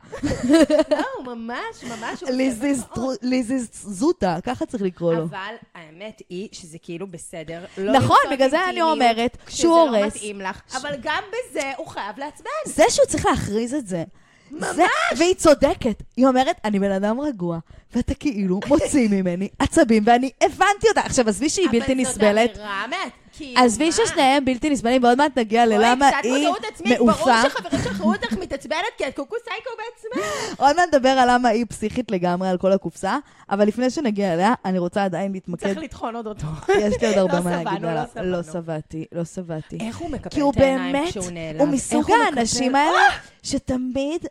לא, 0.89 1.35
ממש, 1.35 1.83
ממש... 1.83 2.21
הוא 2.21 2.29
ליזיסטר- 2.29 3.17
ליזיסטזוטה, 3.21 4.37
ככה 4.43 4.65
צריך 4.65 4.83
לקרוא 4.83 5.13
לו. 5.13 5.23
אבל 5.23 5.53
האמת 5.75 6.21
היא 6.29 6.49
שזה 6.51 6.77
כאילו 6.81 7.07
בסדר. 7.07 7.65
לא 7.77 7.91
נכון, 7.93 8.17
בגלל 8.31 8.49
זה 8.49 8.55
אני 8.57 8.63
אינטימיות 8.65 8.91
אומרת 8.91 9.37
שהוא 9.47 9.77
לא 9.91 9.97
הורס. 9.97 10.15
מתאים 10.15 10.41
לך, 10.41 10.61
אבל 10.81 10.91
גם 11.01 11.23
בזה 11.29 11.71
הוא 11.77 11.87
חייב 11.87 12.17
לעצבן. 12.19 12.49
זה 12.65 12.83
שהוא 12.89 13.05
צריך 13.05 13.25
להכריז 13.25 13.73
את 13.73 13.87
זה. 13.87 14.03
ממש. 14.51 14.79
והיא 15.17 15.35
צודקת. 15.35 16.03
היא 16.17 16.25
אומרת, 16.27 16.55
אני 16.65 16.79
בן 16.79 16.91
אדם 16.91 17.19
רגוע, 17.19 17.59
ואתה 17.95 18.13
כאילו 18.13 18.59
מוציא 18.69 19.09
ממני 19.11 19.47
עצבים, 19.59 20.03
ואני 20.05 20.29
הבנתי 20.41 20.87
אותה. 20.89 21.01
עכשיו, 21.01 21.29
עזבי 21.29 21.49
שהיא 21.49 21.67
בלתי 21.71 21.95
נסבלת. 21.95 22.49
אבל 22.49 22.55
זאת 22.55 22.65
אמירה, 22.65 22.87
מה- 22.87 22.95
כאילו, 23.37 23.61
עזבי? 23.61 23.91
ששניהם 23.91 24.45
בלתי 24.45 24.69
נסבלים, 24.69 25.03
ועוד 25.03 25.17
מעט 25.17 25.37
נגיע 25.37 25.65
ללמה 25.65 26.09
היא 26.23 26.47
מעופה. 26.85 27.23
ברור 27.23 27.49
שחברים 27.49 27.83
שלך 27.83 28.01
ראו 28.01 28.13
אותך 28.13 28.33
מתעצבנת, 28.33 28.79
כי 28.97 29.07
את 29.07 29.15
קוקו 29.15 29.35
סייקו 29.43 29.69
בעצמה. 29.77 30.25
עוד 30.67 30.75
מעט 30.75 30.87
נדבר 30.93 31.09
על 31.09 31.29
למה 31.33 31.49
היא 31.49 31.65
פסיכית 31.69 32.11
לגמרי 32.11 32.49
על 32.49 32.57
כל 32.57 32.71
הקופסה, 32.71 33.17
אבל 33.49 33.67
לפני 33.67 33.89
שנגיע 33.89 34.33
אליה, 34.33 34.53
אני 34.65 34.79
רוצה 34.79 35.03
עדיין 35.05 35.31
להתמקד. 35.31 35.67
צריך 35.67 35.77
לטחון 35.77 36.15
עוד 36.15 36.27
אותו. 36.27 36.47
יש 36.81 37.01
לי 37.01 37.07
עוד 37.07 37.17
הרבה 37.17 37.37
לא 37.37 37.43
מה 37.43 37.63
להגיד 37.63 37.85
עליו. 37.85 38.03
לא 38.15 38.23
לא. 38.37 38.43
שבעתי, 38.43 39.05
לא 39.11 39.25
שבעתי. 39.25 39.77
איך 39.81 39.97
הוא 39.97 40.09
מקפל 40.09 40.29
כי 40.29 40.39
הוא 40.39 40.51
את 40.51 40.61
העיניים 40.61 40.93
באמת, 40.93 41.09
כשהוא 41.09 41.31
נעלב? 41.31 41.59
הוא 41.59 41.65
איך 41.67 41.73
מסוג 41.75 42.01
מקפל? 42.01 42.13
האנשים 42.37 42.75
האלה 42.75 42.99
שתמיד 43.43 44.23
מ- 44.23 44.27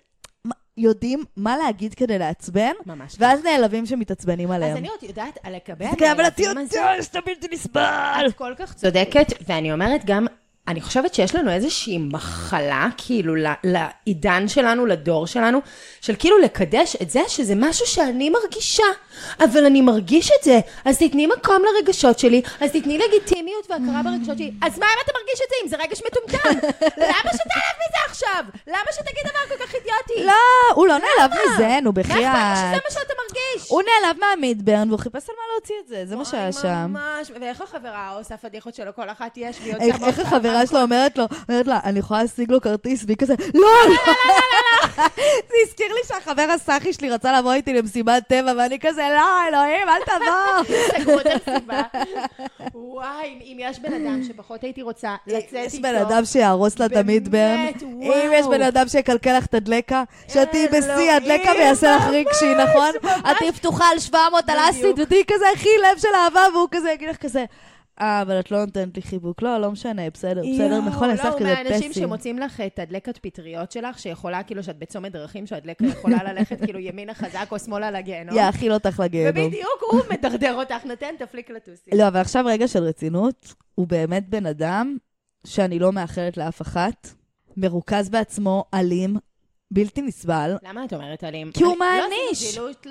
יודעים 0.77 1.25
מה 1.37 1.57
להגיד 1.57 1.95
כדי 1.95 2.19
לעצבן, 2.19 2.73
ממש. 2.87 3.17
ואז 3.19 3.45
נעלבים 3.45 3.87
שמתעצבנים 3.87 4.51
עליהם. 4.51 4.73
אז 4.73 4.79
אני 4.79 4.89
עוד 4.89 5.03
יודעת 5.03 5.39
על 5.43 5.57
לקבל 5.57 5.87
כן, 5.99 6.11
אבל 6.11 6.27
את. 6.27 6.39
יודעת 6.39 7.05
שאתה 7.05 7.19
בלתי 7.27 7.47
נסבל. 7.53 8.27
את 8.29 8.35
כל 8.35 8.53
כך 8.59 8.75
צודקת, 8.75 9.27
ואני 9.49 9.73
אומרת 9.73 10.05
גם, 10.05 10.27
אני 10.69 10.81
חושבת 10.81 11.15
שיש 11.15 11.35
לנו 11.35 11.51
איזושהי 11.51 11.99
מחלה, 11.99 12.89
כאילו, 12.97 13.35
לעידן 13.65 14.49
שלנו, 14.49 14.87
לדור 14.87 15.27
שלנו, 15.27 15.59
של 16.01 16.15
כאילו 16.19 16.39
לקדש 16.39 16.97
את 17.03 17.11
זה 17.11 17.21
שזה 17.29 17.55
משהו 17.57 17.87
שאני 17.87 18.31
מרגישה, 18.31 18.83
אבל 19.45 19.65
אני 19.67 19.81
מרגיש 19.81 20.31
את 20.39 20.45
זה, 20.45 20.61
אז 20.85 20.99
תתני 20.99 21.27
מקום 21.27 21.63
לרגשות 21.65 22.19
שלי, 22.19 22.43
אז 22.61 22.71
תתני 22.71 22.99
לגיטימיות 22.99 23.71
והכרה 23.71 24.03
ברגשות 24.05 24.39
שלי, 24.39 24.53
אז 24.63 24.79
מה 24.79 24.87
אם 24.87 24.99
אתה 25.05 25.13
מרגיש 25.19 25.41
את 25.45 25.49
זה, 25.51 25.57
אם 25.65 25.69
זה 25.69 25.77
רגש 25.77 26.03
מטומטם? 26.07 26.69
למה 26.97 27.31
שתעלב 27.33 27.77
מזה 27.81 27.99
עכשיו? 28.07 28.45
למה 28.67 28.93
שתגיד 28.93 29.25
דבר 29.25 29.57
כל 29.57 29.65
כך 29.65 29.75
אידיוטי? 29.75 30.27
לא, 30.27 30.75
הוא 30.75 30.87
לא 30.87 30.95
נעלב 30.99 31.31
מזה, 31.31 31.81
נו, 31.83 31.93
מה 31.93 32.01
אכפת 32.01 32.13
שזה 32.13 32.15
בחייאת. 32.15 32.83
מה 32.85 32.91
שאתה 32.91 33.13
מרגיש? 33.27 33.71
הוא 33.71 33.83
נעלב 33.83 34.17
מהמידברן 34.21 34.89
והוא 34.89 35.01
חיפש 35.01 35.29
על 35.29 35.35
מה 35.39 35.43
להוציא 35.53 35.75
את 35.85 35.89
זה, 35.89 36.07
זה 36.07 36.17
מה 36.17 36.25
שהיה 36.25 36.53
שם. 36.53 36.87
ממש, 36.89 37.31
ואיך 37.41 37.61
החברה 37.61 38.11
עושה 38.19 38.37
פדיחות 38.37 38.75
שלו, 38.75 38.95
כל 38.95 39.11
אחת 39.11 39.33
יש, 39.37 39.57
והיא 39.61 39.73
יוצאה 39.73 40.09
איך 40.09 40.19
החברה 40.19 40.67
שלו 40.67 40.81
אומרת 40.83 41.19
לו, 41.19 41.25
אומרת 41.49 41.67
לה, 41.67 41.81
אני 41.85 41.99
יכולה 41.99 42.23
להשיג 42.23 42.51
לו 42.51 42.61
כרטיס, 42.61 43.05
והיא 43.07 43.17
כזה, 43.17 43.35
לא, 43.55 43.69
לא, 43.89 44.13
זה 45.49 45.55
הזכיר 45.67 45.87
לי 45.95 46.01
שהחבר 46.09 46.47
הסאחי 46.55 46.93
שלי 46.93 47.11
רצה 47.11 47.39
לבוא 47.39 47.53
איתי 47.53 47.73
למסיבת 47.73 48.23
טבע, 48.29 48.53
ואני 48.59 48.79
כזה, 48.81 49.06
לא, 49.15 49.49
אלוהים, 49.49 49.89
אל 49.89 50.03
תבוא. 50.05 50.77
סגרו 50.99 51.21
את 51.21 51.27
המסיבה. 51.27 51.83
וואי, 52.75 53.27
אם- 53.27 53.39
אם 53.45 53.57
יש 53.61 53.79
בן 53.79 53.93
אדם 53.93 54.21
שפחות 54.29 54.63
הייתי 54.65 54.83
רוצה 54.83 55.15
לצאת 55.27 55.43
איתו... 55.53 55.57
יש 55.77 55.81
בן 55.81 55.95
אדם 55.95 56.25
שיהרוס 56.25 56.79
לה 56.79 56.87
את 56.87 56.97
המידברן, 56.97 57.57
באמת, 57.57 57.83
אם 57.83 58.01
וואו. 58.03 58.33
יש 58.33 58.47
בן 58.47 58.63
אדם 58.63 58.89
שיקלקל 58.89 59.37
לך 59.37 59.47
את 59.47 59.55
הדלקה, 59.55 60.03
שתהיי 60.29 60.69
בשיא 60.69 61.13
הדלקה 61.13 61.51
ויעשה 61.59 61.97
לך 61.97 62.03
רגשי, 62.11 62.55
נכון? 62.55 62.91
את 63.31 63.37
תהיי 63.39 63.53
פתוחה 63.53 63.85
על 63.93 63.99
700 63.99 64.49
על 64.51 64.57
אסיד. 64.71 64.99
ותהיי 64.99 65.23
כזה 65.29 65.45
הכי 65.55 65.69
לב 65.83 65.99
של 65.99 66.09
אהבה, 66.25 66.41
והוא 66.55 66.69
כזה 66.71 66.91
יגיד 66.91 67.09
לך 67.09 67.17
כזה, 67.17 67.45
אה, 68.01 68.23
אבל 68.23 68.41
את 68.41 68.51
לא 68.51 68.65
נותנת 68.65 68.97
לי 68.97 69.03
חיבוק. 69.03 69.43
לא, 69.43 69.59
לא 69.59 69.71
משנה, 69.71 70.11
בסדר, 70.11 70.43
בסדר, 70.55 70.81
נכון, 70.81 71.09
אני 71.09 71.19
לא, 71.19 71.23
אעשה 71.23 71.29
לך 71.29 71.35
הוא 71.35 71.41
כזה 71.41 71.55
מהאנשים 71.55 71.91
פסים. 71.91 72.03
שמוצאים 72.03 72.39
לך 72.39 72.61
את 72.61 72.79
הדלקת 72.79 73.19
פטריות 73.19 73.73
שלך, 73.73 73.99
שיכולה, 73.99 74.43
כאילו, 74.43 74.63
שאת 74.63 74.79
בצומת 74.79 75.13
דרכים, 75.13 75.47
שהדלקה 75.47 75.87
יכולה 75.87 76.23
ללכת 76.33 76.65
כאילו 76.65 76.79
ימינה 76.79 77.15
חזק 77.15 77.47
או 77.51 77.59
שמאלה 77.59 77.91
לגיהנום. 77.91 78.37
יאכיל 78.39 78.73
אותך 78.73 79.01
לגיהנום. 79.05 79.45
ובדיוק, 79.47 79.83
הוא 79.91 80.01
מדרדר 80.13 80.55
אותך, 80.55 80.85
נותן 80.85 81.15
תפליק 81.19 81.51
לטוסי. 81.51 81.91
לא, 81.95 82.09
אבל 82.09 82.21
עכשיו 82.21 82.45
רגע 82.47 82.69
של 82.69 82.83
רצינות, 82.83 83.55
הוא 83.75 83.87
באמת 83.87 84.29
בן 84.29 84.47
אדם 84.47 84.97
שאני 85.47 85.79
לא 85.79 85.93
מאחלת 85.93 86.37
לאף 86.37 86.63
אחת, 86.63 87.09
מרוכז 87.57 88.09
בעצמו, 88.09 88.65
אלים, 88.75 89.17
בלתי 89.71 90.03
נסבל. 90.03 90.57
למה 90.63 90.85
את 90.85 90.93
אומרת 90.93 91.25
אלים? 91.25 91.51
כי 91.55 91.65
הוא 91.65 91.73
אני- 91.73 91.79
לא 91.81 91.87
מעניש. 92.09 92.43
עשינו 92.43 92.53
זילות 92.53 92.87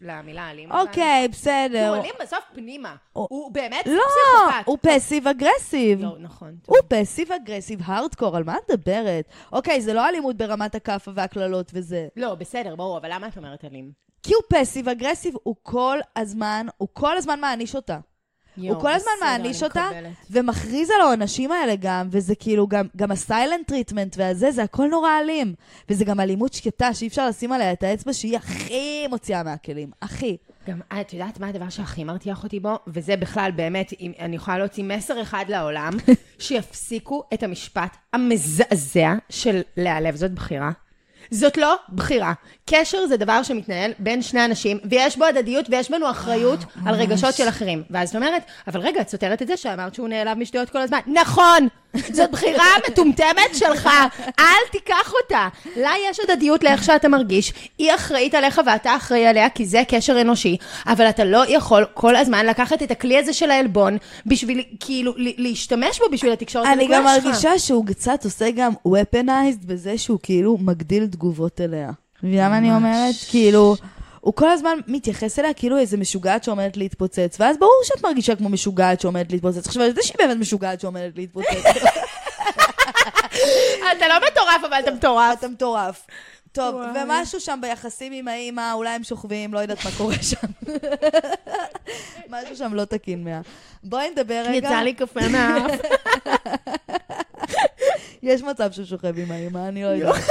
למילה 0.00 0.50
אלים. 0.50 0.72
אוקיי, 0.72 1.20
הוא 1.22 1.30
בסדר. 1.30 1.94
אלים 2.00 2.14
בסוף 2.22 2.44
פנימה. 2.54 2.96
הוא- 3.12 3.26
הוא 3.30 3.52
באמת 3.52 3.86
לא, 3.86 3.92
פסיכופת. 3.92 4.66
הוא 4.66 4.78
פסיב 4.82 5.28
אגרסיב. 5.28 6.02
לא, 6.02 6.16
נכון. 6.18 6.56
הוא 6.66 6.76
פסיב 6.88 7.32
אגרסיב, 7.32 7.80
הארדקור, 7.84 8.36
על 8.36 8.44
מה 8.44 8.56
את 8.56 8.70
מדברת? 8.70 9.24
אוקיי, 9.52 9.80
זה 9.80 9.92
לא 9.94 10.08
אלימות 10.08 10.36
ברמת 10.36 10.74
הכאפה 10.74 11.10
והקללות 11.14 11.70
וזה. 11.74 12.08
לא, 12.16 12.34
בסדר, 12.34 12.76
ברור, 12.76 12.98
אבל 12.98 13.08
למה 13.14 13.28
את 13.28 13.36
אומרת 13.36 13.64
אלים? 13.64 13.92
כי 14.22 14.34
הוא 14.34 14.42
passive 14.48 14.88
aggressive, 14.88 15.34
הוא 15.42 15.54
כל 15.62 15.98
הזמן, 16.16 16.66
הוא 16.76 16.88
כל 16.92 17.16
הזמן 17.16 17.40
מעניש 17.40 17.74
אותה. 17.76 17.98
הוא 18.58 18.80
כל 18.80 18.92
הזמן 18.92 19.12
מעניש 19.20 19.62
אותה, 19.62 19.88
ומכריז 20.30 20.90
על 20.90 21.00
העונשים 21.00 21.52
האלה 21.52 21.74
גם, 21.80 22.08
וזה 22.10 22.34
כאילו 22.34 22.66
גם, 22.66 22.86
גם 22.96 23.10
ה 23.10 23.18
silent 23.18 23.68
treatment 23.68 24.16
והזה, 24.18 24.50
זה 24.50 24.62
הכל 24.62 24.88
נורא 24.88 25.10
אלים. 25.20 25.54
וזה 25.88 26.04
גם 26.04 26.20
אלימות 26.20 26.52
שקטה, 26.52 26.94
שאי 26.94 27.06
אפשר 27.06 27.28
לשים 27.28 27.52
עליה 27.52 27.72
את 27.72 27.82
האצבע 27.82 28.12
שהיא 28.12 28.36
הכי 28.36 29.06
מוציאה 29.10 29.42
מהכלים. 29.42 29.90
הכי. 30.02 30.36
גם 30.68 30.80
את 31.00 31.12
יודעת 31.12 31.40
מה 31.40 31.48
הדבר 31.48 31.68
שהכי 31.68 32.04
מרתיח 32.04 32.44
אותי 32.44 32.60
בו? 32.60 32.78
וזה 32.86 33.16
בכלל, 33.16 33.50
באמת, 33.56 33.92
אם 34.00 34.12
אני 34.18 34.36
יכולה 34.36 34.58
להוציא 34.58 34.84
מסר 34.84 35.22
אחד 35.22 35.44
לעולם, 35.48 35.92
שיפסיקו 36.38 37.22
את 37.34 37.42
המשפט 37.42 37.96
המזעזע 38.12 39.14
של 39.30 39.60
להיעלב. 39.76 40.16
זאת 40.16 40.32
בחירה. 40.32 40.70
זאת 41.30 41.56
לא 41.56 41.76
בחירה. 41.94 42.32
קשר 42.66 43.06
זה 43.06 43.16
דבר 43.16 43.42
שמתנהל 43.42 43.92
בין 43.98 44.22
שני 44.22 44.44
אנשים, 44.44 44.78
ויש 44.90 45.16
בו 45.16 45.24
הדדיות 45.24 45.66
ויש 45.70 45.90
בנו 45.90 46.10
אחריות 46.10 46.60
על 46.86 46.94
רגשות 46.94 47.34
של 47.34 47.48
אחרים. 47.48 47.82
ואז 47.90 48.08
את 48.08 48.16
אומרת, 48.16 48.42
אבל 48.66 48.80
רגע, 48.80 49.00
את 49.00 49.08
סותרת 49.08 49.42
את 49.42 49.46
זה 49.46 49.56
שאמרת 49.56 49.94
שהוא 49.94 50.08
נעלב 50.08 50.38
משטויות 50.38 50.70
כל 50.70 50.78
הזמן. 50.78 50.98
נכון! 51.06 51.68
זאת 52.12 52.30
בחירה 52.30 52.64
מטומטמת 52.88 53.54
שלך, 53.54 53.88
אל 54.38 54.68
תיקח 54.72 55.12
אותה. 55.22 55.48
לה 55.76 55.90
יש 56.10 56.20
הדדיות 56.20 56.64
לאיך 56.64 56.84
שאתה 56.84 57.08
מרגיש, 57.08 57.52
היא 57.78 57.94
אחראית 57.94 58.34
עליך 58.34 58.60
ואתה 58.66 58.96
אחראי 58.96 59.26
עליה, 59.26 59.50
כי 59.50 59.66
זה 59.66 59.82
קשר 59.88 60.20
אנושי, 60.20 60.56
אבל 60.86 61.08
אתה 61.08 61.24
לא 61.24 61.44
יכול 61.48 61.86
כל 61.94 62.16
הזמן 62.16 62.46
לקחת 62.46 62.82
את 62.82 62.90
הכלי 62.90 63.18
הזה 63.18 63.32
של 63.32 63.50
העלבון, 63.50 63.96
בשביל 64.26 64.62
כאילו 64.80 65.12
להשתמש 65.16 65.98
בו 65.98 66.04
בשביל 66.12 66.32
התקשורת 66.32 66.66
אני 66.66 66.88
גם 66.90 67.04
שלך. 67.14 67.24
מרגישה 67.24 67.58
שהוא 67.58 67.86
קצת 67.86 68.24
עושה 68.24 68.50
גם 68.50 68.72
weaponized 68.88 69.66
בזה 69.66 69.98
שהוא 69.98 70.18
כאילו 70.22 70.58
מגדיל 70.60 71.06
תגובות 71.06 71.60
אליה. 71.60 71.90
מבינה 72.22 72.48
מה 72.48 72.58
אני 72.58 72.72
אומרת? 72.74 73.14
כאילו, 73.30 73.76
הוא 74.28 74.34
כל 74.34 74.50
הזמן 74.50 74.78
מתייחס 74.86 75.38
אליה 75.38 75.54
כאילו 75.54 75.78
איזה 75.78 75.96
משוגעת 75.96 76.44
שעומדת 76.44 76.76
להתפוצץ, 76.76 77.36
ואז 77.40 77.58
ברור 77.58 77.80
שאת 77.84 78.02
מרגישה 78.02 78.36
כמו 78.36 78.48
משוגעת 78.48 79.00
שעומדת 79.00 79.32
להתפוצץ. 79.32 79.66
עכשיו, 79.66 79.82
אני 79.82 79.88
יודעת 79.88 80.04
שהיא 80.04 80.16
באמת 80.18 80.36
משוגעת 80.36 80.80
שעומדת 80.80 81.16
להתפוצץ. 81.16 81.64
אתה 83.96 84.08
לא 84.08 84.14
מטורף, 84.30 84.64
אבל 84.68 84.78
אתה 84.78 84.90
מטורף. 84.90 85.38
אתה 85.38 85.48
מטורף. 85.48 86.06
טוב, 86.52 86.74
וואי. 86.74 86.86
ומשהו 87.04 87.40
שם 87.40 87.58
ביחסים 87.62 88.12
עם 88.12 88.28
האימא, 88.28 88.72
אולי 88.72 88.90
הם 88.90 89.04
שוכבים, 89.04 89.54
לא 89.54 89.58
יודעת 89.58 89.84
מה 89.84 89.90
קורה 89.96 90.14
שם. 90.22 90.46
משהו 92.28 92.56
שם 92.56 92.74
לא 92.74 92.84
תקין 92.84 93.24
מה. 93.24 93.40
בואי 93.84 94.10
נדבר 94.10 94.42
רגע. 94.46 94.68
יצא 94.68 94.80
לי 94.80 94.94
קפה 94.94 95.28
מהאף. 95.28 95.80
יש 98.22 98.42
מצב 98.42 98.72
שהוא 98.72 98.86
שוכב 98.86 99.18
עם 99.18 99.30
האימא, 99.32 99.68
אני 99.68 99.84
לא 99.84 99.88
יודעת. 99.88 100.24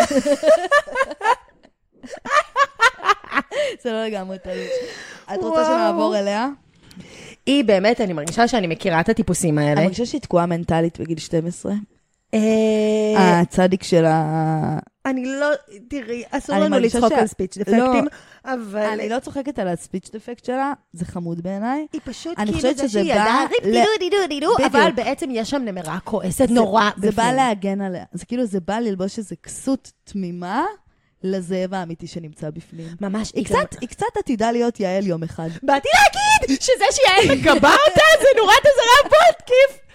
זה 3.84 3.91
לא 3.91 4.05
לגמרי 4.05 4.38
תלוי. 4.39 4.67
את 5.34 5.39
רוצה. 5.43 5.65
שנעבור 5.65 6.17
אליה? 6.19 6.47
היא 7.45 7.63
באמת, 7.63 8.01
אני 8.01 8.13
מרגישה 8.13 8.47
שאני 8.47 8.67
מכירה 8.67 8.99
את 8.99 9.09
הטיפוסים 9.09 9.57
האלה. 9.57 9.71
אני 9.73 9.81
מרגישה 9.81 10.05
שהיא 10.05 10.21
תקועה 10.21 10.45
מנטלית 10.45 10.99
בגיל 10.99 11.17
12. 11.17 11.73
אה, 12.34 13.39
הצדיק 13.39 13.84
של 13.84 14.05
ה... 14.05 14.79
אני 15.05 15.25
לא, 15.25 15.47
תראי, 15.89 16.23
אסור 16.31 16.55
לנו 16.55 16.79
לצחוק 16.79 17.11
על 17.11 17.27
ספיץ' 17.27 17.57
דפקטים, 17.57 18.05
לא. 18.45 18.53
אבל 18.53 18.79
אני 18.85 19.09
לא 19.09 19.19
צוחקת 19.19 19.59
על 19.59 19.67
הספיץ' 19.67 20.09
דפקט 20.13 20.45
שלה, 20.45 20.73
זה 20.93 21.05
חמוד 21.05 21.41
בעיניי. 21.43 21.88
היא 21.93 22.01
פשוט 22.03 22.38
כאילו 22.38 22.53
חושבת 22.53 22.77
זה 22.77 22.89
שהיא 22.89 23.13
ל- 23.13 23.17
ריפ 23.49 23.63
דידו 23.63 23.89
דידו 23.99 24.17
דידו. 24.29 24.51
אבל 24.65 24.91
בעצם 24.95 25.29
יש 25.31 25.49
שם 25.49 25.61
נמרה 25.65 25.99
כועסת 26.03 26.49
נורא 26.49 26.89
זה 26.97 27.11
בא. 27.11 27.31
להגן 27.31 27.81
עליה. 27.81 28.03
זה 28.13 28.25
כאילו, 28.25 28.45
זה 28.45 28.59
בא 28.59 28.79
ללבוש 28.79 29.17
איזה 29.17 29.35
כסות 29.35 29.91
תמימה 30.03 30.65
לזאב 31.23 31.73
האמיתי 31.73 32.07
שנמצא 32.07 32.49
בפנים. 32.49 32.88
ממש, 33.02 33.31
היא 33.35 33.45
קצת, 33.45 33.76
היא 33.81 33.89
קצת 33.89 34.18
עתידה 34.19 34.52
להיות 34.52 34.80
יעל 34.80 35.07
יום 35.07 35.23
אחד. 35.23 35.49
באתי 35.64 35.88
להגיד 35.94 36.27
שזה 36.45 36.85
שיעל 36.91 37.26
מגבה 37.35 37.72
אותה 37.88 38.01
זה 38.22 38.27
נורת 38.38 38.65
אזהרה 38.65 39.03
בוטקיף. 39.03 39.88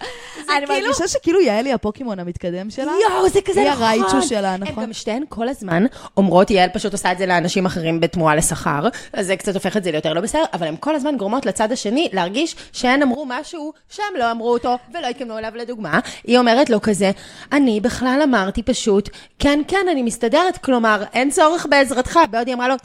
אני 0.57 0.67
כאילו... 0.67 0.81
מרגישה 0.81 1.07
שכאילו 1.07 1.41
יעל 1.41 1.65
היא 1.65 1.73
הפוקימון 1.73 2.19
המתקדם 2.19 2.69
שלה. 2.69 2.91
יואו, 3.09 3.29
זה 3.29 3.41
כזה 3.41 3.61
היא 3.61 3.69
נכון. 3.69 3.83
הרייצ'ו 3.83 4.21
שלה, 4.21 4.53
הן 4.53 4.63
נכון? 4.63 4.83
גם 4.83 4.93
שתיהן 4.93 5.23
כל 5.29 5.49
הזמן 5.49 5.85
אומרות, 6.17 6.51
יעל 6.51 6.69
פשוט 6.73 6.93
עושה 6.93 7.11
את 7.11 7.17
זה 7.17 7.25
לאנשים 7.25 7.65
אחרים 7.65 7.99
בתמורה 7.99 8.35
לשכר, 8.35 8.87
אז 9.13 9.27
זה 9.27 9.35
קצת 9.35 9.55
הופך 9.55 9.77
את 9.77 9.83
זה 9.83 9.91
ליותר 9.91 10.13
לא 10.13 10.21
בסדר, 10.21 10.43
אבל 10.53 10.67
הן 10.67 10.75
כל 10.79 10.95
הזמן 10.95 11.17
גורמות 11.17 11.45
לצד 11.45 11.71
השני 11.71 12.09
להרגיש 12.13 12.55
שהן 12.71 13.01
אמרו 13.01 13.25
משהו 13.27 13.73
שהם 13.89 14.05
לא 14.19 14.31
אמרו 14.31 14.53
אותו 14.53 14.77
ולא 14.93 15.07
התכוונו 15.07 15.37
אליו 15.37 15.51
לדוגמה. 15.55 15.99
היא 16.23 16.37
אומרת 16.37 16.69
לו 16.69 16.81
כזה, 16.81 17.11
אני 17.51 17.79
בכלל 17.79 18.19
אמרתי 18.23 18.63
פשוט, 18.63 19.09
כן, 19.39 19.61
כן, 19.67 19.85
אני 19.91 20.01
מסתדרת, 20.01 20.57
כלומר, 20.57 21.03
אין 21.13 21.31
צורך 21.31 21.65
בעזרתך, 21.69 22.19
בעוד 22.31 22.47
היא 22.47 22.55
אמרה 22.55 22.67
לו, 22.67 22.75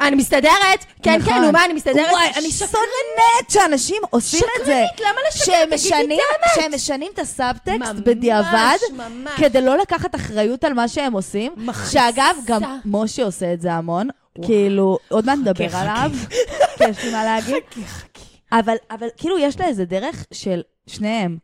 אני 0.00 0.16
מסתדרת, 0.16 0.84
כן, 1.02 1.18
נכון. 1.18 1.32
כן, 1.32 1.42
נו 1.42 1.52
מה, 1.52 1.64
אני 1.64 1.72
מסתדרת. 1.72 2.10
וואי, 2.10 2.30
אני 2.36 2.50
שונאת 2.50 3.50
שאנשים 3.50 4.02
עושים 4.10 4.40
את 4.60 4.66
זה. 4.66 4.82
שקרנית, 4.94 5.00
למה 5.00 5.20
לשקר? 5.28 5.76
תגידי 5.76 6.14
את 6.14 6.20
האמת. 6.42 6.50
שהם 6.54 6.74
משנים 6.74 7.10
את 7.14 7.18
הסאבטקסט 7.18 7.78
ממש, 7.78 8.00
בדיעבד, 8.04 8.76
ממש. 8.92 9.32
כדי 9.36 9.60
לא 9.60 9.78
לקחת 9.78 10.14
אחריות 10.14 10.64
על 10.64 10.72
מה 10.74 10.88
שהם 10.88 11.12
עושים. 11.12 11.52
מכעיסה. 11.56 11.90
שאגב, 11.90 12.36
גם 12.44 12.62
משה 12.84 13.24
עושה 13.24 13.52
את 13.52 13.60
זה 13.60 13.72
המון. 13.72 14.08
כאילו, 14.44 14.98
עוד 15.08 15.26
מעט 15.26 15.38
נדבר 15.38 15.68
חכי. 15.68 15.76
עליו, 15.76 16.10
כי 16.78 16.84
יש 16.84 17.04
לי 17.04 17.12
מה 17.12 17.24
להגיד. 17.24 17.62
אבל, 18.52 18.74
אבל 18.90 19.06
כאילו, 19.16 19.38
יש 19.38 19.60
לה 19.60 19.66
איזה 19.66 19.84
דרך 19.84 20.26
של 20.32 20.62
שניהם. 20.86 21.38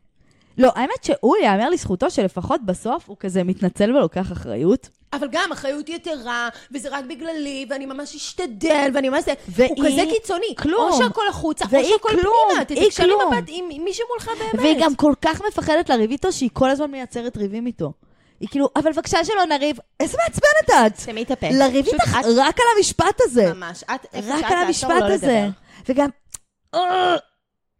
לא, 0.57 0.71
האמת 0.75 1.03
שהוא, 1.03 1.35
יאמר 1.43 1.69
לזכותו 1.69 2.09
שלפחות 2.09 2.61
בסוף 2.65 3.03
הוא 3.09 3.17
כזה 3.19 3.43
מתנצל 3.43 3.95
ולוקח 3.95 4.31
אחריות. 4.31 4.89
אבל 5.15 5.27
גם 5.31 5.51
אחריות 5.51 5.89
יתרה, 5.89 6.49
וזה 6.71 6.89
רק 6.91 7.05
בגללי, 7.05 7.65
ואני 7.69 7.85
ממש 7.85 8.15
אשתדל, 8.15 8.89
ואני 8.93 9.09
ממש 9.09 9.23
זה. 9.47 9.65
הוא 9.69 9.85
כזה 9.85 10.01
קיצוני. 10.13 10.55
כלום. 10.57 10.91
או 10.91 10.97
שהכל 10.97 11.27
החוצה, 11.29 11.65
או 11.65 11.69
שהכל. 11.69 12.09
פנימה. 12.09 12.65
תתקשרי. 12.65 13.13
מבט 13.15 13.43
עם 13.47 13.83
מי 13.83 13.93
שמולך 13.93 14.29
באמת. 14.39 14.63
והיא 14.63 14.77
גם 14.79 14.95
כל 14.95 15.13
כך 15.21 15.41
מפחדת 15.47 15.89
לריב 15.89 16.11
איתו, 16.11 16.31
שהיא 16.31 16.49
כל 16.53 16.69
הזמן 16.69 16.91
מייצרת 16.91 17.37
ריבים 17.37 17.65
איתו. 17.65 17.93
היא 18.39 18.49
כאילו, 18.49 18.69
אבל 18.75 18.91
בבקשה 18.91 19.25
שלא 19.25 19.45
נריב. 19.45 19.77
איזה 19.99 20.17
מעצבנת 20.23 20.93
את! 20.93 21.05
תמי 21.05 21.23
את 21.23 21.31
הפה. 21.31 21.47
לריב 21.51 21.85
איתך 21.85 22.15
רק 22.37 22.59
על 22.59 22.65
המשפט 22.77 23.21
הזה. 23.21 23.53
ממש. 23.53 23.83
את 23.83 24.05
רק 24.27 24.51
על 24.51 24.57
המשפט 24.57 25.01
לא 25.01 25.13
הזה. 25.13 25.47
וגם... 25.89 26.09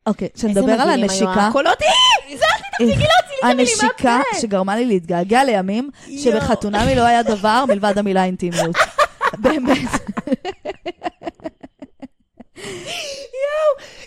אה. 0.07 0.11
אוקיי, 0.11 0.27
איזה 0.33 0.47
כשנדבר 0.47 0.71
על 0.71 0.77
מדהים 0.77 0.89
היו 0.89 1.03
הנשיקה, 1.03 1.47
הקולות. 1.47 1.81
אי! 1.81 2.37
זכי, 2.37 2.45
תפסיקי 2.71 2.85
להוציא 2.87 3.05
לי 3.31 3.39
את 3.39 3.43
המילים 3.43 3.59
הנשיקה 3.59 4.17
מהפה. 4.17 4.41
שגרמה 4.41 4.75
לי 4.75 4.85
להתגעגע 4.85 5.43
לימים. 5.43 5.89
שבחתונמי 6.17 6.95
לא 6.95 7.01
היה 7.01 7.23
דבר 7.23 7.65
מלבד 7.67 7.97
המילה 7.97 8.23
אינטימיות. 8.23 8.75
באמת. 9.43 9.89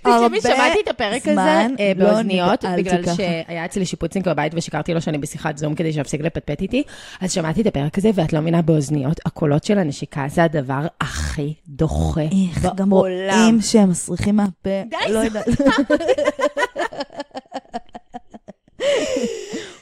תקשיבי, 0.03 0.25
הרבה 0.25 0.41
שמעתי 0.41 0.81
את 0.81 0.89
הפרק 0.89 1.29
הזה 1.29 1.41
אה, 1.41 1.67
לא 1.97 2.07
באוזניות, 2.07 2.65
בגלל. 2.79 3.15
שהיה 3.17 3.65
אצלי 3.65 3.87
שיפוצניק 3.87 4.29
בבית 4.29 4.53
ושיקרתי 4.57 4.95
לו 4.95 5.01
שאני 5.01 5.19
בשיחת 5.19 5.59
זום 5.59 5.75
כדי 5.75 5.93
שיפסיק 5.93 6.21
לפטפט 6.21 6.61
איתי, 6.63 6.83
אז 7.21 7.33
שמעתי 7.33 7.61
את 7.61 7.67
הפרק 7.67 7.99
הזה, 7.99 8.11
ואת 8.15 8.33
לא 8.33 8.41
מבינה, 8.41 8.63
באוזניות, 8.63 9.21
הקולות 9.27 9.65
של 9.65 9.79
הנשיקה 9.79 10.25
זה 10.29 10.45
הדבר 10.45 10.87
הכי 11.01 11.55
דוחה 11.69 12.21
איך, 12.21 12.67
גם 12.77 12.91
בעולם. 12.91 13.41
רואים 13.41 13.61
שהם 13.61 13.91
מסריחים 13.91 14.37
מהפה. 14.37 14.71
די, 14.91 15.13
לא 15.13 15.19
יודעת. 15.19 15.47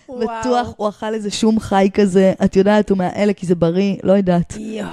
בטוח 0.08 0.74
הוא 0.76 0.88
אכל 0.88 1.14
איזה 1.14 1.30
שום 1.30 1.60
חי 1.60 1.88
כזה, 1.94 2.32
את 2.44 2.56
יודעת, 2.56 2.90
הוא 2.90 2.98
מהאלה 2.98 3.32
כי 3.32 3.46
זה 3.46 3.54
בריא, 3.54 3.96
לא 4.02 4.12
יודעת. 4.12 4.56
יואו, 4.56 4.88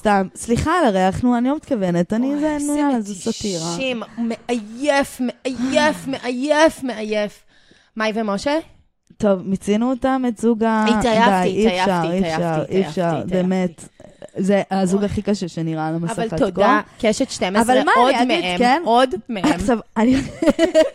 סתם, 0.00 0.26
סליחה 0.34 0.78
על 0.78 0.84
הריח, 0.84 1.22
נו, 1.22 1.38
אני 1.38 1.48
לא 1.48 1.56
מתכוונת, 1.56 2.12
אני 2.12 2.26
אוי, 2.26 2.40
זה, 2.40 2.48
נו 2.48 2.54
איזה 2.54 2.78
יאללה, 2.78 3.00
זה 3.00 3.14
סאטירה. 3.14 3.70
מתישים, 3.76 4.02
מעייף, 4.18 5.20
מעייף, 5.20 6.06
מעייף, 6.06 6.82
מעייף. 6.82 7.44
מאי 7.96 8.12
ומשה? 8.14 8.58
טוב, 9.16 9.42
מיצינו 9.42 9.90
אותם, 9.90 10.22
את 10.28 10.38
זוג 10.38 10.64
ה... 10.64 10.84
התעייפתי, 10.84 11.66
התעייפתי, 11.66 12.18
התעייפתי, 12.18 12.72
אי 12.72 12.86
אפשר. 12.86 13.22
באמת. 13.26 13.88
זה 14.36 14.62
הזוג 14.70 15.04
הכי 15.04 15.22
קשה 15.22 15.48
שנראה 15.48 15.88
על 15.88 15.94
המסך 15.94 16.12
אבל 16.12 16.22
עד 16.22 16.30
כה. 16.30 16.36
תודה, 16.36 16.80
קשת 17.00 17.30
12, 17.30 17.62
אבל 17.62 17.84
מה 17.84 17.92
עוד 17.96 18.24
מהם, 18.24 18.58
כן? 18.58 18.82
עוד 18.84 19.14
מהם. 19.28 19.44
עכשיו, 19.44 19.78
אני... 19.96 20.16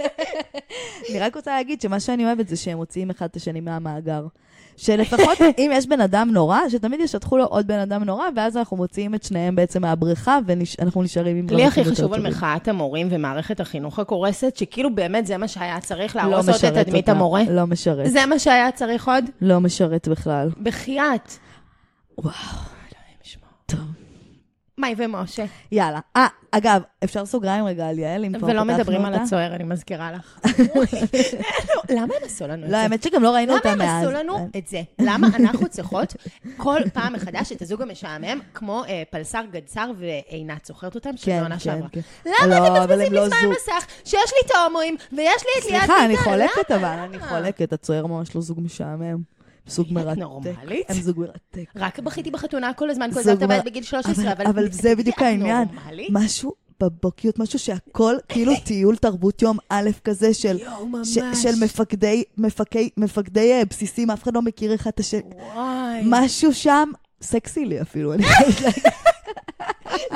אני 1.09 1.19
רק 1.19 1.35
רוצה 1.35 1.55
להגיד 1.55 1.81
שמה 1.81 1.99
שאני 1.99 2.25
אוהבת 2.25 2.47
זה 2.47 2.55
שהם 2.55 2.77
מוציאים 2.77 3.09
אחד 3.09 3.25
את 3.25 3.35
השני 3.35 3.61
מהמאגר. 3.61 4.25
שלפחות 4.77 5.37
אם 5.57 5.71
יש 5.73 5.87
בן 5.87 6.01
אדם 6.01 6.29
נורא, 6.31 6.59
שתמיד 6.69 6.99
ישטחו 6.99 7.37
לו 7.37 7.45
עוד 7.45 7.67
בן 7.67 7.79
אדם 7.79 8.03
נורא, 8.03 8.25
ואז 8.35 8.57
אנחנו 8.57 8.77
מוציאים 8.77 9.15
את 9.15 9.23
שניהם 9.23 9.55
בעצם 9.55 9.81
מהבריכה, 9.81 10.39
ואנחנו 10.45 11.03
נשארים 11.03 11.37
עם 11.37 11.47
לי 11.49 11.65
הכי 11.65 11.85
חשוב 11.85 12.13
על. 12.13 12.27
מחאת 12.27 12.67
המורים 12.67 13.07
ומערכת 13.11 13.59
החינוך 13.59 13.99
הקורסת, 13.99 14.55
שכאילו 14.55 14.95
באמת 14.95 15.27
זה 15.27 15.37
מה 15.37 15.47
שהיה 15.47 15.79
צריך 15.79 16.15
לא 16.15 16.21
להרוס 16.21 16.49
עוד 16.49 16.77
את 16.77 16.85
תדמית. 16.87 17.09
המורה. 17.09 17.41
לא 17.49 17.67
משרת. 17.67 18.11
זה 18.11 18.25
מה 18.25 18.39
שהיה 18.39 18.71
צריך 18.71 19.07
עוד? 19.07 19.25
לא 19.41 19.59
משרת 19.59 20.07
בכלל. 20.07 20.49
בחייאת. 20.63 21.31
וואו. 22.17 22.33
טוב. 23.65 24.04
מאי 24.77 24.95
ומשה. 24.97 25.45
יאללה. 25.71 25.99
אה, 26.15 26.27
אגב, 26.51 26.81
אפשר 27.03 27.25
סוגריים 27.25 27.65
רגע 27.65 27.87
על 27.87 27.99
יעל, 27.99 28.25
אם 28.25 28.37
כבר 28.37 28.47
ולא 28.47 28.61
פתחנו 28.61 28.73
מדברים 28.73 29.05
על 29.05 29.13
אותה? 29.13 29.23
הצוער, 29.23 29.55
אני 29.55 29.63
מזכירה 29.63 30.11
לך. 30.11 30.39
למה 31.95 32.13
הם 32.19 32.25
עשו 32.25 32.47
לנו 32.47 32.65
את 32.65 32.69
לא, 32.71 32.77
זה? 32.77 32.77
האמת 32.77 33.03
שגם 33.03 33.23
לא 33.23 33.29
ראינו 33.33 33.51
למה 33.51 33.57
אותה 33.57 33.71
הם 33.71 33.77
מאז. 33.77 34.07
עשו 34.07 34.11
לנו 34.11 34.49
את 34.57 34.67
זה? 34.67 34.81
למה 35.01 35.27
אנחנו 35.35 35.69
צריכות 35.69 36.13
כל 36.57 36.79
פעם 36.93 37.13
מחדש 37.13 37.51
את 37.51 37.61
הזוג 37.61 37.81
המשעמם, 37.81 38.39
כמו 38.53 38.83
אה, 38.87 39.03
פלסר 39.09 39.41
גדסר 39.51 39.91
ועינת, 39.97 40.65
זוכרת 40.65 40.95
אותם? 40.95 41.17
של 41.17 41.25
כן, 41.25 41.37
העונה 41.39 41.55
כן, 41.55 41.59
שעברה. 41.59 41.87
כן. 41.91 42.01
למה 42.25 42.47
לא, 42.59 42.67
אתם 42.67 42.75
אבל 42.75 42.83
מבזבזים 42.85 43.05
הם 43.07 43.13
לי 43.13 43.19
לא 43.19 43.27
זמן. 43.29 43.37
מסך? 43.51 43.85
שיש 44.05 44.15
לי 44.15 44.45
את 44.45 44.51
ההומואים, 44.55 44.95
ויש 45.11 45.17
לי 45.19 45.59
את 45.59 45.71
ליאת 45.71 45.83
סליחה, 45.85 46.05
אני 46.05 46.17
חולקת 46.17 46.69
למה? 46.71 46.93
אבל, 46.93 46.99
אני 47.03 47.19
חולקת. 47.19 47.73
הצוער 47.73 48.05
ממש 48.07 48.35
לא 48.35 48.41
זוג 48.41 48.59
משעמם. 48.61 49.34
את 49.81 49.91
מרתק. 49.91 50.17
נורמלית? 50.17 50.89
הם 50.89 50.95
זוג 51.01 51.19
מרתק. 51.19 51.69
רק 51.75 51.99
בכיתי 51.99 52.31
בחתונה 52.31 52.73
כל 52.73 52.89
הזמן, 52.89 53.09
כל 53.13 53.21
זוג 53.21 53.33
זאת 53.33 53.41
הבית 53.41 53.63
בגיל 53.65 53.83
13, 53.83 54.31
אבל- 54.31 54.45
אבל... 54.47 54.71
זה 54.71 54.95
בדיוק 54.95 55.17
את 55.17 55.21
העניין. 55.21 55.67
משהו 56.09 56.53
בבוקיות, 56.79 57.39
משהו 57.39 57.59
שהכל 57.59 58.15
כאילו 58.29 58.53
טיול 58.65 58.95
תרבות 58.95 59.41
יום 59.41 59.57
א' 59.69 59.89
כזה 60.03 60.33
של... 60.33 60.59
יואו, 60.59 60.85
ממש. 60.87 61.07
ש- 61.07 61.43
של 61.43 61.63
מפקדי, 61.63 62.23
מפקדי, 62.37 62.89
מפקדי 62.97 63.51
אה, 63.53 63.65
בסיסים, 63.65 64.11
אף 64.11 64.23
אחד 64.23 64.35
לא 64.35 64.41
מכיר 64.41 64.75
אחד 64.75 64.89
את 64.93 64.99
השני. 64.99 65.21
וואי. 65.55 66.01
משהו 66.05 66.53
שם 66.53 66.89
סקסי 67.21 67.65
לי 67.65 67.81
אפילו, 67.81 68.13
אני 68.13 68.23
חייבת 68.23 68.61
להגיד. 68.61 68.83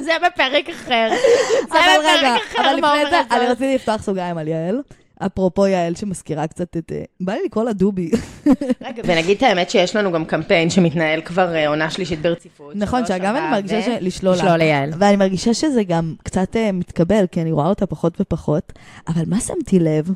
זה 0.03 0.11
בפרק 0.27 0.69
אחר. 0.69 1.09
זה 1.71 1.79
בפרק 1.99 2.41
אחר 2.51 2.61
אבל 2.61 2.69
לפני 2.69 2.81
בעומר 2.81 3.09
זה. 3.09 3.21
אני 3.35 3.45
רציתי 3.47 3.75
לפתוח 3.75 4.01
סוגריים 4.03 4.37
על 4.37 4.47
יעל. 4.47 4.81
אפרופו 5.25 5.67
יעל 5.67 5.95
שמזכירה 5.95 6.47
קצת 6.47 6.77
את... 6.77 6.91
אה, 6.91 7.03
בא 7.19 7.33
לי 7.33 7.39
לקרוא 7.45 7.63
לה 7.63 7.73
דובי. 7.73 8.11
רגע, 8.87 9.03
ונגיד 9.05 9.37
את 9.37 9.43
האמת 9.43 9.69
שיש 9.69 9.95
לנו 9.95 10.11
גם 10.11 10.25
קמפיין 10.25 10.69
שמתנהל 10.69 11.21
כבר 11.21 11.55
אה, 11.55 11.67
עונה 11.67 11.89
שלישית 11.89 12.21
ברציפות. 12.21 12.75
נכון, 12.75 13.05
שאגב 13.05 13.35
אני 13.35 13.51
מרגישה 13.51 13.79
ו- 13.79 13.83
של... 13.83 13.97
לשלול 14.01 14.35
לה. 14.35 14.43
לשלול 14.43 14.57
ליעל. 14.57 14.89
ואני 14.99 15.15
מרגישה 15.15 15.53
שזה 15.53 15.83
גם 15.83 16.15
קצת 16.23 16.55
אה, 16.55 16.71
מתקבל, 16.71 17.25
כי 17.31 17.41
אני 17.41 17.51
רואה 17.51 17.67
אותה 17.67 17.85
פחות 17.85 18.21
ופחות. 18.21 18.73
אבל 19.07 19.23
מה 19.27 19.39
שמתי 19.39 19.79
לב? 19.79 20.09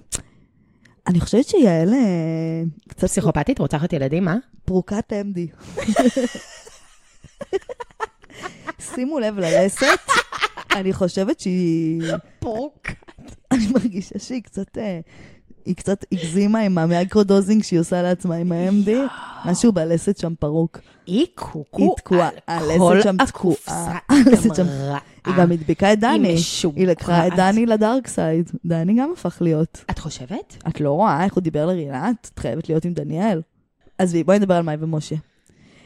אני 1.07 1.19
חושבת 1.19 1.47
שיעל 1.47 1.93
אה, 1.93 2.63
קצת 2.89 3.03
פסיכופתית, 3.03 3.59
רוצחת 3.59 3.93
ילדים, 3.93 4.25
מה? 4.25 4.35
פרוקת 4.65 5.13
MD. 5.13 5.39
שימו 8.95 9.19
לב 9.19 9.39
ללסת, 9.39 9.85
אני 10.75 10.93
חושבת 10.93 11.39
שהיא... 11.39 12.01
פרוק. 12.39 12.87
אני 13.51 13.67
מרגישה 13.73 14.19
שהיא 14.19 14.43
קצת... 14.43 14.77
אה, 14.77 14.99
היא 15.65 15.75
קצת 15.75 16.05
הגזימה 16.11 16.59
עם 16.59 16.77
ה 16.77 16.85
microdosing 16.85 17.63
שהיא 17.63 17.79
עושה 17.79 18.01
לעצמה 18.01 18.35
עם 18.35 18.51
ה-MD, 18.51 18.89
משהו 19.45 19.71
בלסת 19.71 20.17
שם 20.17 20.33
פרוק. 20.39 20.79
היא 21.07 21.25
קוקו 21.35 21.81
היא 21.83 21.89
תקועה, 21.97 22.29
על 22.47 22.63
הלסת 22.63 22.77
כל 22.79 23.01
שם 23.01 23.15
תקועה. 23.25 23.53
הקופסה. 23.55 23.91
הלסת 24.09 24.55
שם- 24.55 24.65
רעה. 24.67 24.99
היא 25.25 25.33
גם 25.37 25.51
הדביקה 25.51 25.93
את 25.93 25.99
דני. 25.99 26.33
משוגעת. 26.33 26.77
היא 26.77 26.87
לקחה 26.87 27.27
את 27.27 27.33
דני 27.35 27.65
ל 27.65 27.74
dark 27.74 28.07
side. 28.07 28.51
דני 28.65 28.93
גם 28.93 29.11
הפך 29.13 29.37
להיות. 29.41 29.85
את 29.91 29.99
חושבת? 29.99 30.57
את 30.67 30.81
לא 30.81 30.91
רואה 30.91 31.23
איך 31.23 31.33
הוא 31.33 31.41
דיבר 31.43 31.65
לרינת? 31.65 32.29
את 32.33 32.39
חייבת 32.39 32.69
להיות 32.69 32.85
עם 32.85 32.93
דניאל. 32.93 33.41
עזבי, 33.97 34.23
בואי 34.23 34.39
נדבר 34.39 34.53
על 34.53 34.63
מאי 34.63 34.75
ומשה. 34.79 35.15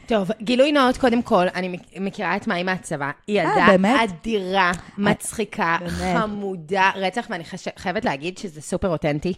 טוב, 0.08 0.30
גילוי 0.42 0.72
נאות 0.72 0.98
קודם 0.98 1.22
כל, 1.22 1.46
אני 1.56 1.68
מכ- 1.78 2.00
מכירה 2.00 2.36
את 2.36 2.48
מאי 2.48 2.64
מהצבא. 2.64 3.12
היא 3.28 3.42
אה, 3.42 3.44
ילדה? 3.78 4.04
אדירה, 4.04 4.72
מצחיקה, 4.98 5.78
באמת. 5.80 6.18
חמודה, 6.18 6.92
רצח, 6.96 7.28
ואני 7.30 7.44
חש- 7.46 7.68
חייבת 7.78 8.06
להגיד 8.06 8.38
שזה 8.38 8.62
סופר 8.62 8.88
אותנטי. 8.90 9.34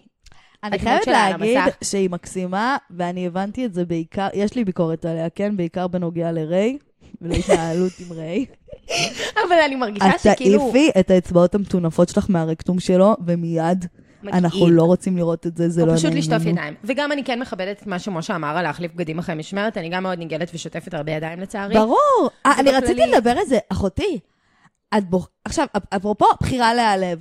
אני 0.64 0.80
חייבת 0.80 1.08
להגיד. 1.08 1.58
שהיא 1.84 2.10
מקסימה, 2.10 2.78
ואני 2.92 3.28
הבנתי 3.28 3.66
את 3.66 3.74
זה 3.74 3.86
בעיקר, 3.86 4.28
יש 4.34 4.56
לי 4.56 4.64
ביקורת 4.66 5.06
עליה, 5.06 5.30
כן? 5.30 5.58
בעיקר 5.58 5.88
בנוגע 5.88 6.32
לריי, 6.32 6.78
ולהתנהלות 7.22 7.92
עם 8.00 8.18
ריי. 8.18 8.46
אבל 9.48 9.56
אני 9.66 9.76
מרגישה 9.76 10.10
את 10.16 10.20
שכאילו... 10.20 10.60
תעיפי 10.72 11.00
את 11.00 11.12
האצבעות 11.12 11.56
המטונפות 11.56 12.10
שלך 12.10 12.26
מהרקטום 12.30 12.80
שלו, 12.80 13.16
ומיד 13.26 13.86
אנחנו 14.28 14.60
מגעיל. 14.60 14.74
לא 14.74 14.84
רוצים 14.84 15.18
לראות 15.18 15.48
את 15.48 15.58
זה, 15.58 15.70
זה 15.70 15.86
לא 15.86 15.92
או 15.92 15.98
פשוט 15.98 16.14
לשטוף. 16.14 16.46
ידיים. 16.46 16.74
וגם 16.84 17.12
אני 17.12 17.24
כן 17.24 17.40
מכבדת 17.40 17.82
את 17.82 17.88
מה 17.88 18.00
שמשה 18.00 18.36
אמר 18.36 18.58
על 18.58 18.64
להחליף 18.64 18.94
בגדים 18.94 19.20
אחרי 19.20 19.36
משמרת, 19.36 19.78
אני 19.78 19.90
גם 19.90 20.04
מאוד 20.04 20.20
ניגלת 20.20 20.52
ושוטפת 20.54 20.94
הרבה 20.94 21.12
ידיים 21.12 21.40
לצערי. 21.40 21.74
ברור. 21.76 22.30
אה, 22.46 22.60
אני 22.60 22.72
רציתי 22.72 23.02
לדבר 23.08 23.30
על 23.32 23.46
זה. 23.46 23.58
אחותי, 23.70 24.20
את 24.98 25.10
בוח... 25.10 25.30
עכשיו, 25.46 25.66
אפ- 25.78 25.94
אפרופו 25.96 26.26
בחירה 26.42 26.74
להיעלב. 26.74 27.20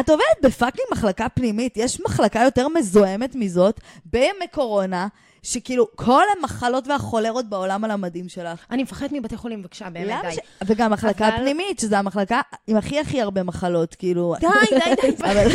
את 0.00 0.10
עובדת 0.10 0.26
בפאקינג 0.44 0.86
מחלקה 0.92 1.28
פנימית, 1.28 1.76
יש 1.76 2.00
מחלקה 2.00 2.40
יותר 2.44 2.68
מזוהמת 2.68 3.34
מזאת, 3.34 3.80
בימי 4.04 4.48
קורונה, 4.52 5.06
שכאילו 5.52 5.86
כל 5.96 6.22
המחלות 6.38 6.88
והחולרות 6.88 7.48
בעולם 7.48 7.84
על 7.84 7.90
המדים 7.90 8.28
שלך. 8.28 8.64
אני 8.70 8.82
מפחדת 8.82 9.12
מבתי 9.12 9.36
חולים, 9.36 9.62
בבקשה, 9.62 9.90
באמת, 9.90 10.22
די. 10.24 10.32
ש... 10.32 10.38
וגם 10.66 10.92
מחלקה 10.92 11.28
אבל- 11.28 11.36
פנימית, 11.36 11.78
שזו 11.78 11.96
המחלקה 11.96 12.40
עם 12.66 12.76
הכי 12.76 13.00
הכי 13.00 13.22
הרבה 13.22 13.42
מחלות, 13.42 13.94
כאילו... 13.94 14.34
די, 14.40 14.46
די, 14.70 15.10
די. 15.16 15.24
אבל... 15.24 15.46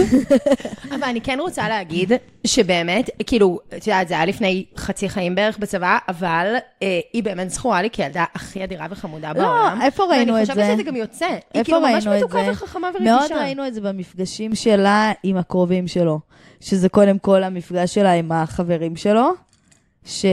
אבל 0.95 1.03
אני 1.03 1.22
כן 1.22 1.40
רוצה 1.40 1.70
להגיד 1.70 2.11
שבאמת, 2.48 3.10
כאילו, 3.26 3.60
את 3.78 3.88
יודעת, 3.88 4.07
זה 4.07 4.14
היה 4.14 4.26
לפני 4.26 4.65
חצי 4.78 5.10
חיים 5.10 5.36
בערך 5.36 5.57
בצבא, 5.57 5.98
אבל 6.10 6.56
אה, 6.84 6.99
היא 7.14 7.24
באמת 7.24 7.49
זכורה 7.49 7.82
לי 7.82 7.90
כילדה 7.90 8.26
הכי 8.36 8.64
אדירה 8.64 8.88
וחמודה 8.90 9.34
בעולם. 9.34 9.80
לא, 9.80 9.86
איפה 9.86 10.03
ראינו 10.03 10.34
את 10.34 10.38
ואני 10.38 10.45
זה? 10.45 10.53
חושבת 10.53 10.74
שזה 10.74 10.84
גם 10.84 10.95
יוצא. 10.95 11.26
היא 11.26 11.36
איפה 11.56 11.64
כאילו 11.64 11.82
ממש 11.82 12.07
ראינו 12.07 12.20
את 12.20 12.24
מתוקה 12.24 12.44
זה? 12.45 12.52
וחכמה 12.52 12.90
ורגישה. 12.94 13.11
מאוד 13.15 13.32
ראינו 13.32 13.68
את 13.68 13.74
זה 13.74 13.82
במפגשים 13.82 14.56
שלה 14.56 15.11
עם 15.24 15.38
הקרובים 15.38 15.88
שלו. 15.88 16.20
שזה 16.61 16.90
קודם 16.90 17.20
כל 17.20 17.44
המפגש 17.44 17.94
שלה 17.95 18.11
עם 18.11 18.32
החברים 18.32 18.95
שלו, 18.95 19.32
ש... 20.06 20.26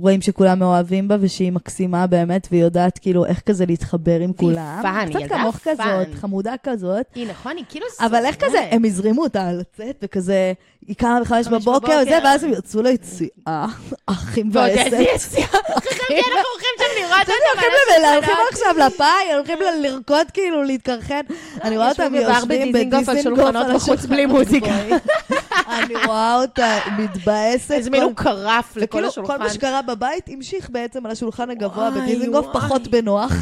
שרואים 0.00 0.22
שכולם 0.22 0.58
מאוהבים 0.58 1.08
בה 1.08 1.16
ושהיא 1.20 1.52
מקסימה 1.52 2.06
באמת, 2.06 2.48
והיא 2.50 2.62
יודעת 2.62 2.98
כאילו 2.98 3.26
איך 3.26 3.40
כזה 3.40 3.66
להתחבר 3.66 4.20
עם 4.20 4.32
כולם. 4.32 4.78
פאן, 4.82 5.06
היא 5.06 5.08
קצת 5.10 5.20
ילדה 5.20 5.38
כמוך 5.38 5.56
fun. 5.56 5.72
כזאת, 5.74 6.14
חמודה 6.20 6.54
כזאת. 6.62 7.06
היא 7.14 7.26
נכון, 7.30 7.56
היא 7.56 7.64
כאילו... 7.68 7.86
אבל 8.00 8.24
איך 8.24 8.36
כזה. 8.36 8.68
הם 8.70 8.84
הזרימו 8.84 9.22
אותה 9.22 9.52
לצאת, 9.52 9.96
וכזה, 10.02 10.52
היא 10.86 10.96
קמה 10.96 11.20
בחמש 11.20 11.46
חמש 11.46 11.62
בבוקר. 11.62 11.98
וזה, 12.02 12.18
ואז 12.24 12.44
הם 12.44 12.52
יצאו 12.52 12.82
ליציאה. 12.82 13.28
הכי 14.08 14.40
ועוד 14.40 14.46
מבאסת. 14.46 14.76
איזה 14.78 14.96
יציאה. 14.96 15.46
חשבתי, 15.86 16.16
אנחנו 16.16 16.48
הולכים 16.52 16.74
שם 16.78 17.02
לראות 17.02 17.20
אותם. 17.20 18.14
הולכים. 18.14 18.34
עכשיו 18.52 18.86
לפאי, 18.86 19.34
הולכים 19.34 19.58
לרקוד 19.82 20.30
כאילו, 20.32 20.62
להתקרחן. 20.62 21.20
אני 21.62 21.76
רואה 21.76 21.88
אותם 21.88 22.14
יושבים 22.14 22.72
בדיזינגוף 22.72 23.08
על 23.08 23.16
השולחנות. 23.18 23.66
אני 25.78 25.94
רואה 26.06 26.40
אותה 26.40 26.78
מתבאסת. 26.98 27.70
הזמינו 27.70 28.14
קרף 28.14 28.76
לכל 28.76 29.04
השולחן. 29.04 29.32
כל 29.32 29.38
מה 29.38 29.50
שקרה 29.50 29.82
בבית 29.90 30.28
המשיך 30.28 30.70
בעצם 30.70 31.06
על 31.06 31.12
השולחן 31.12 31.50
הגבוה 31.50 31.90
בדיזינגוף. 31.90 32.46
פחות 32.52 32.88
בנוח. 32.88 33.32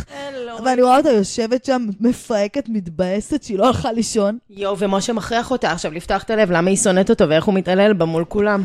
ואני 0.65 0.83
רואה 0.83 0.97
אותה 0.97 1.11
יושבת 1.11 1.65
שם, 1.65 1.87
מפהקת, 2.01 2.69
מתבאסת, 2.69 3.43
שהיא 3.43 3.59
לא 3.59 3.67
הלכה 3.67 3.93
לישון. 3.93 4.39
יואו, 4.51 4.79
ומשה 4.79 5.13
מכריח 5.13 5.51
אותה 5.51 5.73
עכשיו 5.73 5.93
לפתוח 5.93 6.23
את 6.23 6.31
הלב, 6.31 6.51
למה 6.51 6.71
היא 6.71 6.77
שונאת 6.77 7.11
אותו 7.11 7.29
ואיך 7.29 7.45
הוא 7.45 7.55
מתעלל 7.55 7.93
בה 7.93 8.05
מול 8.05 8.25
כולם. 8.25 8.65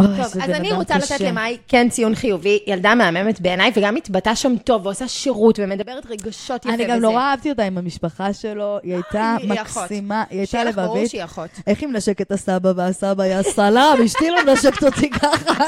אוי, 0.00 0.06
טוב, 0.06 0.42
אז 0.42 0.50
אני 0.50 0.72
רוצה 0.72 0.94
קשה. 0.98 1.14
לתת 1.14 1.24
למאי 1.24 1.56
כן 1.68 1.88
ציון 1.88 2.14
חיובי, 2.14 2.58
ילדה 2.66 2.94
מהממת 2.94 3.40
בעיניי, 3.40 3.70
וגם 3.74 3.96
התבטאה 3.96 4.36
שם 4.36 4.56
טוב, 4.64 4.86
ועושה 4.86 5.08
שירות, 5.08 5.58
ומדברת 5.58 6.06
רגשות 6.06 6.64
יפה 6.64 6.74
אני 6.74 6.84
וזה. 6.84 6.92
גם 6.92 7.00
נורא 7.00 7.22
אהבתי 7.22 7.50
אותה 7.50 7.62
עם 7.62 7.78
המשפחה 7.78 8.32
שלו, 8.32 8.78
היא 8.82 8.94
הייתה. 8.94 9.36
מקסימה, 9.44 10.24
היא 10.30 10.38
הייתה 10.38 10.50
שיהיה 10.50 10.64
לך 10.64 10.76
ברור 10.76 10.94
לבבית. 10.96 11.10
שהיא 11.10 11.24
אחות. 11.24 11.50
איך 11.66 11.80
היא 11.80 11.88
מנשקת 11.88 12.20
את 12.20 12.32
הסבא 12.32 12.72
והסבא, 12.76 13.24
יא 13.26 13.42
סלאם, 13.42 14.02
אשתי 14.04 14.30
לא 14.30 14.44
מנשקת 14.44 14.84
אותי 14.84 15.10
ככה. 15.10 15.64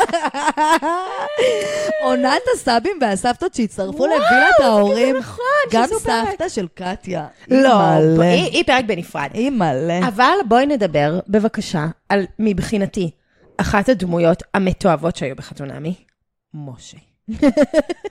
עונת 2.02 2.42
הסבים 2.54 2.98
והסבתות 3.00 3.54
שהצטרפו 3.54 4.06
לווילת 4.06 4.60
ההורים, 4.62 5.16
נכון, 5.16 5.44
גם. 5.72 5.84
סבתא 5.98 6.48
של 6.48 6.66
קטיה. 6.74 7.26
לא, 7.50 7.80
היא 8.22 8.64
פרק 8.64 8.84
בנפרד. 8.84 9.30
היא 9.34 9.50
מלא. 9.50 9.98
אבל 10.08 10.34
בואי 10.48 10.66
נדבר, 10.66 11.20
בבקשה, 11.28 11.86
על, 12.08 12.24
מבחינתי, 12.38 13.10
אחת 13.60 13.88
הדמויות 13.88 14.42
המתועבות 14.54 15.16
שהיו 15.16 15.36
בחתונמי, 15.36 15.94
משה. 16.54 16.96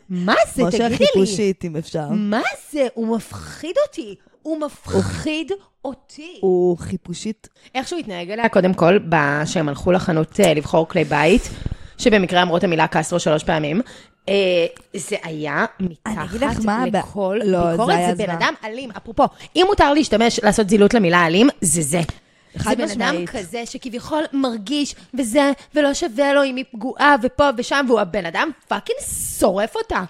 מה 0.09 0.35
זה, 0.53 0.63
משה 0.63 0.77
תגידי 0.77 0.89
לי? 0.89 0.97
חיפושית, 0.97 1.65
אם 1.65 1.75
אפשר. 1.75 2.07
מה 2.09 2.41
זה? 2.71 2.87
הוא 2.93 3.15
מפחיד 3.15 3.75
אותי. 3.87 4.15
הוא 4.41 4.59
מפחיד 4.59 5.51
אותי. 5.85 6.37
הוא 6.41 6.77
חיפושית. 6.77 7.47
איך 7.75 7.87
שהוא 7.87 7.99
התנהג 7.99 8.31
אליה, 8.31 8.49
קודם 8.49 8.73
כל, 8.73 8.99
ב- 9.09 9.45
שהם 9.45 9.69
הלכו 9.69 9.91
לחנות 9.91 10.39
אה, 10.39 10.53
לבחור 10.53 10.87
כלי 10.87 11.03
בית, 11.03 11.49
שבמקרה 11.97 12.41
אמרו 12.41 12.57
את 12.57 12.63
המילה 12.63 12.87
קסטרו 12.87 13.19
שלוש 13.19 13.43
פעמים, 13.43 13.81
אה, 14.29 14.65
זה 14.95 15.15
היה 15.23 15.65
מתחת 15.79 16.27
לכל 16.91 17.39
לא, 17.43 17.71
ביקורת. 17.71 17.95
היה 17.97 18.15
זה 18.15 18.23
בן. 18.27 18.29
אדם 18.33 18.53
אלים. 18.63 18.91
אפרופו, 18.91 19.23
אם 19.55 19.63
מותר 19.67 19.93
להשתמש, 19.93 20.39
לעשות 20.43 20.69
זילות 20.69 20.93
למילה 20.93 21.27
אלים, 21.27 21.49
זה 21.61 21.81
זה. 21.81 22.01
חד 22.57 22.69
זה 22.69 22.75
בן 22.75 22.84
אדם 22.84 23.09
משמעית. 23.09 23.29
כזה 23.29 23.65
שכביכול 23.65 24.23
מרגיש 24.34 24.95
וזה, 25.13 25.51
ולא 25.75 25.93
שווה 25.93 26.34
לו 26.34 26.43
אם 26.43 26.55
היא 26.55 26.65
פגועה 26.71 27.15
ופה 27.21 27.49
ושם, 27.57 27.85
והוא 27.88 27.99
הבן 27.99 28.25
אדם 28.25 28.49
fucking 28.67 28.99
שורף 29.39 29.75
אותה. 29.75 30.03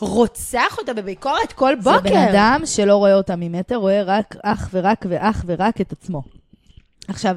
רוצח 0.00 0.78
אותה 0.78 0.94
בביקורת 0.94 1.52
כל 1.52 1.74
בוקר. 1.74 2.02
זה 2.02 2.10
בן 2.10 2.16
אדם 2.16 2.60
שלא 2.64 2.96
רואה 2.96 3.14
אותה 3.14 3.36
ממטר, 3.36 3.76
רואה 3.76 4.02
רק 4.02 4.36
אך 4.42 4.68
ורק 4.72 5.06
ואך 5.08 5.44
ורק 5.46 5.80
את 5.80 5.92
עצמו. 5.92 6.22
עכשיו, 7.08 7.36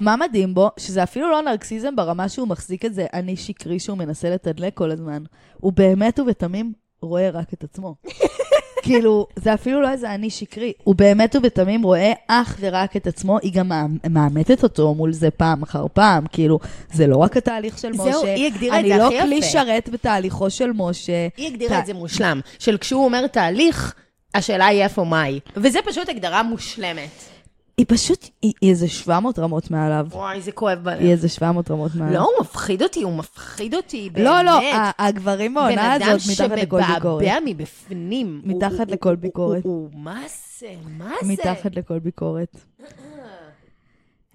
מה 0.00 0.16
מדהים 0.16 0.54
בו? 0.54 0.70
שזה 0.78 1.02
אפילו 1.02 1.30
לא 1.30 1.42
נרקסיזם 1.42 1.96
ברמה 1.96 2.28
שהוא 2.28 2.48
מחזיק 2.48 2.84
את 2.84 2.94
זה 2.94 3.06
אני 3.12 3.36
שקרי 3.36 3.78
שהוא 3.78 3.98
מנסה 3.98 4.30
לתדלק 4.30 4.74
כל 4.74 4.90
הזמן. 4.90 5.22
הוא 5.56 5.72
באמת 5.72 6.18
ובתמים 6.18 6.72
רואה 7.02 7.30
רק 7.30 7.52
את 7.52 7.64
עצמו. 7.64 7.94
כאילו, 8.86 9.26
זה 9.36 9.54
אפילו 9.54 9.80
לא 9.82 9.90
איזה 9.90 10.14
אני 10.14 10.30
שקרי. 10.30 10.72
הוא 10.84 10.94
באמת 10.94 11.36
ובתמים 11.36 11.82
רואה 11.82 12.12
אך 12.28 12.56
ורק 12.60 12.96
את 12.96 13.06
עצמו, 13.06 13.38
היא 13.42 13.52
גם 13.52 13.68
מאמ- 13.68 14.08
מאמתת 14.10 14.62
אותו 14.62 14.94
מול 14.94 15.12
זה 15.12 15.30
פעם 15.30 15.62
אחר 15.62 15.86
פעם. 15.92 16.24
כאילו, 16.32 16.58
זה 16.92 17.06
לא 17.06 17.16
רק 17.16 17.36
התהליך 17.36 17.78
של 17.78 17.92
זהו, 17.96 18.06
משה. 18.22 18.34
היא 18.34 18.46
הגדירה 18.46 18.80
את 18.80 18.86
זה 18.86 18.94
אני 18.94 19.02
הכי 19.04 19.14
לא 19.18 19.22
כלי 19.22 19.34
יפה. 19.36 19.46
שרת 19.46 19.88
בתהליכו 19.88 20.50
של 20.50 20.70
משה. 20.74 21.28
היא 21.36 21.46
הגדירה 21.46 21.78
את 21.78 21.86
זה 21.86 21.94
מושלם, 21.94 22.40
של 22.58 22.76
כשהוא 22.78 23.04
אומר 23.04 23.26
תהליך, 23.26 23.94
השאלה 24.34 24.66
היא 24.66 24.82
איפה 24.82 25.04
מאי. 25.04 25.40
וזה 25.56 25.78
פשוט 25.84 26.08
הגדרה 26.08 26.42
מושלמת. 26.42 27.35
היא 27.78 27.86
פשוט, 27.88 28.28
היא, 28.42 28.52
היא 28.60 28.70
איזה 28.70 28.88
700 28.88 29.38
רמות 29.38 29.70
מעליו. 29.70 30.06
וואי, 30.10 30.40
זה 30.40 30.52
כואב 30.52 30.78
בלב. 30.82 31.00
היא 31.00 31.10
איזה 31.10 31.28
700 31.28 31.70
רמות 31.70 31.94
מעליו. 31.94 32.14
לא, 32.14 32.18
הוא 32.24 32.32
מפחיד 32.40 32.82
אותי, 32.82 33.02
הוא 33.02 33.12
מפחיד 33.12 33.74
אותי, 33.74 34.10
באמת. 34.12 34.24
לא, 34.26 34.42
לא, 34.42 34.60
הגברים 34.98 35.54
בן 35.54 35.60
בעונה 35.60 35.96
אדם 35.96 36.08
הזאת 36.14 36.30
מתחת 36.32 36.58
לכל 36.58 36.80
ביקורת. 36.80 37.24
שמבעבע 37.24 37.38
מבפנים. 37.44 38.40
מתחת 38.44 38.90
לכל 38.90 39.14
ביקורת. 39.16 39.64
הוא- 39.64 39.88
מה 39.94 40.20
זה? 40.60 40.66
מה 40.98 41.12
זה? 41.22 41.32
מתחת 41.32 41.76
לכל 41.76 41.98
ביקורת. 41.98 42.56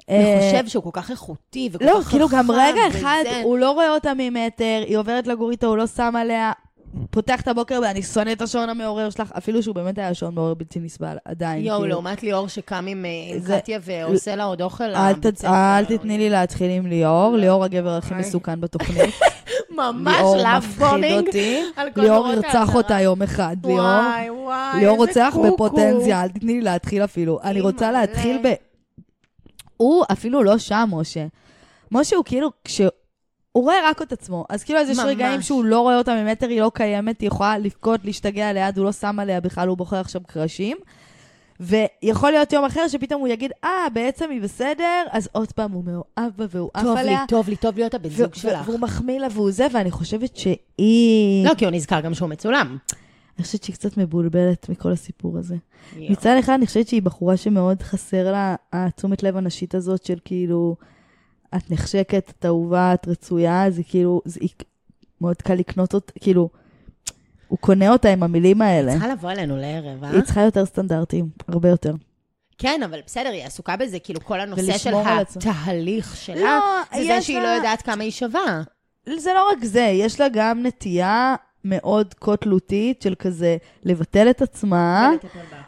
אני 0.09 0.17
אה, 0.35 0.51
חושב 0.51 0.67
שהוא 0.67 0.83
כל 0.83 0.89
כך 0.93 1.11
איכותי 1.11 1.69
וכל 1.71 1.85
לא, 1.85 1.91
כך 1.91 1.99
חכם. 2.01 2.09
כאילו 2.11 2.27
גם 2.29 2.51
רגע 2.51 2.81
אחד. 2.89 3.23
הוא 3.43 3.57
לא 3.57 3.71
רואה 3.71 3.93
אותה 3.93 4.11
ממטר, 4.17 4.83
היא 4.87 4.97
עוברת 4.97 5.27
לגור 5.27 5.51
איתו, 5.51 5.67
הוא 5.67 5.77
לא 5.77 5.87
שם 5.87 6.13
עליה, 6.15 6.51
פותח 7.09 7.41
את 7.41 7.47
הבוקר 7.47 7.79
ואני 7.83 8.03
שונא 8.03 8.31
את 8.31 8.41
השעון 8.41 8.69
המעורר 8.69 9.09
שלך, 9.09 9.31
אפילו 9.37 9.63
שהוא 9.63 9.75
באמת 9.75 9.97
היה 9.97 10.13
שעון 10.13 10.35
מעורר 10.35 10.53
בלתי 10.53 10.79
נסבל, 10.79 11.17
עדיין. 11.25 11.65
יואו, 11.65 11.79
כאילו. 11.79 11.89
לעומת 11.89 12.23
ליאור 12.23 12.47
שקם 12.47 12.85
עם 12.87 13.05
אה, 13.05 13.59
קטיה 13.59 13.79
ועושה 13.81 14.35
לה 14.35 14.43
עוד 14.43 14.61
אוכל 14.61 14.83
אל 15.79 15.85
תתני 15.85 16.17
לי 16.17 16.29
להתחיל 16.29 16.71
עם 16.71 16.87
ליאור, 16.87 17.35
ליאור 17.37 17.63
הגבר 17.63 17.97
הכי. 17.97 18.13
מסוכן 18.13 18.61
בתוכנית. 18.61 19.15
ממש 19.71 20.15
ליאור 20.17 20.37
לאב 20.37 20.65
מפחיד. 20.67 21.27
אותי. 21.27 21.61
ליאור 21.95 22.27
ירצח. 22.27 22.75
אותה 22.75 23.01
יום 23.01 23.21
אחד, 23.21 23.55
ליאור. 23.63 23.79
וואי, 23.79 24.29
וואי, 24.29 24.79
ליאור 24.79 24.97
רוצח. 24.97 25.35
בפוטנציה, 25.47 26.23
אל 26.23 26.29
תתני 26.29 26.53
לי 26.53 26.61
להתחיל 26.61 27.03
אפילו. 27.03 27.39
אני 27.43 27.61
רוצה. 27.61 27.91
להתחיל 27.91 28.37
ב... 28.43 28.53
הוא 29.77 30.03
אפילו 30.11 30.43
לא 30.43 30.57
שם, 30.57 30.89
משה. 30.91 31.25
משה 31.91 32.15
הוא 32.15 32.25
כאילו, 32.25 32.51
כש... 32.63 32.81
הוא 33.51 33.63
רואה 33.63 33.75
רק 33.89 34.01
את 34.01 34.11
עצמו. 34.11 34.45
אז 34.49 34.63
כאילו, 34.63 34.79
אז 34.79 34.89
יש. 34.89 34.99
רגעים 34.99 35.41
שהוא 35.41 35.65
לא 35.65 35.79
רואה 35.79 35.97
אותה 35.97 36.23
ממטר, 36.23 36.47
היא 36.47 36.61
לא 36.61 36.71
קיימת, 36.73 37.21
היא 37.21 37.27
יכולה 37.27 37.57
לבכות, 37.57 38.05
להשתגע 38.05 38.53
ליד, 38.53 38.77
הוא 38.77 38.85
לא 38.85 38.91
שם 38.91 39.19
עליה 39.19 39.41
בכלל, 39.41 39.67
הוא 39.67 39.77
בוחר 39.77 39.99
עכשיו 39.99 40.21
קרשים. 40.27 40.77
ויכול 41.59 42.31
להיות 42.31 42.53
יום 42.53 42.65
אחר 42.65 42.87
שפתאום 42.87 43.21
הוא 43.21 43.27
יגיד, 43.27 43.51
אה, 43.63 43.87
בעצם 43.93 44.29
היא 44.29 44.41
בסדר, 44.41 45.03
אז 45.11 45.29
עוד 45.31 45.51
פעם 45.51 45.71
הוא 45.71 45.83
מאוהב 45.83 46.31
בה 46.37 46.45
והוא 46.49 46.69
עף 46.73 46.83
טוב 46.83 46.95
לי, 46.95 47.01
עליה. 47.01 47.25
טוב 47.27 47.49
לי, 47.49 47.55
טוב 47.55 47.77
להיות 47.77 47.93
הבן 47.93 48.09
זוג 48.09 48.33
שלך. 48.35 48.67
והוא 48.67 48.79
מחמיא 48.79 49.19
לה 49.19 49.27
והוא 49.31 49.51
זה, 49.51 49.67
ואני 49.73 49.91
חושבת 49.91 50.37
שהיא... 50.37 51.45
לא, 51.45 51.53
כי 51.53 51.65
הוא 51.65 51.71
נזכר 51.71 52.01
גם 52.01 52.13
שהוא 52.13 52.29
מצולם. 52.29 52.77
אני 53.37 53.45
חושבת 53.45 53.63
שהיא 53.63 53.73
קצת 53.73 53.97
מבולבלת 53.97 54.69
מכל 54.69 54.91
הסיפור 54.91 55.37
הזה. 55.37 55.55
מצד 55.97 56.35
אחד, 56.39 56.53
אני 56.53 56.65
חושבת 56.65 56.87
שהיא 56.87 57.01
בחורה 57.01 57.37
שמאוד 57.37 57.81
חסר 57.81 58.31
לה 58.31 58.55
התשומת 58.73 59.23
לב 59.23 59.37
הנשית 59.37 59.75
הזאת 59.75 60.05
של 60.05 60.17
כאילו, 60.25 60.75
את 61.55 61.71
נחשקת, 61.71 62.33
את 62.39 62.45
אהובה, 62.45 62.93
את 62.93 63.07
רצויה, 63.07 63.65
זה 63.71 63.83
כאילו, 63.83 64.21
זה 64.25 64.39
היא- 64.43 64.49
מאוד 65.21 65.35
קל 65.41 65.53
לקנות 65.53 65.93
אותה, 65.93 66.11
כאילו, 66.21 66.49
הוא 67.47 67.59
קונה 67.59 67.89
אותה 67.91 68.09
עם 68.09 68.23
המילים 68.23 68.61
האלה. 68.61 68.91
צריכה 68.91 69.07
לבוא 69.07 69.31
אלינו 69.31 69.57
לערב, 69.57 70.03
אה? 70.03 70.09
היא 70.09 70.21
צריכה 70.21 70.41
יותר 70.41 70.65
סטנדרטים, 70.65 71.29
הרבה 71.47 71.69
יותר. 71.69 71.93
כן, 72.57 72.81
אבל 72.85 72.99
בסדר, 73.05 73.29
היא 73.29 73.43
עסוקה 73.45 73.77
בזה, 73.77 73.99
כאילו 73.99 74.19
כל 74.25 74.39
הנושא 74.39 74.77
של. 74.77 74.93
התהליך 74.95 76.15
שלה, 76.17 76.35
לא, 76.41 76.59
זה 76.97 77.03
זה 77.07 77.21
שהיא 77.21 77.37
לה- 77.37 77.43
לא 77.43 77.47
יודעת 77.47 77.81
כמה 77.81 78.03
היא 78.03 78.11
שווה. 78.11 78.61
זה 79.17 79.31
לא 79.35 79.49
רק 79.51 79.63
זה, 79.65 79.81
יש 79.81 80.19
לה 80.19 80.27
גם 80.33 80.63
נטייה 80.65 81.35
מאוד 81.65 82.13
כה-תלותית 82.13 83.01
של 83.01 83.15
כזה 83.19 83.57
לבטל 83.83 84.29
את 84.29 84.41
עצמה. 84.41 85.11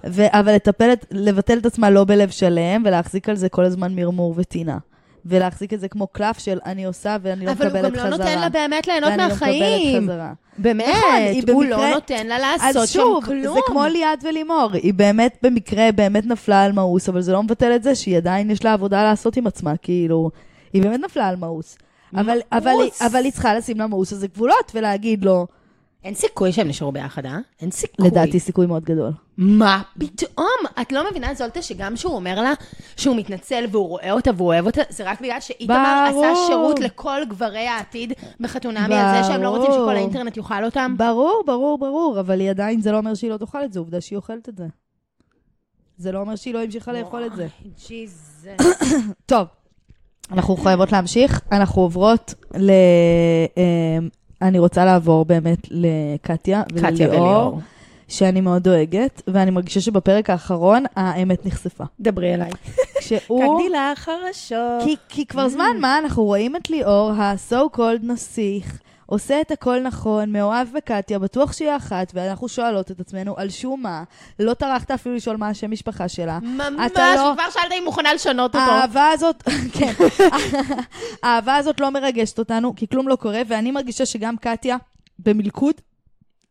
ו- 0.07 0.39
אבל 0.39 0.55
לטפל, 0.55 0.93
את- 0.93 1.05
לבטל 1.11 1.57
את 1.57 1.65
עצמה 1.65 1.89
לא 1.89 2.03
בלב 2.05 2.29
שלם, 2.29 2.83
ולהחזיק 2.85 3.29
על 3.29 3.35
זה 3.35 3.49
כל 3.49 3.65
הזמן 3.65 3.95
מרמור 3.95 4.33
וטינה. 4.37 4.77
ולהחזיק 5.25 5.73
את 5.73 5.79
זה 5.79 5.87
כמו 5.87 6.07
קלף 6.07 6.39
של 6.39 6.59
אני 6.65 6.85
עושה 6.85 7.17
ואני 7.21 7.45
לא 7.45 7.51
אבל 7.51 7.65
מקבלת 7.67 7.83
הוא 7.85 8.01
חזרה. 8.01 8.03
גם 8.05 8.11
לא 8.11 8.17
נותן 8.17 8.39
לה 8.39 8.49
באמת 8.49 8.87
ליהנות 8.87 9.09
ואני 9.09 9.21
לא 9.23 9.27
מהחיים. 9.27 10.03
מקבלת 10.03 10.13
חזרה. 10.13 10.33
באמת, 10.57 10.87
נכון, 10.87 11.53
הוא 11.53 11.63
במקרה- 11.63 11.89
לא 11.89 11.93
נותן 11.93 12.27
לה 12.27 12.39
לעשות 12.39 12.75
אז 12.83 12.89
שם 12.89 12.99
שוב, 12.99 13.25
כלום. 13.25 13.55
זה 13.55 13.59
כמו 13.67 13.85
ליעד 13.85 14.23
ולימור. 14.29 14.69
היא 14.73 14.93
באמת 14.93 15.37
במקרה, 15.43 15.91
באמת 15.91 16.25
נפלה 16.25 16.63
על 16.63 16.71
מאוס, 16.71 17.09
אבל 17.09 17.21
זה 17.21 17.31
לא 17.31 17.43
מבטל 17.43 17.75
את 17.75 17.83
זה 17.83 17.95
שהיא 17.95 18.17
עדיין 18.17 18.51
יש 18.51 18.65
לה 18.65 18.73
עבודה 18.73 19.03
לעשות 19.03 19.37
עם 19.37 19.47
עצמה, 19.47 19.77
כאילו, 19.77 20.29
היא 20.73 20.81
באמת 20.81 20.99
נפלה 21.05 21.27
על 21.27 21.35
מאוס. 21.35 21.77
אבל, 22.15 22.37
אבל, 22.51 22.71
מאוס. 22.71 23.01
אבל 23.01 23.23
היא 23.23 23.31
צריכה 23.31 23.53
לשים 23.55 23.79
למאוס 23.79 24.13
הזה 24.13 24.27
גבולות 24.27 24.71
ולהגיד 24.75 25.25
לו, 25.25 25.47
אין 26.03 26.13
סיכוי 26.13 26.51
שהם 26.51 26.67
נשארו 26.67 26.91
ביחד, 26.91 27.25
אה? 27.25 27.37
אין 27.61 27.71
סיכוי. 27.71 28.07
לדעתי 28.07 28.39
סיכוי 28.39 28.65
מאוד 28.65 28.83
גדול. 28.83 29.11
מה 29.37 29.81
פתאום? 29.99 30.47
את 30.81 30.91
לא 30.91 31.09
מבינה, 31.09 31.33
זולטה, 31.33 31.61
שגם 31.61 31.95
שהוא 31.95 32.15
אומר 32.15 32.41
לה 32.41 32.53
שהוא 32.95 33.15
מתנצל 33.15 33.65
והוא 33.71 33.87
רואה 33.87 34.11
אותה 34.11 34.31
והוא 34.37 34.47
אוהב 34.47 34.65
אותה, 34.65 34.81
זה 34.89 35.03
רק 35.03 35.21
בגלל 35.21 35.39
שאיתמר 35.39 36.09
ברור. 36.11 36.25
עשה 36.25 36.41
שירות 36.47 36.79
לכל 36.79 37.21
גברי 37.29 37.67
העתיד 37.67 38.13
בחתונמי 38.39 38.95
על 38.95 39.23
זה 39.23 39.27
שהם 39.27 39.43
לא 39.43 39.49
רוצים. 39.49 39.71
שכל 39.71 39.95
האינטרנט 39.95 40.37
יאכל 40.37 40.65
אותם. 40.65 40.95
ברור, 40.97 41.43
ברור, 41.47 41.77
ברור, 41.77 42.19
אבל 42.19 42.39
היא 42.39 42.49
עדיין, 42.49 42.81
זה 42.81 42.91
לא 42.91 42.97
אומר 42.97 43.13
שהיא 43.15 43.31
לא 43.31 43.37
תאכל 43.37 43.63
את 43.63 43.73
זה, 43.73 43.79
עובדה 43.79 44.01
שהיא 44.01 44.17
אוכלת 44.17 44.49
את 44.49 44.57
זה. 44.57 44.65
זה 45.97 46.11
לא 46.11 46.19
אומר 46.19 46.35
שהיא 46.35 46.53
לא 46.53 46.63
המשיכה 46.63 46.93
לאכול 46.93 47.25
את 47.25 47.35
זה. 47.35 47.47
ג'יזוס. 47.87 48.45
טוב, 49.25 49.47
אנחנו 50.31 50.57
חייבות 50.57 50.91
להמשיך. 50.91 51.41
אנחנו 51.51 51.81
עוברות 51.81 52.33
ל... 52.57 52.71
אני 54.43 54.59
רוצה 54.59 54.85
לעבור 54.85 55.25
באמת 55.25 55.67
לקטיה 55.71 56.63
קטיה 56.63 57.07
ולליאור. 57.09 57.59
שאני 58.07 58.41
מאוד 58.41 58.63
דואגת, 58.63 59.21
ואני 59.27 59.51
מרגישה 59.51 59.81
שבפרק 59.81 60.29
האחרון 60.29 60.83
האמת 60.95 61.45
נחשפה. 61.45 61.83
דברי 61.99 62.33
אליי. 62.33 62.51
כשהוא... 62.99 63.57
קדילה 63.59 63.93
חרשות. 63.95 64.83
כי, 64.83 64.95
כי 65.09 65.25
כבר 65.25 65.47
זמן 65.47 65.77
מה 65.79 65.97
אנחנו 65.97 66.23
רואים 66.23 66.55
את 66.55 66.69
ליאור, 66.69 67.11
ה-so 67.11 67.77
called 67.77 68.03
נסיך, 68.03 68.79
עושה 69.13 69.41
את 69.41 69.51
הכל 69.51 69.79
נכון, 69.79 70.31
מאוהב 70.31 70.67
בקטיה, 70.73 71.19
בטוח 71.19 71.53
שהיא 71.53 71.75
אחת, 71.77 72.11
ואנחנו 72.13 72.49
שואלות 72.49 72.91
את 72.91 72.99
עצמנו 72.99 73.37
על 73.37 73.49
שום 73.49 73.81
מה. 73.81 74.03
לא 74.39 74.53
טרחת 74.53 74.91
אפילו 74.91 75.15
לשאול 75.15 75.37
מה 75.37 75.49
השם 75.49 75.71
משפחה 75.71 76.07
שלה. 76.07 76.39
ממש, 76.39 76.91
אתה 76.91 77.15
לא- 77.15 77.31
כבר 77.33 77.49
שאלת 77.53 77.71
אם 77.71 77.83
מוכנה 77.85 78.13
לשנות 78.13 78.55
אותו. 78.55 78.65
האהבה 78.65 79.07
הזאת, 79.07 79.43
כן, 79.79 79.93
האהבה 81.23 81.55
הזאת 81.55 81.79
לא 81.79 81.89
מרגשת 81.91 82.39
אותנו, 82.39 82.75
כי 82.75 82.87
כלום 82.87 83.07
לא 83.07 83.15
קורה, 83.15 83.41
ואני 83.47 83.71
מרגישה 83.71 84.05
שגם 84.05 84.37
קטיה 84.37 84.77
במלכוד 85.19 85.75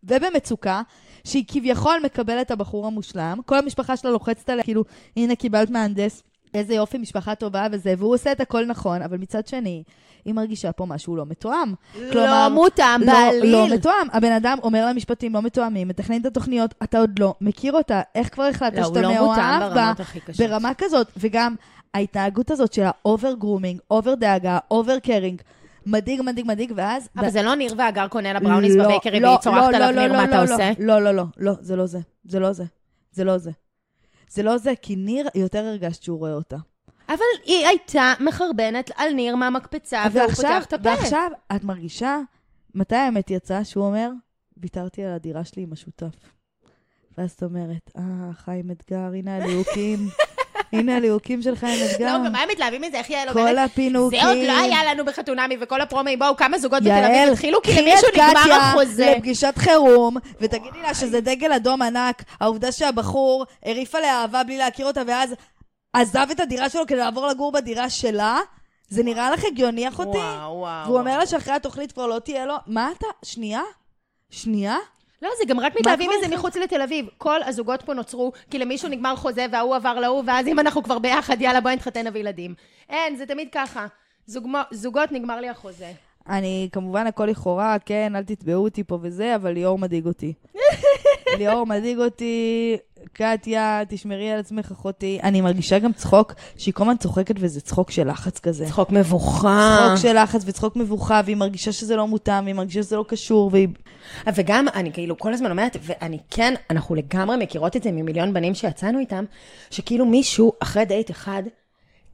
ובמצוקה, 0.04 0.82
שהיא 1.24 1.44
כביכול 1.48 2.00
מקבלת 2.04 2.46
את 2.46 2.50
הבחור 2.50 2.86
המושלם, 2.86 3.38
כל 3.46 3.58
המשפחה 3.58 3.96
שלה 3.96 4.10
לוחצת 4.10 4.50
עליה, 4.50 4.64
כאילו, 4.64 4.84
הנה 5.16 5.36
קיבלת 5.36 5.70
מהנדס, 5.70 6.22
איזה 6.54 6.74
יופי, 6.74 6.98
משפחה 6.98 7.34
טובה 7.34 7.66
וזה, 7.72 7.94
והוא 7.98 8.14
עושה 8.14 8.32
את 8.32 8.40
הכל 8.40 8.66
נכון, 8.66 9.02
אבל 9.02 9.18
מצד 9.18 9.46
שני, 9.46 9.82
היא 10.24 10.34
מרגישה 10.34 10.72
פה 10.72 10.86
משהו 10.86 11.16
לא 11.16 11.26
מתואם. 11.26 11.74
לא 12.14 12.48
מותאם 12.48 13.00
לא, 13.00 13.12
בעליל. 13.12 13.52
לא 13.52 13.68
מתואם. 13.74 14.06
הבן 14.12 14.32
אדם 14.32 14.58
אומר 14.62 14.86
לה 14.86 14.92
משפטים 14.92 15.34
לא 15.34 15.42
מתואמים, 15.42 15.88
מתכנן 15.88 16.20
את 16.20 16.26
התוכניות, 16.26 16.74
אתה 16.82 16.98
עוד 16.98 17.18
לא 17.18 17.34
מכיר 17.40 17.72
אותה, 17.72 18.00
איך 18.14 18.34
כבר 18.34 18.44
החלטת 18.44 18.78
לא, 18.78 18.84
שאתה 18.84 19.00
לא 19.00 19.14
מאוהב 19.14 19.74
בה? 19.74 19.92
ברמה 20.38 20.74
כזאת, 20.78 21.06
וגם 21.16 21.54
ההתנהגות 21.94 22.50
הזאת 22.50 22.72
של 22.72 22.82
ה 22.84 22.94
over 22.94 23.32
grooming, 23.34 23.80
over 23.90 24.14
דאגה, 24.14 24.58
over 24.70 24.98
caring, 24.98 25.42
מדאיג, 25.86 26.22
מדאיג, 26.22 26.46
מדאיג, 26.46 26.72
ואז... 26.76 27.08
אבל 27.16 27.30
זה 27.30 27.42
לא 27.42 27.54
ניר 27.54 27.74
והגר 27.78 28.08
קונה 28.08 28.32
לה 28.32 28.40
בראוניס 28.40 28.74
לא, 28.74 28.84
בבייקרי 28.84 29.20
לא, 29.20 29.28
והיא 29.28 29.38
צורחת 29.38 29.72
לא, 29.72 29.76
עליו, 29.76 29.90
לא, 29.92 30.02
ניר, 30.02 30.12
לא, 30.12 30.16
מה 30.18 30.26
לא, 30.26 30.30
אתה 30.30 30.44
לא, 30.44 30.54
עושה? 30.54 30.70
לא, 30.78 31.02
לא, 31.02 31.14
לא, 31.14 31.24
לא, 31.36 31.52
זה 31.60 31.76
לא 31.76 31.86
זה. 31.86 31.98
זה 32.24 32.40
לא 32.40 32.52
זה. 32.52 32.64
זה 33.12 33.24
לא 33.24 33.38
זה. 33.38 33.50
זה 34.32 34.42
לא 34.42 34.58
זה, 34.58 34.72
כי 34.82 34.96
ניר 34.96 35.28
יותר 35.34 35.64
הרגשת 35.64 36.02
שהוא 36.02 36.18
רואה 36.18 36.32
אותה. 36.32 36.56
אבל 37.08 37.18
היא 37.44 37.66
הייתה 37.66 38.12
מחרבנת 38.20 38.90
על 38.96 39.12
ניר 39.12 39.36
מהמקפצה, 39.36 40.04
והוא 40.12 40.26
ועכשיו, 40.26 40.50
פותח 40.50 40.64
את 40.64 40.72
הפה. 40.72 40.88
ועכשיו, 40.88 41.30
את 41.56 41.64
מרגישה, 41.64 42.18
מתי 42.74 42.96
האמת 42.96 43.30
יצאה 43.30 43.64
שהוא 43.64 43.84
אומר, 43.84 44.10
ויתרתי 44.56 45.04
על 45.04 45.12
הדירה 45.12 45.44
שלי 45.44 45.62
עם 45.62 45.72
השותף. 45.72 46.14
ואז 47.18 47.30
את 47.30 47.42
אומרת, 47.42 47.90
אה, 47.96 48.32
חיים 48.32 48.70
אתגר, 48.70 49.10
הנה 49.14 49.36
הליהוקים. 49.36 49.98
הנה 50.72 50.96
הליהוקים 50.96 51.42
של 51.42 51.56
חיים 51.56 51.84
אתגר. 51.84 52.18
לא, 52.18 52.28
ומה 52.28 52.42
הם 52.42 52.48
מתלהבים 52.48 52.82
מזה? 52.82 52.98
איך 52.98 53.10
יעל 53.10 53.32
כל 53.32 53.38
אומרת? 53.40 53.70
הפינוקים. 53.70 54.20
זה 54.20 54.26
עוד 54.28 54.36
לא 54.46 54.60
היה 54.60 54.94
לנו 54.94 55.04
בחתונמי, 55.04 55.56
וכל 55.60 55.80
הפרומואים, 55.80 56.18
בואו, 56.18 56.36
כמה 56.36 56.58
זוגות 56.58 56.82
בתל 56.82 56.88
יעל, 56.88 57.04
אביב 57.04 57.32
התחילו, 57.32 57.62
כי 57.62 57.82
למישהו 57.82 58.08
נגמר 58.12 58.40
קטיה 58.40 58.56
החוזה. 58.56 59.14
לפגישת 59.16 59.54
חירום, 59.58 60.16
ותגידי 60.40 60.82
לה 60.82 60.94
שזה 60.94 61.20
דגל 61.20 61.52
אדום 61.52 61.82
ענק, 61.82 62.22
העובדה 62.40 62.72
שהבחור 62.72 63.46
הרעיף 63.64 63.94
עליה 63.94 64.20
אהבה 64.22 64.44
בלי 64.44 64.58
להכיר 64.58 64.86
אותה, 64.86 65.02
ואז 65.06 65.34
עזב 65.92 66.26
את 66.30 66.40
הדירה 66.40 66.68
שלו 66.68 66.86
כדי 66.86 66.98
לעבור 66.98 67.26
לגור 67.26 67.52
בדירה 67.52 67.90
שלה, 67.90 68.38
זה 68.88 69.02
נראה 69.02 69.30
לך 69.30 69.44
הגיוני, 69.44 69.88
אחותי? 69.88 70.18
וואו, 70.18 70.56
וואו. 70.56 70.86
והוא 70.86 70.98
אומר 70.98 71.18
לה 71.18 71.26
שאחרי 71.26 71.54
התוכנית 71.54 71.92
כבר 71.92 72.06
לא 72.06 72.18
תהיה 72.18 72.46
לו, 72.46 72.54
מה 72.66 72.90
אתה? 72.98 73.06
שנייה? 73.24 73.62
שנייה? 74.30 74.76
לא, 75.22 75.28
זה 75.38 75.44
גם 75.48 75.60
רק 75.60 75.72
מתלהבים 75.80 76.10
מזה 76.18 76.28
זה? 76.28 76.34
מחוץ 76.36 76.56
לתל 76.56 76.82
אביב. 76.82 77.06
כל 77.18 77.42
הזוגות 77.42 77.82
פה 77.82 77.94
נוצרו, 77.94 78.32
כי 78.50 78.58
למישהו 78.58 78.88
נגמר 78.88 79.16
חוזה 79.16 79.46
וההוא 79.52 79.76
עבר 79.76 80.00
להוא, 80.00 80.22
ואז 80.26 80.46
אם 80.48 80.58
אנחנו 80.58 80.82
כבר 80.82 80.98
ביחד, 80.98 81.40
יאללה, 81.40 81.60
בואי 81.60 81.74
נתחתן 81.74 82.06
נביא 82.06 82.20
ילדים. 82.20 82.54
אין, 82.90 83.16
זה 83.16 83.26
תמיד 83.26 83.48
ככה. 83.52 83.86
זוגמו- 84.26 84.68
זוגות, 84.70 85.12
נגמר 85.12 85.40
לי 85.40 85.48
החוזה. 85.48 85.92
אני, 86.28 86.68
כמובן, 86.72 87.06
הכל 87.06 87.24
לכאורה, 87.26 87.76
כן, 87.86 88.12
אל 88.16 88.22
תתבעו 88.22 88.64
אותי 88.64 88.84
פה 88.84 88.98
וזה, 89.02 89.34
אבל 89.34 89.50
ליאור 89.52 89.78
מדאיג 89.78 90.06
אותי. 90.06 90.32
ליאור 91.38 91.66
מדאיג 91.66 91.98
אותי, 91.98 92.76
קטיה, 93.12 93.82
תשמרי 93.88 94.30
על 94.30 94.38
עצמך, 94.38 94.70
אחותי. 94.70 95.18
אני 95.22 95.40
מרגישה 95.40 95.78
גם 95.78 95.92
צחוק, 95.92 96.34
שהיא 96.56 96.74
כל 96.74 96.82
הזמן 96.82 96.96
צוחקת 96.96 97.34
וזה 97.38 97.60
צחוק 97.60 97.90
של 97.90 98.10
לחץ 98.10 98.38
כזה. 98.38 98.66
צחוק 98.66 98.90
מבוכה. 98.90 99.78
צחוק 99.86 100.02
של 100.02 100.22
לחץ 100.22 100.42
וצחוק 100.46 100.76
מבוכה, 100.76 101.20
והיא 101.24 101.36
מרגישה 101.36 101.72
שזה 101.72 101.96
לא 101.96 102.06
מותאם, 102.06 102.44
והיא 102.44 102.54
מרגישה 102.54 102.82
שזה 102.82 102.96
לא 102.96 103.04
קשור, 103.08 103.50
והיא... 103.52 103.68
וגם, 104.34 104.66
אני 104.74 104.92
כאילו 104.92 105.18
כל 105.18 105.34
הזמן 105.34 105.50
אומרת, 105.50 105.76
ואני 105.82 106.18
כן, 106.30 106.54
אנחנו 106.70 106.94
לגמרי 106.94 107.36
מכירות 107.36 107.76
את 107.76 107.82
זה 107.82 107.92
ממיליון 107.92 108.34
בנים 108.34 108.54
שיצאנו 108.54 108.98
איתם, 108.98 109.24
שכאילו 109.70 110.06
מישהו, 110.06 110.52
אחרי 110.62 110.84
דייט 110.84 111.10
אחד, 111.10 111.42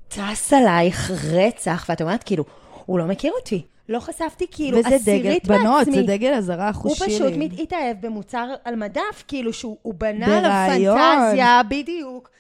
טס 0.08 0.52
עלייך 0.52 1.10
רצח, 1.10 1.86
ואת 1.88 2.02
אומרת, 2.02 2.22
כאילו, 2.22 2.44
הוא 2.86 2.98
לא 2.98 3.04
מכיר 3.04 3.32
אותי. 3.38 3.62
לא 3.88 4.00
חשפתי 4.00 4.46
כאילו 4.50 4.78
וזה 4.78 4.88
דגל, 4.88 4.96
עשירית 4.96 5.46
בנות, 5.46 5.64
מעצמי. 5.64 5.96
זה 5.96 6.02
דגל 6.02 6.34
אזהרה 6.34 6.64
הוא 6.64 6.70
החושי 6.70 7.04
פשוט 7.04 7.32
לי. 7.32 7.48
התאהב 7.58 7.96
במוצר 8.00 8.54
על 8.64 8.76
מדף, 8.76 9.24
כאילו 9.28 9.52
שהוא 9.52 9.76
הוא 9.82 9.94
בנה 9.94 10.26
ברעיון. 10.26 10.98
עליו 10.98 11.18
פנטזיה, 11.20 11.60
בדיוק. 11.68 12.30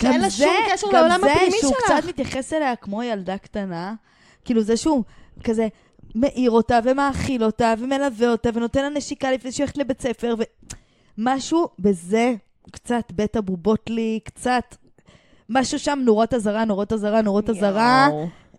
שאין 0.00 0.20
לה 0.20 0.30
שום 0.30 0.54
קשר 0.72 0.86
לעולם 0.86 1.24
הפנימי 1.24 1.40
גם 1.44 1.50
זה 1.50 1.56
שהוא 1.60 1.72
שלך. 1.72 1.98
קצת 1.98 2.08
מתייחס 2.08 2.52
אליה 2.52 2.76
כמו 2.76 3.02
ילדה 3.02 3.38
קטנה, 3.38 3.94
כאילו 4.44 4.62
זה 4.62 4.76
שהוא 4.76 5.02
כזה 5.44 5.68
מעיר 6.14 6.50
אותה 6.50 6.78
ומאכיל 6.84 7.44
אותה 7.44 7.74
ומלווה 7.78 8.28
אותה 8.28 8.50
ונותן 8.54 8.82
לה 8.82 8.88
נשיקה 8.88 9.32
לפני 9.32 9.52
שהיא 9.52 9.64
הולכת 9.64 9.78
לבית 9.78 10.02
ספר, 10.02 10.34
ומשהו 11.18 11.68
בזה 11.78 12.34
קצת 12.70 13.12
בית 13.12 13.36
הבובות 13.36 13.90
לי, 13.90 14.20
קצת... 14.24 14.76
משהו 15.48 15.78
שם, 15.78 15.98
נורות 16.04 16.34
אזהרה, 16.34 16.64
נורות 16.64 16.92
אזהרה, 16.92 17.22
נורות 17.22 17.50
אזהרה. 17.50 18.08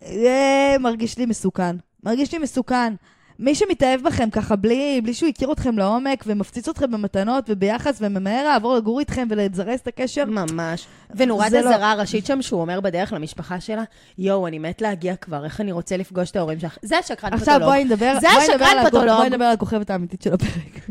אה, 0.02 0.76
מרגיש 0.80 1.18
לי 1.18 1.26
מסוכן. 1.26 1.76
מרגיש 2.04 2.32
לי 2.32 2.38
מסוכן. 2.38 2.94
מי 3.38 3.54
שמתאהב 3.54 4.00
בכם 4.02 4.30
ככה 4.30 4.56
בלי, 4.56 5.00
בלי 5.04 5.14
שהוא 5.14 5.28
הכיר 5.28 5.52
אתכם 5.52 5.78
לעומק 5.78 6.24
ומפציץ 6.26 6.68
אתכם 6.68 6.90
במתנות 6.90 7.44
וביחס 7.48 7.98
וממהר 8.00 8.44
לעבור 8.44 8.76
לגור 8.76 9.00
איתכם 9.00 9.26
ולזרז 9.30 9.80
את 9.80 9.86
הקשר, 9.86 10.24
ממש. 10.24 10.86
ונורת 11.16 11.50
זה 11.50 11.60
לא- 11.60 11.68
אזהרה 11.68 11.92
הראשית 11.92 12.26
שם, 12.26 12.42
שהוא 12.42 12.60
אומר 12.60 12.80
בדרך 12.80 13.12
למשפחה 13.12 13.60
שלה, 13.60 13.82
יואו, 14.18 14.46
אני 14.46 14.58
מת 14.58 14.82
להגיע 14.82 15.16
כבר, 15.16 15.44
איך 15.44 15.60
אני 15.60 15.72
רוצה 15.72 15.96
לפגוש 15.96 16.30
את 16.30 16.36
ההורים 16.36 16.60
שלך. 16.60 16.78
זה 16.82 16.98
השקרן 16.98 17.16
פתולוג. 17.16 17.34
עכשיו 17.34 17.60
בואי 17.64 17.84
נדבר, 17.84 18.18
בואי 18.34 18.48
נדבר 18.54 18.64
על. 18.66 18.90
בואי 19.16 19.30
נדבר 19.30 19.44
על 19.44 19.52
הכוכבת 19.54 19.90
האמיתית 19.90 20.22
של 20.22 20.32
הפרק. 20.34 20.90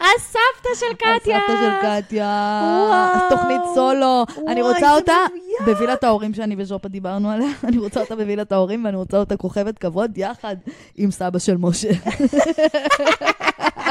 הסבתא 0.00 0.68
של 0.74 0.94
קטיה. 0.94 1.36
הסבתא 1.36 1.52
של 1.60 2.02
קטיה, 2.02 2.60
וואו. 2.88 3.30
תוכנית 3.30 3.60
סולו. 3.74 4.24
אני 4.48 4.62
רוצה 4.62 4.94
אותה 4.94 5.12
מדויק. 5.26 5.76
בווילת 5.76 6.04
ההורים 6.04 6.34
שאני 6.34 6.54
וז'ופה 6.58 6.88
דיברנו 6.88 7.30
עליה. 7.30 7.48
אני 7.68 7.78
רוצה 7.78 8.00
אותה 8.00 8.16
בווילת 8.16 8.52
ההורים 8.52 8.84
ואני 8.84 8.96
רוצה 8.96 9.18
אותה 9.18 9.36
כוכבת 9.36 9.78
כבוד 9.78 10.18
יחד 10.18 10.56
עם 10.96 11.10
סבא 11.10 11.38
של 11.38 11.56
משה. 11.56 11.88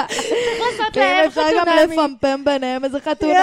לעשות 0.01 0.97
ואם 0.97 1.03
להם 1.03 1.27
אפשר 1.27 1.41
גם 1.57 1.65
חתונמי. 1.65 1.95
לפמפם 1.95 2.43
ביניהם 2.45 2.83
איזה 2.85 2.99
חתונמי. 2.99 3.35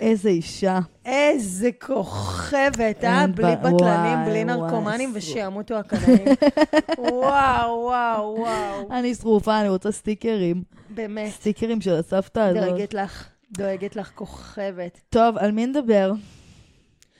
איזה 0.00 0.28
אישה. 0.28 0.78
איזה 1.04 1.70
כוכבת, 1.80 3.04
אה? 3.04 3.26
בלי 3.26 3.56
בטלנים, 3.56 4.24
בלי 4.26 4.44
נרקומנים. 4.44 5.10
ושימותו 5.14 5.74
הקנאים. 5.74 6.24
וואו, 6.98 7.80
וואו, 7.82 8.34
וואו. 8.38 8.88
אני 8.90 9.14
שרופה, 9.14 9.60
אני 9.60 9.68
רוצה 9.68 9.92
סטיקרים. 9.92 10.62
באמת. 10.94 11.30
סטיקרים 11.30 11.80
של 11.80 11.94
הסבתא 11.94 12.40
הזאת. 12.40 12.62
דואגת 12.62 12.94
לך, 12.94 13.28
דואגת 13.50 13.96
לך 13.96 14.10
כוכבת. 14.14 15.00
טוב, 15.10 15.38
על 15.38 15.52
מי 15.52 15.66
נדבר? 15.66 16.12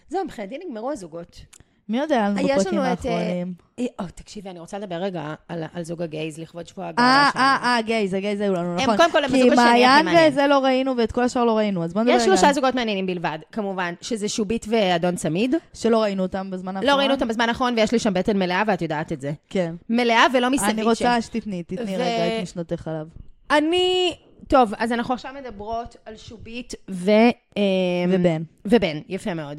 זהו, 0.08 0.24
מבחינתי 0.24 0.58
נגמרו 0.66 0.90
הזוגות. 0.92 1.40
מי 1.88 1.98
יודע 1.98 2.28
לנו 2.28 2.40
יש 2.40 2.50
בפרקים 2.50 2.78
אה, 2.78 2.90
האחרונים? 2.90 3.54
אה, 3.78 3.84
או, 3.98 4.04
תקשיבי, 4.14 4.50
אני 4.50 4.58
רוצה 4.58 4.78
לדבר 4.78 4.94
רגע 4.94 5.34
על, 5.48 5.64
על 5.74 5.82
זוג 5.82 6.02
הגייז 6.02 6.38
לכבוד 6.38 6.66
שבוע 6.66 6.84
אה, 6.98 7.30
שלנו. 7.32 7.44
אה, 7.44 7.58
אה, 7.62 7.82
גיי, 7.82 8.08
זה 8.08 8.20
גיי, 8.20 8.36
זה 8.36 8.44
היו 8.44 8.54
לנו, 8.54 8.74
נכון. 8.74 8.96
קודם 8.96 9.12
כל, 9.12 9.24
הם 9.24 9.30
כי 9.30 9.40
הזוג 9.40 9.52
השני 9.52 9.62
הכי 9.62 9.70
מעיין 9.70 10.04
מעניין. 10.04 10.32
וזה 10.32 10.46
לא 10.46 10.58
ראינו, 10.58 10.96
ואת 10.96 11.12
כל 11.12 11.22
השאר 11.22 11.44
לא 11.44 11.56
ראינו, 11.56 11.84
אז 11.84 11.94
בוא 11.94 12.02
נדבר 12.02 12.14
יש 12.14 12.22
רגע. 12.22 12.36
שלושה 12.36 12.52
זוגות 12.52 12.74
מעניינים 12.74 13.06
בלבד, 13.06 13.38
כמובן, 13.52 13.94
שזה 14.00 14.28
שובית 14.28 14.66
ואדון 14.68 15.16
צמיד. 15.16 15.54
שלא 15.74 16.02
ראינו 16.02 16.22
אותם 16.22 16.50
בזמן 16.50 16.76
האחרון. 16.76 16.92
לא 16.92 16.98
ראינו 16.98 17.14
אותם 17.14 17.28
בזמן 17.28 17.48
האחרון, 17.48 17.74
ויש 17.76 17.92
לי 17.92 17.98
שם 17.98 18.14
בטן 18.14 18.38
מלאה, 18.38 18.62
ואת 18.66 18.82
יודעת 18.82 19.12
את 19.12 19.20
זה. 19.20 19.32
כן. 19.50 19.74
מלאה 19.90 20.24
ולא 20.34 20.50
מסביב. 20.50 20.70
אני 20.70 20.82
רוצה 20.82 21.22
שתתני, 21.22 21.62
תתני 21.62 21.96
רגע 21.96 22.26
את 22.26 22.42
משנתך 22.42 22.88
עליו. 22.88 23.06
אני... 23.52 24.14
טוב, 24.48 24.72
אז 24.78 24.92
אנחנו 24.92 25.14
עכשיו 25.14 25.32
מדברות 25.42 25.96
על 26.04 26.16
שובית 26.16 26.74
ו... 26.90 27.10
אמ, 27.56 27.62
ובן. 28.10 28.42
ובן, 28.64 28.98
יפה 29.08 29.34
מאוד. 29.34 29.58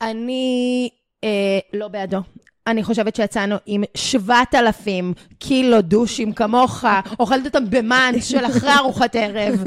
אני 0.00 0.88
אה, 1.24 1.58
לא 1.72 1.88
בעדו. 1.88 2.18
אני 2.66 2.82
חושבת 2.82 3.16
שיצאנו 3.16 3.56
עם 3.66 3.84
7,000 3.94 5.14
קילו 5.38 5.82
דושים 5.82 6.32
כמוך, 6.32 6.84
אוכלת 7.20 7.46
אותם 7.46 7.70
במאנץ' 7.70 8.24
של 8.24 8.46
אחרי 8.46 8.74
ארוחת 8.78 9.16
ערב. 9.16 9.64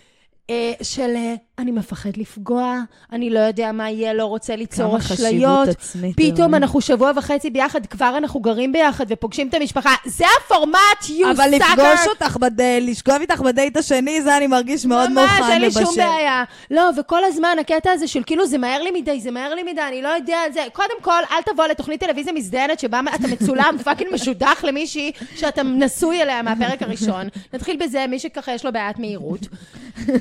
אה, 0.50 0.72
של 0.82 1.12
אה, 1.16 1.34
אני 1.58 1.70
מפחד 1.70 2.10
לפגוע, 2.16 2.80
אני 3.12 3.30
לא 3.30 3.38
יודע 3.38 3.72
מה 3.72 3.90
יהיה, 3.90 4.14
לא 4.14 4.24
רוצה 4.24 4.56
ליצור 4.56 4.90
כמה 4.90 5.00
חשיבות 5.00 5.26
אשליות. 5.26 5.68
עצמית. 5.68 6.16
פתאום 6.16 6.36
אלוהים. 6.36 6.54
אנחנו 6.54 6.80
שבוע 6.80 7.12
וחצי 7.16 7.50
ביחד, 7.50 7.86
כבר 7.86 8.14
אנחנו 8.16 8.40
גרים 8.40 8.72
ביחד 8.72 9.04
ופוגשים 9.08 9.48
את 9.48 9.54
המשפחה. 9.54 9.94
זה 10.04 10.24
הפורמט, 10.38 10.78
you 11.02 11.30
אבל 11.30 11.54
sucker! 11.54 11.56
לפגוש 11.56 12.06
אותך 12.06 12.36
בדייט, 12.36 12.84
לשכב 12.88 13.18
איתך 13.20 13.40
בדייט 13.40 13.76
השני, 13.76 14.22
זה 14.22 14.36
אני 14.36 14.46
מרגיש 14.46 14.86
מאוד 14.86 15.10
ממש, 15.10 15.30
מוכן 15.40 15.52
אין 15.52 15.60
לי 15.60 15.70
שום 15.70 15.82
לבשל. 15.82 16.00
בעיה. 16.00 16.44
לא, 16.70 16.90
וכל 16.96 17.24
הזמן 17.24 17.56
הקטע 17.60 17.90
הזה 17.90 18.08
של 18.08 18.22
כאילו 18.26 18.46
זה 18.46 18.58
מהר 18.58 18.82
לי 18.82 18.90
מדי, 18.90 19.20
זה 19.20 19.30
מהר 19.30 19.54
לי 19.54 19.62
מדי, 19.62 19.80
אני 19.88 20.02
לא 20.02 20.08
יודע, 20.08 20.38
זה... 20.54 20.60
קודם 20.72 21.00
כל, 21.02 21.22
אל 21.30 21.52
תבוא 21.52 21.66
לתוכנית 21.66 22.00
טלוויזיה 22.00 22.32
מזדיינת 22.32 22.80
שבה 22.80 23.00
אתה 23.14 23.28
מצולם, 23.28 23.76
פאקינג 23.84 24.14
משודח 24.14 24.64
למישהי 24.64 25.12
שאתה 25.36 25.62
נשוי 25.62 26.22
אליה 26.22 26.42
מהפרק 26.42 26.82
הראשון. 26.82 27.28
נתחיל 27.54 27.76
בזה, 27.80 28.06
מי 28.08 28.18
שככה 28.18 28.52
יש 28.52 28.64
לו 28.64 28.72
בעיית 28.72 28.98
מהירות. 28.98 29.40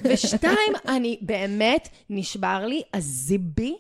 ושתיים, 0.03 0.74
אני 0.88 1.18
באמת, 1.26 1.89
נשבר 2.10 2.65
לי 2.65 2.81
הזיבי. 2.93 3.76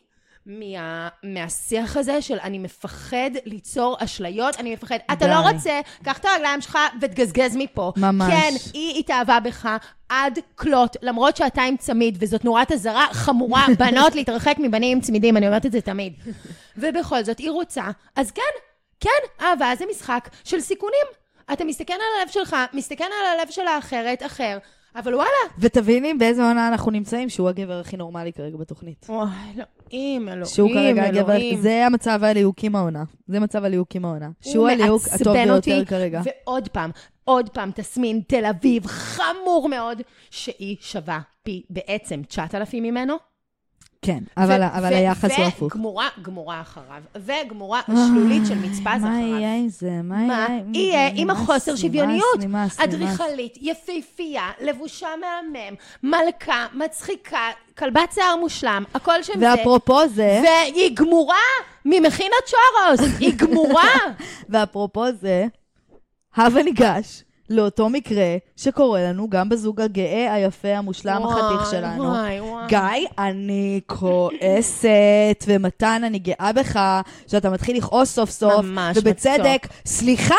מה, 0.45 1.09
מהשיח 1.23 1.97
הזה 1.97 2.21
של 2.21 2.37
אני 2.43 2.59
מפחד 2.59 3.29
ליצור 3.45 3.97
אשליות, 3.99 4.59
אני 4.59 4.73
מפחד. 4.73 4.97
אתה 5.13 5.25
די. 5.25 5.31
לא 5.31 5.39
רוצה, 5.39 5.81
קח 6.03 6.17
את 6.17 6.25
הרגליים 6.25 6.61
שלך 6.61 6.77
ותגזגז 7.01 7.55
מפה. 7.55 7.93
ממש. 7.97 8.33
כן, 8.33 8.53
היא 8.73 8.99
התאהבה 8.99 9.39
בך 9.39 9.69
עד 10.09 10.39
כלות, 10.55 10.97
למרות 11.01 11.37
שאתה 11.37 11.61
עם 11.61 11.77
צמיד, 11.77 12.17
וזאת 12.21 12.45
נורת 12.45 12.71
אזהרה 12.71 13.07
חמורה, 13.11 13.65
בנות 13.79 14.15
להתרחק 14.15 14.55
מבנים 14.59 14.97
עם 14.97 15.01
צמידים, 15.01 15.37
אני 15.37 15.47
אומרת 15.47 15.65
את 15.65 15.71
זה 15.71 15.81
תמיד. 15.81 16.13
ובכל 16.77 17.23
זאת, 17.23 17.39
היא 17.39 17.51
רוצה, 17.51 17.83
אז 18.15 18.31
כן, 18.31 18.41
כן, 18.99 19.45
אהבה 19.45 19.71
זה 19.77 19.85
משחק 19.91 20.29
של 20.43 20.59
סיכונים. 20.59 21.05
אתה 21.53 21.63
מסתכל 21.63 21.93
על 21.93 21.99
הלב 22.21 22.31
שלך, 22.31 22.55
מסתכל 22.73 23.03
על 23.03 23.39
הלב 23.39 23.51
של 23.51 23.67
האחרת, 23.67 24.23
אחר, 24.25 24.57
אבל 24.95 25.15
וואלה. 25.15 25.29
ותביני 25.59 26.13
באיזה 26.13 26.47
עונה 26.47 26.67
אנחנו 26.67 26.91
נמצאים, 26.91 27.29
שהוא 27.29 27.49
הגבר 27.49 27.79
הכי 27.79 27.97
נורמלי 27.97 28.33
כרגע 28.33 28.57
בתוכנית. 28.57 29.05
וואי, 29.09 29.27
אלוהים, 29.55 30.29
אלוהים, 30.29 30.45
שהוא 30.45 30.69
כרגע 30.73 31.03
הגבר, 31.03 31.35
אלוהים. 31.35 31.61
זה 31.61 31.85
המצב 31.85 32.23
הליהוקים 32.23 32.75
העונה. 32.75 33.03
זה 33.27 33.39
מצב 33.39 33.63
הליהוקים 33.63 34.05
העונה. 34.05 34.29
שהוא 34.41 34.69
הליהוק 34.69 35.01
הטוב 35.11 35.33
ביותר 35.33 35.85
כרגע. 35.85 36.21
ועוד 36.25 36.69
פעם, 36.69 36.91
עוד 37.23 37.49
פעם, 37.49 37.71
תסמין 37.75 38.21
תל 38.27 38.45
אביב, 38.45 38.87
חמור 38.87 39.69
מאוד, 39.69 40.01
שהיא 40.31 40.77
שווה 40.81 41.19
פי 41.43 41.63
בעצם 41.69 42.21
9,000 42.27 42.83
ממנו. 42.83 43.15
כן, 44.05 44.19
אבל 44.37 44.61
ו- 44.61 44.77
אבל 44.77 44.93
ו- 44.93 44.95
היחס 44.95 45.31
הוא 45.37 45.45
הפוך. 45.45 45.75
וגמורה, 45.75 46.07
גמורה 46.21 46.61
אחריו. 46.61 47.01
וגמורה 47.15 47.81
שלולית 47.87 48.45
של 48.47 48.55
מצפז 48.55 48.85
מה 48.85 48.95
אחריו. 48.95 49.37
יהיה 49.37 49.55
עם 49.55 49.69
זה? 49.69 49.91
מה 50.03 50.15
מה 50.15 50.47
יהיה 50.49 50.63
זה? 50.73 50.79
יהיה 50.79 51.09
עם 51.15 51.29
החוסר 51.29 51.75
שוויוניות? 51.75 52.35
נמאס, 52.39 52.45
נמאס. 52.45 52.79
אדריכלית, 52.79 53.57
יפהפייה, 53.61 54.51
לבושה 54.61 55.07
מהמם, 55.21 55.75
מלכה, 56.03 56.65
מצחיקה, 56.73 57.49
כלבת 57.77 58.11
שיער 58.13 58.35
מושלם, 58.35 58.83
הכל 58.93 59.23
שם 59.23 59.39
זה. 59.39 59.45
ואפרופו 59.51 60.07
זה, 60.07 60.41
והיא 60.43 60.95
גמורה 60.95 61.35
ממכינת 61.85 62.47
שורוס, 62.47 63.15
היא 63.19 63.33
גמורה. 63.35 63.89
ואפרופו 64.49 65.05
זה, 65.21 65.45
הבה 66.35 66.63
ניגש 66.63 67.23
לאותו 67.49 67.89
מקרה 67.89 68.37
שקורה 68.55 69.03
לנו 69.03 69.29
גם 69.29 69.49
בזוג 69.49 69.81
הגאה, 69.81 70.33
היפה, 70.33 70.67
המושלם, 70.67 71.23
החתיך 71.23 71.71
שלנו. 71.71 72.03
וואי, 72.03 72.41
וואי. 72.41 72.67
גיא, 72.67 73.07
אני 73.17 73.81
כועסת, 73.85 75.43
ומתן, 75.47 76.01
אני 76.05 76.19
גאה 76.19 76.51
בך, 76.55 76.79
שאתה 77.27 77.49
מתחיל 77.49 77.77
לכעוס 77.77 78.15
סוף 78.15 78.29
סוף, 78.29 78.65
ממש 78.65 78.97
ובצדק, 78.97 79.67
סליחה, 79.85 80.35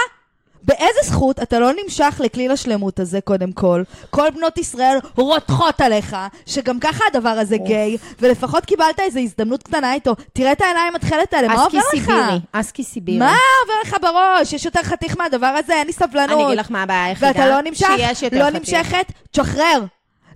באיזה 0.66 1.00
זכות 1.04 1.42
אתה 1.42 1.58
לא 1.58 1.70
נמשך 1.84 2.20
לכליל 2.24 2.50
השלמות 2.50 3.00
הזה, 3.00 3.20
קודם 3.20 3.52
כל? 3.52 3.82
כל 4.10 4.30
בנות 4.30 4.58
ישראל 4.58 4.98
רותחות 5.16 5.80
עליך, 5.80 6.16
שגם 6.46 6.80
ככה 6.80 7.04
הדבר 7.10 7.28
הזה 7.28 7.56
גיי, 7.56 7.96
ולפחות 8.20 8.64
קיבלת 8.64 9.00
איזו 9.00 9.20
הזדמנות 9.20 9.62
קטנה 9.62 9.94
איתו. 9.94 10.14
תראה 10.32 10.52
את 10.52 10.60
העיניים 10.60 10.96
התכלת 10.96 11.34
האלה, 11.34 11.48
מה 11.48 11.54
עובר 11.64 11.78
אסקי 11.78 11.96
לך? 11.96 12.04
סיבירי, 12.04 12.38
אסקי 12.52 12.84
סיבירי. 12.84 13.18
מה 13.18 13.36
עובר 13.62 13.74
לך 13.84 13.96
בראש? 14.02 14.52
יש 14.52 14.64
יותר 14.64 14.82
חתיך 14.82 15.16
מהדבר 15.18 15.46
הזה? 15.46 15.74
אין 15.74 15.86
לי 15.86 15.92
סבלנות. 15.92 16.30
אני 16.30 16.46
אגיד 16.46 16.58
לך 16.58 16.70
מה 16.70 16.82
הבעיה 16.82 17.04
היחידה. 17.04 17.26
ואתה 17.26 17.48
לא 17.48 17.60
נמשך? 17.60 17.88
שיש 17.96 18.22
יותר 18.22 18.38
לא 18.38 18.44
חתיך. 18.46 18.56
נמשכת? 18.60 19.12
תשחרר. 19.30 19.84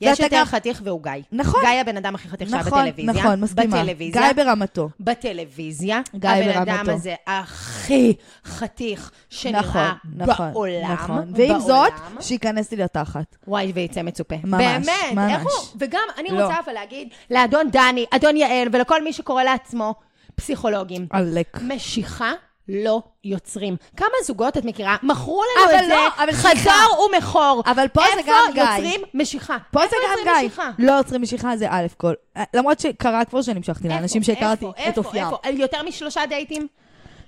יש 0.01 0.21
יותר 0.21 0.37
גם- 0.37 0.45
חתיך 0.45 0.81
והוא 0.85 1.03
גיא. 1.03 1.13
נכון. 1.33 1.61
גיא 1.61 1.81
הבן 1.81 1.97
אדם 1.97 2.15
הכי 2.15 2.29
חתיך 2.29 2.51
שהיה 2.51 2.63
נכון, 2.63 2.79
בטלוויזיה. 2.89 3.23
נכון, 3.25 3.41
מסכימה. 3.41 3.83
בטלוויזיה. 3.83 4.23
גיא 4.23 4.45
ברמתו. 4.45 4.89
בטלוויזיה. 5.01 6.01
גיא 6.17 6.31
הבן 6.31 6.53
ברמתו. 6.53 6.63
אדם 6.73 6.91
הזה 6.95 7.15
הכי 7.27 8.15
חתיך 8.45 9.11
שנראה 9.31 9.61
נכון, 9.63 10.27
נכון, 10.31 10.53
בעולם. 10.53 10.93
נכון. 10.93 11.33
ועם 11.37 11.59
זאת, 11.61 11.69
בעולם. 11.69 12.21
שייכנס 12.21 12.71
לי 12.73 12.77
לתחת. 12.77 13.37
וואי, 13.49 13.73
ויצא 13.75 14.03
מצופה. 14.03 14.35
ממש, 14.45 14.63
באמת, 14.63 15.13
ממש. 15.15 15.33
איך 15.33 15.43
הוא? 15.43 15.51
וגם 15.79 16.03
אני 16.19 16.29
לא. 16.31 16.43
רוצה 16.45 16.57
אבל 16.65 16.73
להגיד 16.73 17.09
לאדון 17.31 17.71
דני, 17.71 18.05
אדון 18.11 18.37
יעל, 18.37 18.69
ולכל 18.73 19.05
מי 19.05 19.13
שקורא 19.13 19.43
לעצמו 19.43 19.95
פסיכולוגים. 20.35 21.07
עלק. 21.11 21.59
משיכה 21.63 22.33
לא 22.71 23.03
יוצרים. 23.25 23.77
כמה 23.97 24.09
זוגות 24.25 24.57
את 24.57 24.65
מכירה? 24.65 24.97
מכרו 25.03 25.43
לנו 25.43 25.67
אבל 25.71 25.79
את 25.79 25.85
זה, 25.85 25.95
לא, 25.95 26.09
אבל 26.25 26.33
סליחה. 26.33 26.71
חזור 26.71 27.09
ומכור. 27.15 27.63
אבל 27.67 27.89
פה 27.89 28.03
זה 28.15 28.21
גם 28.27 28.45
גיא. 28.55 28.63
איפה 28.63 28.73
יוצרים 28.73 29.01
משיכה? 29.15 29.57
פה 29.71 29.83
איפה 29.83 29.97
זה 30.03 30.07
גם 30.25 30.29
יוצרים 30.29 30.75
גיא. 30.79 30.87
לא 30.87 30.93
יוצרים 30.93 31.23
משיכה 31.23 31.57
זה 31.57 31.67
א' 31.71 31.87
כל. 31.97 32.15
אה, 32.37 32.45
למרות 32.55 32.81
שקרה 32.81 33.25
כבר 33.25 33.43
שנמשכתי 33.43 33.89
לאנשים 33.89 34.23
איפה, 34.23 34.33
שהכרתי 34.33 34.67
איפה, 34.67 34.81
את 34.83 34.87
איפה, 34.87 35.01
אופיים. 35.01 35.25
איפה? 35.25 35.63
יותר 35.63 35.83
משלושה 35.83 36.27
דייטים? 36.29 36.67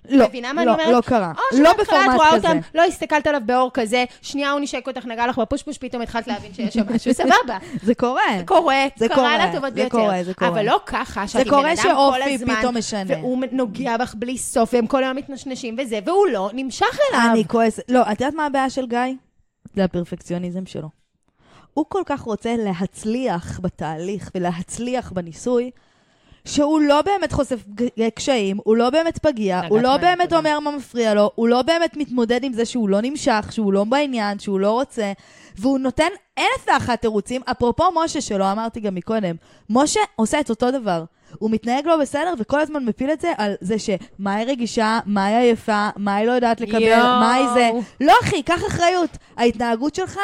לא, 0.08 0.28
מבינה 0.28 0.52
מה 0.52 0.64
לא, 0.64 0.74
אני 0.74 0.82
אומרת? 0.82 0.96
לא 0.96 1.00
קרה. 1.00 1.32
או 1.52 1.58
לא 1.62 1.72
בפורמט 1.72 2.14
רואה 2.16 2.28
כזה. 2.32 2.48
אותם, 2.48 2.58
לא 2.74 2.82
הסתכלת 2.84 3.26
עליו 3.26 3.40
באור 3.46 3.70
כזה, 3.74 4.04
שנייה 4.22 4.50
הוא 4.50 4.60
נשק 4.60 4.86
אותך, 4.86 5.06
נגע 5.06 5.26
לך 5.26 5.38
בפושפוש, 5.38 5.78
פתאום 5.78 6.02
התחלת 6.02 6.26
להבין 6.26 6.54
שיש 6.54 6.74
שם 6.74 6.94
משהו, 6.94 7.14
סבבה. 7.22 7.58
זה 7.82 7.94
קורה. 7.94 8.22
קורה, 8.46 8.86
זה 8.96 9.08
קרה 9.08 9.46
לטובות 9.46 9.70
זה 9.70 9.74
ביותר. 9.74 9.98
קורה, 9.98 10.24
זה 10.24 10.34
קורה. 10.34 10.50
אבל 10.50 10.66
לא 10.66 10.80
ככה, 10.86 11.28
שאת 11.28 11.46
עם 11.46 11.52
בן 11.52 11.58
אדם 11.58 11.76
כל 11.76 11.82
שאופי 11.82 12.34
הזמן, 12.34 12.54
פתאום 12.58 12.76
משנה. 12.76 13.14
והוא 13.16 13.44
נוגע 13.52 13.96
בך 13.96 14.14
בלי 14.18 14.38
סוף, 14.38 14.74
והם 14.74 14.86
כל 14.86 15.04
היום 15.04 15.16
מתנשנשים 15.16 15.76
וזה, 15.78 15.98
והוא 16.04 16.26
לא 16.26 16.50
נמשך 16.52 16.98
אליו. 17.10 17.28
אני 17.32 17.44
כועסת. 17.48 17.82
לא, 17.88 18.02
את 18.02 18.20
יודעת 18.20 18.34
מה 18.34 18.46
הבעיה 18.46 18.70
של 18.70 18.86
גיא? 18.86 18.98
זה 19.74 19.84
הפרפקציוניזם 19.84 20.66
שלו. 20.66 20.88
הוא 21.74 21.84
כל 21.88 22.02
כך 22.06 22.20
רוצה 22.20 22.54
להצליח 22.58 23.60
בתהליך 23.62 24.30
ולהצליח 24.34 25.12
בניסוי, 25.12 25.70
שהוא 26.44 26.80
לא 26.80 27.02
באמת 27.02 27.32
חושף 27.32 27.64
קשיים, 28.14 28.58
הוא 28.64 28.76
לא 28.76 28.90
באמת 28.90 29.18
פגיע, 29.18 29.60
הוא 29.68 29.80
לא 29.80 29.96
באמת 29.96 30.18
בנקודה. 30.32 30.36
אומר 30.38 30.60
מה 30.60 30.76
מפריע 30.76 31.14
לו, 31.14 31.30
הוא 31.34 31.48
לא 31.48 31.62
באמת 31.62 31.96
מתמודד 31.96 32.44
עם 32.44 32.52
זה 32.52 32.64
שהוא 32.64 32.88
לא 32.88 33.00
נמשך, 33.02 33.48
שהוא 33.50 33.72
לא 33.72 33.84
בעניין, 33.84 34.38
שהוא 34.38 34.60
לא 34.60 34.70
רוצה, 34.70 35.12
והוא 35.56 35.78
נותן 35.78 36.08
אלף 36.38 36.66
ואחת 36.66 37.00
תירוצים. 37.00 37.42
אפרופו 37.50 37.84
משה 38.04 38.20
שלו, 38.20 38.52
אמרתי 38.52 38.80
גם 38.80 38.94
מקודם, 38.94 39.34
משה 39.70 40.00
עושה 40.16 40.40
את 40.40 40.50
אותו 40.50 40.70
דבר. 40.70 41.04
הוא 41.38 41.50
מתנהג 41.50 41.86
לא 41.86 41.96
בסדר, 41.96 42.34
וכל 42.38 42.60
הזמן 42.60 42.84
מפיל 42.84 43.12
את 43.12 43.20
זה 43.20 43.32
על 43.38 43.54
זה 43.60 43.78
שמה 43.78 44.34
היא 44.34 44.46
רגישה, 44.46 45.00
מה 45.06 45.24
היא 45.24 45.36
עייפה, 45.36 45.88
מה 45.96 46.14
היא 46.14 46.26
לא 46.26 46.32
יודעת 46.32 46.60
לקבל, 46.60 46.82
יואו. 46.82 47.02
מה 47.02 47.34
היא 47.34 47.48
זה. 47.54 47.70
לא, 48.00 48.12
אחי, 48.22 48.42
קח 48.42 48.66
אחריות. 48.66 49.10
ההתנהגות 49.36 49.94
שלך, 49.94 50.18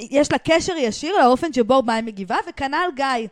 יש 0.00 0.32
לה 0.32 0.38
קשר 0.38 0.72
ישיר 0.76 1.18
לאופן 1.18 1.52
שבו 1.52 1.82
מה 1.86 1.94
היא 1.94 2.04
מגיבה, 2.04 2.36
וכנ"ל 2.48 2.90
גיא. 2.94 3.26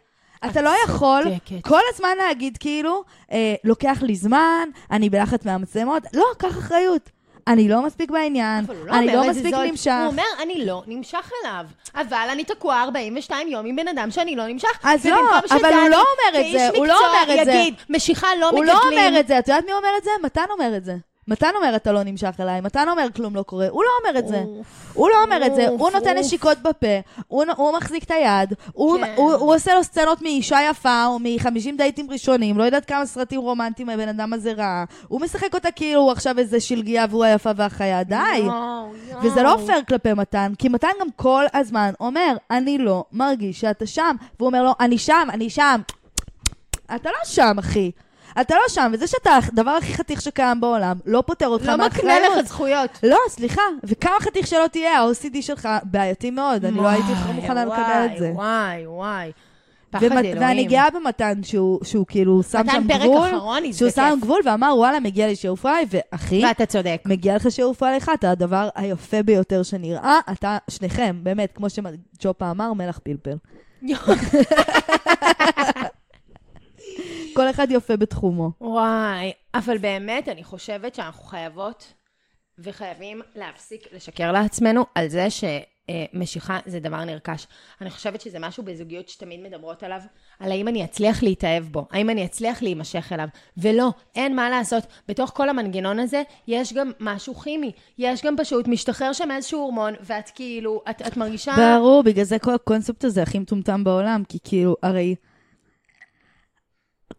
אתה 0.46 0.62
לא 0.62 0.72
יכול. 0.84 1.22
כל 1.62 1.80
הזמן 1.94 2.16
להגיד 2.18 2.56
כאילו, 2.60 3.02
אה, 3.32 3.54
לוקח 3.64 3.98
לי 4.02 4.16
זמן, 4.16 4.68
אני 4.90 5.10
בלחץ 5.10 5.44
מהמצלמות. 5.44 6.02
לא, 6.14 6.24
קח 6.38 6.58
אחריות. 6.58 7.10
אני 7.48 7.68
לא 7.68 7.82
מספיק 7.82 8.10
בעניין, 8.10 8.64
הוא 8.68 8.74
לא 8.86 8.92
אני 8.92 9.06
לא 9.06 9.28
מספיק 9.30 9.54
זול. 9.54 9.66
נמשך. 9.66 9.92
הוא 10.00 10.06
אומר, 10.06 10.22
אני 10.42 10.66
לא 10.66 10.82
נמשך 10.86 11.30
אליו. 11.44 11.64
אבל 11.94 12.28
אני 12.32 12.44
תקוע 12.44 12.82
42 12.82 13.48
יום 13.48 13.66
עם 13.66 13.76
בן 13.76 13.88
אדם 13.88 14.10
שאני 14.10 14.36
לא 14.36 14.46
נמשך. 14.46 14.68
אז 14.82 15.06
לא, 15.06 15.38
אבל 15.50 15.72
הוא 15.72 15.88
לא 15.88 15.96
אומר 16.02 16.40
את 16.40 16.52
זה, 16.52 16.68
הוא 16.78 16.86
לא 16.86 16.98
אומר 16.98 17.22
את 17.22 17.26
זה. 17.26 17.40
מקצוע 17.42 17.54
יגיד, 17.54 17.74
משיכה 17.90 18.26
לא 18.40 18.50
הוא 18.50 18.60
מגדלים. 18.60 18.76
לא 18.76 18.82
אומר 19.08 19.20
את 19.20 19.26
זה, 19.28 19.38
את 19.38 19.48
יודעת 19.48 19.64
מי 19.64 19.72
אומר 19.72 19.88
את 19.98 20.04
זה? 20.04 20.10
מתן 20.22 20.44
אומר 20.50 20.76
את 20.76 20.84
זה. 20.84 20.96
מתן 21.28 21.50
אומר, 21.56 21.76
אתה 21.76 21.92
לא 21.92 22.02
נמשך 22.02 22.34
אליי, 22.40 22.60
מתן 22.60 22.88
אומר, 22.88 23.06
כלום 23.16 23.36
לא 23.36 23.42
קורה. 23.42 23.68
הוא 23.70 23.84
לא 23.84 23.90
אומר 24.00 24.18
את 24.18 24.28
זה. 24.28 24.44
הוא 24.94 25.08
לא 25.08 25.22
אומר 25.22 25.46
את 25.46 25.54
זה, 25.54 25.68
הוא 25.68 25.90
נותן. 25.90 26.18
נשיקות 26.18 26.58
בפה, 26.62 26.86
הוא, 27.28 27.72
מחזיק 27.76 28.04
את 28.04 28.10
היד, 28.10 28.54
הוא, 28.72 28.98
כן. 28.98 29.14
הוא, 29.16 29.54
עושה 29.54 29.74
לו 29.74 29.84
סצנות 29.84 30.22
מאישה 30.22 30.58
יפה, 30.70 31.06
או 31.06 31.18
מ-50 31.18 31.76
דייטים 31.76 32.10
ראשונים, 32.10 32.58
לא 32.58 32.64
יודעת 32.64 32.84
כמה 32.84 33.06
סרטים 33.06 33.40
רומנטיים 33.40 33.88
הבן 33.88 34.08
אדם 34.08 34.32
הזה 34.32 34.52
ראה. 34.52 34.84
הוא 35.08 35.20
משחק 35.20 35.54
אותה 35.54 35.70
כאילו 35.70 36.00
הוא 36.00 36.12
עכשיו 36.12 36.38
איזה 36.38 36.60
שלגיה 36.60 37.06
והוא 37.10 37.24
היפה 37.24 37.50
והחיה, 37.56 38.02
די. 38.02 38.48
וזה 39.22 39.42
לא 39.42 39.58
פייר 39.66 39.82
כלפי 39.88 40.12
מתן, 40.12 40.52
כי 40.58 40.68
מתן 40.68 40.88
גם 41.00 41.06
כל 41.16 41.44
הזמן 41.54 41.92
אומר, 42.00 42.36
אני 42.50 42.78
לא 42.78 43.04
מרגיש 43.12 43.60
שאתה 43.60 43.86
שם. 43.86 44.16
והוא 44.38 44.46
אומר 44.46 44.62
לו, 44.62 44.72
אני 44.80 44.98
שם, 44.98 45.28
אני 45.32 45.50
שם. 45.50 45.80
אתה 46.94 47.10
לא 47.10 47.24
שם, 47.24 47.58
אחי. 47.58 47.90
אתה 48.40 48.54
לא 48.54 48.62
שם, 48.68 48.90
וזה 48.94 49.06
שאתה 49.06 49.30
הדבר 49.52 49.70
הכי 49.70 49.94
חתיך 49.94 50.20
שקיים 50.22 50.60
בעולם, 50.60 50.96
לא 51.06 51.22
פותר 51.26 51.46
אותך 51.46 51.64
לא 51.66 51.76
מקנה 51.76 52.04
מהאחריות. 52.04 52.36
לך 52.38 52.46
זכויות. 52.48 52.90
לא, 53.02 53.16
סליחה, 53.28 53.62
וכמה 53.84 54.14
חתיך 54.20 54.46
שלא 54.46 54.66
תהיה, 54.72 55.00
ה-OCD 55.00 55.42
שלך 55.42 55.68
בעייתי 55.82 56.30
מאוד, 56.30 56.64
אני 56.64 56.76
לא 56.76 56.88
הייתי 56.88 57.08
מוכנה 57.34 57.64
לקבל 57.64 57.78
את 58.12 58.18
זה. 58.18 58.30
וואי, 58.34 58.86
וואי. 58.86 59.32
פחד 59.90 60.02
ומת- 60.06 60.12
אלוהים. 60.24 60.38
ואני 60.42 60.64
גאה 60.64 60.90
במתן 60.90 61.42
שהוא, 61.42 61.78
שהוא 61.84 62.06
כאילו 62.08 62.42
שם 62.42 62.58
מתן 62.60 62.72
שם 62.72 62.88
פרק 62.88 63.00
גבול, 63.02 63.28
אחרון, 63.28 63.72
שהוא 63.72 63.90
זה 63.90 63.96
שם. 63.96 64.18
גבול 64.22 64.40
ואמר, 64.44 64.74
וואלה, 64.76 65.00
מגיע 65.00 65.26
לי 65.26 65.36
שיעור 65.36 65.56
פריי, 65.56 65.86
ואחי, 65.90 66.42
ואתה 66.46 66.66
צודק. 66.66 67.02
מגיע 67.06 67.36
לך 67.36 67.50
שיעור 67.50 67.74
פריי 67.74 67.96
לך, 67.96 68.10
אתה 68.14 68.30
הדבר 68.30 68.68
היפה 68.74 69.22
ביותר 69.22 69.62
שנראה, 69.62 70.18
אתה, 70.32 70.58
שניכם, 70.70 71.16
באמת, 71.22 71.52
כמו 71.54 71.66
שג'ופה 71.70 72.50
אמר, 72.50 72.72
מלח 72.72 73.00
פלפל. 73.04 73.36
כל 77.38 77.50
אחד 77.50 77.66
יפה 77.70 77.96
בתחומו. 77.96 78.50
וואי, 78.60 79.32
אבל 79.54 79.78
באמת, 79.78 80.28
אני 80.28 80.44
חושבת 80.44 80.94
שאנחנו 80.94 81.24
חייבות 81.24 81.92
וחייבים 82.58 83.20
להפסיק 83.34 83.82
לשקר 83.92 84.32
לעצמנו 84.32 84.84
על 84.94 85.08
זה 85.08 85.26
שמשיכה 85.30 86.58
זה 86.66 86.80
דבר 86.80 87.04
נרכש. 87.04 87.46
אני 87.80 87.90
חושבת 87.90 88.20
שזה 88.20 88.38
משהו 88.38 88.62
בזוגיות 88.62 89.08
שתמיד 89.08 89.40
מדברות 89.40 89.82
עליו, 89.82 90.00
על 90.40 90.52
האם 90.52 90.68
אני 90.68 90.84
אצליח 90.84 91.22
להתאהב 91.22 91.64
בו, 91.64 91.86
האם 91.90 92.10
אני 92.10 92.24
אצליח 92.24 92.62
להימשך 92.62 93.12
אליו. 93.12 93.28
ולא, 93.56 93.88
אין 94.14 94.36
מה 94.36 94.50
לעשות. 94.50 94.84
בתוך 95.08 95.30
כל 95.34 95.48
המנגנון 95.48 95.98
הזה, 95.98 96.22
יש 96.48 96.72
גם 96.72 96.92
משהו 97.00 97.34
כימי. 97.34 97.72
יש 97.98 98.24
גם 98.24 98.36
פשוט, 98.36 98.68
משתחרר 98.68 99.12
שם 99.12 99.30
איזשהו 99.30 99.60
הורמון, 99.60 99.94
ואת 100.00 100.30
כאילו, 100.34 100.82
את, 100.90 101.02
את 101.06 101.16
מרגישה... 101.16 101.54
ברור, 101.56 102.02
בגלל 102.02 102.24
זה 102.24 102.38
כל 102.38 102.54
הקונספט 102.54 103.04
הזה 103.04 103.22
הכי 103.22 103.38
מטומטם 103.38 103.84
בעולם, 103.84 104.22
כי 104.28 104.38
כאילו, 104.44 104.76
הרי 104.82 105.14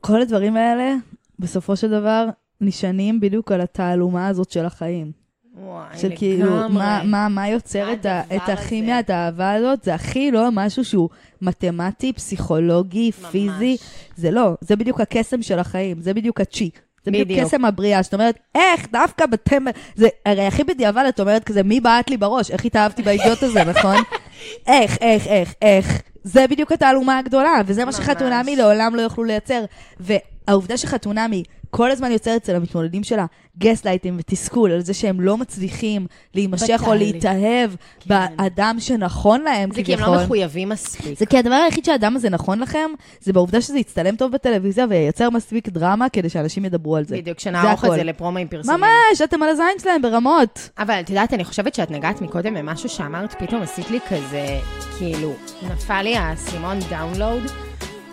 כל 0.01 0.21
הדברים 0.21 0.57
האלה, 0.57 0.95
בסופו 1.39 1.75
של 1.75 1.89
דבר, 1.89 2.25
נשענים 2.61 3.19
בדיוק 3.19 3.51
על 3.51 3.61
התעלומה 3.61 4.27
הזאת 4.27 4.51
של 4.51 4.65
החיים. 4.65 5.11
וואי, 5.55 5.97
של 5.97 6.11
כאילו, 6.15 6.45
לגמרי. 6.45 6.77
מה, 6.77 7.01
מה, 7.05 7.29
מה 7.29 7.47
יוצר 7.47 7.93
את, 7.93 8.05
ה, 8.05 8.21
את 8.35 8.49
הכימיה, 8.49 8.95
הזה. 8.95 8.99
את 8.99 9.09
האהבה 9.09 9.53
הזאת? 9.53 9.83
זה 9.83 9.93
הכי 9.93 10.31
לא 10.31 10.49
משהו 10.51 10.85
שהוא 10.85 11.09
מתמטי, 11.41 12.13
פסיכולוגי, 12.13 13.11
ממש. 13.21 13.31
פיזי. 13.31 13.77
זה 14.15 14.31
לא, 14.31 14.51
זה 14.61 14.75
בדיוק 14.75 15.01
הקסם 15.01 15.41
של 15.41 15.59
החיים, 15.59 16.01
זה 16.01 16.13
בדיוק 16.13 16.41
הצ'י. 16.41 16.69
זה 17.05 17.11
בדיוק 17.11 17.27
בדיוק. 17.27 17.47
קסם 17.47 17.65
הבריאה, 17.65 18.01
זאת 18.01 18.13
אומרת, 18.13 18.39
איך 18.55 18.87
דווקא 18.91 19.25
בתם... 19.25 19.65
זה 19.95 20.07
הרי 20.25 20.45
הכי 20.45 20.63
בדיעבד, 20.63 21.03
את 21.09 21.19
אומרת 21.19 21.43
כזה, 21.43 21.63
מי 21.63 21.79
בעט 21.79 22.09
לי 22.09 22.17
בראש? 22.17 22.51
איך 22.51 22.65
התאהבתי 22.65 23.01
באידיוט 23.01 23.43
הזה, 23.43 23.63
נכון? 23.63 23.95
איך, 24.67 24.97
איך, 25.01 25.27
איך, 25.27 25.53
איך. 25.61 26.01
זה 26.31 26.47
בדיוק 26.47 26.71
התעלומה 26.71 27.17
הגדולה, 27.17 27.61
וזה 27.65 27.81
מה 27.81 27.85
ממש. 27.85 27.95
שחתונמי 27.95 28.55
לעולם 28.55 28.95
לא 28.95 29.01
יוכלו 29.01 29.23
לייצר. 29.23 29.65
והעובדה 29.99 30.77
שחתונמי 30.77 31.43
כל 31.69 31.91
הזמן 31.91 32.11
יוצרת 32.11 32.41
אצל 32.41 32.55
המתמודדים 32.55 33.03
שלה 33.03 33.25
גסלייטים 33.57 34.15
ותסכול 34.19 34.71
על 34.71 34.81
זה 34.81 34.93
שהם 34.93 35.21
לא 35.21 35.37
מצליחים 35.37 36.07
להימשך 36.35 36.83
או. 36.87 36.93
להתאהב 36.93 37.71
באדם 38.05 38.75
שנכון 38.79 39.41
להם, 39.41 39.69
זה 39.71 39.83
כי 39.83 39.93
הם 39.93 39.99
כביכול. 39.99 40.17
לא 40.17 40.23
מחויבים 40.23 40.69
מספיק. 40.69 41.19
זה 41.19 41.25
כי 41.25 41.37
הדבר 41.37 41.53
היחיד 41.55 41.85
שהאדם 41.85 42.15
הזה 42.15 42.29
נכון 42.29 42.59
לכם, 42.59 42.91
זה 43.21 43.33
בעובדה 43.33 43.61
שזה 43.61 43.79
יצטלם 43.79 44.15
טוב 44.15 44.31
בטלוויזיה 44.31 44.85
וייצר 44.89 45.29
מספיק 45.29 45.69
דרמה 45.69 46.09
כדי 46.09 46.29
שאנשים 46.29 46.65
ידברו 46.65 46.95
על 46.95 47.05
זה. 47.05 47.17
בדיוק, 47.17 47.39
שנערוך. 47.39 47.85
את 47.85 47.91
זה 47.91 48.03
לפרומואים 48.03 48.47
פרסומים. 48.47 48.79
ממש, 48.79 49.21
אתם 49.23 49.43
על 49.43 49.49
הזין 49.49 49.79
שלהם 49.79 50.01
ברמות. 50.01 50.69
אבל 50.77 50.99
את 50.99 51.09
יודעת, 51.09 51.33
אני 51.33 51.43
חושבת 51.43 51.75
שאת 51.75 51.91
נגעת 51.91 52.21
מקודם 52.21 52.53
במשהו 52.53 52.89
שאמרת, 52.89 53.35
פתאום 53.43 53.61
עשית 53.61 53.91
לי 53.91 53.99
כזה, 54.09 54.59
כאילו, 54.97 55.33
נפל 55.63 56.01
לי 56.01 56.15
האסימון 56.15 56.79
דאונלואוד, 56.89 57.43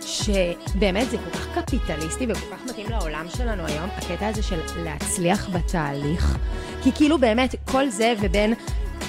שבאמת 0.07 1.11
זה 1.11 1.17
כל 1.19 1.39
כך 1.39 1.47
קפיטליסטי 1.59 2.27
וכל 2.29 2.41
כך 2.57 2.71
מתאים 2.71 2.87
לעולם 2.91 3.27
שלנו 3.37 3.67
היום, 3.67 3.89
הקטע 3.97 4.27
הזה 4.29 4.43
של 4.43 4.61
להצליח 4.85 5.49
בתהליך. 5.53 6.37
כי 6.83 6.93
כאילו 6.93 7.19
באמת, 7.19 7.55
כל 7.65 7.89
זה 7.89 8.15
ובין 8.21 8.55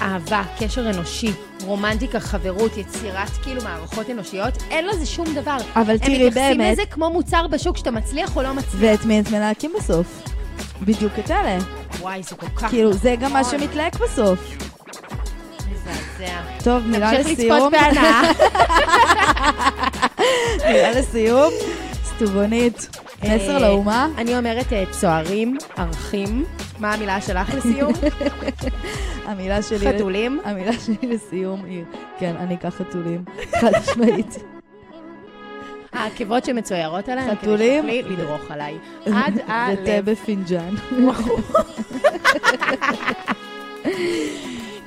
אהבה, 0.02 0.42
קשר 0.58 0.90
אנושי, 0.90 1.32
רומנטיקה, 1.64 2.20
חברות, 2.20 2.76
יצירת 2.76 3.28
כאילו 3.42 3.62
מערכות 3.62 4.10
אנושיות, 4.10 4.54
אין 4.70 4.86
לזה 4.86 5.06
שום 5.06 5.34
דבר. 5.34 5.56
אבל 5.76 5.98
תראי, 5.98 6.16
הם 6.16 6.26
מתייחסים 6.26 6.58
באמת- 6.58 6.72
לזה 6.72 6.82
כמו 6.90 7.10
מוצר 7.10 7.46
בשוק, 7.46 7.76
שאתה 7.76 7.90
מצליח 7.90 8.36
או 8.36 8.42
לא 8.42 8.54
מצליח. 8.54 8.74
ואת 8.80 9.04
מי 9.04 9.20
את 9.20 9.30
מלהקים 9.30 9.72
בסוף? 9.78 10.22
בדיוק 10.82 11.12
את 11.18 11.30
אלה. 11.30 11.58
וואי, 12.00 12.22
זה 12.22 12.36
כל 12.36 12.46
כך... 12.56 12.70
כאילו, 12.70 12.92
זה 12.92 13.14
גם 13.20 13.32
מה 13.32 13.40
נכון. 13.40 13.60
שמתלהק 13.60 13.96
בסוף. 14.00 14.38
מזעזע. 15.88 16.40
טוב, 16.64 16.86
מילה 16.86 17.10
תמשיך 17.10 17.26
לסיום. 17.38 17.56
לצפות 17.56 17.72
בהנאה. 17.72 18.22
מילה 20.72 20.90
לסיום. 20.90 21.52
סטובונית. 22.04 22.88
מסר 23.24 23.54
אה, 23.54 23.58
לאומה. 23.58 24.08
אני 24.18 24.38
אומרת 24.38 24.72
אה, 24.72 24.84
צוערים, 24.90 25.56
ערכים. 25.76 26.44
מה 26.78 26.94
המילה 26.94 27.20
שלך 27.20 27.54
לסיום? 27.54 27.92
המילה 29.28 29.62
שלי... 29.62 29.94
חתולים. 29.94 30.40
המילה 30.44 30.72
שלי 30.86 30.96
לסיום 31.02 31.64
היא, 31.64 31.84
כן, 32.18 32.34
אני 32.36 32.54
אקח 32.54 32.68
חתולים. 32.68 33.24
חד 33.60 33.70
משמעית. 33.80 34.36
העקבות 35.92 36.44
שמצוירות 36.44 37.08
עליהן. 37.08 37.34
חתולים. 37.34 37.82
כדי 37.82 37.98
שתוכלי 37.98 38.16
לדרוך 38.16 38.50
עליי. 38.50 38.78
עד 39.06 39.34
ותה 39.34 39.52
הלב. 39.54 40.10
בפינג'אן. 40.10 40.74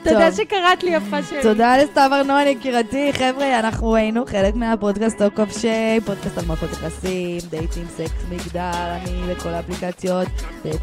תודה. 0.03 0.31
שקראת 0.31 0.83
לי 0.83 0.91
יפה 0.91 1.23
שלי. 1.23 1.41
תודה 1.41 1.77
לסתיו 1.77 2.09
ארנון, 2.13 2.47
יקירתי. 2.47 3.13
חבר'ה, 3.13 3.59
אנחנו 3.59 3.95
היינו 3.95 4.25
חלק 4.25 4.55
מהפודקאסט 4.55 5.17
Talk 5.17 5.39
of 5.39 5.57
Shay, 5.57 6.01
פודקאסט 6.05 6.37
על 6.37 6.45
מערכות 6.45 6.71
יחסים, 6.71 7.39
דייטים, 7.49 7.85
סקס, 7.97 8.25
מגדר, 8.29 8.71
אני 8.73 9.33
בכל 9.33 9.49
האפליקציות, 9.49 10.27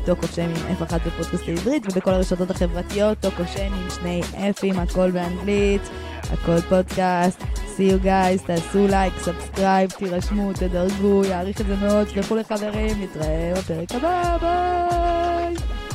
Talk 0.05 0.23
of 0.23 0.35
Shay 0.35 0.45
עם 0.45 0.53
F 0.81 0.85
אחת 0.85 1.01
בפודקאסט 1.07 1.45
בעברית, 1.47 1.87
ובכל 1.87 2.11
הרשתות 2.11 2.51
החברתיות, 2.51 3.19
Talk 3.21 3.35
of 3.41 3.53
Shay 3.53 3.67
עם 3.67 3.91
שני 4.01 4.21
F'ים, 4.33 4.79
הכל 4.79 5.11
באנגלית, 5.11 5.83
הכל 6.33 6.61
פודקאסט. 6.61 7.43
see 7.77 7.81
you 7.81 8.05
guys, 8.05 8.47
תעשו 8.47 8.87
לייק, 8.87 9.13
subscribe, 9.19 9.91
תירשמו, 9.91 10.53
תדרגו, 10.53 11.25
יעריך 11.25 11.61
את 11.61 11.67
זה 11.67 11.77
מאוד, 11.77 12.09
שלחו 12.09 12.37
לחברים, 12.37 13.03
נתראה 13.03 13.53
בפרק 13.57 13.93
הבא, 13.93 14.37
ביי! 14.41 15.88